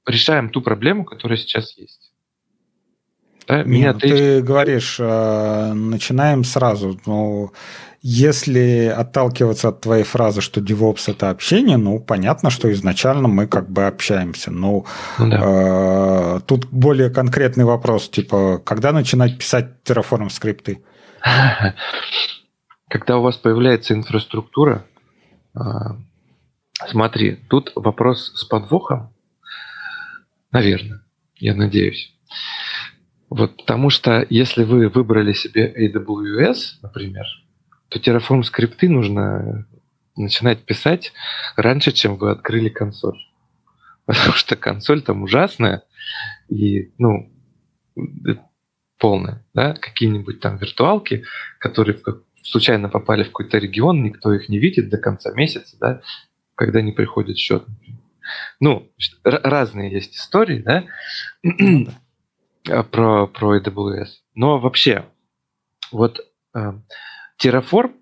решаем 0.06 0.50
ту 0.50 0.62
проблему, 0.62 1.06
которая 1.06 1.38
сейчас 1.38 1.78
есть. 1.78 2.05
Да? 3.48 3.58
Нет, 3.58 3.66
Меня 3.68 3.94
ну, 3.94 4.00
ты 4.00 4.42
говоришь, 4.42 4.98
э, 5.00 5.74
начинаем 5.74 6.44
сразу. 6.44 7.00
Но 7.06 7.52
если 8.02 8.94
отталкиваться 8.96 9.70
от 9.70 9.82
твоей 9.82 10.04
фразы, 10.04 10.42
что 10.42 10.62
DevOps 10.62 11.12
это 11.12 11.30
общение, 11.30 11.78
ну, 11.78 12.00
понятно, 12.00 12.50
что 12.50 12.72
изначально 12.72 13.28
мы 13.28 13.48
как 13.48 13.70
бы 13.70 13.86
общаемся. 13.86 14.52
Но 14.52 14.86
ну, 15.18 15.30
да. 15.30 16.38
э, 16.38 16.40
тут 16.46 16.66
более 16.68 17.10
конкретный 17.10 17.66
вопрос, 17.66 18.10
типа, 18.10 18.62
когда 18.64 18.92
начинать 18.92 19.38
писать 19.38 19.70
Terraform 19.86 20.30
скрипты? 20.30 20.84
Когда 22.88 23.18
у 23.18 23.24
вас 23.24 23.36
появляется 23.36 23.96
инфраструктура, 23.96 24.86
э, 25.56 25.60
смотри, 26.88 27.38
тут 27.50 27.72
вопрос 27.76 28.34
с 28.36 28.46
подвохом, 28.46 29.12
наверное, 30.52 31.02
я 31.38 31.56
надеюсь. 31.56 32.14
Вот, 33.30 33.58
потому 33.58 33.90
что 33.90 34.26
если 34.30 34.64
вы 34.64 34.88
выбрали 34.88 35.34
себе 35.34 35.74
AWS, 35.74 36.80
например, 36.82 37.26
то 37.90 38.00
Terraform 38.00 38.44
скрипты 38.44 38.90
нужно 38.90 39.68
начинать 40.16 40.64
писать 40.66 41.12
раньше, 41.56 41.92
чем 41.92 42.18
вы 42.18 42.32
открыли 42.32 42.70
консоль. 42.70 43.18
Потому 44.06 44.34
что 44.34 44.56
консоль 44.56 45.02
там 45.02 45.24
ужасная 45.24 45.84
и, 46.48 46.92
ну, 46.98 47.32
полная, 49.00 49.44
да, 49.54 49.74
какие-нибудь 49.74 50.40
там 50.40 50.58
виртуалки, 50.58 51.26
которые 51.60 52.00
случайно 52.44 52.90
попали 52.90 53.24
в 53.24 53.28
какой-то 53.28 53.58
регион, 53.58 54.04
никто 54.04 54.32
их 54.34 54.48
не 54.48 54.60
видит 54.60 54.90
до 54.90 54.98
конца 54.98 55.34
месяца, 55.34 55.76
да, 55.80 56.02
когда 56.54 56.82
не 56.82 56.92
приходит 56.92 57.38
счет. 57.38 57.66
Ну, 58.60 58.92
разные 59.24 59.92
есть 59.92 60.16
истории, 60.16 60.60
да, 60.60 60.86
ну 61.44 61.88
про, 62.66 63.28
про 63.28 63.58
AWS. 63.58 64.08
Но 64.34 64.60
вообще, 64.60 65.06
вот 65.92 66.20
э, 66.54 66.74
Terraform 67.42 67.94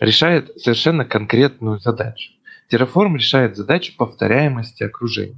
решает 0.00 0.50
совершенно 0.60 1.04
конкретную 1.04 1.78
задачу. 1.78 2.32
Terraform 2.70 3.14
решает 3.14 3.56
задачу 3.56 3.94
повторяемости 3.96 4.82
окружения. 4.82 5.36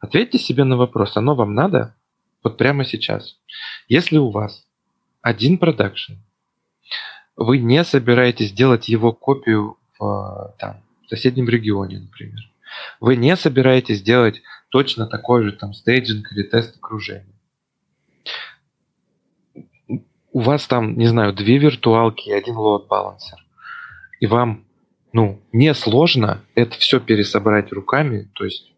Ответьте 0.00 0.38
себе 0.38 0.64
на 0.64 0.76
вопрос, 0.76 1.16
оно 1.16 1.34
вам 1.34 1.54
надо 1.54 1.94
вот 2.42 2.58
прямо 2.58 2.84
сейчас. 2.84 3.38
Если 3.88 4.18
у 4.18 4.30
вас 4.30 4.66
один 5.22 5.58
продакшн, 5.58 6.14
вы 7.36 7.58
не 7.58 7.82
собираетесь 7.84 8.52
делать 8.52 8.88
его 8.88 9.12
копию 9.12 9.78
в, 9.98 10.54
там, 10.58 10.82
в 11.04 11.08
соседнем 11.08 11.48
регионе, 11.48 12.00
например. 12.00 12.40
Вы 13.00 13.16
не 13.16 13.34
собираетесь 13.36 14.02
делать 14.02 14.42
точно 14.68 15.06
такой 15.06 15.44
же 15.44 15.52
там 15.52 15.72
staging 15.72 16.32
или 16.32 16.42
тест 16.42 16.76
окружения 16.76 17.33
у 20.34 20.40
вас 20.40 20.66
там, 20.66 20.98
не 20.98 21.06
знаю, 21.06 21.32
две 21.32 21.58
виртуалки 21.58 22.28
и 22.28 22.32
один 22.32 22.56
load 22.56 22.88
balancer, 22.88 23.38
и 24.18 24.26
вам, 24.26 24.64
ну, 25.12 25.40
не 25.52 25.72
сложно 25.74 26.42
это 26.56 26.76
все 26.76 26.98
пересобрать 26.98 27.72
руками, 27.72 28.28
то 28.34 28.44
есть, 28.44 28.72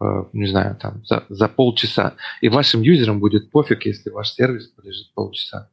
э, 0.00 0.24
не 0.32 0.46
знаю, 0.46 0.76
там, 0.76 1.04
за, 1.04 1.24
за 1.28 1.48
полчаса, 1.48 2.14
и 2.40 2.48
вашим 2.48 2.82
юзерам 2.82 3.18
будет 3.18 3.50
пофиг, 3.50 3.86
если 3.86 4.10
ваш 4.10 4.30
сервис 4.30 4.68
полежит 4.68 5.12
полчаса. 5.14 5.68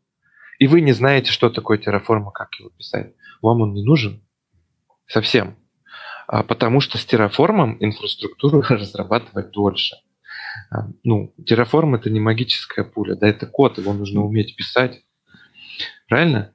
И 0.57 0.65
вы 0.67 0.81
не 0.81 0.91
знаете, 0.91 1.31
что 1.31 1.51
такое 1.51 1.77
Terraform, 1.77 2.31
как 2.33 2.55
его 2.59 2.69
писать. 2.69 3.13
Вам 3.43 3.61
он 3.61 3.73
не 3.73 3.83
нужен 3.83 4.23
совсем. 5.07 5.55
А 6.27 6.41
потому 6.41 6.81
что 6.81 6.97
с 6.97 7.05
Terraform 7.05 7.77
инфраструктуру 7.79 8.61
разрабатывать 8.69 9.51
дольше. 9.51 9.97
А, 10.71 10.87
ну, 11.03 11.31
Terraform 11.39 11.95
это 11.95 12.09
не 12.09 12.19
магическая 12.19 12.85
пуля, 12.85 13.15
да, 13.15 13.27
это 13.27 13.45
код, 13.45 13.77
его 13.77 13.93
нужно 13.93 14.23
уметь 14.23 14.55
писать. 14.55 15.03
Правильно? 16.07 16.53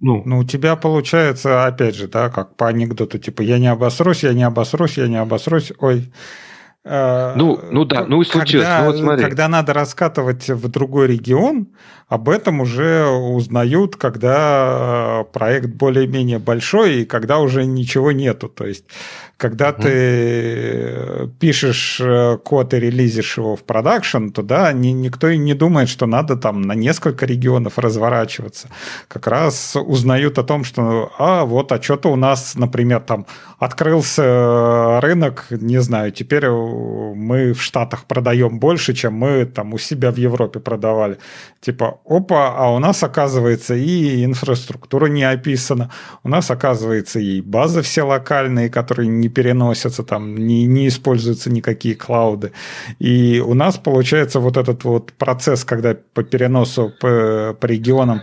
Ну, 0.00 0.22
ну, 0.24 0.38
у 0.38 0.44
тебя 0.44 0.74
получается, 0.74 1.64
опять 1.64 1.94
же, 1.94 2.08
да, 2.08 2.28
как 2.28 2.56
по 2.56 2.68
анекдоту, 2.68 3.18
типа, 3.18 3.42
я 3.42 3.58
не 3.58 3.68
обосрусь, 3.68 4.24
я 4.24 4.32
не 4.32 4.42
обосрусь, 4.42 4.98
я 4.98 5.06
не 5.06 5.16
обосрусь, 5.16 5.72
ой. 5.78 6.12
Э, 6.84 7.34
ну, 7.36 7.60
ну 7.70 7.84
да, 7.84 8.04
ну 8.06 8.22
и 8.22 8.24
случилось. 8.24 8.66
Когда, 8.66 8.80
ну, 8.80 8.86
вот 8.86 8.98
смотри. 8.98 9.24
когда 9.24 9.48
надо 9.48 9.72
раскатывать 9.72 10.48
в 10.48 10.68
другой 10.68 11.06
регион, 11.06 11.68
об 12.08 12.28
этом 12.28 12.60
уже 12.60 13.06
узнают, 13.06 13.96
когда 13.96 15.24
проект 15.32 15.68
более-менее 15.68 16.38
большой 16.38 16.96
и 16.96 17.04
когда 17.04 17.38
уже 17.38 17.64
ничего 17.64 18.12
нету. 18.12 18.48
То 18.48 18.66
есть, 18.66 18.84
когда 19.38 19.70
угу. 19.70 19.82
ты 19.82 21.30
пишешь 21.40 22.00
э, 22.00 22.36
код 22.44 22.74
и 22.74 22.80
релизишь 22.80 23.38
его 23.38 23.56
в 23.56 23.62
продакшн, 23.62 24.28
то 24.28 24.42
да, 24.42 24.72
ни, 24.72 24.88
никто 24.88 25.28
и 25.28 25.38
не 25.38 25.54
думает, 25.54 25.88
что 25.88 26.06
надо 26.06 26.36
там 26.36 26.62
на 26.62 26.74
несколько 26.74 27.26
регионов 27.26 27.78
разворачиваться. 27.78 28.68
Как 29.08 29.26
раз 29.26 29.74
узнают 29.76 30.38
о 30.38 30.44
том, 30.44 30.64
что 30.64 31.12
а 31.18 31.44
вот, 31.44 31.72
а 31.72 31.80
что-то 31.80 32.10
у 32.10 32.16
нас, 32.16 32.56
например, 32.56 33.00
там 33.00 33.24
открылся 33.58 35.00
рынок, 35.00 35.46
не 35.50 35.80
знаю, 35.80 36.12
теперь 36.12 36.48
мы 37.14 37.52
в 37.52 37.62
Штатах 37.62 38.04
продаем 38.04 38.58
больше, 38.58 38.94
чем 38.94 39.14
мы 39.14 39.44
там 39.44 39.74
у 39.74 39.78
себя 39.78 40.10
в 40.10 40.16
Европе 40.16 40.60
продавали. 40.60 41.18
Типа, 41.60 42.00
опа, 42.04 42.54
а 42.56 42.74
у 42.74 42.78
нас, 42.78 43.02
оказывается, 43.02 43.74
и 43.74 44.24
инфраструктура 44.24 45.06
не 45.06 45.24
описана, 45.24 45.90
у 46.24 46.28
нас, 46.28 46.50
оказывается, 46.50 47.20
и 47.20 47.40
базы 47.40 47.82
все 47.82 48.02
локальные, 48.02 48.70
которые 48.70 49.08
не 49.08 49.28
переносятся, 49.28 50.02
там 50.02 50.36
не, 50.36 50.66
не 50.66 50.88
используются 50.88 51.50
никакие 51.50 51.94
клауды. 51.94 52.52
И 52.98 53.42
у 53.44 53.54
нас 53.54 53.78
получается 53.78 54.40
вот 54.40 54.56
этот 54.56 54.84
вот 54.84 55.12
процесс, 55.12 55.64
когда 55.64 55.96
по 56.14 56.22
переносу 56.22 56.92
по, 57.00 57.56
по 57.60 57.66
регионам, 57.66 58.22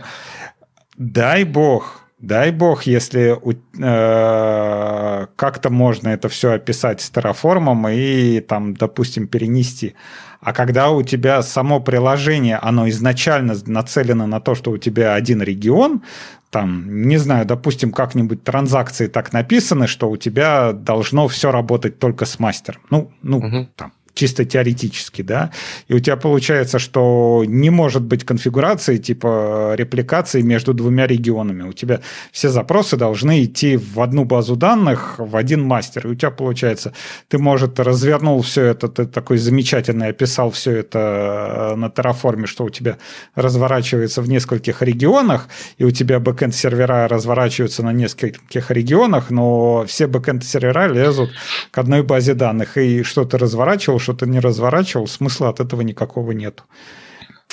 дай 0.96 1.44
бог, 1.44 2.00
Дай 2.20 2.50
бог, 2.50 2.82
если 2.82 3.38
э, 3.78 5.26
как-то 5.36 5.70
можно 5.70 6.08
это 6.08 6.28
все 6.28 6.52
описать 6.52 7.00
с 7.00 7.08
терраформом 7.08 7.88
и 7.88 8.40
там, 8.40 8.74
допустим, 8.74 9.26
перенести. 9.26 9.94
А 10.40 10.52
когда 10.52 10.90
у 10.90 11.02
тебя 11.02 11.42
само 11.42 11.80
приложение, 11.80 12.56
оно 12.56 12.88
изначально 12.90 13.54
нацелено 13.66 14.26
на 14.26 14.40
то, 14.40 14.54
что 14.54 14.70
у 14.70 14.78
тебя 14.78 15.14
один 15.14 15.42
регион, 15.42 16.02
там, 16.50 17.06
не 17.06 17.16
знаю, 17.16 17.46
допустим, 17.46 17.92
как-нибудь 17.92 18.42
транзакции 18.42 19.06
так 19.06 19.32
написаны, 19.32 19.86
что 19.86 20.10
у 20.10 20.16
тебя 20.16 20.72
должно 20.72 21.28
все 21.28 21.50
работать 21.52 21.98
только 21.98 22.26
с 22.26 22.38
мастером. 22.38 22.80
Ну, 22.90 23.12
ну, 23.22 23.38
угу. 23.38 23.68
там, 23.76 23.92
чисто 24.14 24.44
теоретически, 24.44 25.22
да, 25.22 25.50
и 25.88 25.94
у 25.94 25.98
тебя 25.98 26.16
получается, 26.16 26.78
что 26.78 27.44
не 27.46 27.70
может 27.70 28.02
быть 28.02 28.24
конфигурации 28.24 28.96
типа 28.96 29.74
репликации 29.76 30.42
между 30.42 30.74
двумя 30.74 31.06
регионами. 31.06 31.62
У 31.62 31.72
тебя 31.72 32.00
все 32.32 32.48
запросы 32.48 32.96
должны 32.96 33.44
идти 33.44 33.76
в 33.76 34.00
одну 34.00 34.24
базу 34.24 34.56
данных, 34.56 35.14
в 35.18 35.36
один 35.36 35.62
мастер. 35.62 36.06
И 36.06 36.10
у 36.10 36.14
тебя 36.14 36.30
получается, 36.30 36.92
ты, 37.28 37.38
может, 37.38 37.78
развернул 37.80 38.42
все 38.42 38.64
это, 38.64 38.88
ты 38.88 39.06
такой 39.06 39.38
замечательный 39.38 40.08
описал 40.08 40.50
все 40.50 40.72
это 40.72 41.72
э, 41.72 41.76
на 41.76 41.86
Terraform, 41.86 42.46
что 42.46 42.64
у 42.64 42.70
тебя 42.70 42.98
разворачивается 43.34 44.22
в 44.22 44.28
нескольких 44.28 44.82
регионах, 44.82 45.48
и 45.78 45.84
у 45.84 45.90
тебя 45.90 46.18
бэкенд 46.18 46.54
сервера 46.54 47.08
разворачиваются 47.08 47.82
на 47.82 47.92
нескольких 47.92 48.70
регионах, 48.70 49.30
но 49.30 49.84
все 49.86 50.06
бэкенд 50.06 50.44
сервера 50.44 50.88
лезут 50.88 51.30
к 51.70 51.78
одной 51.78 52.02
базе 52.02 52.34
данных, 52.34 52.76
и 52.76 53.02
что 53.02 53.24
ты 53.24 53.38
разворачивал, 53.38 53.99
что-то 54.00 54.26
не 54.26 54.40
разворачивал, 54.40 55.06
смысла 55.06 55.48
от 55.48 55.60
этого 55.60 55.82
никакого 55.82 56.32
нету. 56.32 56.64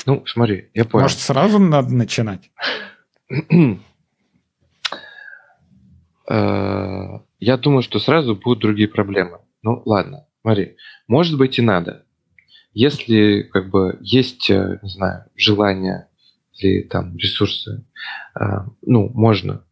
Ну, 0.05 0.23
смотри, 0.25 0.69
я 0.73 0.85
понял. 0.85 1.03
Может, 1.03 1.19
сразу 1.19 1.59
надо 1.59 1.93
начинать? 1.93 2.51
Э, 6.29 7.19
я 7.39 7.55
думаю, 7.55 7.81
что 7.81 7.99
сразу 7.99 8.35
будут 8.35 8.59
другие 8.59 8.89
проблемы. 8.89 9.39
Ну, 9.63 9.81
ладно, 9.85 10.27
смотри. 10.41 10.75
Может 11.07 11.37
быть 11.37 11.57
и 11.57 11.61
надо. 11.61 12.03
Если 12.73 13.43
как 13.43 13.69
бы 13.69 13.97
есть, 14.01 14.49
э, 14.49 14.77
не 14.81 14.89
знаю, 14.89 15.23
желание 15.37 16.09
или 16.59 16.81
там 16.81 17.15
ресурсы. 17.17 17.85
А, 18.33 18.65
ну, 18.81 19.09
можно. 19.13 19.63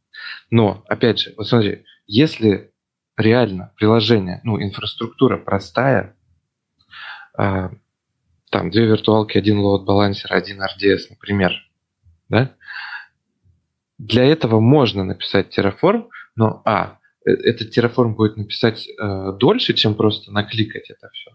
Но, 0.49 0.84
опять 0.88 1.19
же, 1.19 1.34
вот 1.38 1.47
смотри, 1.47 1.84
если 2.07 2.72
реально 3.18 3.72
приложение, 3.77 4.41
ну, 4.43 4.61
инфраструктура 4.61 5.38
простая, 5.38 6.14
там 7.38 8.70
две 8.70 8.86
виртуалки, 8.86 9.38
один 9.38 9.60
лоуд 9.60 9.86
балансер, 9.86 10.34
один 10.34 10.62
RDS, 10.62 11.07
например, 11.10 11.53
да, 12.30 12.56
для 13.98 14.26
этого 14.26 14.60
можно 14.60 15.03
написать 15.03 15.57
Terraform, 15.57 16.10
но, 16.36 16.62
а, 16.66 16.99
э, 17.26 17.32
этот 17.32 17.76
Terraform 17.78 18.16
будет 18.16 18.38
написать 18.38 18.88
э, 18.88 19.32
дольше, 19.40 19.74
чем 19.74 19.95
просто 19.95 20.32
накликать 20.32 20.90
это 20.90 21.10
все. 21.14 21.32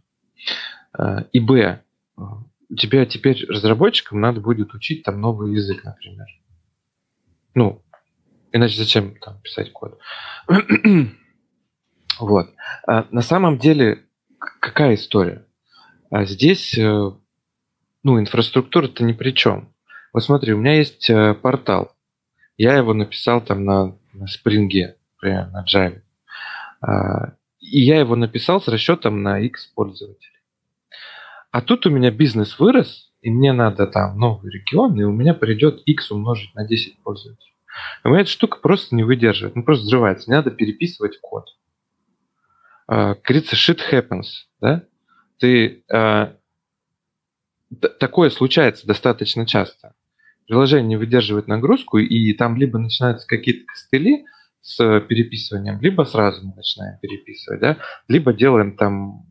Э, 0.98 1.24
и, 1.32 1.40
б, 1.40 1.82
тебе 2.76 3.06
теперь 3.06 3.46
разработчикам 3.48 4.20
надо 4.20 4.40
будет 4.40 4.74
учить 4.74 5.02
там 5.02 5.20
новый 5.20 5.54
язык, 5.54 5.84
например. 5.84 6.26
Ну, 7.54 7.82
иначе 8.52 8.76
зачем 8.76 9.16
там 9.16 9.40
писать 9.40 9.72
код? 9.72 9.98
вот. 12.20 12.50
А 12.86 13.06
на 13.10 13.22
самом 13.22 13.58
деле, 13.58 14.04
какая 14.38 14.94
история? 14.94 15.46
А 16.10 16.24
здесь, 16.24 16.76
э, 16.76 17.10
ну, 18.02 18.20
инфраструктура-то 18.20 19.04
ни 19.04 19.12
при 19.12 19.30
чем. 19.30 19.72
Вот 20.12 20.24
смотри, 20.24 20.52
у 20.52 20.58
меня 20.58 20.74
есть 20.74 21.08
э, 21.08 21.34
портал. 21.34 21.94
Я 22.56 22.74
его 22.74 22.94
написал 22.94 23.40
там 23.40 23.64
на, 23.64 23.96
на 24.12 24.24
Spring, 24.24 24.68
например, 25.14 25.48
на 25.50 25.64
Java. 25.64 26.02
А, 26.82 27.34
и 27.60 27.80
я 27.80 28.00
его 28.00 28.16
написал 28.16 28.60
с 28.60 28.66
расчетом 28.66 29.22
на 29.22 29.38
X 29.38 29.66
пользователей. 29.66 30.40
А 31.52 31.62
тут 31.62 31.86
у 31.86 31.90
меня 31.90 32.10
бизнес 32.10 32.58
вырос, 32.58 33.12
и 33.22 33.30
мне 33.30 33.52
надо 33.52 33.86
там 33.86 34.18
новый 34.18 34.50
регион, 34.50 34.98
и 34.98 35.04
у 35.04 35.12
меня 35.12 35.32
придет 35.32 35.82
X 35.86 36.10
умножить 36.10 36.54
на 36.54 36.66
10 36.66 37.02
пользователей. 37.02 37.54
У 38.02 38.08
меня 38.08 38.22
эта 38.22 38.30
штука 38.30 38.58
просто 38.58 38.96
не 38.96 39.04
выдерживает, 39.04 39.54
ну 39.54 39.62
просто 39.62 39.84
взрывается. 39.84 40.28
Мне 40.28 40.38
надо 40.38 40.50
переписывать 40.50 41.20
код. 41.20 41.46
Говорится, 42.88 43.54
shit 43.54 43.78
happens, 43.92 44.48
да? 44.60 44.84
Ты 45.40 45.84
uh, 45.92 46.36
такое 47.98 48.30
случается 48.30 48.86
достаточно 48.86 49.46
часто. 49.46 49.94
Приложение 50.46 50.88
не 50.88 50.96
выдерживает 50.96 51.48
нагрузку, 51.48 51.98
и 51.98 52.32
там 52.34 52.56
либо 52.56 52.78
начинаются 52.78 53.26
какие-то 53.26 53.64
костыли 53.66 54.26
с 54.62 54.76
переписыванием, 55.00 55.80
либо 55.80 56.02
сразу 56.04 56.46
мы 56.46 56.54
начинаем 56.54 56.98
переписывать, 57.00 57.60
да? 57.60 57.78
либо 58.08 58.32
делаем 58.32 58.76
там 58.76 59.24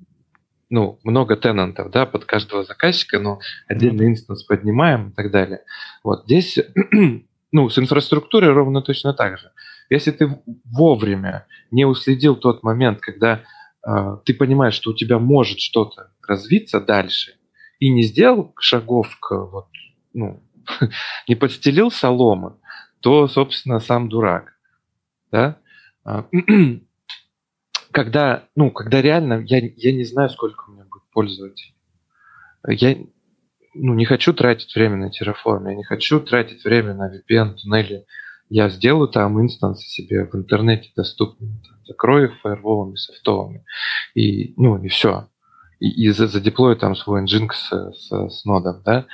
ну, 0.69 0.99
много 1.03 1.35
тенантов, 1.35 1.91
да, 1.91 2.05
под 2.05 2.25
каждого 2.25 2.63
заказчика, 2.63 3.19
но 3.19 3.39
отдельный 3.67 4.07
инстанс 4.07 4.43
поднимаем 4.43 5.09
и 5.09 5.13
так 5.13 5.31
далее. 5.31 5.63
Вот 6.03 6.23
здесь, 6.25 6.59
ну, 7.51 7.69
с 7.69 7.79
инфраструктурой 7.79 8.51
ровно 8.51 8.81
точно 8.81 9.13
так 9.13 9.39
же. 9.39 9.51
Если 9.89 10.11
ты 10.11 10.29
вовремя 10.65 11.47
не 11.71 11.85
уследил 11.85 12.35
тот 12.35 12.63
момент, 12.63 12.99
когда 13.01 13.33
э, 13.33 13.39
ты 14.25 14.33
понимаешь, 14.33 14.73
что 14.73 14.91
у 14.91 14.95
тебя 14.95 15.19
может 15.19 15.59
что-то 15.59 16.11
развиться 16.27 16.79
дальше, 16.79 17.35
и 17.79 17.89
не 17.89 18.03
сделал 18.03 18.53
шагов 18.59 19.17
к, 19.19 19.35
вот, 19.35 19.67
ну, 20.13 20.43
не 21.27 21.35
подстелил 21.35 21.91
соломы, 21.91 22.57
то, 22.99 23.27
собственно, 23.27 23.79
сам 23.79 24.09
дурак. 24.09 24.53
Да? 25.31 25.57
А, 26.03 26.27
когда, 27.91 28.47
ну, 28.55 28.71
когда 28.71 29.01
реально, 29.01 29.43
я, 29.45 29.59
я 29.59 29.91
не 29.93 30.03
знаю, 30.03 30.29
сколько 30.29 30.65
у 30.67 30.73
меня 30.73 30.85
будет 30.85 31.09
пользователей. 31.11 31.75
Я 32.67 32.97
ну, 33.73 33.93
не 33.93 34.05
хочу 34.05 34.33
тратить 34.33 34.73
время 34.75 34.97
на 34.97 35.09
Terraform, 35.09 35.69
я 35.69 35.75
не 35.75 35.83
хочу 35.83 36.19
тратить 36.19 36.63
время 36.63 36.93
на 36.93 37.09
VPN, 37.09 37.55
туннели. 37.55 38.05
Я 38.49 38.69
сделаю 38.69 39.07
там 39.07 39.39
инстансы 39.41 39.87
себе 39.87 40.25
в 40.25 40.35
интернете 40.35 40.91
доступными, 40.95 41.61
там, 41.67 41.78
закрою 41.89 42.29
их 42.29 42.39
фаерволами, 42.41 42.95
софтовыми, 42.95 43.65
и, 44.15 44.53
ну, 44.55 44.81
и 44.81 44.87
все. 44.87 45.27
И, 45.79 46.05
и 46.05 46.09
задеплою 46.11 46.77
там 46.77 46.95
свой 46.95 47.23
Nginx 47.23 47.49
с, 47.51 47.69
с, 47.69 48.29
с 48.29 48.45
нодом, 48.45 48.81
да. 48.85 49.05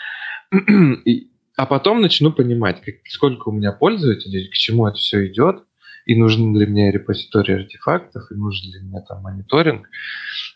и, 1.06 1.32
а 1.58 1.66
потом 1.66 2.02
начну 2.02 2.32
понимать, 2.32 2.82
как, 2.82 2.96
сколько 3.08 3.50
у 3.50 3.52
меня 3.52 3.72
пользователей, 3.72 4.50
к 4.50 4.54
чему 4.54 4.88
это 4.88 4.98
все 4.98 5.26
идет, 5.28 5.64
и 6.06 6.16
нужен 6.16 6.56
ли 6.56 6.66
мне 6.66 6.92
репозиторий 6.92 7.56
артефактов, 7.56 8.32
и 8.32 8.36
нужен 8.36 8.72
ли 8.72 8.80
мне 8.82 9.02
там 9.08 9.22
мониторинг. 9.22 9.88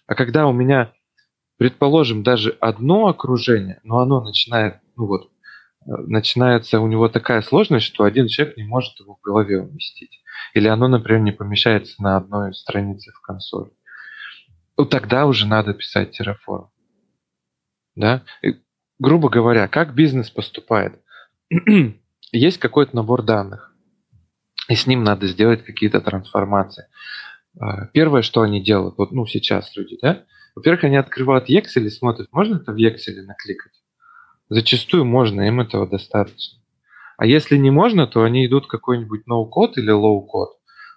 А 0.08 0.16
когда 0.16 0.46
у 0.46 0.54
меня, 0.54 0.94
предположим, 1.58 2.24
даже 2.24 2.56
одно 2.60 3.08
окружение, 3.08 3.80
но 3.84 4.00
оно 4.00 4.22
начинает, 4.22 4.76
ну 4.96 5.08
вот, 5.08 5.32
начинается 5.86 6.80
у 6.80 6.88
него 6.88 7.10
такая 7.10 7.42
сложность, 7.42 7.86
что 7.86 8.04
один 8.04 8.28
человек 8.28 8.58
не 8.58 8.64
может 8.64 9.00
его 9.00 9.16
в 9.16 9.22
голове 9.22 9.62
уместить. 9.62 10.22
Или 10.54 10.68
оно, 10.68 10.88
например, 10.88 11.22
не 11.22 11.32
помещается 11.32 12.02
на 12.02 12.18
одной 12.18 12.54
странице 12.54 13.12
в 13.12 13.22
консоли. 13.22 13.72
Ну, 14.78 14.86
тогда 14.86 15.26
уже 15.26 15.48
надо 15.48 15.74
писать 15.74 16.20
Terraform. 16.20 16.68
Да? 17.96 18.24
И, 18.42 18.56
грубо 18.98 19.30
говоря, 19.30 19.68
как 19.68 19.94
бизнес 19.94 20.30
поступает? 20.30 21.02
Есть 22.32 22.60
какой-то 22.60 22.96
набор 22.96 23.24
данных 23.24 23.70
и 24.70 24.76
с 24.76 24.88
ним 24.88 25.04
надо 25.04 25.28
сделать 25.28 25.66
какие-то 25.66 26.00
трансформации. 26.00 26.86
А, 27.60 27.88
первое, 27.88 28.22
что 28.22 28.42
они 28.42 28.64
делают, 28.64 28.98
вот 28.98 29.12
ну 29.12 29.26
сейчас 29.26 29.76
люди, 29.76 29.98
да, 30.02 30.26
во-первых, 30.56 30.84
они 30.84 30.96
открывают 30.96 31.50
Excel 31.50 31.84
и 31.84 31.90
смотрят, 31.90 32.32
можно 32.32 32.58
это 32.58 32.72
в 32.72 32.78
Excel 32.78 33.22
накликать? 33.24 33.74
Зачастую 34.50 35.06
можно, 35.06 35.42
им 35.42 35.62
этого 35.62 35.88
достаточно. 35.88 36.60
А 37.18 37.26
если 37.26 37.58
не 37.58 37.70
можно, 37.70 38.08
то 38.08 38.24
они 38.24 38.46
идут 38.46 38.68
какой-нибудь 38.68 39.28
no-код 39.28 39.78
или 39.78 39.92
low-код, 39.92 40.50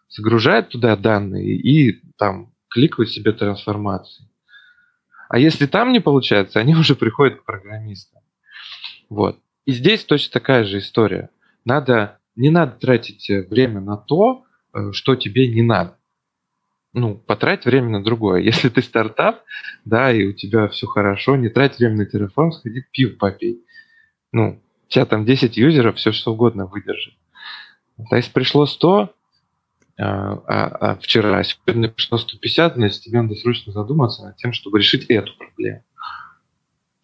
загружают 0.08 0.70
туда 0.70 0.96
данные 0.96 1.56
и 1.56 2.00
там 2.16 2.52
кликают 2.68 3.10
себе 3.10 3.32
трансформации. 3.32 4.28
А 5.28 5.38
если 5.38 5.66
там 5.66 5.92
не 5.92 6.00
получается, 6.00 6.60
они 6.60 6.74
уже 6.76 6.94
приходят 6.94 7.40
к 7.40 7.44
программистам. 7.44 8.22
Вот. 9.08 9.38
И 9.66 9.72
здесь 9.72 10.04
точно 10.04 10.32
такая 10.32 10.64
же 10.64 10.78
история. 10.78 11.30
Надо 11.64 12.18
не 12.34 12.50
надо 12.50 12.72
тратить 12.72 13.28
э, 13.30 13.42
время 13.42 13.80
на 13.80 13.96
то, 13.96 14.44
э, 14.74 14.92
что 14.92 15.16
тебе 15.16 15.48
не 15.48 15.62
надо. 15.62 15.96
Ну, 16.94 17.16
потрать 17.16 17.64
время 17.64 17.88
на 17.88 18.04
другое. 18.04 18.40
Если 18.42 18.68
ты 18.68 18.82
стартап, 18.82 19.42
да, 19.84 20.12
и 20.12 20.24
у 20.24 20.32
тебя 20.32 20.68
все 20.68 20.86
хорошо, 20.86 21.36
не 21.36 21.48
трать 21.48 21.78
время 21.78 21.96
на 21.96 22.06
телефон, 22.06 22.52
сходи 22.52 22.84
пив 22.92 23.18
попей. 23.18 23.64
Ну, 24.32 24.60
у 24.86 24.88
тебя 24.88 25.06
там 25.06 25.24
10 25.24 25.56
юзеров, 25.56 25.96
все 25.96 26.12
что 26.12 26.32
угодно 26.32 26.66
выдержит. 26.66 27.14
То 28.10 28.16
есть 28.16 28.32
пришло 28.32 28.66
100, 28.66 29.14
а, 29.98 30.32
а, 30.46 30.66
а 30.66 30.96
вчера, 30.96 31.42
сегодня 31.44 31.88
пришло 31.88 32.18
150, 32.18 32.74
значит, 32.74 33.02
тебе 33.02 33.22
надо 33.22 33.34
срочно 33.34 33.72
задуматься 33.72 34.24
над 34.24 34.36
тем, 34.36 34.52
чтобы 34.52 34.78
решить 34.78 35.04
эту 35.06 35.32
проблему. 35.36 35.84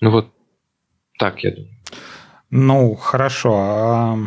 Ну 0.01 0.11
вот 0.11 0.33
так, 1.19 1.43
я 1.45 1.51
думаю. 1.51 1.75
Ну, 2.51 2.95
хорошо. 2.95 3.55
А 3.55 4.19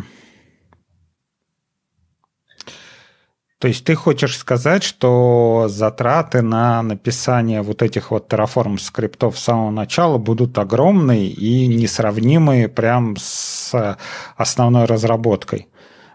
То 3.62 3.68
есть 3.68 3.84
ты 3.84 3.94
хочешь 3.94 4.36
сказать, 4.38 4.82
что 4.82 5.66
затраты 5.68 6.42
на 6.42 6.82
написание 6.82 7.62
вот 7.62 7.80
этих 7.80 8.10
вот 8.10 8.32
Terraform 8.32 8.76
скриптов 8.76 9.38
с 9.38 9.44
самого 9.44 9.70
начала 9.70 10.18
будут 10.18 10.58
огромные 10.58 11.28
и 11.28 11.68
несравнимые 11.68 12.68
прям 12.68 13.14
с 13.16 13.96
основной 14.36 14.86
разработкой? 14.86 15.68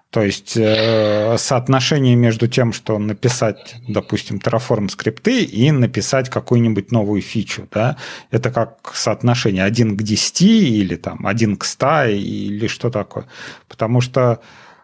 То 0.10 0.24
есть 0.24 0.58
э, 0.58 1.38
соотношение 1.38 2.18
между 2.18 2.50
тем, 2.50 2.74
что 2.74 2.98
написать, 2.98 3.78
допустим, 3.88 4.42
Terraform 4.44 4.90
скрипты 4.90 5.42
и 5.42 5.72
написать 5.72 6.30
какую-нибудь 6.30 6.92
новую 6.92 7.22
фичу, 7.22 7.66
да, 7.72 7.96
это 8.30 8.52
как 8.52 8.92
соотношение 8.94 9.64
1 9.64 9.96
к 9.96 10.04
10 10.04 10.42
или 10.42 10.98
там 10.98 11.26
1 11.26 11.56
к 11.56 11.64
100 11.64 12.04
или 12.08 12.68
что 12.68 12.90
такое. 12.90 13.26
Потому 13.70 14.02
что 14.02 14.42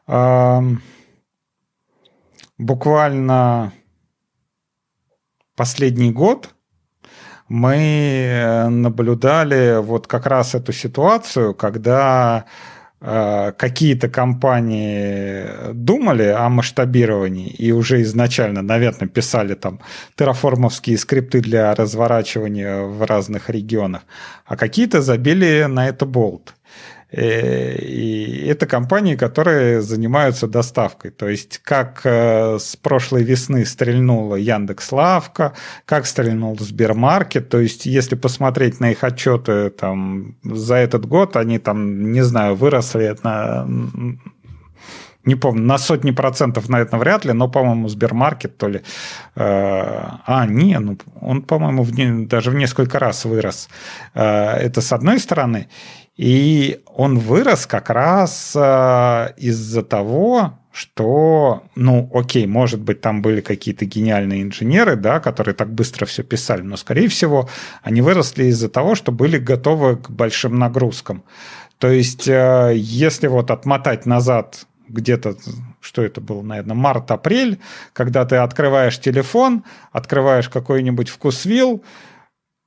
э, 0.07 0.61
буквально 2.63 3.73
последний 5.55 6.11
год 6.11 6.49
мы 7.49 7.75
э, 7.75 8.69
наблюдали 8.69 9.79
вот 9.81 10.07
как 10.07 10.25
раз 10.25 10.55
эту 10.55 10.71
ситуацию, 10.71 11.53
когда 11.53 12.45
э, 13.01 13.51
какие-то 13.57 14.09
компании 14.09 15.73
думали 15.73 16.23
о 16.23 16.49
масштабировании 16.49 17.49
и 17.49 17.71
уже 17.71 18.01
изначально, 18.01 18.61
наверное, 18.61 19.07
писали 19.07 19.55
там 19.55 19.79
терраформовские 20.15 20.97
скрипты 20.97 21.41
для 21.41 21.75
разворачивания 21.75 22.81
в 22.81 23.05
разных 23.05 23.49
регионах, 23.49 24.01
а 24.45 24.55
какие-то 24.55 25.01
забили 25.01 25.65
на 25.67 25.87
это 25.87 26.05
болт. 26.05 26.55
Э, 27.13 27.75
и 27.77 28.47
это 28.47 28.65
компании, 28.65 29.15
которые 29.15 29.81
занимаются 29.81 30.47
доставкой. 30.47 31.11
То 31.11 31.29
есть, 31.29 31.59
как 31.59 32.01
э, 32.03 32.57
с 32.59 32.75
прошлой 32.75 33.23
весны 33.23 33.65
стрельнула 33.65 34.35
Яндекс 34.35 34.91
Лавка, 34.91 35.53
как 35.85 36.07
стрельнул 36.07 36.57
Сбермаркет. 36.59 37.49
То 37.49 37.59
есть, 37.59 37.85
если 37.85 38.15
посмотреть 38.15 38.79
на 38.79 38.91
их 38.91 39.03
отчеты 39.03 39.69
там, 39.69 40.35
за 40.43 40.75
этот 40.75 41.05
год, 41.05 41.37
они 41.37 41.59
там, 41.59 42.11
не 42.11 42.23
знаю, 42.23 42.55
выросли 42.55 43.15
на 43.23 43.67
не 45.25 45.35
помню, 45.35 45.63
на 45.63 45.77
сотни 45.77 46.11
процентов, 46.11 46.69
наверное, 46.69 46.99
вряд 46.99 47.25
ли, 47.25 47.33
но, 47.33 47.47
по-моему, 47.47 47.87
Сбермаркет 47.87 48.57
то 48.57 48.67
ли... 48.67 48.81
Э, 49.35 50.19
а, 50.25 50.45
не, 50.45 50.77
ну, 50.79 50.97
он, 51.21 51.43
по-моему, 51.43 51.83
в, 51.83 52.27
даже 52.27 52.51
в 52.51 52.55
несколько 52.55 52.99
раз 52.99 53.23
вырос. 53.23 53.69
Э, 54.13 54.57
это 54.57 54.81
с 54.81 54.91
одной 54.91 55.19
стороны. 55.19 55.69
И 56.15 56.81
он 56.85 57.17
вырос 57.17 57.65
как 57.65 57.89
раз 57.89 58.53
э, 58.55 59.33
из-за 59.37 59.81
того, 59.81 60.59
что, 60.71 61.63
ну, 61.75 62.09
окей, 62.13 62.45
может 62.47 62.81
быть, 62.81 63.01
там 63.01 63.21
были 63.21 63.41
какие-то 63.41 63.85
гениальные 63.85 64.43
инженеры, 64.43 64.95
да, 64.95 65.19
которые 65.19 65.53
так 65.55 65.71
быстро 65.71 66.05
все 66.05 66.23
писали, 66.23 66.61
но, 66.61 66.77
скорее 66.77 67.07
всего, 67.07 67.49
они 67.81 68.01
выросли 68.01 68.45
из-за 68.45 68.69
того, 68.69 68.95
что 68.95 69.11
были 69.11 69.37
готовы 69.37 69.97
к 69.97 70.09
большим 70.09 70.57
нагрузкам. 70.57 71.23
То 71.77 71.89
есть, 71.89 72.27
э, 72.27 72.73
если 72.75 73.27
вот 73.27 73.49
отмотать 73.51 74.05
назад 74.05 74.67
где-то, 74.87 75.35
что 75.79 76.03
это 76.03 76.21
было, 76.21 76.41
наверное, 76.41 76.75
март-апрель, 76.75 77.59
когда 77.93 78.25
ты 78.25 78.35
открываешь 78.37 78.99
телефон, 78.99 79.63
открываешь 79.91 80.49
какой-нибудь 80.49 81.09
вкусвилл, 81.09 81.83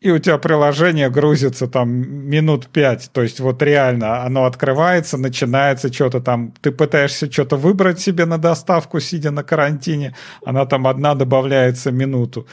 и 0.06 0.10
у 0.12 0.18
тебя 0.20 0.38
приложение 0.38 1.10
грузится 1.10 1.66
там 1.66 1.90
минут 1.90 2.68
пять. 2.68 3.10
То 3.12 3.22
есть 3.22 3.40
вот 3.40 3.60
реально 3.62 4.22
оно 4.22 4.44
открывается, 4.44 5.18
начинается 5.18 5.92
что-то 5.92 6.20
там. 6.20 6.52
Ты 6.60 6.70
пытаешься 6.70 7.30
что-то 7.30 7.56
выбрать 7.56 7.98
себе 7.98 8.24
на 8.24 8.38
доставку, 8.38 9.00
сидя 9.00 9.32
на 9.32 9.42
карантине. 9.42 10.14
Она 10.44 10.64
там 10.64 10.86
одна 10.86 11.14
добавляется 11.14 11.90
минуту. 11.90 12.46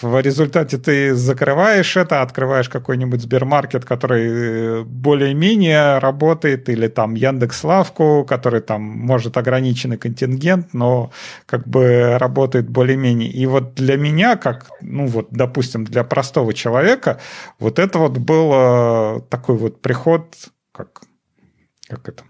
В 0.00 0.20
результате 0.20 0.78
ты 0.78 1.14
закрываешь 1.14 1.96
это, 1.96 2.22
открываешь 2.22 2.68
какой-нибудь 2.68 3.22
Сбермаркет, 3.22 3.84
который 3.84 4.28
э, 4.28 4.82
более-менее 4.84 5.98
работает, 5.98 6.68
или 6.68 6.86
там 6.86 7.14
Яндекс 7.14 7.64
Лавку, 7.64 8.24
который 8.24 8.60
там 8.60 8.82
может 8.82 9.36
ограниченный 9.36 9.98
контингент, 9.98 10.72
но 10.74 11.10
как 11.44 11.66
бы 11.66 12.16
работает 12.18 12.70
более-менее. 12.70 13.30
И 13.30 13.46
вот 13.46 13.74
для 13.74 13.96
меня, 13.96 14.36
как, 14.36 14.66
ну 14.80 15.06
вот, 15.06 15.26
допустим, 15.32 15.84
для 15.84 16.04
простого 16.04 16.54
человека, 16.54 16.99
человека, 17.00 17.20
вот 17.58 17.78
это 17.78 17.98
вот 17.98 18.18
был 18.18 19.20
такой 19.28 19.56
вот 19.56 19.80
приход, 19.80 20.34
как, 20.72 21.02
как 21.88 22.08
это, 22.08 22.24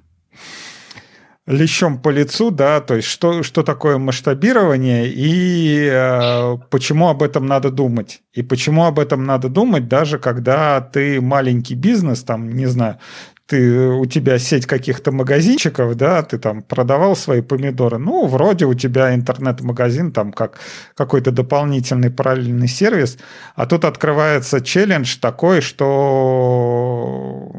лещом 1.46 1.98
по 2.00 2.10
лицу, 2.10 2.50
да, 2.50 2.80
то 2.80 2.94
есть 2.94 3.08
что, 3.08 3.42
что 3.42 3.62
такое 3.62 3.98
масштабирование 3.98 5.08
и 5.08 5.88
э, 5.90 6.56
почему 6.70 7.08
об 7.08 7.22
этом 7.22 7.46
надо 7.46 7.70
думать. 7.70 8.22
И 8.32 8.42
почему 8.42 8.84
об 8.84 8.98
этом 8.98 9.24
надо 9.24 9.48
думать, 9.48 9.88
даже 9.88 10.18
когда 10.18 10.80
ты 10.80 11.20
маленький 11.20 11.74
бизнес, 11.74 12.22
там, 12.22 12.50
не 12.52 12.66
знаю, 12.66 12.98
ты, 13.50 13.88
у 13.88 14.06
тебя 14.06 14.38
сеть 14.38 14.66
каких-то 14.66 15.10
магазинчиков, 15.10 15.96
да, 15.96 16.22
ты 16.22 16.38
там 16.38 16.62
продавал 16.62 17.16
свои 17.16 17.40
помидоры, 17.40 17.98
ну, 17.98 18.28
вроде 18.28 18.64
у 18.64 18.74
тебя 18.74 19.12
интернет-магазин, 19.12 20.12
там, 20.12 20.32
как 20.32 20.60
какой-то 20.94 21.32
дополнительный 21.32 22.10
параллельный 22.10 22.68
сервис, 22.68 23.18
а 23.56 23.66
тут 23.66 23.84
открывается 23.84 24.60
челлендж 24.60 25.16
такой, 25.20 25.62
что 25.62 27.50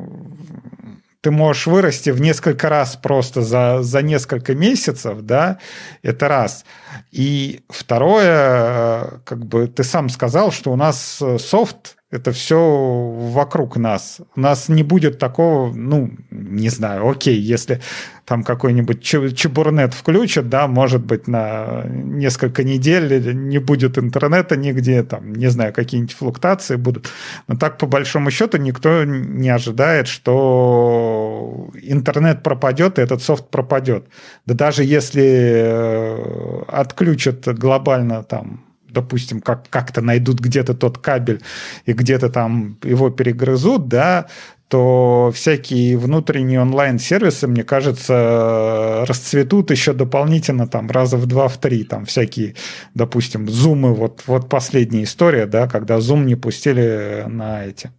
ты 1.19 1.29
можешь 1.29 1.67
вырасти 1.67 2.11
в 2.11 2.21
несколько 2.21 2.69
раз 2.69 2.95
просто 2.95 3.41
за, 3.41 3.83
за 3.83 4.01
несколько 4.01 4.55
месяцев, 4.55 5.19
да, 5.23 5.57
это 6.03 6.29
раз. 6.29 6.63
И 7.11 7.65
второе, 7.67 9.19
как 9.25 9.45
бы 9.45 9.67
ты 9.67 9.83
сам 9.83 10.07
сказал, 10.07 10.53
что 10.53 10.71
у 10.71 10.77
нас 10.77 11.21
софт 11.37 11.97
это 12.11 12.33
все 12.33 12.57
вокруг 12.59 13.77
нас. 13.77 14.19
У 14.35 14.39
нас 14.39 14.67
не 14.67 14.83
будет 14.83 15.17
такого, 15.17 15.73
ну, 15.73 16.11
не 16.29 16.67
знаю, 16.69 17.09
окей, 17.09 17.39
если 17.39 17.81
там 18.25 18.43
какой-нибудь 18.43 19.01
чебурнет 19.01 19.93
включат, 19.93 20.49
да, 20.49 20.67
может 20.67 21.05
быть, 21.05 21.27
на 21.27 21.83
несколько 21.85 22.63
недель 22.63 23.33
не 23.33 23.59
будет 23.59 23.97
интернета 23.97 24.57
нигде, 24.57 25.03
там, 25.03 25.33
не 25.33 25.47
знаю, 25.47 25.73
какие-нибудь 25.73 26.13
флуктуации 26.13 26.75
будут. 26.75 27.09
Но 27.47 27.55
так, 27.55 27.77
по 27.77 27.87
большому 27.87 28.29
счету, 28.29 28.57
никто 28.57 29.05
не 29.05 29.49
ожидает, 29.49 30.07
что 30.07 31.69
интернет 31.81 32.43
пропадет, 32.43 32.99
и 32.99 33.01
этот 33.01 33.23
софт 33.23 33.49
пропадет. 33.49 34.05
Да 34.45 34.53
даже 34.53 34.83
если 34.83 35.23
э, 35.23 36.63
отключат 36.67 37.47
глобально 37.57 38.23
там 38.23 38.70
допустим, 38.91 39.41
как, 39.41 39.69
как-то 39.69 40.01
найдут 40.01 40.39
где-то 40.39 40.73
тот 40.73 40.97
кабель 40.97 41.41
и 41.85 41.93
где-то 41.93 42.29
там 42.29 42.77
его 42.83 43.09
перегрызут, 43.09 43.87
да, 43.87 44.27
то 44.67 45.31
всякие 45.35 45.97
внутренние 45.97 46.61
онлайн-сервисы, 46.61 47.45
мне 47.45 47.65
кажется, 47.65 49.03
расцветут 49.05 49.69
еще 49.69 49.91
дополнительно 49.91 50.65
там 50.65 50.89
раза 50.89 51.17
в 51.17 51.25
два, 51.25 51.49
в 51.49 51.57
три, 51.57 51.83
там 51.83 52.05
всякие, 52.05 52.55
допустим, 52.93 53.49
зумы, 53.49 53.93
вот, 53.93 54.23
вот 54.27 54.47
последняя 54.47 55.03
история, 55.03 55.45
да, 55.45 55.67
когда 55.67 55.99
зум 55.99 56.25
не 56.25 56.35
пустили 56.35 57.25
на 57.27 57.65
эти 57.65 57.91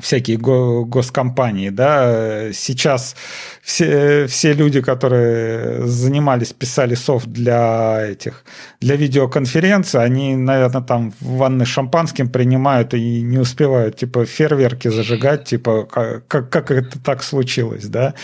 всякие 0.00 0.36
го 0.36 0.84
госкомпании, 0.84 1.70
да, 1.70 2.52
сейчас 2.52 3.16
все, 3.62 4.26
все 4.26 4.52
люди, 4.52 4.80
которые 4.80 5.86
занимались, 5.86 6.52
писали 6.52 6.94
софт 6.94 7.26
для 7.26 8.06
этих, 8.06 8.44
для 8.80 8.96
видеоконференций, 8.96 10.02
они, 10.02 10.36
наверное, 10.36 10.82
там 10.82 11.12
в 11.20 11.38
ванны 11.38 11.64
шампанским 11.64 12.28
принимают 12.28 12.94
и 12.94 13.22
не 13.22 13.38
успевают, 13.38 13.96
типа, 13.96 14.24
фейерверки 14.24 14.88
зажигать, 14.88 15.44
типа, 15.44 15.84
как, 16.28 16.48
как 16.48 16.70
это 16.70 17.00
так 17.00 17.22
случилось, 17.22 17.86
да, 17.86 18.14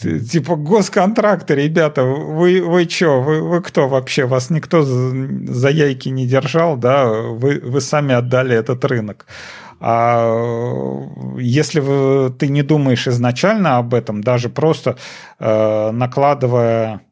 Типа 0.00 0.54
госконтракты, 0.54 1.56
ребята, 1.56 2.04
вы, 2.04 2.62
вы 2.62 2.88
что, 2.88 3.20
вы, 3.20 3.42
вы 3.42 3.60
кто 3.60 3.88
вообще? 3.88 4.26
Вас 4.26 4.48
никто 4.48 4.82
за 4.82 5.70
яйки 5.70 6.08
не 6.08 6.26
держал, 6.26 6.76
да? 6.76 7.06
Вы, 7.06 7.60
вы 7.64 7.80
сами 7.80 8.14
отдали 8.14 8.54
этот 8.54 8.84
рынок. 8.84 9.26
А 9.80 11.06
если 11.38 12.30
ты 12.36 12.48
не 12.48 12.62
думаешь 12.62 13.06
изначально 13.06 13.78
об 13.78 13.94
этом, 13.94 14.22
даже 14.22 14.48
просто 14.48 14.96
э, 15.38 15.90
накладывая 15.92 17.02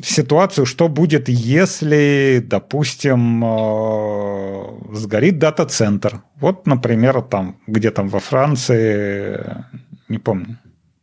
ситуацию, 0.00 0.64
что 0.64 0.88
будет, 0.88 1.28
если, 1.28 2.42
допустим, 2.44 3.44
э, 3.44 4.94
сгорит 4.94 5.38
дата-центр. 5.38 6.22
Вот, 6.40 6.66
например, 6.66 7.22
там, 7.22 7.60
где 7.66 7.90
там 7.90 8.08
во 8.08 8.20
Франции, 8.20 9.64
не 10.08 10.18
помню, 10.18 10.58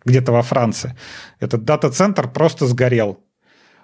где-то 0.05 0.31
во 0.31 0.41
Франции, 0.41 0.95
этот 1.39 1.65
дата-центр 1.65 2.31
просто 2.31 2.65
сгорел. 2.65 3.19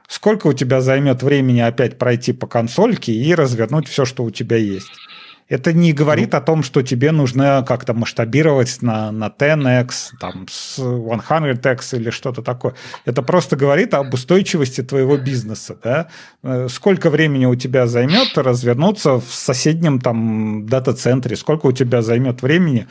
Сколько 0.08 0.48
у 0.48 0.54
тебя 0.54 0.82
займет 0.82 1.24
времени 1.24 1.60
опять 1.60 1.98
пройти 1.98 2.32
по 2.32 2.48
консольке 2.48 3.12
и 3.12 3.34
развернуть 3.34 3.88
все, 3.88 4.06
что 4.06 4.24
у 4.24 4.30
тебя 4.30 4.58
есть? 4.58 4.92
Это 5.48 5.74
не 5.74 5.94
говорит 5.94 6.32
ну, 6.32 6.38
о 6.40 6.42
том, 6.42 6.64
что 6.64 6.82
тебе 6.82 7.12
нужно 7.12 7.64
как-то 7.68 7.94
масштабировать 7.94 8.82
на, 8.82 9.12
на 9.12 9.28
10x, 9.28 9.92
там, 10.20 10.48
с 10.50 10.80
100x 10.80 11.98
или 11.98 12.10
что-то 12.10 12.42
такое. 12.42 12.74
Это 13.06 13.22
просто 13.22 13.56
говорит 13.56 13.94
об 13.94 14.12
устойчивости 14.12 14.82
твоего 14.82 15.18
бизнеса. 15.18 15.78
Да? 15.84 16.08
Э, 16.42 16.68
сколько 16.68 17.12
времени 17.12 17.46
у 17.46 17.56
тебя 17.56 17.86
займет 17.86 18.36
развернуться 18.36 19.20
в 19.20 19.28
соседнем 19.30 20.00
там 20.00 20.66
дата-центре, 20.66 21.36
сколько 21.36 21.68
у 21.68 21.72
тебя 21.72 22.02
займет 22.02 22.42
времени 22.42 22.88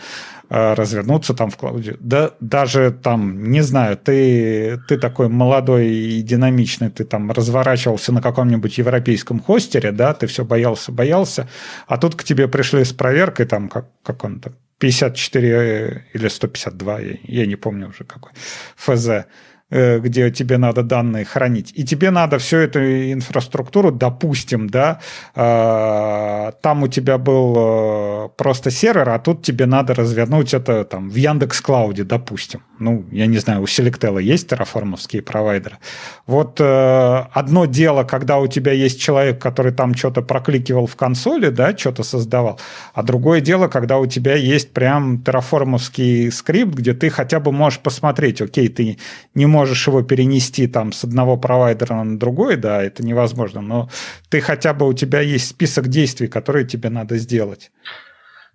развернуться 0.48 1.34
там 1.34 1.50
в 1.50 1.56
клауде. 1.56 1.96
Да, 2.00 2.32
даже 2.40 2.90
там, 2.90 3.50
не 3.50 3.62
знаю, 3.62 3.96
ты, 3.96 4.80
ты 4.88 4.98
такой 4.98 5.28
молодой 5.28 5.88
и 5.88 6.22
динамичный, 6.22 6.90
ты 6.90 7.04
там 7.04 7.30
разворачивался 7.30 8.12
на 8.12 8.22
каком-нибудь 8.22 8.78
европейском 8.78 9.40
хостере, 9.40 9.92
да, 9.92 10.14
ты 10.14 10.26
все 10.26 10.44
боялся, 10.44 10.92
боялся, 10.92 11.48
а 11.86 11.98
тут 11.98 12.14
к 12.14 12.24
тебе 12.24 12.48
пришли 12.48 12.84
с 12.84 12.92
проверкой, 12.92 13.46
там, 13.46 13.68
как, 13.68 13.86
как 14.02 14.24
он 14.24 14.40
там, 14.40 14.54
54 14.78 16.04
или 16.12 16.28
152, 16.28 17.00
я, 17.00 17.16
я 17.22 17.46
не 17.46 17.56
помню 17.56 17.88
уже 17.88 18.04
какой, 18.04 18.32
ФЗ, 18.76 19.08
Э, 19.08 19.24
где 19.70 20.30
тебе 20.30 20.58
надо 20.58 20.82
данные 20.82 21.24
хранить, 21.24 21.72
и 21.74 21.84
тебе 21.84 22.10
надо 22.10 22.38
всю 22.38 22.58
эту 22.58 22.78
инфраструктуру, 23.12 23.90
допустим, 23.90 24.68
да, 24.68 25.00
э, 25.34 26.52
там 26.62 26.82
у 26.82 26.88
тебя 26.88 27.18
был 27.18 27.54
э, 27.56 28.28
просто 28.36 28.70
сервер, 28.70 29.08
а 29.08 29.18
тут 29.18 29.42
тебе 29.42 29.66
надо 29.66 29.94
развернуть 29.94 30.54
это 30.54 30.84
там 30.84 31.10
в 31.10 31.14
Яндекс 31.14 31.60
Клауде, 31.60 32.04
допустим. 32.04 32.60
Ну, 32.78 33.04
я 33.10 33.26
не 33.26 33.38
знаю, 33.38 33.62
у 33.62 33.64
Selectel 33.64 34.20
есть 34.20 34.48
терраформовские 34.48 35.22
провайдеры. 35.22 35.78
Вот 36.26 36.60
одно 36.60 37.66
дело, 37.66 38.04
когда 38.04 38.38
у 38.38 38.48
тебя 38.48 38.72
есть 38.72 39.00
человек, 39.00 39.40
который 39.40 39.72
там 39.72 39.94
что-то 39.94 40.22
прокликивал 40.22 40.86
в 40.86 40.96
консоли, 40.96 41.50
да, 41.50 41.76
что-то 41.76 42.02
создавал, 42.02 42.58
а 42.92 43.02
другое 43.02 43.40
дело, 43.40 43.68
когда 43.68 43.98
у 43.98 44.06
тебя 44.06 44.34
есть 44.34 44.72
прям 44.72 45.22
терраформовский 45.22 46.32
скрипт, 46.32 46.74
где 46.74 46.94
ты 46.94 47.10
хотя 47.10 47.40
бы 47.40 47.52
можешь 47.52 47.78
посмотреть, 47.78 48.42
окей, 48.42 48.68
ты 48.68 48.98
не 49.34 49.46
можешь 49.54 49.86
его 49.86 50.02
перенести 50.02 50.66
там 50.66 50.92
с 50.92 51.04
одного 51.04 51.36
провайдера 51.36 52.02
на 52.02 52.18
другой, 52.18 52.56
да, 52.56 52.82
это 52.82 53.04
невозможно, 53.04 53.60
но 53.60 53.88
ты 54.28 54.40
хотя 54.40 54.74
бы 54.74 54.88
у 54.88 54.92
тебя 54.92 55.20
есть 55.20 55.48
список 55.48 55.86
действий, 55.86 56.26
которые 56.26 56.66
тебе 56.66 56.90
надо 56.90 57.16
сделать. 57.18 57.70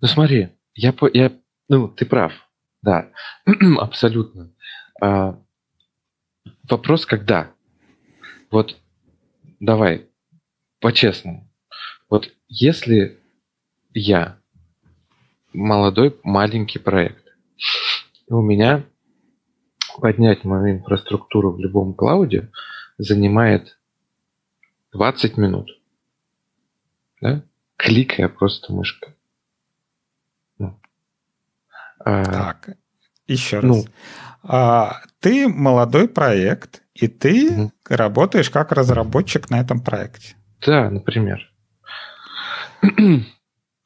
Ну 0.02 0.08
смотри, 0.10 0.50
я, 0.74 0.94
я 1.14 1.32
ну 1.70 1.88
ты 1.88 2.06
прав, 2.06 2.34
да, 2.82 3.08
абсолютно. 3.80 4.52
А, 5.02 5.40
вопрос, 6.70 7.06
когда? 7.06 7.52
Вот 8.52 8.76
давай, 9.62 10.06
по-честному. 10.82 11.50
Вот 12.10 12.30
если 12.50 13.18
я 13.94 14.38
молодой 15.54 16.20
маленький 16.24 16.80
проект, 16.80 17.24
у 18.28 18.42
меня 18.42 18.84
поднять 20.00 20.44
мою 20.46 20.78
инфраструктуру 20.78 21.52
в 21.52 21.60
любом 21.60 21.94
клауде 21.94 22.50
занимает 22.98 23.78
20 24.92 25.38
минут. 25.38 25.70
Да? 27.22 27.44
Кликая 27.78 28.30
просто 28.30 28.74
мышкой. 28.74 29.16
Ну. 30.58 30.80
А, 32.00 32.24
так, 32.24 32.70
еще 33.28 33.60
раз. 33.60 33.66
Ну, 33.66 33.86
а, 34.44 35.02
ты 35.20 35.48
молодой 35.48 36.08
проект, 36.08 36.82
и 36.94 37.08
ты 37.08 37.52
угу. 37.52 37.72
работаешь 37.90 38.50
как 38.50 38.72
разработчик 38.72 39.50
на 39.50 39.60
этом 39.60 39.82
проекте. 39.82 40.36
Да, 40.66 40.90
например. 40.90 41.52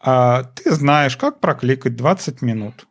А, 0.06 0.44
ты 0.44 0.72
знаешь, 0.72 1.16
как 1.16 1.40
прокликать 1.40 1.96
20 1.96 2.42
минут. 2.42 2.86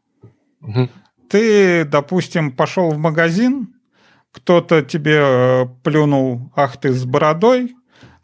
Угу. 0.62 0.89
Ты, 1.32 1.86
допустим, 1.86 2.52
пошел 2.52 2.90
в 2.90 2.98
магазин, 2.98 3.74
кто-то 4.32 4.82
тебе 4.82 5.18
э, 5.18 5.66
плюнул, 5.82 6.52
ах 6.54 6.76
ты 6.76 6.92
с 6.92 7.06
бородой, 7.06 7.74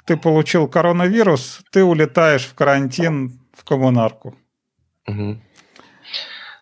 ты 0.04 0.18
получил 0.18 0.68
коронавирус, 0.68 1.62
ты 1.72 1.82
улетаешь 1.84 2.44
в 2.44 2.54
карантин 2.54 3.40
в 3.56 3.64
коммунарку. 3.64 4.36
Угу. 5.06 5.40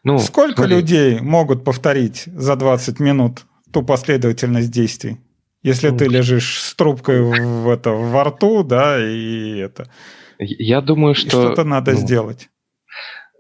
Ну, 0.05 0.19
Сколько 0.21 0.59
смотри. 0.59 0.77
людей 0.77 1.21
могут 1.21 1.65
повторить 1.65 2.27
за 2.27 2.55
20 2.55 3.01
минут 3.01 3.45
ту 3.73 3.83
последовательность 3.83 4.71
действий? 4.71 5.17
Если 5.65 5.89
ну, 5.89 5.97
ты 5.97 6.05
лежишь 6.07 6.63
с 6.63 6.77
трубкой 6.77 7.23
в, 7.23 7.69
это, 7.69 7.91
во 7.91 8.23
рту, 8.23 8.63
да, 8.63 9.05
и 9.05 9.59
это... 9.59 9.91
Я 10.39 10.81
думаю, 10.81 11.17
что... 11.17 11.29
Что-то 11.31 11.65
надо 11.65 11.91
ну, 11.91 11.99
сделать. 11.99 12.51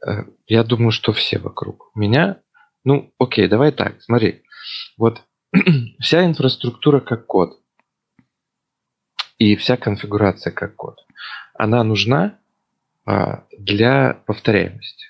Э, 0.04 0.24
я 0.48 0.64
думаю, 0.64 0.90
что 0.90 1.12
все 1.12 1.38
вокруг 1.38 1.92
меня 1.94 2.40
ну, 2.86 3.12
окей, 3.18 3.48
давай 3.48 3.72
так, 3.72 4.00
смотри. 4.00 4.42
Вот 4.96 5.22
вся 5.98 6.24
инфраструктура 6.24 7.00
как 7.00 7.26
код 7.26 7.60
и 9.38 9.56
вся 9.56 9.76
конфигурация 9.76 10.52
как 10.52 10.76
код, 10.76 11.04
она 11.54 11.82
нужна 11.82 12.38
а, 13.04 13.44
для 13.58 14.14
повторяемости. 14.26 15.06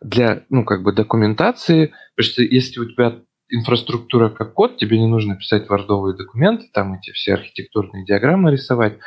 Для, 0.00 0.44
ну, 0.48 0.64
как 0.64 0.82
бы 0.82 0.92
документации, 0.92 1.92
потому 2.16 2.32
что 2.32 2.42
если 2.42 2.80
у 2.80 2.90
тебя 2.90 3.20
инфраструктура 3.50 4.30
как 4.30 4.54
код, 4.54 4.78
тебе 4.78 4.98
не 4.98 5.06
нужно 5.06 5.36
писать 5.36 5.68
вардовые 5.68 6.16
документы, 6.16 6.70
там 6.72 6.94
эти 6.94 7.10
все 7.12 7.34
архитектурные 7.34 8.06
диаграммы 8.06 8.50
рисовать, 8.52 8.98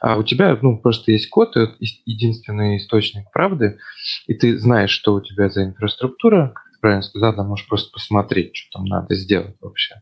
а 0.00 0.18
у 0.18 0.22
тебя 0.22 0.58
ну, 0.60 0.78
просто 0.78 1.12
есть 1.12 1.30
код, 1.30 1.56
это 1.56 1.74
единственный 1.80 2.76
источник 2.76 3.30
правды, 3.32 3.78
и 4.26 4.34
ты 4.34 4.58
знаешь, 4.58 4.90
что 4.90 5.14
у 5.14 5.22
тебя 5.22 5.48
за 5.48 5.64
инфраструктура, 5.64 6.54
правильно 6.80 7.02
сказал, 7.02 7.34
да, 7.34 7.42
можешь 7.42 7.66
просто 7.66 7.92
посмотреть, 7.92 8.56
что 8.56 8.78
там 8.78 8.86
надо 8.86 9.14
сделать 9.14 9.56
вообще. 9.60 9.96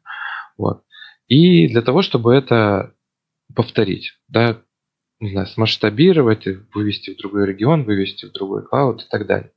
Вот. 0.56 0.82
И 1.28 1.68
для 1.68 1.82
того, 1.82 2.02
чтобы 2.02 2.34
это 2.34 2.94
повторить, 3.54 4.12
да, 4.28 4.62
не 5.20 5.30
знаю, 5.30 5.46
смасштабировать, 5.46 6.46
вывести 6.74 7.14
в 7.14 7.18
другой 7.18 7.46
регион, 7.46 7.84
вывести 7.84 8.26
в 8.26 8.32
другой 8.32 8.66
клауд 8.66 9.02
и 9.02 9.08
так 9.08 9.26
далее. 9.26 9.52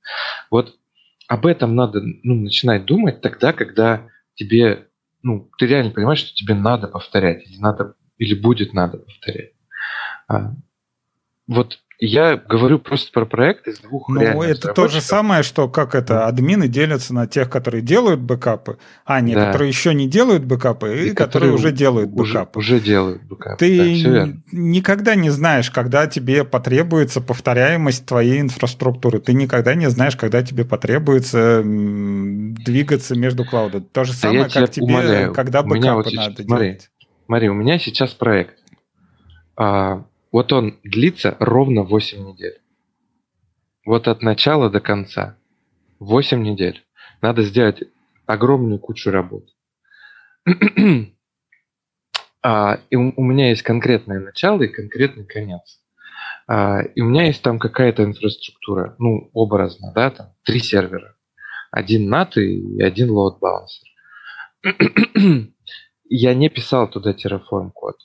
Вот 0.50 0.76
об 1.28 1.46
этом 1.46 1.76
надо 1.76 2.02
ну, 2.02 2.36
начинать 2.36 2.86
думать 2.86 3.22
тогда, 3.22 3.54
когда 3.54 4.08
тебе, 4.36 4.88
ну, 5.22 5.50
ты 5.58 5.68
реально 5.68 5.92
понимаешь, 5.92 6.20
что 6.20 6.34
тебе 6.34 6.56
надо 6.56 6.88
повторять, 6.88 7.46
или 7.48 7.58
надо, 7.58 7.96
или 8.18 8.34
будет 8.34 8.74
надо 8.74 8.98
повторять. 8.98 9.52
А, 10.28 10.54
вот 11.48 11.80
я 12.02 12.38
говорю 12.38 12.80
просто 12.80 13.12
про 13.12 13.26
проект 13.26 13.68
из 13.68 13.80
двух 13.80 14.08
Ну, 14.08 14.42
это 14.42 14.74
то 14.74 14.88
же 14.88 15.02
самое, 15.02 15.44
что 15.44 15.68
как 15.68 15.96
это, 15.96 16.28
админы 16.28 16.70
делятся 16.70 17.14
на 17.14 17.28
тех, 17.28 17.50
которые 17.50 17.82
делают 17.82 18.22
бэкапы, 18.22 18.78
а 19.04 19.20
не, 19.20 19.36
да. 19.36 19.48
которые 19.48 19.68
еще 19.68 19.94
не 19.94 20.08
делают 20.08 20.46
бэкапы, 20.46 20.88
и, 20.88 20.92
и 20.92 21.10
которые, 21.10 21.16
которые 21.16 21.54
уже 21.54 21.72
делают 21.74 22.10
бэкапы. 22.12 22.58
Уже, 22.58 22.76
уже 22.76 22.84
делают 22.84 23.24
бэкапы. 23.24 23.58
Ты 23.58 24.04
да, 24.04 24.30
никогда 24.54 25.16
не 25.16 25.30
знаешь, 25.30 25.70
когда 25.72 26.08
тебе 26.08 26.46
потребуется 26.46 27.20
повторяемость 27.20 28.06
твоей 28.06 28.40
инфраструктуры. 28.40 29.20
Ты 29.20 29.34
никогда 29.34 29.76
не 29.76 29.90
знаешь, 29.90 30.16
когда 30.16 30.42
тебе 30.42 30.64
потребуется 30.64 31.62
двигаться 31.66 33.16
между 33.18 33.44
cloud 33.44 33.66
ами. 33.66 33.84
То 33.92 34.06
же 34.06 34.14
самое, 34.14 34.46
да 34.46 34.50
как 34.62 34.72
тебе, 34.72 34.86
умоляю. 34.86 35.34
когда 35.34 35.64
бэкапы 35.64 35.96
вот 35.96 36.08
сейчас, 36.08 36.28
надо 36.28 36.44
смотри, 36.44 36.68
делать. 36.68 36.90
Смотри, 37.26 37.50
у 37.50 37.54
меня 37.54 37.78
сейчас 37.78 38.12
проект. 38.12 38.56
А, 39.58 40.06
вот 40.32 40.54
он 40.54 40.80
длится 40.84 41.36
ровно 41.40 41.84
8 41.84 42.24
недель. 42.24 42.62
Вот 43.86 44.08
от 44.08 44.22
начала 44.22 44.70
до 44.70 44.80
конца. 44.80 45.38
8 46.00 46.42
недель. 46.44 46.86
Надо 47.22 47.44
сделать 47.44 47.84
огромную 48.26 48.80
кучу 48.80 49.10
работ. 49.12 49.46
а, 52.44 52.80
и 52.90 52.96
у, 52.96 53.14
у 53.16 53.24
меня 53.24 53.50
есть 53.50 53.64
конкретное 53.64 54.20
начало 54.20 54.62
и 54.64 54.68
конкретный 54.68 55.26
конец. 55.26 55.82
А, 56.48 56.82
и 56.82 57.02
у 57.02 57.06
меня 57.06 57.26
есть 57.26 57.42
там 57.42 57.60
какая-то 57.60 58.04
инфраструктура, 58.04 58.96
ну, 59.00 59.30
образно, 59.34 59.92
да, 59.94 60.12
там 60.12 60.34
три 60.44 60.60
сервера. 60.60 61.16
Один 61.72 62.14
NAT 62.14 62.40
и 62.40 62.82
один 62.82 63.12
load 63.12 63.40
balancer. 63.40 63.86
Я 66.10 66.34
не 66.34 66.50
писал 66.50 66.90
туда 66.90 67.12
Terraform 67.14 67.72
код. 67.72 67.98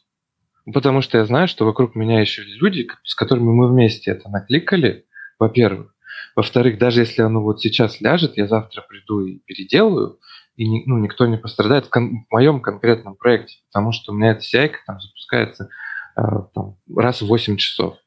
Потому 0.72 1.02
что 1.02 1.18
я 1.18 1.26
знаю, 1.26 1.46
что 1.46 1.64
вокруг 1.64 1.94
меня 1.94 2.20
еще 2.20 2.42
люди, 2.42 2.88
с 3.04 3.14
которыми 3.14 3.50
мы 3.50 3.68
вместе 3.68 4.12
это 4.12 4.30
накликали, 4.30 5.06
во-первых. 5.38 5.94
Во-вторых, 6.34 6.78
даже 6.78 7.00
если 7.00 7.22
оно 7.22 7.42
вот 7.42 7.60
сейчас 7.60 8.00
ляжет, 8.00 8.36
я 8.36 8.48
завтра 8.48 8.82
приду 8.82 9.20
и 9.20 9.38
переделаю, 9.38 10.18
и 10.56 10.84
ну, 10.86 10.98
никто 10.98 11.26
не 11.26 11.36
пострадает 11.36 11.86
в, 11.86 11.90
кон- 11.90 12.24
в 12.28 12.32
моем 12.32 12.60
конкретном 12.60 13.16
проекте, 13.16 13.58
потому 13.66 13.92
что 13.92 14.12
у 14.12 14.16
меня 14.16 14.30
эта 14.30 14.40
CI 14.40 14.72
там 14.86 15.00
запускается 15.00 15.68
э, 16.16 16.22
там, 16.54 16.76
раз 16.94 17.20
в 17.22 17.26
8 17.26 17.56
часов. 17.56 17.98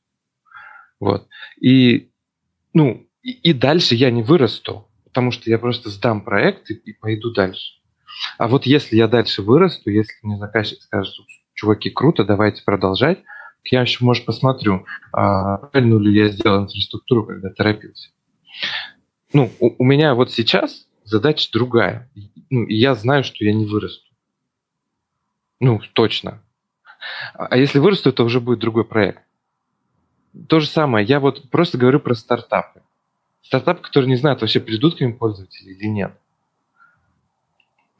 Вот. 0.99 1.27
И, 1.61 2.11
ну, 2.73 3.07
и, 3.21 3.31
и 3.31 3.53
дальше 3.53 3.95
я 3.95 4.09
не 4.09 4.23
вырасту, 4.23 4.89
потому 5.05 5.31
что 5.31 5.49
я 5.49 5.59
просто 5.59 5.89
сдам 5.89 6.21
проект 6.21 6.71
и, 6.71 6.73
и 6.73 6.93
пойду 6.93 7.31
дальше. 7.31 7.75
А 8.37 8.47
вот 8.47 8.65
если 8.65 8.95
я 8.95 9.07
дальше 9.07 9.41
вырасту, 9.41 9.89
если 9.89 10.13
мне 10.23 10.37
заказчик 10.37 10.81
скажет, 10.81 11.13
чуваки, 11.57 11.89
круто, 11.89 12.23
давайте 12.23 12.63
продолжать. 12.63 13.23
Я 13.65 13.81
еще, 13.81 14.05
может, 14.05 14.25
посмотрю, 14.25 14.85
а, 15.11 15.57
правильно 15.57 15.99
ли 15.99 16.15
я 16.15 16.29
сделал 16.29 16.63
инфраструктуру, 16.63 17.25
когда 17.25 17.49
торопился. 17.49 18.11
Ну, 19.33 19.51
у, 19.59 19.75
у 19.77 19.83
меня 19.83 20.15
вот 20.15 20.31
сейчас 20.31 20.87
задача 21.03 21.49
другая. 21.51 22.09
Ну, 22.49 22.65
я 22.67 22.95
знаю, 22.95 23.25
что 23.25 23.43
я 23.43 23.53
не 23.53 23.65
вырасту. 23.65 24.07
Ну, 25.59 25.81
точно. 25.93 26.41
А 27.33 27.57
если 27.57 27.79
вырасту, 27.79 28.13
то 28.13 28.23
уже 28.23 28.39
будет 28.39 28.59
другой 28.59 28.85
проект. 28.85 29.23
То 30.47 30.59
же 30.59 30.67
самое, 30.67 31.05
я 31.05 31.19
вот 31.19 31.49
просто 31.49 31.77
говорю 31.77 31.99
про 31.99 32.13
стартапы. 32.13 32.81
Стартапы, 33.41 33.81
которые 33.81 34.09
не 34.09 34.17
знают, 34.17 34.41
вообще 34.41 34.59
придут 34.59 34.97
к 34.97 35.01
ним 35.01 35.17
пользователи 35.17 35.71
или 35.71 35.87
нет. 35.87 36.13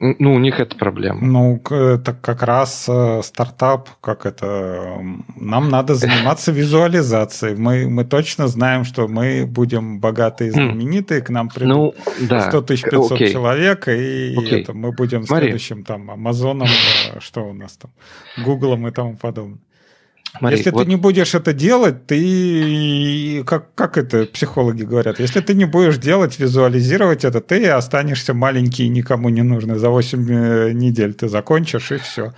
Ну, 0.00 0.34
у 0.34 0.38
них 0.38 0.60
это 0.60 0.76
проблема. 0.76 1.20
Ну, 1.20 1.60
это 1.70 2.12
как 2.12 2.44
раз 2.44 2.86
э, 2.88 3.20
стартап, 3.24 3.88
как 4.00 4.26
это... 4.26 4.96
Нам 5.34 5.70
надо 5.70 5.94
заниматься 5.96 6.52
визуализацией. 6.52 7.56
Мы, 7.56 7.88
мы 7.88 8.04
точно 8.04 8.46
знаем, 8.46 8.84
что 8.84 9.08
мы 9.08 9.44
будем 9.44 9.98
богатые 9.98 10.50
и 10.50 10.52
хм. 10.52 10.54
знаменитые, 10.54 11.20
к 11.20 11.30
нам 11.30 11.48
придут 11.48 11.96
ну, 12.06 12.26
да. 12.28 12.48
100 12.48 12.62
500 12.62 13.12
Окей. 13.12 13.32
человек, 13.32 13.88
и 13.88 14.36
Окей. 14.38 14.62
это, 14.62 14.72
мы 14.72 14.92
будем 14.92 15.24
Смотри. 15.24 15.46
следующим 15.46 15.82
там 15.82 16.10
Амазоном, 16.12 16.68
э, 16.68 17.18
что 17.18 17.48
у 17.48 17.52
нас 17.52 17.76
там, 17.76 17.90
Гуглом 18.44 18.86
и 18.86 18.92
тому 18.92 19.16
подобное. 19.16 19.58
Смотри, 20.36 20.58
если 20.58 20.70
вот... 20.70 20.82
ты 20.82 20.88
не 20.88 20.96
будешь 20.96 21.34
это 21.34 21.52
делать, 21.52 22.06
ты, 22.06 23.42
как, 23.44 23.74
как 23.74 23.96
это 23.96 24.26
психологи 24.26 24.82
говорят, 24.82 25.20
если 25.20 25.40
ты 25.40 25.54
не 25.54 25.64
будешь 25.64 25.98
делать, 25.98 26.38
визуализировать 26.38 27.24
это, 27.24 27.40
ты 27.40 27.68
останешься 27.68 28.34
маленький 28.34 28.84
и 28.84 28.88
никому 28.88 29.30
не 29.30 29.42
нужный. 29.42 29.76
За 29.76 29.90
8 29.90 30.30
э, 30.30 30.72
недель 30.72 31.14
ты 31.14 31.28
закончишь, 31.28 31.92
и 31.92 31.96
все. 31.96 32.34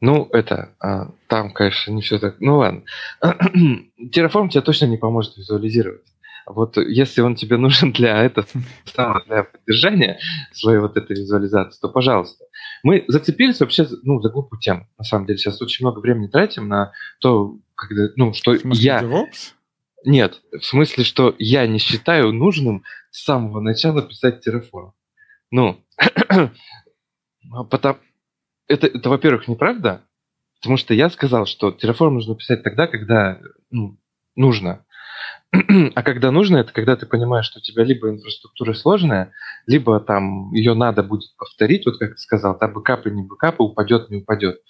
Ну, 0.00 0.28
это, 0.32 0.70
а, 0.80 1.10
там, 1.28 1.52
конечно, 1.52 1.92
не 1.92 2.02
все 2.02 2.18
так. 2.18 2.36
Ну, 2.40 2.58
ладно. 2.58 2.82
Terraform 3.22 4.48
тебе 4.48 4.62
точно 4.62 4.86
не 4.86 4.96
поможет 4.96 5.36
визуализировать. 5.36 6.02
Вот 6.46 6.76
если 6.78 7.20
он 7.20 7.36
тебе 7.36 7.56
нужен 7.58 7.92
для 7.92 8.22
этого, 8.24 8.46
для 9.26 9.44
поддержания 9.44 10.18
своей 10.52 10.78
вот 10.78 10.96
этой 10.96 11.16
визуализации, 11.16 11.78
то 11.80 11.88
пожалуйста. 11.88 12.44
Мы 12.82 13.04
зацепились 13.08 13.60
вообще 13.60 13.86
ну, 14.02 14.20
за 14.20 14.30
глупую 14.30 14.60
тему. 14.60 14.88
На 14.98 15.04
самом 15.04 15.26
деле 15.26 15.38
сейчас 15.38 15.60
очень 15.60 15.84
много 15.84 16.00
времени 16.00 16.28
тратим 16.28 16.68
на 16.68 16.92
то, 17.20 17.56
когда, 17.74 18.08
ну, 18.16 18.32
что 18.32 18.52
в 18.52 18.60
смысле, 18.60 18.84
я... 18.84 19.02
DevOps? 19.02 19.54
Нет, 20.04 20.40
в 20.52 20.64
смысле, 20.64 21.04
что 21.04 21.34
я 21.38 21.66
не 21.66 21.78
считаю 21.78 22.32
нужным 22.32 22.84
с 23.10 23.24
самого 23.24 23.60
начала 23.60 24.02
писать 24.02 24.46
Terraform. 24.46 24.92
Ну, 25.50 25.84
потому... 27.70 27.98
это, 28.66 28.86
это, 28.86 29.10
во-первых, 29.10 29.46
неправда, 29.48 30.02
потому 30.60 30.76
что 30.76 30.94
я 30.94 31.10
сказал, 31.10 31.46
что 31.46 31.70
Terraform 31.70 32.10
нужно 32.10 32.34
писать 32.34 32.62
тогда, 32.62 32.86
когда 32.86 33.40
ну, 33.70 33.98
нужно. 34.36 34.84
А 35.94 36.02
когда 36.02 36.30
нужно, 36.30 36.58
это 36.58 36.72
когда 36.72 36.96
ты 36.96 37.06
понимаешь, 37.06 37.46
что 37.46 37.58
у 37.58 37.62
тебя 37.62 37.82
либо 37.84 38.08
инфраструктура 38.08 38.72
сложная, 38.72 39.32
либо 39.66 40.00
там 40.00 40.52
ее 40.52 40.74
надо 40.74 41.02
будет 41.02 41.34
повторить, 41.36 41.86
вот 41.86 41.98
как 41.98 42.14
ты 42.14 42.18
сказал, 42.18 42.56
там 42.58 42.72
бэкапы, 42.72 43.10
не 43.10 43.22
бэкапы, 43.22 43.62
упадет, 43.62 44.10
не 44.10 44.18
упадет. 44.18 44.60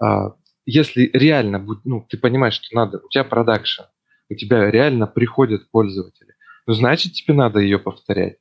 А, 0.00 0.34
если 0.64 1.10
реально, 1.12 1.64
ну, 1.84 2.06
ты 2.08 2.16
понимаешь, 2.16 2.54
что 2.54 2.74
надо, 2.74 2.98
у 3.04 3.08
тебя 3.08 3.24
продакшн, 3.24 3.82
у 4.30 4.34
тебя 4.34 4.70
реально 4.70 5.06
приходят 5.06 5.70
пользователи, 5.70 6.34
ну, 6.66 6.74
значит, 6.74 7.12
тебе 7.12 7.34
надо 7.34 7.60
ее 7.60 7.78
повторять, 7.78 8.38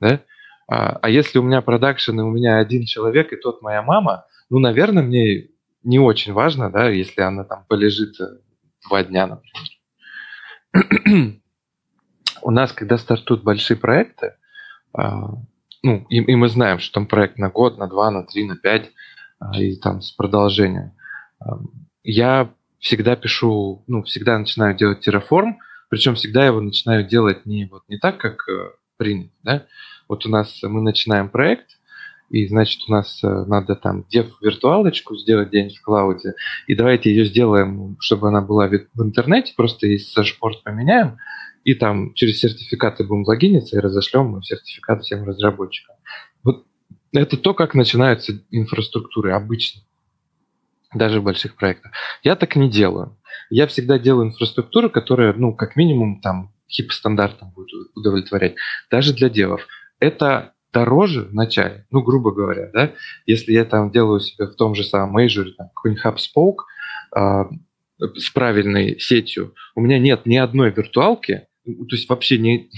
да? 0.00 0.20
А, 0.68 0.98
а 1.02 1.10
если 1.10 1.38
у 1.38 1.42
меня 1.42 1.60
продакшн, 1.60 2.20
и 2.20 2.22
у 2.22 2.30
меня 2.30 2.58
один 2.58 2.84
человек, 2.84 3.32
и 3.32 3.36
тот 3.36 3.62
моя 3.62 3.82
мама, 3.82 4.26
ну, 4.48 4.58
наверное, 4.58 5.02
мне 5.02 5.48
не 5.82 5.98
очень 5.98 6.32
важно, 6.32 6.70
да, 6.70 6.88
если 6.88 7.20
она 7.20 7.44
там 7.44 7.64
полежит 7.68 8.20
э, 8.20 8.38
два 8.88 9.04
дня, 9.04 9.26
например 9.26 9.75
у 12.42 12.50
нас, 12.50 12.72
когда 12.72 12.98
стартуют 12.98 13.42
большие 13.42 13.76
проекты, 13.76 14.34
а, 14.92 15.30
ну, 15.82 16.06
и, 16.08 16.16
и 16.16 16.34
мы 16.34 16.48
знаем, 16.48 16.78
что 16.78 16.94
там 16.94 17.06
проект 17.06 17.38
на 17.38 17.50
год, 17.50 17.78
на 17.78 17.86
два, 17.86 18.10
на 18.10 18.24
три, 18.24 18.46
на 18.46 18.56
пять, 18.56 18.90
а, 19.38 19.56
и 19.58 19.76
там 19.76 20.00
с 20.00 20.10
продолжением, 20.12 20.92
я 22.02 22.50
всегда 22.78 23.16
пишу, 23.16 23.84
ну, 23.86 24.02
всегда 24.02 24.38
начинаю 24.38 24.76
делать 24.76 25.06
Terraform, 25.06 25.54
причем 25.88 26.14
всегда 26.14 26.46
его 26.46 26.60
начинаю 26.60 27.06
делать 27.06 27.46
не, 27.46 27.66
вот, 27.66 27.82
не 27.88 27.98
так, 27.98 28.18
как 28.18 28.48
э, 28.48 28.70
принято, 28.96 29.34
да. 29.42 29.66
Вот 30.08 30.26
у 30.26 30.28
нас 30.28 30.62
мы 30.62 30.80
начинаем 30.82 31.28
проект, 31.28 31.75
и 32.30 32.46
значит 32.48 32.82
у 32.88 32.92
нас 32.92 33.22
э, 33.22 33.44
надо 33.46 33.76
там 33.76 34.04
дев-виртуалочку 34.08 35.16
сделать 35.16 35.50
день 35.50 35.70
в 35.70 35.80
клауде, 35.80 36.34
и 36.66 36.74
давайте 36.74 37.10
ее 37.10 37.24
сделаем, 37.24 37.96
чтобы 38.00 38.28
она 38.28 38.40
была 38.40 38.68
в 38.68 39.02
интернете, 39.02 39.54
просто 39.56 39.86
есть 39.86 40.12
сэшпорт 40.12 40.62
поменяем, 40.62 41.18
и 41.64 41.74
там 41.74 42.14
через 42.14 42.40
сертификаты 42.40 43.04
будем 43.04 43.24
логиниться 43.24 43.76
и 43.76 43.80
разошлем 43.80 44.42
сертификат 44.42 45.02
всем 45.02 45.24
разработчикам. 45.24 45.96
Вот 46.42 46.64
это 47.12 47.36
то, 47.36 47.54
как 47.54 47.74
начинаются 47.74 48.32
инфраструктуры 48.50 49.32
обычно, 49.32 49.82
даже 50.94 51.20
в 51.20 51.24
больших 51.24 51.56
проектах. 51.56 51.92
Я 52.22 52.36
так 52.36 52.56
не 52.56 52.70
делаю. 52.70 53.16
Я 53.50 53.66
всегда 53.66 53.98
делаю 53.98 54.28
инфраструктуру, 54.28 54.90
которая, 54.90 55.32
ну, 55.32 55.54
как 55.54 55.76
минимум, 55.76 56.20
там, 56.20 56.52
хип-стандартам 56.68 57.50
будет 57.50 57.70
удовлетворять, 57.94 58.56
даже 58.90 59.12
для 59.12 59.28
девов. 59.28 59.66
Это 60.00 60.52
дороже 60.76 61.22
в 61.22 61.34
начале, 61.34 61.86
ну, 61.90 62.02
грубо 62.02 62.32
говоря, 62.32 62.68
да, 62.70 62.92
если 63.24 63.52
я 63.52 63.64
там 63.64 63.90
делаю 63.90 64.20
себе 64.20 64.46
в 64.46 64.56
том 64.56 64.74
же 64.74 64.84
самом 64.84 65.12
мейджоре, 65.14 65.52
там, 65.52 65.68
какой-нибудь 65.74 66.04
HubSpoke 66.04 66.58
э, 67.16 67.44
с 68.16 68.28
правильной 68.28 69.00
сетью, 69.00 69.54
у 69.74 69.80
меня 69.80 69.98
нет 69.98 70.26
ни 70.26 70.36
одной 70.36 70.70
виртуалки, 70.70 71.46
то 71.64 71.96
есть 71.96 72.10
вообще 72.10 72.36
ни, 72.36 72.68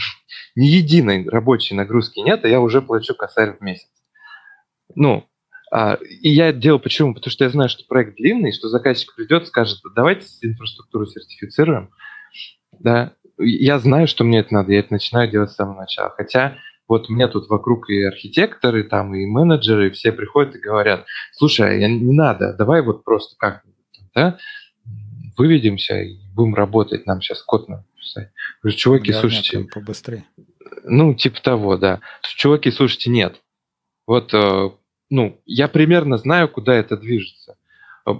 ни 0.54 0.66
единой 0.66 1.28
рабочей 1.28 1.74
нагрузки 1.74 2.20
нет, 2.20 2.44
а 2.44 2.48
я 2.48 2.60
уже 2.60 2.80
плачу 2.82 3.16
косарь 3.16 3.56
в 3.58 3.60
месяц. 3.62 3.90
Ну, 4.94 5.24
а, 5.72 5.94
и 5.94 6.28
я 6.28 6.50
это 6.50 6.60
делаю 6.60 6.78
почему? 6.78 7.14
Потому 7.14 7.32
что 7.32 7.42
я 7.42 7.50
знаю, 7.50 7.68
что 7.68 7.84
проект 7.88 8.14
длинный, 8.16 8.52
что 8.52 8.68
заказчик 8.68 9.12
придет, 9.16 9.48
скажет, 9.48 9.80
давайте 9.96 10.24
инфраструктуру 10.42 11.06
сертифицируем. 11.06 11.90
Да, 12.78 13.14
я 13.38 13.80
знаю, 13.80 14.06
что 14.06 14.22
мне 14.22 14.38
это 14.38 14.54
надо, 14.54 14.72
я 14.72 14.78
это 14.78 14.92
начинаю 14.92 15.28
делать 15.28 15.50
с 15.50 15.56
самого 15.56 15.80
начала. 15.80 16.10
Хотя 16.16 16.58
вот 16.88 17.10
мне 17.10 17.28
тут 17.28 17.48
вокруг 17.48 17.90
и 17.90 18.02
архитекторы, 18.02 18.82
там 18.82 19.14
и 19.14 19.26
менеджеры, 19.26 19.90
все 19.90 20.10
приходят 20.10 20.56
и 20.56 20.60
говорят, 20.60 21.04
слушай, 21.32 21.84
а 21.84 21.88
не 21.88 22.14
надо, 22.14 22.54
давай 22.56 22.82
вот 22.82 23.04
просто 23.04 23.36
как-нибудь, 23.38 23.76
да, 24.14 24.38
выведемся 25.36 26.00
и 26.00 26.16
будем 26.34 26.54
работать, 26.54 27.06
нам 27.06 27.20
сейчас 27.20 27.42
код 27.42 27.68
написать. 27.68 28.30
Говорю, 28.62 28.76
чуваки, 28.76 29.12
Я 29.12 29.20
слушайте... 29.20 29.66
Побыстрее. 29.72 30.24
Ну, 30.84 31.14
типа 31.14 31.40
того, 31.42 31.76
да. 31.76 32.00
Чуваки, 32.22 32.70
слушайте, 32.70 33.10
нет. 33.10 33.40
Вот, 34.06 34.32
э, 34.32 34.70
ну, 35.10 35.40
я 35.44 35.68
примерно 35.68 36.16
знаю, 36.16 36.48
куда 36.48 36.74
это 36.74 36.96
движется. 36.96 37.56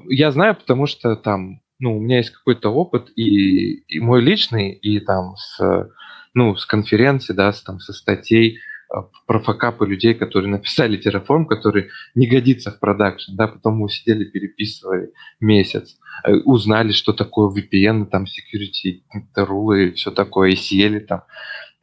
Я 0.08 0.30
знаю, 0.32 0.54
потому 0.54 0.86
что 0.86 1.16
там, 1.16 1.62
ну, 1.78 1.96
у 1.96 2.00
меня 2.00 2.18
есть 2.18 2.30
какой-то 2.30 2.68
опыт 2.68 3.10
и, 3.16 3.76
и 3.88 4.00
мой 4.00 4.20
личный, 4.20 4.72
и 4.72 5.00
там 5.00 5.36
с 5.36 5.90
ну, 6.34 6.56
с 6.56 6.66
конференции, 6.66 7.32
да, 7.32 7.52
с, 7.52 7.62
там, 7.62 7.80
со 7.80 7.92
статей 7.92 8.58
э, 8.92 8.96
про 9.26 9.40
факапы 9.40 9.86
людей, 9.86 10.14
которые 10.14 10.50
написали 10.50 11.00
Terraform, 11.00 11.46
который 11.46 11.90
не 12.14 12.26
годится 12.26 12.70
в 12.70 12.80
продакшн, 12.80 13.34
да, 13.34 13.48
потом 13.48 13.76
мы 13.76 13.88
сидели, 13.88 14.24
переписывали 14.24 15.12
месяц, 15.40 15.98
э, 16.24 16.34
узнали, 16.44 16.92
что 16.92 17.12
такое 17.12 17.50
VPN, 17.50 18.06
там, 18.06 18.24
security, 18.24 19.02
rule 19.36 19.88
и 19.88 19.92
все 19.92 20.10
такое, 20.10 20.50
и 20.50 20.56
сели 20.56 21.00
там. 21.00 21.22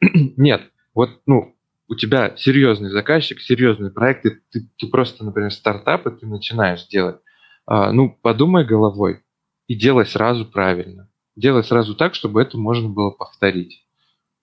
Нет, 0.36 0.62
вот, 0.94 1.10
ну, 1.26 1.56
у 1.88 1.94
тебя 1.94 2.36
серьезный 2.36 2.90
заказчик, 2.90 3.40
серьезный 3.40 3.90
проект, 3.90 4.26
и 4.26 4.30
ты, 4.50 4.68
ты 4.76 4.86
просто, 4.88 5.24
например, 5.24 5.52
стартап, 5.52 6.06
и 6.06 6.10
ты 6.10 6.26
начинаешь 6.26 6.86
делать. 6.88 7.16
А, 7.66 7.92
ну, 7.92 8.10
подумай 8.22 8.64
головой 8.64 9.22
и 9.66 9.74
делай 9.74 10.06
сразу 10.06 10.46
правильно. 10.46 11.10
Делай 11.36 11.64
сразу 11.64 11.94
так, 11.94 12.14
чтобы 12.14 12.40
это 12.40 12.56
можно 12.58 12.88
было 12.88 13.10
повторить 13.10 13.85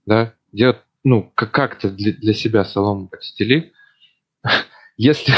да, 0.05 0.33
делать, 0.51 0.77
ну, 1.03 1.31
как-то 1.35 1.89
для, 1.89 2.13
для 2.13 2.33
себя 2.33 2.65
солому 2.65 3.07
подстели. 3.07 3.73
Если 4.97 5.33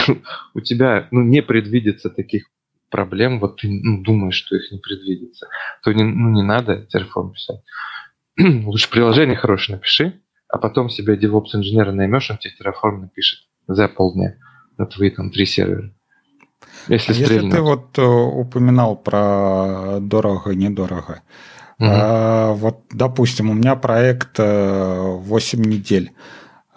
у 0.54 0.62
тебя, 0.62 1.08
ну, 1.12 1.22
не 1.22 1.42
предвидится 1.42 2.10
таких 2.10 2.50
проблем, 2.90 3.40
вот 3.40 3.62
ты 3.62 3.68
ну, 3.70 4.02
думаешь, 4.04 4.36
что 4.36 4.56
их 4.56 4.72
не 4.72 4.80
предвидится, 4.80 5.48
то 5.84 5.92
не, 5.92 6.04
ну, 6.04 6.30
не 6.30 6.44
надо 6.44 6.88
Terraform 6.94 7.34
писать. 7.34 7.62
Лучше 8.40 8.90
приложение 8.90 9.36
хорошее 9.36 9.78
напиши, 9.78 10.22
а 10.48 10.58
потом 10.58 10.90
себе 10.90 11.16
DevOps 11.16 11.56
инженера 11.56 11.92
наймешь, 11.92 12.30
он 12.32 12.38
тебе 12.38 12.54
Terraform 12.60 13.02
напишет 13.02 13.48
за 13.68 13.88
полдня 13.88 14.38
на 14.78 14.86
твои 14.86 15.10
там 15.10 15.32
три 15.32 15.46
сервера. 15.46 15.92
Если, 16.88 17.14
а 17.14 17.16
если 17.16 17.50
ты 17.50 17.62
вот 17.62 17.98
э, 17.98 18.02
упоминал 18.02 18.96
про 18.96 20.00
дорого-недорого, 20.00 21.22
Угу. 21.80 21.88
А, 21.89 22.53
вот, 22.53 22.85
допустим, 22.91 23.49
у 23.49 23.53
меня 23.53 23.76
проект 23.76 24.38
8 24.38 25.61
э, 25.61 25.68
недель. 25.68 26.11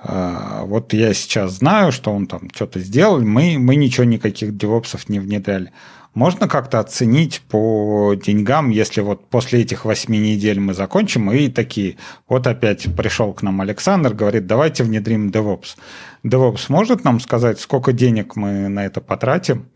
А, 0.00 0.64
вот 0.64 0.92
я 0.92 1.12
сейчас 1.14 1.52
знаю, 1.52 1.92
что 1.92 2.12
он 2.12 2.26
там 2.26 2.48
что-то 2.54 2.80
сделал, 2.80 3.20
мы, 3.20 3.58
мы 3.58 3.76
ничего, 3.76 4.04
никаких 4.04 4.56
девопсов 4.56 5.08
не 5.08 5.18
внедряли. 5.18 5.72
Можно 6.14 6.48
как-то 6.48 6.80
оценить 6.80 7.42
по 7.48 8.14
деньгам, 8.14 8.70
если 8.70 9.02
вот 9.02 9.28
после 9.28 9.60
этих 9.60 9.84
8 9.84 10.12
недель 10.12 10.58
мы 10.58 10.74
закончим, 10.74 11.30
и 11.30 11.48
такие, 11.48 11.96
вот 12.28 12.46
опять 12.46 12.92
пришел 12.96 13.32
к 13.32 13.42
нам 13.42 13.60
Александр, 13.60 14.14
говорит, 14.14 14.46
давайте 14.46 14.82
внедрим 14.82 15.28
DevOps. 15.28 15.76
DevOps 16.24 16.64
может 16.68 17.04
нам 17.04 17.20
сказать, 17.20 17.60
сколько 17.60 17.92
денег 17.92 18.34
мы 18.34 18.68
на 18.68 18.84
это 18.84 19.00
потратим? 19.00 19.68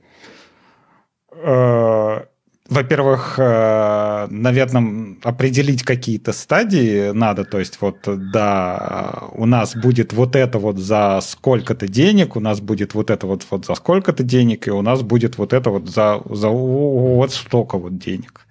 Во-первых, 2.72 3.34
э, 3.38 4.28
наверное, 4.30 5.16
определить 5.22 5.82
какие-то 5.82 6.32
стадии 6.32 7.10
надо. 7.12 7.44
То 7.44 7.58
есть 7.58 7.78
вот, 7.82 7.98
да, 8.06 9.24
у 9.32 9.44
нас 9.44 9.76
будет 9.76 10.14
вот 10.14 10.34
это 10.36 10.58
вот 10.58 10.78
за 10.78 11.20
сколько-то 11.20 11.86
денег, 11.86 12.34
у 12.34 12.40
нас 12.40 12.62
будет 12.62 12.94
вот 12.94 13.10
это 13.10 13.26
вот, 13.26 13.46
вот 13.50 13.66
за 13.66 13.74
сколько-то 13.74 14.22
денег, 14.22 14.68
и 14.68 14.70
у 14.70 14.80
нас 14.80 15.02
будет 15.02 15.36
вот 15.36 15.52
это 15.52 15.68
вот 15.68 15.86
за, 15.90 16.22
за 16.24 16.48
вот 16.48 17.30
столько 17.32 17.76
вот 17.76 17.98
денег. 17.98 18.46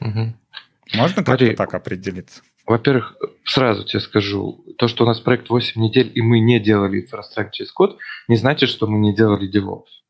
Угу. 0.00 0.32
Можно 0.94 1.22
как-то 1.22 1.54
так 1.54 1.74
определиться? 1.74 2.40
Во-первых, 2.66 3.16
сразу 3.44 3.84
тебе 3.84 4.00
скажу, 4.00 4.64
то, 4.78 4.88
что 4.88 5.04
у 5.04 5.06
нас 5.06 5.20
проект 5.20 5.50
8 5.50 5.78
недель, 5.78 6.10
и 6.14 6.22
мы 6.22 6.40
не 6.40 6.58
делали 6.58 7.02
инфраструктуру 7.02 7.50
через 7.52 7.72
код, 7.72 7.98
не 8.28 8.36
значит, 8.36 8.70
что 8.70 8.86
мы 8.86 8.98
не 8.98 9.14
делали 9.14 9.46
DevOps. 9.46 10.01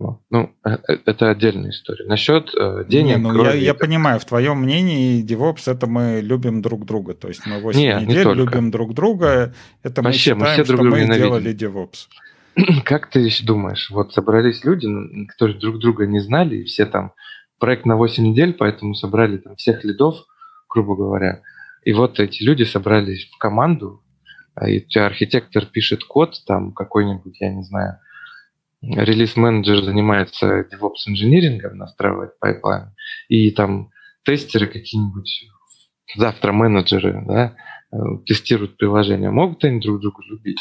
Ну, 0.00 0.54
э, 0.64 0.70
э, 0.88 0.96
это 1.06 1.30
отдельная 1.30 1.70
история. 1.70 2.06
Насчет 2.06 2.52
э, 2.54 2.84
денег... 2.88 3.16
Не, 3.16 3.22
ну, 3.22 3.44
я, 3.44 3.52
я 3.52 3.74
понимаю, 3.74 4.18
в 4.18 4.24
твоем 4.24 4.58
мнении 4.58 5.24
DevOps 5.24 5.70
это 5.70 5.86
мы 5.86 6.20
любим 6.20 6.62
друг 6.62 6.84
друга. 6.84 7.14
То 7.14 7.28
есть 7.28 7.46
мы 7.46 7.60
8 7.60 7.78
не, 7.78 7.94
недель 8.00 8.26
не 8.26 8.34
любим 8.34 8.70
друг 8.70 8.94
друга. 8.94 9.54
Это 9.82 10.02
Вообще, 10.02 10.34
мы 10.34 10.46
считаем, 10.46 10.58
мы 10.58 10.64
все 10.64 10.64
друг 10.64 10.80
что 10.80 10.90
мы 10.90 11.00
ненавидим. 11.02 11.26
делали 11.26 11.54
DevOps. 11.54 12.08
Как 12.84 13.08
ты 13.10 13.28
думаешь, 13.44 13.90
вот 13.90 14.12
собрались 14.12 14.64
люди, 14.64 14.88
которые 15.28 15.58
друг 15.58 15.78
друга 15.78 16.06
не 16.06 16.20
знали, 16.20 16.56
и 16.56 16.64
все 16.64 16.86
там 16.86 17.12
проект 17.60 17.86
на 17.86 17.96
8 17.96 18.22
недель, 18.22 18.52
поэтому 18.52 18.94
собрали 18.94 19.38
там 19.38 19.54
всех 19.56 19.84
лидов, 19.84 20.16
грубо 20.68 20.96
говоря. 20.96 21.40
И 21.84 21.92
вот 21.92 22.18
эти 22.18 22.42
люди 22.42 22.64
собрались 22.64 23.30
в 23.30 23.38
команду, 23.38 24.02
а 24.54 24.68
и 24.68 24.78
у 24.78 24.88
тебя 24.88 25.06
архитектор 25.06 25.66
пишет 25.66 26.02
код, 26.04 26.34
там 26.46 26.72
какой-нибудь, 26.72 27.40
я 27.40 27.52
не 27.52 27.62
знаю, 27.62 27.98
релиз-менеджер 28.92 29.82
занимается 29.82 30.60
DevOps 30.60 31.08
инжинирингом, 31.08 31.76
настраивает 31.78 32.38
пайплайн, 32.38 32.94
и 33.28 33.50
там 33.50 33.90
тестеры 34.24 34.66
какие-нибудь, 34.66 35.50
завтра 36.16 36.52
менеджеры, 36.52 37.24
да, 37.26 37.56
э, 37.92 37.96
тестируют 38.26 38.76
приложение. 38.76 39.30
Могут 39.30 39.64
они 39.64 39.80
друг 39.80 40.00
друга 40.00 40.22
любить? 40.28 40.60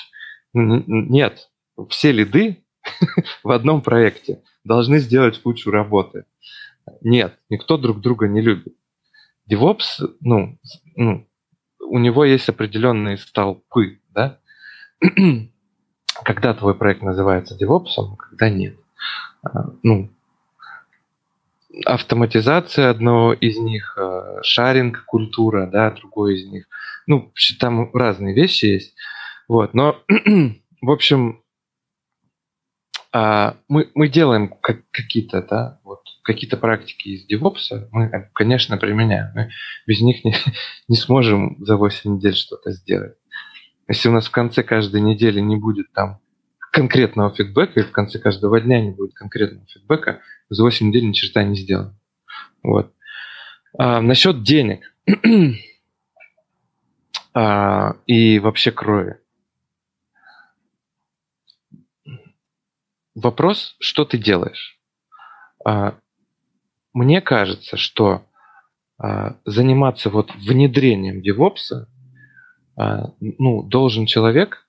Нет. 0.53 1.49
Все 1.89 2.11
лиды 2.11 2.63
в 3.43 3.51
одном 3.51 3.81
проекте 3.81 4.41
должны 4.63 4.99
сделать 4.99 5.41
кучу 5.41 5.71
работы. 5.71 6.25
Нет, 7.01 7.39
никто 7.49 7.77
друг 7.77 8.01
друга 8.01 8.27
не 8.27 8.41
любит. 8.41 8.75
DevOps, 9.49 10.15
ну, 10.21 10.59
ну 10.95 11.27
у 11.79 11.99
него 11.99 12.25
есть 12.25 12.47
определенные 12.49 13.17
столпы, 13.17 13.99
да, 14.09 14.39
когда 16.23 16.53
твой 16.53 16.75
проект 16.75 17.01
называется 17.01 17.57
DevOps, 17.57 18.15
когда 18.17 18.49
нет. 18.49 18.75
А, 19.43 19.65
ну, 19.81 20.09
автоматизация 21.85 22.89
одно 22.89 23.33
из 23.33 23.57
них, 23.57 23.97
а, 23.97 24.41
шаринг 24.43 25.05
культура, 25.05 25.67
да, 25.67 25.91
другой 25.91 26.35
из 26.35 26.45
них. 26.45 26.67
Ну, 27.07 27.31
там 27.59 27.93
разные 27.93 28.33
вещи 28.33 28.65
есть. 28.65 28.95
Вот, 29.47 29.73
но, 29.73 30.01
в 30.81 30.91
общем, 30.91 31.41
а, 33.11 33.57
мы, 33.67 33.91
мы 33.93 34.07
делаем 34.07 34.53
какие-то, 34.91 35.41
да, 35.41 35.79
вот, 35.83 36.01
какие-то 36.23 36.57
практики 36.57 37.09
из 37.09 37.27
DevOps, 37.29 37.87
мы, 37.91 38.29
конечно, 38.33 38.77
применяем. 38.77 39.31
Мы 39.35 39.51
без 39.85 40.01
них 40.01 40.23
не, 40.23 40.35
не 40.87 40.95
сможем 40.95 41.57
за 41.59 41.75
8 41.77 42.15
недель 42.15 42.35
что-то 42.35 42.71
сделать. 42.71 43.15
Если 43.87 44.09
у 44.09 44.11
нас 44.11 44.27
в 44.27 44.31
конце 44.31 44.63
каждой 44.63 45.01
недели 45.01 45.39
не 45.39 45.57
будет 45.57 45.91
там 45.93 46.19
конкретного 46.71 47.33
фидбэка, 47.33 47.81
и 47.81 47.83
в 47.83 47.91
конце 47.91 48.19
каждого 48.19 48.59
дня 48.59 48.81
не 48.81 48.91
будет 48.91 49.13
конкретного 49.13 49.67
фидбэка, 49.67 50.21
за 50.49 50.63
8 50.63 50.87
недель 50.87 51.07
ни 51.07 51.11
черта 51.11 51.43
не 51.43 51.55
сделаем. 51.55 51.95
Вот. 52.63 52.93
А, 53.77 54.01
насчет 54.01 54.43
денег 54.43 54.95
а, 57.33 57.95
и 58.07 58.39
вообще 58.39 58.71
крови. 58.71 59.17
Вопрос, 63.15 63.75
что 63.79 64.05
ты 64.05 64.17
делаешь? 64.17 64.79
А, 65.63 65.97
мне 66.93 67.21
кажется, 67.21 67.77
что 67.77 68.25
а, 68.97 69.37
заниматься 69.45 70.09
вот 70.09 70.33
внедрением 70.35 71.21
DevOps 71.21 71.73
а, 71.73 71.87
ну, 72.75 73.63
должен 73.63 74.05
человек, 74.05 74.67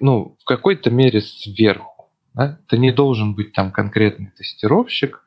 ну, 0.00 0.36
в 0.40 0.44
какой-то 0.44 0.90
мере 0.90 1.20
сверху. 1.20 2.12
Да? 2.34 2.58
Это 2.66 2.76
не 2.76 2.92
должен 2.92 3.34
быть 3.34 3.52
там 3.52 3.70
конкретный 3.70 4.32
тестировщик. 4.36 5.24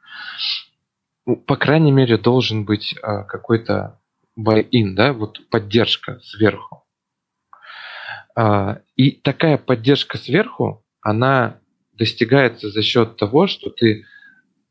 Ну, 1.25 1.35
по 1.35 1.55
крайней 1.55 1.91
мере, 1.91 2.17
должен 2.17 2.65
быть 2.65 2.95
а, 3.01 3.23
какой-то 3.23 3.99
buy-in, 4.39 4.93
да, 4.93 5.13
вот 5.13 5.49
поддержка 5.49 6.19
сверху. 6.21 6.85
А, 8.35 8.81
и 8.95 9.11
такая 9.11 9.57
поддержка 9.57 10.17
сверху, 10.17 10.85
она 11.01 11.59
достигается 11.93 12.69
за 12.69 12.81
счет 12.81 13.17
того, 13.17 13.47
что 13.47 13.69
ты, 13.69 14.05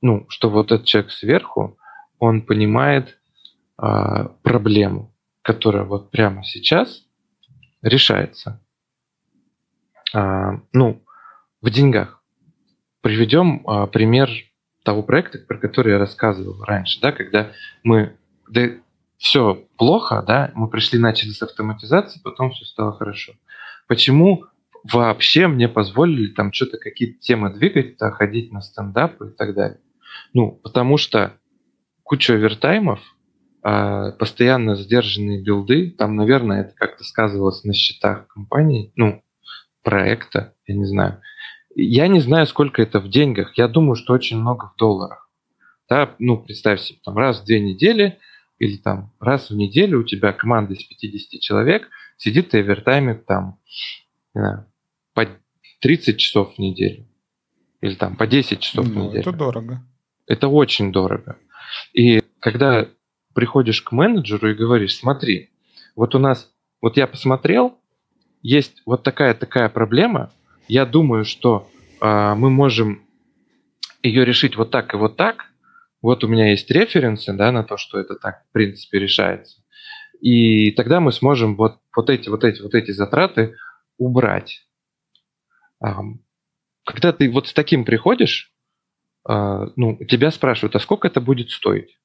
ну, 0.00 0.26
что 0.28 0.48
вот 0.48 0.72
этот 0.72 0.86
человек 0.86 1.10
сверху, 1.10 1.78
он 2.18 2.42
понимает 2.42 3.18
а, 3.76 4.28
проблему, 4.42 5.14
которая 5.46 5.84
вот 5.84 6.10
прямо 6.10 6.42
сейчас 6.42 7.04
решается. 7.80 8.60
А, 10.12 10.60
ну, 10.72 11.04
в 11.62 11.70
деньгах. 11.70 12.20
Приведем 13.00 13.62
а, 13.64 13.86
пример 13.86 14.28
того 14.82 15.04
проекта, 15.04 15.38
про 15.38 15.56
который 15.56 15.92
я 15.92 15.98
рассказывал 15.98 16.64
раньше, 16.64 17.00
да, 17.00 17.12
когда 17.12 17.52
мы 17.84 18.16
да, 18.48 18.70
все 19.18 19.64
плохо, 19.78 20.24
да, 20.26 20.50
мы 20.54 20.68
пришли, 20.68 20.98
начали 20.98 21.30
с 21.30 21.42
автоматизации, 21.42 22.20
потом 22.24 22.50
все 22.50 22.64
стало 22.64 22.92
хорошо. 22.92 23.34
Почему 23.86 24.46
вообще 24.82 25.46
мне 25.46 25.68
позволили 25.68 26.32
там 26.32 26.52
что-то, 26.52 26.76
какие-то 26.76 27.20
темы 27.20 27.54
двигать, 27.54 27.98
да, 27.98 28.10
ходить 28.10 28.50
на 28.50 28.62
стендапы 28.62 29.28
и 29.28 29.36
так 29.36 29.54
далее? 29.54 29.78
Ну, 30.32 30.50
потому 30.64 30.96
что 30.96 31.34
куча 32.02 32.34
овертаймов, 32.34 33.00
постоянно 34.18 34.76
сдержанные 34.76 35.42
билды, 35.42 35.90
там, 35.90 36.14
наверное, 36.14 36.62
это 36.62 36.74
как-то 36.74 37.02
сказывалось 37.02 37.64
на 37.64 37.74
счетах 37.74 38.28
компании, 38.28 38.92
ну, 38.94 39.24
проекта, 39.82 40.54
я 40.66 40.74
не 40.74 40.84
знаю. 40.84 41.20
Я 41.74 42.08
не 42.08 42.20
знаю, 42.20 42.46
сколько 42.46 42.80
это 42.80 43.00
в 43.00 43.08
деньгах. 43.08 43.58
Я 43.58 43.68
думаю, 43.68 43.96
что 43.96 44.12
очень 44.12 44.38
много 44.38 44.72
в 44.74 44.78
долларах. 44.78 45.28
Да, 45.88 46.14
ну, 46.18 46.38
представь 46.38 46.80
себе, 46.80 46.98
там 47.04 47.16
раз 47.16 47.40
в 47.40 47.44
две 47.44 47.60
недели 47.60 48.18
или 48.58 48.76
там 48.76 49.12
раз 49.20 49.50
в 49.50 49.56
неделю 49.56 50.00
у 50.00 50.04
тебя 50.04 50.32
команда 50.32 50.74
из 50.74 50.84
50 50.84 51.40
человек 51.40 51.88
сидит 52.16 52.54
и 52.54 52.58
овертаймит 52.58 53.26
там 53.26 53.58
знаю, 54.32 54.66
по 55.12 55.26
30 55.80 56.18
часов 56.18 56.54
в 56.54 56.58
неделю. 56.58 57.06
Или 57.80 57.94
там 57.94 58.16
по 58.16 58.26
10 58.26 58.60
часов 58.60 58.86
ну, 58.88 58.92
в 58.92 59.04
неделю. 59.08 59.20
Это 59.22 59.32
дорого. 59.32 59.86
Это 60.26 60.48
очень 60.48 60.92
дорого. 60.92 61.38
И 61.92 62.22
когда 62.40 62.88
приходишь 63.36 63.82
к 63.82 63.92
менеджеру 63.92 64.50
и 64.50 64.54
говоришь, 64.54 64.96
смотри, 64.96 65.50
вот 65.94 66.14
у 66.14 66.18
нас, 66.18 66.50
вот 66.80 66.96
я 66.96 67.06
посмотрел, 67.06 67.78
есть 68.42 68.82
вот 68.86 69.02
такая-такая 69.02 69.68
проблема, 69.68 70.32
я 70.68 70.86
думаю, 70.86 71.26
что 71.26 71.68
э, 72.00 72.34
мы 72.34 72.48
можем 72.48 73.06
ее 74.02 74.24
решить 74.24 74.56
вот 74.56 74.70
так 74.70 74.94
и 74.94 74.96
вот 74.96 75.16
так. 75.16 75.52
Вот 76.00 76.24
у 76.24 76.28
меня 76.28 76.50
есть 76.50 76.70
референсы 76.70 77.34
да, 77.34 77.52
на 77.52 77.62
то, 77.62 77.76
что 77.76 77.98
это 77.98 78.14
так 78.14 78.44
в 78.48 78.52
принципе 78.52 78.98
решается. 78.98 79.62
И 80.22 80.70
тогда 80.70 81.00
мы 81.00 81.12
сможем 81.12 81.56
вот, 81.56 81.78
вот 81.94 82.08
эти, 82.08 82.30
вот 82.30 82.42
эти, 82.42 82.62
вот 82.62 82.74
эти 82.74 82.90
затраты 82.92 83.56
убрать. 83.98 84.66
Когда 85.78 87.12
ты 87.12 87.30
вот 87.30 87.48
с 87.48 87.52
таким 87.52 87.84
приходишь, 87.84 88.50
а, 89.28 89.66
ну, 89.76 89.98
тебя 90.08 90.30
спрашивают, 90.30 90.74
а 90.76 90.80
сколько 90.80 91.08
это 91.08 91.20
будет 91.20 91.50
стоить? 91.50 91.98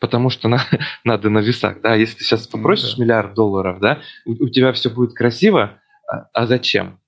Потому 0.00 0.30
что 0.30 0.48
на, 0.48 0.60
надо 1.04 1.30
на 1.30 1.38
весах, 1.38 1.80
да, 1.80 1.94
если 1.94 2.18
ты 2.18 2.24
сейчас 2.24 2.46
ну 2.46 2.58
попросишь 2.58 2.94
да. 2.94 3.04
миллиард 3.04 3.34
долларов, 3.34 3.78
да, 3.80 4.00
у, 4.24 4.32
у 4.32 4.48
тебя 4.48 4.72
все 4.72 4.90
будет 4.90 5.14
красиво, 5.14 5.80
а, 6.10 6.28
а 6.32 6.46
зачем? 6.46 6.98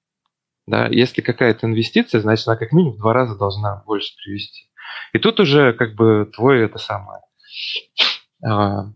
Да, 0.66 0.86
если 0.86 1.22
какая-то 1.22 1.66
инвестиция, 1.66 2.20
значит, 2.20 2.46
она 2.46 2.56
как 2.56 2.70
минимум 2.72 2.94
в 2.94 2.98
два 2.98 3.12
раза 3.12 3.36
должна 3.36 3.82
больше 3.84 4.14
привести. 4.22 4.68
И 5.12 5.18
тут 5.18 5.40
уже 5.40 5.72
как 5.72 5.94
бы 5.94 6.30
твое 6.32 6.66
это 6.66 6.78
самое, 6.78 7.20
а, 8.44 8.92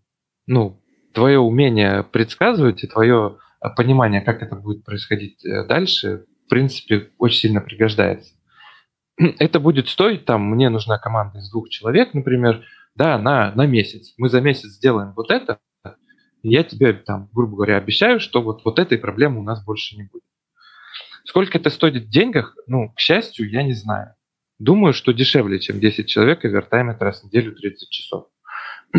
ну, 0.46 0.80
твое 1.12 1.38
умение 1.38 2.04
предсказывать 2.04 2.84
и 2.84 2.86
твое 2.86 3.38
понимание, 3.74 4.20
как 4.20 4.42
это 4.42 4.54
будет 4.54 4.84
происходить 4.84 5.44
э, 5.44 5.64
дальше, 5.64 6.26
в 6.44 6.48
принципе, 6.48 7.10
очень 7.18 7.38
сильно 7.38 7.60
пригождается. 7.60 8.34
Это 9.38 9.58
будет 9.58 9.88
стоить, 9.88 10.24
там, 10.24 10.42
мне 10.42 10.68
нужна 10.68 10.98
команда 10.98 11.38
из 11.38 11.50
двух 11.50 11.68
человек, 11.70 12.14
например, 12.14 12.62
да, 12.96 13.18
на, 13.18 13.52
на 13.54 13.66
месяц. 13.66 14.14
Мы 14.16 14.28
за 14.28 14.40
месяц 14.40 14.70
сделаем 14.70 15.12
вот 15.14 15.30
это, 15.30 15.60
и 16.42 16.50
я 16.50 16.64
тебе, 16.64 16.92
там, 16.94 17.28
грубо 17.32 17.56
говоря, 17.56 17.76
обещаю, 17.76 18.20
что 18.20 18.42
вот, 18.42 18.64
вот 18.64 18.78
этой 18.78 18.98
проблемы 18.98 19.40
у 19.40 19.42
нас 19.42 19.64
больше 19.64 19.96
не 19.96 20.04
будет. 20.04 20.24
Сколько 21.24 21.58
это 21.58 21.70
стоит 21.70 22.04
в 22.04 22.08
деньгах, 22.08 22.56
ну, 22.66 22.92
к 22.94 23.00
счастью, 23.00 23.50
я 23.50 23.62
не 23.62 23.74
знаю. 23.74 24.14
Думаю, 24.58 24.94
что 24.94 25.12
дешевле, 25.12 25.60
чем 25.60 25.80
10 25.80 26.08
человек 26.08 26.44
и 26.44 26.48
вертаймит 26.48 27.02
раз 27.02 27.20
в 27.20 27.24
неделю 27.24 27.54
30 27.54 27.90
часов. 27.90 28.28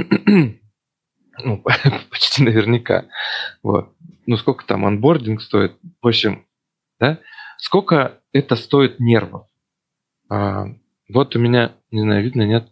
ну, 1.43 1.63
почти 2.11 2.43
наверняка. 2.43 3.05
Вот. 3.63 3.95
Ну, 4.27 4.37
сколько 4.37 4.65
там 4.65 4.85
анбординг 4.85 5.41
стоит? 5.41 5.77
В 6.01 6.07
общем, 6.07 6.45
да? 6.99 7.19
Сколько 7.57 8.21
это 8.33 8.55
стоит 8.55 8.99
нервов? 8.99 9.47
А, 10.29 10.65
вот 11.09 11.35
у 11.35 11.39
меня, 11.39 11.75
не 11.91 12.01
знаю, 12.01 12.23
видно, 12.23 12.43
нет? 12.43 12.69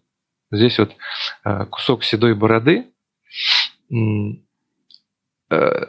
Здесь 0.52 0.78
вот 0.80 0.96
а, 1.44 1.66
кусок 1.66 2.04
седой 2.04 2.36
бороды. 2.36 2.92
А, 5.50 5.88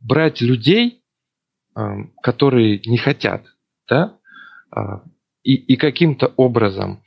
брать 0.00 0.40
людей, 0.40 1.02
а, 1.74 1.96
которые 2.22 2.80
не 2.86 2.98
хотят, 2.98 3.44
да, 3.88 4.18
и, 5.42 5.54
и 5.54 5.76
каким-то 5.76 6.32
образом 6.36 7.02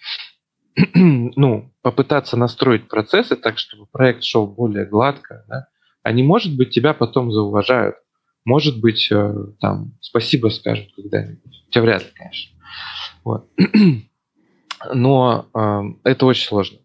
ну, 0.94 1.74
попытаться 1.82 2.38
настроить 2.38 2.88
процессы 2.88 3.36
так, 3.36 3.58
чтобы 3.58 3.88
проект 3.88 4.24
шел 4.24 4.46
более 4.46 4.86
гладко, 4.86 5.44
да, 5.48 5.68
они, 6.04 6.24
может 6.24 6.56
быть, 6.56 6.70
тебя 6.70 6.94
потом 6.94 7.32
зауважают, 7.32 7.96
может 8.46 8.80
быть, 8.80 9.12
э, 9.12 9.34
там, 9.60 9.98
спасибо 10.00 10.48
скажут 10.48 10.90
когда-нибудь. 10.96 11.64
Хотя 11.66 11.82
вряд 11.82 12.04
ли, 12.04 12.10
конечно. 12.16 12.58
Вот. 13.26 13.50
Но 14.94 15.50
э, 15.54 15.82
это 16.06 16.26
очень 16.26 16.48
сложно. 16.48 16.78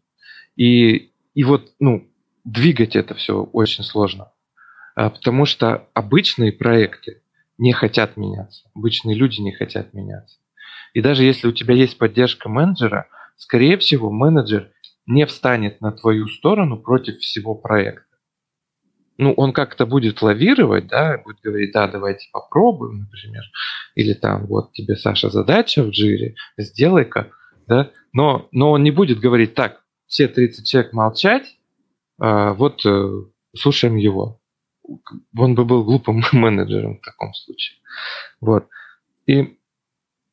И, 0.56 1.12
и 1.34 1.44
вот, 1.44 1.72
ну, 1.80 2.08
двигать 2.44 2.96
это 2.96 3.14
все 3.14 3.42
очень 3.42 3.84
сложно. 3.84 4.32
Э, 4.96 5.10
потому 5.10 5.44
что 5.44 5.88
обычные 5.94 6.52
проекты 6.52 7.22
не 7.58 7.72
хотят 7.72 8.16
меняться. 8.16 8.68
Обычные 8.74 9.16
люди 9.16 9.40
не 9.40 9.52
хотят 9.52 9.94
меняться. 9.94 10.38
И 10.94 11.00
даже 11.00 11.24
если 11.24 11.46
у 11.46 11.52
тебя 11.52 11.74
есть 11.74 11.98
поддержка 11.98 12.48
менеджера, 12.48 13.08
скорее 13.36 13.78
всего, 13.78 14.10
менеджер 14.10 14.70
не 15.06 15.26
встанет 15.26 15.80
на 15.80 15.92
твою 15.92 16.28
сторону 16.28 16.76
против 16.78 17.18
всего 17.18 17.54
проекта. 17.54 18.04
Ну, 19.18 19.32
он 19.34 19.52
как-то 19.52 19.86
будет 19.86 20.22
лавировать, 20.22 20.86
да, 20.86 21.18
будет 21.18 21.40
говорить, 21.42 21.72
да, 21.72 21.86
давайте 21.86 22.28
попробуем, 22.32 23.00
например, 23.00 23.42
или 23.94 24.14
там, 24.14 24.46
вот 24.46 24.72
тебе, 24.72 24.96
Саша, 24.96 25.28
задача 25.28 25.82
в 25.82 25.90
джире, 25.90 26.34
сделай-ка, 26.56 27.30
да, 27.66 27.90
но, 28.12 28.48
но 28.52 28.72
он 28.72 28.82
не 28.82 28.90
будет 28.90 29.20
говорить, 29.20 29.54
так, 29.54 29.81
все 30.12 30.28
30 30.28 30.68
человек 30.68 30.92
молчать, 30.92 31.56
а, 32.20 32.52
вот 32.52 32.84
э, 32.84 33.22
слушаем 33.56 33.96
его. 33.96 34.42
Он 35.34 35.54
бы 35.54 35.64
был 35.64 35.84
глупым 35.84 36.22
менеджером 36.32 36.98
в 36.98 37.00
таком 37.00 37.32
случае. 37.32 37.78
Вот. 38.38 38.68
И 39.26 39.56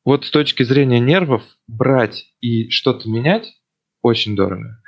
вот 0.04 0.26
с 0.26 0.30
точки 0.30 0.64
зрения 0.64 1.00
нервов 1.00 1.42
брать 1.66 2.26
и 2.42 2.68
что-то 2.68 3.08
менять 3.08 3.58
очень 4.02 4.36
дорого. 4.36 4.82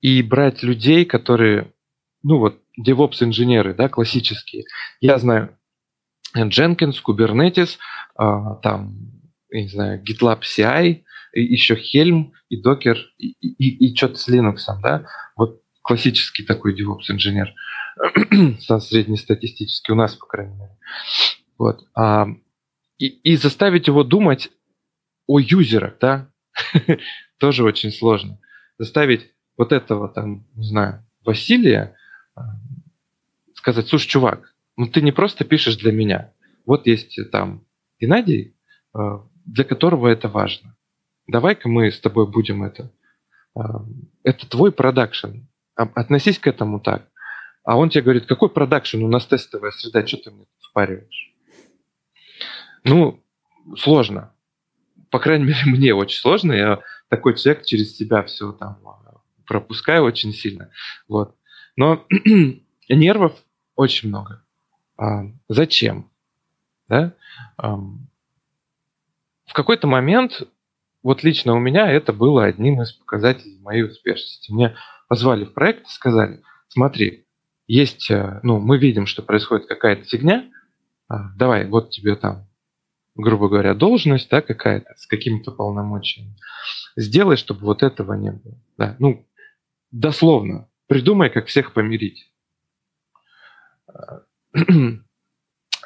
И 0.00 0.22
брать 0.22 0.62
людей, 0.62 1.04
которые, 1.06 1.72
ну 2.22 2.38
вот, 2.38 2.60
DevOps-инженеры, 2.78 3.74
да, 3.74 3.88
классические. 3.88 4.64
Я 5.00 5.18
знаю 5.18 5.56
Jenkins, 6.36 6.96
Kubernetes, 7.06 7.78
а, 8.14 8.56
там, 8.56 9.22
я 9.50 9.62
не 9.62 9.68
знаю, 9.68 10.02
GitLab 10.04 10.40
CI, 10.42 11.04
и 11.32 11.42
еще 11.42 11.74
Helm 11.74 12.32
и 12.48 12.62
Docker, 12.62 12.96
и, 13.18 13.28
и, 13.40 13.86
и 13.86 13.96
что-то 13.96 14.16
с 14.16 14.28
Linux, 14.28 14.58
да, 14.82 15.06
вот 15.36 15.62
классический 15.82 16.44
такой 16.44 16.74
DevOps-инженер, 16.74 17.54
среднестатистический 18.80 19.92
у 19.92 19.96
нас, 19.96 20.14
по 20.14 20.26
крайней 20.26 20.54
мере. 20.54 20.78
Вот. 21.56 21.80
А, 21.94 22.28
и, 22.98 23.06
и 23.06 23.36
заставить 23.36 23.86
его 23.86 24.04
думать 24.04 24.50
о 25.26 25.38
юзерах, 25.38 25.94
да, 26.00 26.30
тоже 27.38 27.64
очень 27.64 27.90
сложно. 27.90 28.38
Заставить 28.78 29.30
вот 29.56 29.72
этого, 29.72 30.08
там, 30.08 30.46
не 30.54 30.66
знаю, 30.66 31.04
Василия 31.24 31.96
а, 32.34 32.42
сказать, 33.54 33.88
слушай, 33.88 34.08
чувак, 34.08 34.54
ну 34.76 34.86
ты 34.86 35.02
не 35.02 35.12
просто 35.12 35.44
пишешь 35.44 35.76
для 35.76 35.92
меня. 35.92 36.32
Вот 36.64 36.86
есть 36.86 37.18
там 37.30 37.66
Геннадий, 38.00 38.56
а, 38.94 39.26
для 39.44 39.64
которого 39.64 40.08
это 40.08 40.28
важно. 40.28 40.76
Давай-ка 41.28 41.68
мы 41.68 41.90
с 41.92 42.00
тобой 42.00 42.26
будем 42.26 42.64
это. 42.64 42.90
А, 43.54 43.84
это 44.24 44.48
твой 44.48 44.72
продакшн. 44.72 45.42
Относись 45.74 46.38
к 46.38 46.46
этому 46.46 46.80
так. 46.80 47.06
А 47.62 47.76
он 47.76 47.90
тебе 47.90 48.02
говорит, 48.02 48.26
какой 48.26 48.48
продакшн, 48.48 49.02
у 49.02 49.08
нас 49.08 49.26
тестовая 49.26 49.70
среда, 49.72 50.06
что 50.06 50.16
ты 50.16 50.30
мне 50.30 50.46
впариваешь? 50.58 51.34
Ну, 52.82 53.22
сложно. 53.76 54.32
По 55.10 55.18
крайней 55.18 55.44
мере, 55.44 55.58
мне 55.66 55.94
очень 55.94 56.18
сложно. 56.18 56.52
Я 56.52 56.80
такой 57.08 57.36
человек 57.36 57.66
через 57.66 57.94
себя 57.94 58.22
все 58.22 58.52
там 58.52 58.78
а, 58.86 59.20
пропускаю 59.46 60.04
очень 60.04 60.32
сильно. 60.32 60.70
Вот. 61.08 61.36
Но 61.76 62.06
нервов 62.88 63.34
очень 63.76 64.08
много. 64.08 64.42
А, 64.96 65.26
зачем? 65.48 66.10
Да? 66.88 67.12
А, 67.58 67.76
в 67.76 69.52
какой-то 69.52 69.86
момент, 69.86 70.42
вот 71.08 71.22
лично 71.22 71.54
у 71.54 71.58
меня 71.58 71.90
это 71.90 72.12
было 72.12 72.44
одним 72.44 72.82
из 72.82 72.92
показателей 72.92 73.58
моей 73.62 73.84
успешности. 73.84 74.52
Мне 74.52 74.76
позвали 75.08 75.46
в 75.46 75.54
проект 75.54 75.86
и 75.86 75.90
сказали, 75.90 76.42
смотри, 76.68 77.24
есть, 77.66 78.10
э, 78.10 78.40
ну, 78.42 78.60
мы 78.60 78.76
видим, 78.76 79.06
что 79.06 79.22
происходит 79.22 79.66
какая-то 79.66 80.04
фигня, 80.04 80.50
а, 81.08 81.30
давай, 81.34 81.66
вот 81.66 81.88
тебе 81.88 82.14
там 82.14 82.46
грубо 83.14 83.48
говоря, 83.48 83.72
должность, 83.74 84.28
да, 84.28 84.42
какая-то, 84.42 84.94
с 84.98 85.06
какими-то 85.06 85.50
полномочиями. 85.50 86.36
Сделай, 86.94 87.38
чтобы 87.38 87.60
вот 87.62 87.82
этого 87.82 88.12
не 88.12 88.32
было. 88.32 88.58
Да. 88.76 88.94
Ну, 88.98 89.26
дословно, 89.90 90.68
придумай, 90.88 91.30
как 91.30 91.46
всех 91.46 91.72
помирить. 91.72 92.30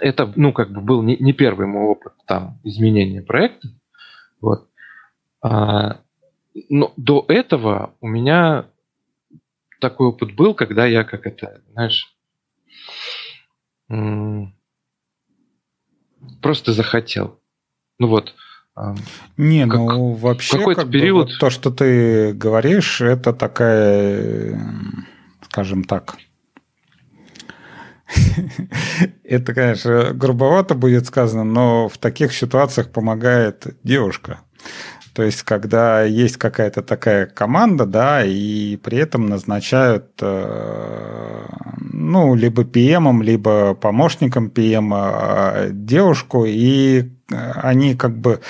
Это, 0.00 0.32
ну, 0.34 0.52
как 0.52 0.72
бы 0.72 0.80
был 0.80 1.00
не, 1.04 1.16
не 1.16 1.32
первый 1.32 1.68
мой 1.68 1.84
опыт 1.84 2.12
там 2.26 2.58
изменения 2.64 3.22
проекта. 3.22 3.68
Вот. 4.40 4.68
А, 5.42 6.00
но 6.68 6.92
до 6.96 7.24
этого 7.28 7.94
у 8.00 8.06
меня 8.06 8.66
такой 9.80 10.08
опыт 10.08 10.34
был, 10.34 10.54
когда 10.54 10.86
я, 10.86 11.04
как 11.04 11.26
это, 11.26 11.60
знаешь, 11.72 12.16
просто 16.40 16.72
захотел. 16.72 17.40
Ну 17.98 18.06
вот. 18.08 18.34
Не, 19.36 19.66
как, 19.66 19.78
ну 19.78 20.12
вообще 20.12 20.56
какой-то 20.56 20.82
как 20.82 20.90
период... 20.90 21.26
Бы, 21.26 21.32
вот 21.32 21.40
то, 21.40 21.50
что 21.50 21.70
ты 21.70 22.32
говоришь, 22.32 23.02
это 23.02 23.34
такая, 23.34 24.58
скажем 25.42 25.84
так, 25.84 26.16
это, 29.24 29.54
конечно, 29.54 30.12
грубовато 30.14 30.74
будет 30.74 31.06
сказано, 31.06 31.44
но 31.44 31.88
в 31.88 31.98
таких 31.98 32.32
ситуациях 32.32 32.90
помогает 32.90 33.66
девушка. 33.82 34.40
То 35.14 35.22
есть, 35.22 35.42
когда 35.42 36.02
есть 36.02 36.38
какая-то 36.38 36.82
такая 36.82 37.26
команда, 37.26 37.84
да, 37.84 38.24
и 38.24 38.76
при 38.76 38.98
этом 38.98 39.26
назначают, 39.26 40.10
э, 40.22 41.46
ну, 41.92 42.34
либо 42.34 42.62
PM, 42.62 43.22
либо 43.22 43.74
помощником 43.74 44.48
PM 44.48 44.92
э, 44.94 45.70
девушку, 45.72 46.44
и 46.46 47.10
они 47.28 47.94
как 47.94 48.16
бы 48.16 48.40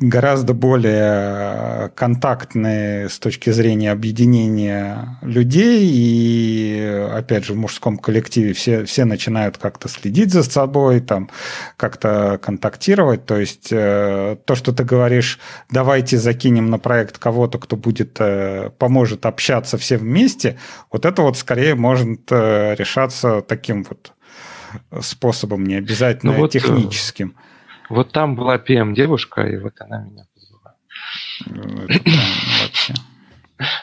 гораздо 0.00 0.54
более 0.54 1.90
контактные 1.94 3.08
с 3.08 3.18
точки 3.18 3.50
зрения 3.50 3.90
объединения 3.90 5.18
людей, 5.22 5.90
и, 5.92 7.08
опять 7.12 7.44
же, 7.44 7.52
в 7.52 7.56
мужском 7.56 7.98
коллективе 7.98 8.52
все, 8.52 8.84
все 8.84 9.04
начинают 9.04 9.58
как-то 9.58 9.88
следить 9.88 10.32
за 10.32 10.42
собой, 10.42 11.00
там, 11.00 11.30
как-то 11.76 12.38
контактировать, 12.42 13.26
то 13.26 13.36
есть 13.36 13.68
э, 13.70 14.36
то, 14.44 14.54
что 14.54 14.72
ты 14.72 14.84
говоришь, 14.84 15.38
давайте 15.70 16.16
закинем 16.18 16.70
на 16.70 16.78
проект 16.78 17.18
кого-то, 17.18 17.58
кто 17.58 17.76
будет, 17.76 18.16
э, 18.20 18.70
поможет 18.78 19.26
общаться 19.26 19.78
все 19.78 19.96
вместе, 19.96 20.58
вот 20.90 21.04
это 21.04 21.22
вот 21.22 21.36
скорее 21.38 21.74
может 21.74 22.20
э, 22.30 22.74
решаться 22.76 23.42
таким 23.42 23.84
вот 23.84 24.12
способом, 25.02 25.64
не 25.64 25.74
обязательно 25.74 26.32
ну 26.32 26.38
вот, 26.38 26.52
техническим. 26.52 27.34
Вот 27.92 28.10
там 28.10 28.36
была 28.36 28.56
PM 28.56 28.94
девушка, 28.94 29.42
и 29.42 29.58
вот 29.58 29.74
она 29.80 30.02
меня 30.02 30.24
позвала. 30.34 30.76
Ну, 31.44 31.86
вообще. 32.62 32.94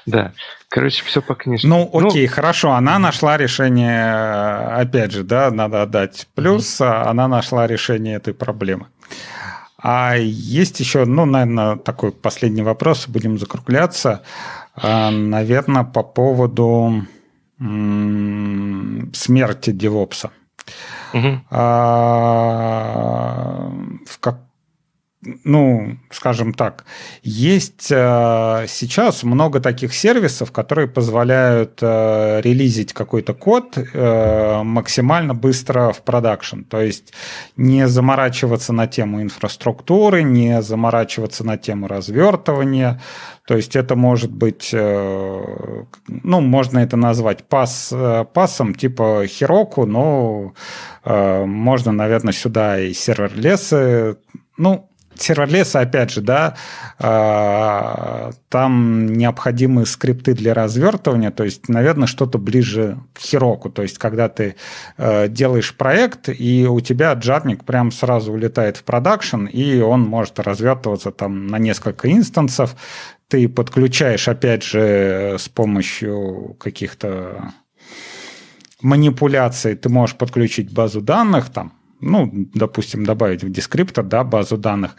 Да. 0.07 0.33
Короче, 0.67 1.03
все 1.05 1.21
по 1.21 1.35
книжке. 1.35 1.67
Ну, 1.67 1.87
окей, 1.93 2.27
ну, 2.27 2.33
хорошо. 2.33 2.71
Она 2.71 2.97
нашла 2.97 3.37
решение, 3.37 4.11
опять 4.81 5.11
же, 5.11 5.23
да, 5.23 5.51
надо 5.51 5.83
отдать 5.83 6.27
плюс, 6.33 6.81
mm-hmm. 6.81 7.03
она 7.03 7.27
нашла 7.27 7.67
решение 7.67 8.15
этой 8.15 8.33
проблемы. 8.33 8.87
А 9.77 10.15
есть 10.17 10.79
еще, 10.79 11.05
ну, 11.05 11.25
наверное, 11.25 11.77
такой 11.77 12.11
последний 12.11 12.63
вопрос, 12.63 13.07
будем 13.07 13.37
закругляться. 13.37 14.23
А, 14.75 15.11
наверное, 15.11 15.83
по 15.83 16.01
поводу 16.01 17.05
м- 17.59 19.11
смерти 19.13 19.69
Девопса. 19.69 20.31
Угу. 21.13 21.41
А, 21.51 22.89
в 24.05 24.19
как, 24.19 24.39
ну, 25.43 25.97
скажем 26.11 26.53
так, 26.53 26.85
есть 27.23 27.91
э, 27.91 28.65
сейчас 28.67 29.23
много 29.23 29.59
таких 29.59 29.93
сервисов, 29.93 30.51
которые 30.51 30.87
позволяют 30.87 31.79
э, 31.81 32.41
релизить 32.41 32.93
какой-то 32.93 33.33
код 33.33 33.77
э, 33.77 34.63
максимально 34.63 35.33
быстро 35.33 35.91
в 35.91 36.01
продакшн. 36.03 36.61
То 36.61 36.81
есть 36.81 37.13
не 37.57 37.87
заморачиваться 37.87 38.73
на 38.73 38.87
тему 38.87 39.21
инфраструктуры, 39.21 40.23
не 40.23 40.61
заморачиваться 40.61 41.45
на 41.45 41.57
тему 41.57 41.87
развертывания. 41.87 43.01
То 43.47 43.55
есть 43.55 43.75
это 43.75 43.95
может 43.95 44.31
быть, 44.31 44.69
ну, 44.71 45.81
можно 46.39 46.77
это 46.77 46.97
назвать 46.97 47.43
пас, 47.45 47.91
пасом 48.33 48.75
типа 48.75 49.25
Heroku, 49.25 49.85
но 49.87 50.53
можно, 51.03 51.91
наверное, 51.91 52.31
сюда 52.33 52.79
и 52.79 52.93
сервер-лесы 52.93 54.17
ну, 54.59 54.88
серверлеса, 55.21 55.81
опять 55.81 56.11
же, 56.11 56.21
да, 56.21 56.55
а, 56.97 58.31
там 58.49 59.13
необходимы 59.13 59.85
скрипты 59.85 60.33
для 60.33 60.53
развертывания, 60.53 61.31
то 61.31 61.43
есть, 61.43 61.69
наверное, 61.69 62.07
что-то 62.07 62.37
ближе 62.37 62.97
к 63.13 63.19
Хироку, 63.19 63.69
то 63.69 63.81
есть, 63.81 63.97
когда 63.97 64.29
ты 64.29 64.55
э, 64.97 65.27
делаешь 65.27 65.75
проект, 65.75 66.29
и 66.29 66.67
у 66.67 66.79
тебя 66.81 67.13
джарник 67.13 67.63
прям 67.63 67.91
сразу 67.91 68.33
улетает 68.33 68.77
в 68.77 68.83
продакшн, 68.83 69.45
и 69.45 69.79
он 69.79 70.01
может 70.01 70.39
развертываться 70.39 71.11
там 71.11 71.47
на 71.47 71.57
несколько 71.57 72.11
инстансов, 72.11 72.75
ты 73.27 73.47
подключаешь, 73.47 74.27
опять 74.27 74.63
же, 74.63 75.35
с 75.39 75.47
помощью 75.49 76.55
каких-то 76.59 77.53
манипуляций, 78.81 79.75
ты 79.75 79.89
можешь 79.89 80.15
подключить 80.15 80.73
базу 80.73 81.01
данных, 81.01 81.49
там, 81.49 81.73
ну, 82.01 82.31
допустим, 82.53 83.05
добавить 83.05 83.43
в 83.43 83.51
дескриптор, 83.51 84.05
да, 84.05 84.23
базу 84.23 84.57
данных. 84.57 84.95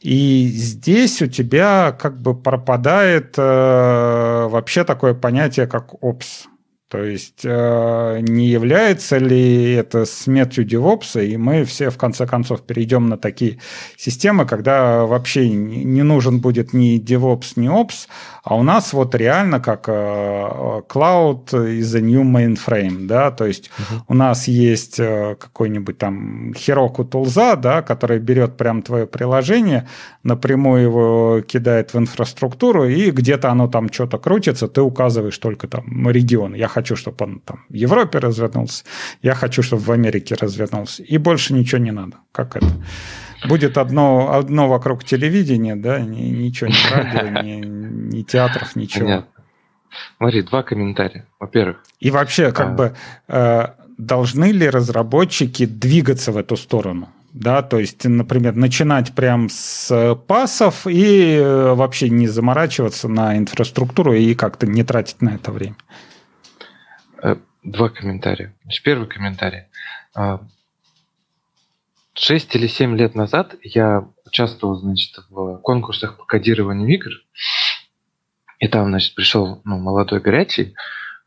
И 0.00 0.46
здесь 0.52 1.22
у 1.22 1.26
тебя 1.26 1.92
как 1.92 2.20
бы 2.20 2.34
пропадает 2.34 3.34
э, 3.38 4.48
вообще 4.50 4.84
такое 4.84 5.14
понятие, 5.14 5.66
как 5.66 5.94
ops. 6.02 6.46
То 6.90 7.04
есть 7.04 7.42
э, 7.44 8.18
не 8.20 8.48
является 8.48 9.18
ли 9.18 9.74
это 9.74 10.04
смертью 10.04 10.66
DevOps, 10.66 11.24
и 11.24 11.36
мы 11.36 11.64
все 11.64 11.88
в 11.90 11.96
конце 11.96 12.26
концов 12.26 12.62
перейдем 12.62 13.08
на 13.08 13.16
такие 13.16 13.58
системы, 13.96 14.44
когда 14.44 15.06
вообще 15.06 15.48
не 15.48 16.02
нужен 16.02 16.40
будет 16.40 16.72
ни 16.72 17.00
DevOps, 17.00 17.52
ни 17.54 17.68
Ops, 17.70 18.08
а 18.42 18.56
у 18.56 18.62
нас 18.62 18.92
вот 18.92 19.14
реально 19.14 19.60
как 19.60 19.84
э, 19.86 19.92
Cloud 20.88 21.50
is 21.52 21.96
a 21.96 22.00
new 22.00 22.24
mainframe, 22.24 23.06
да, 23.06 23.30
то 23.30 23.46
есть 23.46 23.70
uh-huh. 23.78 24.00
у 24.08 24.14
нас 24.14 24.48
есть 24.48 24.98
э, 24.98 25.36
какой-нибудь 25.38 25.98
там 25.98 26.50
Heroku 26.52 27.08
Tools, 27.08 27.56
да, 27.56 27.82
который 27.82 28.18
берет 28.18 28.56
прям 28.56 28.82
твое 28.82 29.06
приложение, 29.06 29.86
напрямую 30.22 30.82
его 30.82 31.40
кидает 31.46 31.94
в 31.94 31.98
инфраструктуру, 31.98 32.86
и 32.86 33.10
где-то 33.10 33.50
оно 33.50 33.68
там 33.68 33.92
что-то 33.92 34.18
крутится, 34.18 34.66
ты 34.66 34.80
указываешь 34.80 35.38
только 35.38 35.68
там 35.68 36.08
регион. 36.08 36.54
Я 36.54 36.66
хочу, 36.66 36.79
чтобы 36.96 37.24
он 37.24 37.40
там 37.40 37.64
в 37.68 37.74
Европе 37.74 38.18
развернулся, 38.18 38.84
я 39.22 39.34
хочу, 39.34 39.62
чтобы 39.62 39.82
в 39.82 39.90
Америке 39.90 40.34
развернулся, 40.34 41.02
и 41.02 41.18
больше 41.18 41.54
ничего 41.54 41.78
не 41.78 41.92
надо. 41.92 42.16
Как 42.32 42.56
это? 42.56 42.68
Будет 43.48 43.78
одно, 43.78 44.32
одно 44.34 44.68
вокруг 44.68 45.04
телевидения, 45.04 45.76
да, 45.76 46.00
ничего, 46.00 46.68
ни 46.68 46.92
радио, 46.92 47.42
ни, 47.42 47.64
ни 47.64 48.22
театров, 48.22 48.76
ничего. 48.76 49.04
Понятно. 49.04 49.44
Смотри, 50.18 50.42
два 50.42 50.62
комментария. 50.62 51.26
Во-первых. 51.38 51.78
И 51.98 52.10
вообще, 52.10 52.52
как 52.52 52.68
а... 52.68 52.72
бы, 52.72 52.96
э, 53.28 53.66
должны 53.98 54.52
ли 54.52 54.68
разработчики 54.68 55.66
двигаться 55.66 56.32
в 56.32 56.36
эту 56.36 56.56
сторону? 56.56 57.08
Да, 57.32 57.62
то 57.62 57.78
есть, 57.78 58.04
например, 58.04 58.56
начинать 58.56 59.12
прям 59.12 59.48
с 59.48 60.16
пасов 60.26 60.86
и 60.86 61.36
э, 61.36 61.74
вообще 61.74 62.10
не 62.10 62.26
заморачиваться 62.26 63.08
на 63.08 63.36
инфраструктуру 63.36 64.14
и 64.14 64.34
как-то 64.34 64.66
не 64.66 64.82
тратить 64.82 65.22
на 65.22 65.30
это 65.30 65.52
время. 65.52 65.76
Э, 67.22 67.36
два 67.62 67.88
комментария. 67.88 68.54
Первый 68.82 69.08
комментарий. 69.08 69.64
А, 70.14 70.40
6 72.14 72.56
или 72.56 72.66
7 72.66 72.96
лет 72.96 73.14
назад 73.14 73.54
я 73.62 74.08
участвовал, 74.26 74.76
значит, 74.76 75.18
в 75.28 75.58
конкурсах 75.58 76.16
по 76.16 76.24
кодированию 76.24 76.88
игр. 76.88 77.10
И 78.58 78.68
там, 78.68 78.88
значит, 78.88 79.14
пришел 79.14 79.60
ну, 79.64 79.78
молодой 79.78 80.20
горячий 80.20 80.74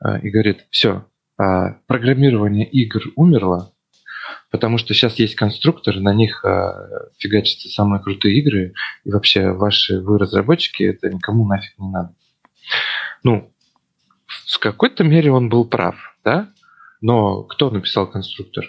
э, 0.04 0.20
и 0.22 0.30
говорит, 0.30 0.66
все, 0.70 1.08
э, 1.40 1.74
программирование 1.88 2.68
игр 2.68 3.02
умерло, 3.16 3.74
потому 4.52 4.78
что 4.78 4.94
сейчас 4.94 5.16
есть 5.16 5.36
конструкторы, 5.36 6.00
на 6.00 6.14
них 6.14 6.44
э, 6.46 6.72
фигачатся 7.18 7.70
самые 7.70 8.02
крутые 8.02 8.38
игры, 8.38 8.74
и 9.04 9.12
вообще 9.12 9.52
ваши, 9.52 10.00
вы 10.00 10.20
разработчики, 10.20 10.84
это 10.84 11.10
никому 11.10 11.48
нафиг 11.48 11.78
не 11.80 11.90
надо. 11.90 12.16
Ну, 13.24 13.53
в 14.48 14.60
какой-то 14.60 15.04
мере 15.04 15.32
он 15.32 15.50
был 15.50 15.66
прав, 15.66 15.96
да? 16.24 16.50
Но 17.02 17.44
кто 17.44 17.70
написал 17.70 18.08
конструктор? 18.08 18.66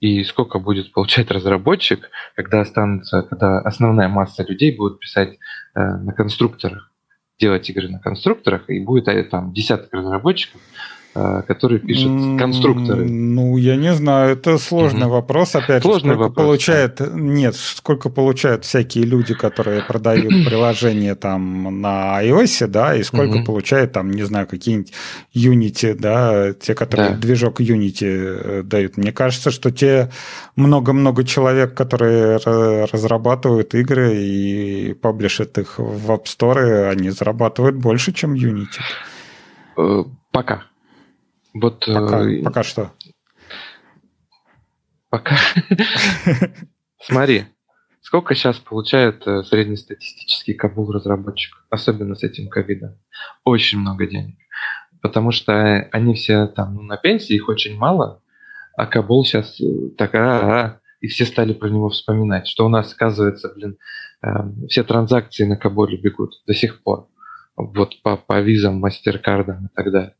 и 0.00 0.24
сколько 0.24 0.58
будет 0.58 0.92
получать 0.92 1.30
разработчик, 1.30 2.10
когда 2.34 2.60
останутся, 2.60 3.22
когда 3.22 3.60
основная 3.60 4.08
масса 4.08 4.44
людей 4.44 4.76
будет 4.76 4.98
писать 4.98 5.38
э, 5.74 5.80
на 5.80 6.12
конструкторах, 6.12 6.92
делать 7.38 7.68
игры 7.70 7.88
на 7.88 7.98
конструкторах, 7.98 8.68
и 8.68 8.80
будет 8.80 9.08
э, 9.08 9.22
там 9.24 9.52
десяток 9.52 9.92
разработчиков, 9.92 10.60
которые 11.46 11.78
пишут 11.80 12.38
конструкторы? 12.38 13.08
Ну, 13.08 13.56
я 13.56 13.76
не 13.76 13.94
знаю, 13.94 14.32
это 14.32 14.58
сложный 14.58 15.06
угу. 15.06 15.14
вопрос. 15.14 15.54
Опять 15.54 15.82
сложный 15.82 16.10
же, 16.10 16.14
сколько 16.14 16.28
вопрос, 16.28 16.46
получает... 16.46 16.96
Да. 16.96 17.10
Нет, 17.14 17.56
сколько 17.56 18.10
получают 18.10 18.64
всякие 18.64 19.04
люди, 19.04 19.34
которые 19.34 19.82
продают 19.82 20.32
приложения 20.46 21.14
там 21.14 21.80
на 21.80 22.22
iOS, 22.22 22.66
да, 22.66 22.94
и 22.94 23.02
сколько 23.02 23.36
угу. 23.36 23.44
получают 23.44 23.92
там, 23.92 24.10
не 24.10 24.22
знаю, 24.24 24.46
какие-нибудь 24.46 24.92
Unity, 25.34 25.94
да, 25.94 26.52
те, 26.52 26.74
которые 26.74 27.10
да. 27.10 27.16
движок 27.16 27.60
Unity 27.60 28.04
э, 28.04 28.62
дают. 28.62 28.96
Мне 28.96 29.12
кажется, 29.12 29.50
что 29.50 29.70
те 29.70 30.10
много-много 30.56 31.24
человек, 31.24 31.74
которые 31.74 32.38
разрабатывают 32.92 33.74
игры 33.74 34.16
и 34.16 34.94
паблишат 34.94 35.58
их 35.58 35.78
в 35.78 36.10
App 36.10 36.24
Store, 36.24 36.90
они 36.90 37.10
зарабатывают 37.10 37.76
больше, 37.76 38.12
чем 38.12 38.34
Unity. 38.34 38.80
Э, 39.76 40.04
пока. 40.30 40.64
Вот, 41.60 41.86
пока, 41.86 42.28
э, 42.28 42.42
пока 42.42 42.62
что. 42.62 42.92
Пока. 45.08 45.36
Смотри, 47.00 47.44
сколько 48.00 48.34
сейчас 48.34 48.58
получает 48.58 49.26
э, 49.26 49.42
среднестатистический 49.42 50.54
Кабул 50.54 50.90
разработчик, 50.92 51.54
особенно 51.70 52.14
с 52.14 52.22
этим 52.22 52.48
ковидом? 52.48 52.98
Очень 53.44 53.78
много 53.78 54.06
денег. 54.06 54.36
Потому 55.00 55.30
что 55.30 55.88
они 55.92 56.14
все 56.14 56.46
там 56.46 56.74
ну, 56.74 56.82
на 56.82 56.96
пенсии, 56.96 57.34
их 57.34 57.48
очень 57.48 57.76
мало, 57.76 58.22
а 58.76 58.86
Кабул 58.86 59.24
сейчас 59.24 59.58
э, 59.60 59.90
такая, 59.96 60.80
и 61.00 61.06
все 61.06 61.24
стали 61.24 61.54
про 61.54 61.68
него 61.68 61.88
вспоминать, 61.88 62.48
что 62.48 62.66
у 62.66 62.68
нас, 62.68 62.92
оказывается, 62.92 63.52
блин, 63.54 63.78
э, 64.22 64.28
все 64.68 64.84
транзакции 64.84 65.44
на 65.44 65.56
Кабуле 65.56 65.96
бегут 65.96 66.42
до 66.46 66.52
сих 66.52 66.82
пор. 66.82 67.08
Вот 67.56 68.02
по, 68.02 68.18
по 68.18 68.40
визам, 68.40 68.78
мастеркардам 68.80 69.66
и 69.66 69.68
так 69.74 69.90
далее. 69.90 70.14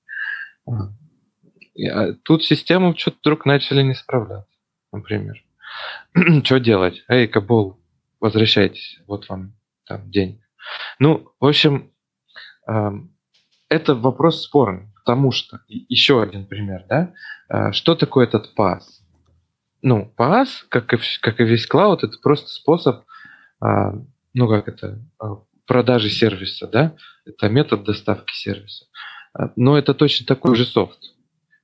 А 1.91 2.13
тут 2.25 2.45
систему 2.45 2.97
что-то 2.97 3.19
вдруг 3.21 3.47
начали 3.47 3.83
не 3.83 3.95
справляться, 3.95 4.59
например. 4.93 5.45
Что 6.45 6.59
делать? 6.59 7.03
Эй, 7.09 7.29
Кабул, 7.29 7.79
возвращайтесь, 8.21 9.01
вот 9.07 9.29
вам 9.29 9.55
там 9.85 10.11
денег. 10.11 10.41
Ну, 10.99 11.33
в 11.39 11.47
общем, 11.47 11.93
это 13.69 13.95
вопрос 13.95 14.43
спорный, 14.43 14.89
потому 14.95 15.33
что, 15.33 15.61
еще 15.69 16.23
один 16.23 16.47
пример, 16.47 16.85
да, 16.89 17.13
а, 17.49 17.73
что 17.73 17.95
такое 17.95 18.27
этот 18.27 18.55
пас? 18.55 19.03
Ну, 19.83 20.13
пас, 20.17 20.65
как 20.69 20.93
и, 20.95 20.99
как 21.21 21.41
и 21.41 21.45
весь 21.45 21.67
клауд, 21.67 22.03
это 22.03 22.19
просто 22.23 22.49
способ, 22.49 23.05
а, 23.61 23.93
ну, 24.35 24.49
как 24.49 24.69
это, 24.69 25.01
продажи 25.67 26.11
сервиса, 26.11 26.67
да, 26.67 26.97
это 27.25 27.49
метод 27.49 27.85
доставки 27.85 28.33
сервиса. 28.35 28.87
Но 29.55 29.77
это 29.77 29.93
точно 29.93 30.27
такой 30.27 30.55
же 30.55 30.65
софт. 30.65 31.16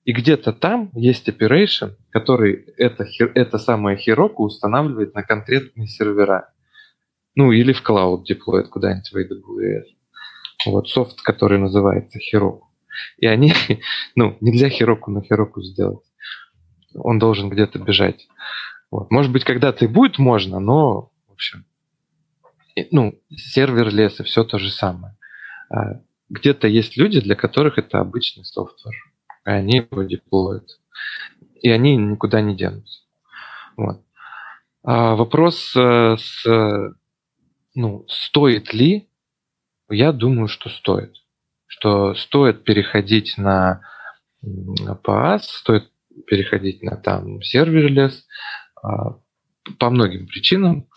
И 0.04 0.12
где-то 0.12 0.52
там 0.52 0.90
есть 0.94 1.28
operation, 1.28 1.94
который 2.10 2.64
это, 2.76 3.06
это 3.34 3.58
самое 3.58 3.96
Heroku 3.96 4.38
устанавливает 4.38 5.14
на 5.14 5.22
конкретные 5.22 5.86
сервера. 5.86 6.52
Ну, 7.36 7.52
или 7.52 7.72
в 7.72 7.88
cloud 7.88 8.24
деплоит 8.24 8.68
куда-нибудь 8.68 9.12
в 9.12 9.16
AWS. 9.16 9.84
Вот 10.66 10.88
софт, 10.88 11.22
который 11.22 11.58
называется 11.58 12.18
Heroku. 12.18 12.62
И 13.18 13.26
они, 13.26 13.54
ну, 14.16 14.36
не 14.40 14.50
для 14.50 14.68
Heroku 14.68 15.10
на 15.10 15.20
Heroku 15.20 15.62
сделать. 15.62 16.04
Он 16.94 17.18
должен 17.18 17.48
где-то 17.48 17.78
бежать. 17.78 18.26
Вот. 18.90 19.10
Может 19.10 19.30
быть, 19.32 19.44
когда-то 19.44 19.84
и 19.84 19.88
будет 19.88 20.18
можно, 20.18 20.58
но, 20.58 21.12
в 21.28 21.32
общем, 21.32 21.64
ну, 22.90 23.18
сервер 23.30 23.88
леса, 23.88 24.24
все 24.24 24.42
то 24.44 24.58
же 24.58 24.70
самое. 24.70 25.16
А 25.70 26.00
где-то 26.28 26.66
есть 26.66 26.96
люди, 26.96 27.20
для 27.20 27.36
которых 27.36 27.78
это 27.78 28.00
обычный 28.00 28.44
софтвер 28.44 28.92
они 29.44 29.86
его 29.90 30.02
деплоят. 30.02 30.78
И 31.60 31.70
они 31.70 31.96
никуда 31.96 32.40
не 32.40 32.56
денутся. 32.56 33.02
Вот. 33.76 34.02
А, 34.84 35.14
вопрос 35.14 35.74
э, 35.76 36.16
с, 36.18 36.94
ну, 37.74 38.04
стоит 38.08 38.72
ли? 38.74 39.08
Я 39.88 40.12
думаю, 40.12 40.48
что 40.48 40.68
стоит. 40.68 41.14
Что 41.66 42.14
стоит 42.14 42.64
переходить 42.64 43.38
на 43.38 43.82
PaaS, 44.42 45.40
стоит 45.42 45.90
переходить 46.26 46.82
на 46.82 46.96
там 46.96 47.42
серверлес 47.42 48.26
а, 48.82 49.18
по 49.78 49.90
многим 49.90 50.26
причинам, 50.26 50.88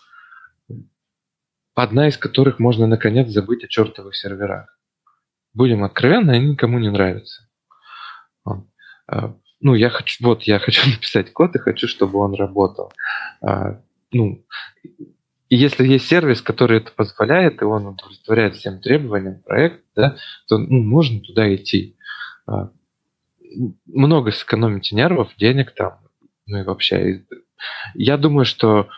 одна 1.74 2.08
из 2.08 2.16
которых 2.16 2.58
можно 2.58 2.86
наконец 2.86 3.28
забыть 3.28 3.64
о 3.64 3.68
чертовых 3.68 4.16
серверах. 4.16 4.78
Будем 5.54 5.84
откровенны, 5.84 6.32
они 6.32 6.50
никому 6.50 6.78
не 6.78 6.90
нравятся. 6.90 7.45
А, 9.06 9.34
ну, 9.60 9.74
я 9.74 9.90
хочу, 9.90 10.24
вот, 10.24 10.42
я 10.44 10.58
хочу 10.58 10.88
написать 10.90 11.32
код 11.32 11.54
и 11.54 11.58
хочу, 11.58 11.88
чтобы 11.88 12.18
он 12.18 12.34
работал. 12.34 12.92
А, 13.40 13.80
ну, 14.12 14.44
и 15.48 15.56
если 15.56 15.86
есть 15.86 16.08
сервис, 16.08 16.42
который 16.42 16.78
это 16.78 16.90
позволяет, 16.92 17.62
и 17.62 17.64
он 17.64 17.86
удовлетворяет 17.86 18.56
всем 18.56 18.80
требованиям 18.80 19.42
проекта, 19.42 19.84
да, 19.94 20.16
то 20.48 20.58
ну, 20.58 20.82
можно 20.82 21.20
туда 21.20 21.54
идти. 21.54 21.96
А, 22.46 22.70
много 23.86 24.32
сэкономите 24.32 24.94
нервов, 24.96 25.32
денег 25.38 25.72
там, 25.74 25.98
ну 26.46 26.58
и 26.58 26.62
вообще. 26.62 27.24
Я 27.94 28.16
думаю, 28.16 28.44
что 28.44 28.88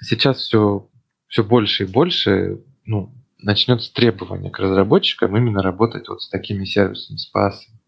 сейчас 0.00 0.38
все, 0.38 0.88
все 1.28 1.44
больше 1.44 1.84
и 1.84 1.86
больше 1.86 2.60
ну, 2.86 3.14
начнется 3.38 3.92
требование 3.92 4.50
к 4.50 4.58
разработчикам 4.58 5.36
именно 5.36 5.62
работать 5.62 6.08
вот 6.08 6.22
с 6.22 6.28
такими 6.28 6.64
сервисами, 6.64 7.18
с 7.18 7.26
пасами. 7.26 7.78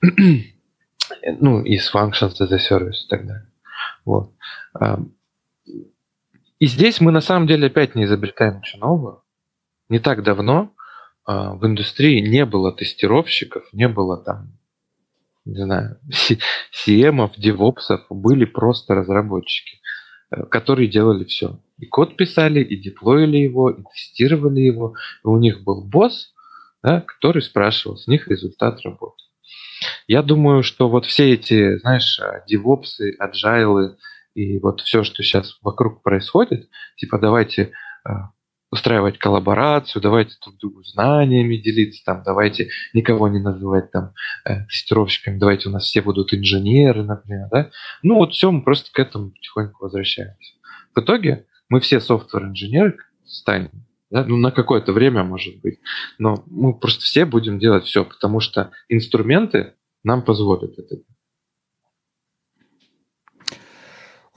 ну, 1.40 1.62
и 1.62 1.78
с 1.78 1.94
functions 1.94 2.40
as 2.40 2.52
a 2.52 2.58
service 2.58 3.04
и 3.06 3.08
так 3.08 3.26
далее. 3.26 3.50
Вот. 4.04 4.32
И 6.58 6.66
здесь 6.66 7.00
мы 7.00 7.12
на 7.12 7.20
самом 7.20 7.46
деле 7.46 7.68
опять 7.68 7.94
не 7.94 8.04
изобретаем 8.04 8.58
ничего 8.58 8.86
нового. 8.86 9.24
Не 9.88 10.00
так 10.00 10.22
давно 10.22 10.74
а, 11.24 11.54
в 11.54 11.64
индустрии 11.66 12.20
не 12.20 12.44
было 12.44 12.72
тестировщиков, 12.72 13.64
не 13.72 13.86
было 13.86 14.22
там, 14.22 14.58
не 15.44 15.62
знаю, 15.62 16.00
CM, 16.86 17.30
девопсов, 17.36 18.06
были 18.10 18.44
просто 18.44 18.94
разработчики, 18.94 19.78
э, 20.30 20.44
которые 20.44 20.88
делали 20.88 21.24
все. 21.24 21.60
И 21.78 21.86
код 21.86 22.16
писали, 22.16 22.60
и 22.60 22.76
деплоили 22.76 23.36
его, 23.36 23.70
и 23.70 23.82
тестировали 23.94 24.60
его. 24.60 24.94
И 25.24 25.28
у 25.28 25.38
них 25.38 25.62
был 25.62 25.84
босс, 25.84 26.34
да, 26.82 27.02
который 27.02 27.40
спрашивал 27.40 27.96
с 27.96 28.08
них 28.08 28.26
результат 28.28 28.80
работы. 28.82 29.22
Я 30.06 30.22
думаю, 30.22 30.62
что 30.62 30.88
вот 30.88 31.06
все 31.06 31.34
эти, 31.34 31.78
знаешь, 31.78 32.20
девопсы, 32.46 33.14
аджайлы 33.18 33.96
и 34.34 34.58
вот 34.58 34.80
все, 34.80 35.04
что 35.04 35.22
сейчас 35.22 35.58
вокруг 35.62 36.02
происходит, 36.02 36.68
типа 36.96 37.18
давайте 37.18 37.72
а, 38.04 38.30
устраивать 38.70 39.18
коллаборацию, 39.18 40.02
давайте 40.02 40.34
друг 40.44 40.58
другу 40.58 40.82
знаниями 40.84 41.56
делиться, 41.56 42.02
там, 42.04 42.22
давайте 42.24 42.68
никого 42.92 43.28
не 43.28 43.40
называть 43.40 43.90
там 43.90 44.12
э, 44.44 44.64
тестировщиками, 44.66 45.38
давайте 45.38 45.68
у 45.68 45.72
нас 45.72 45.84
все 45.84 46.02
будут 46.02 46.34
инженеры, 46.34 47.02
например, 47.02 47.48
да. 47.50 47.70
Ну 48.02 48.16
вот 48.16 48.34
все, 48.34 48.50
мы 48.50 48.62
просто 48.62 48.90
к 48.92 48.98
этому 48.98 49.30
потихоньку 49.30 49.84
возвращаемся. 49.84 50.54
В 50.94 51.00
итоге 51.00 51.46
мы 51.68 51.80
все 51.80 52.00
софтвер-инженеры 52.00 52.96
станем, 53.24 53.86
да? 54.10 54.24
ну 54.24 54.36
на 54.36 54.50
какое-то 54.50 54.92
время, 54.92 55.24
может 55.24 55.60
быть, 55.60 55.80
но 56.18 56.44
мы 56.46 56.74
просто 56.74 57.02
все 57.02 57.24
будем 57.24 57.58
делать 57.58 57.84
все, 57.84 58.04
потому 58.04 58.40
что 58.40 58.70
инструменты 58.88 59.74
нам 60.04 60.22
позволят 60.22 60.78
это. 60.78 60.96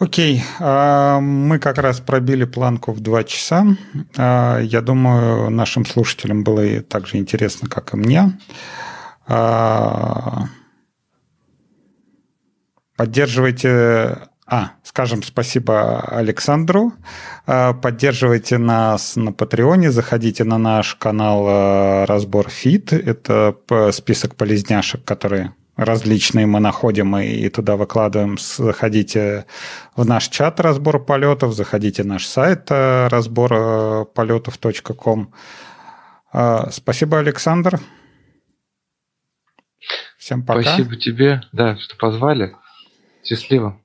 Окей, 0.01 0.41
а, 0.59 1.19
мы 1.19 1.59
как 1.59 1.77
раз 1.77 1.99
пробили 1.99 2.45
планку 2.45 2.91
в 2.91 3.01
два 3.01 3.23
часа. 3.23 3.67
А, 4.17 4.57
я 4.59 4.81
думаю, 4.81 5.51
нашим 5.51 5.85
слушателям 5.85 6.43
было 6.43 6.81
так 6.81 7.05
же 7.05 7.17
интересно, 7.17 7.69
как 7.69 7.93
и 7.93 7.97
мне. 7.97 8.35
А, 9.27 10.45
поддерживайте 12.97 14.30
а, 14.51 14.73
скажем 14.83 15.23
спасибо 15.23 16.01
Александру. 16.01 16.93
Поддерживайте 17.45 18.57
нас 18.57 19.15
на 19.15 19.31
Патреоне, 19.31 19.91
заходите 19.91 20.43
на 20.43 20.57
наш 20.57 20.95
канал 20.95 22.05
Разбор 22.05 22.49
Фит. 22.49 22.91
Это 22.91 23.55
список 23.91 24.35
полезняшек, 24.35 25.05
которые 25.05 25.53
различные 25.75 26.45
мы 26.45 26.59
находим 26.59 27.17
и 27.17 27.49
туда 27.49 27.75
выкладываем. 27.75 28.37
Заходите 28.37 29.45
в 29.95 30.05
наш 30.05 30.27
чат 30.27 30.59
разбор 30.59 31.03
полетов, 31.03 31.53
заходите 31.53 32.03
в 32.03 32.07
наш 32.07 32.25
сайт 32.25 32.67
э, 32.69 33.07
разбор 33.07 34.05
полетов.ком. 34.05 35.33
Э, 36.33 36.69
спасибо, 36.71 37.19
Александр. 37.19 37.79
Всем 40.17 40.45
пока. 40.45 40.61
Спасибо 40.61 40.95
тебе, 40.97 41.41
да, 41.51 41.77
что 41.77 41.97
позвали. 41.97 42.55
Счастливо. 43.23 43.79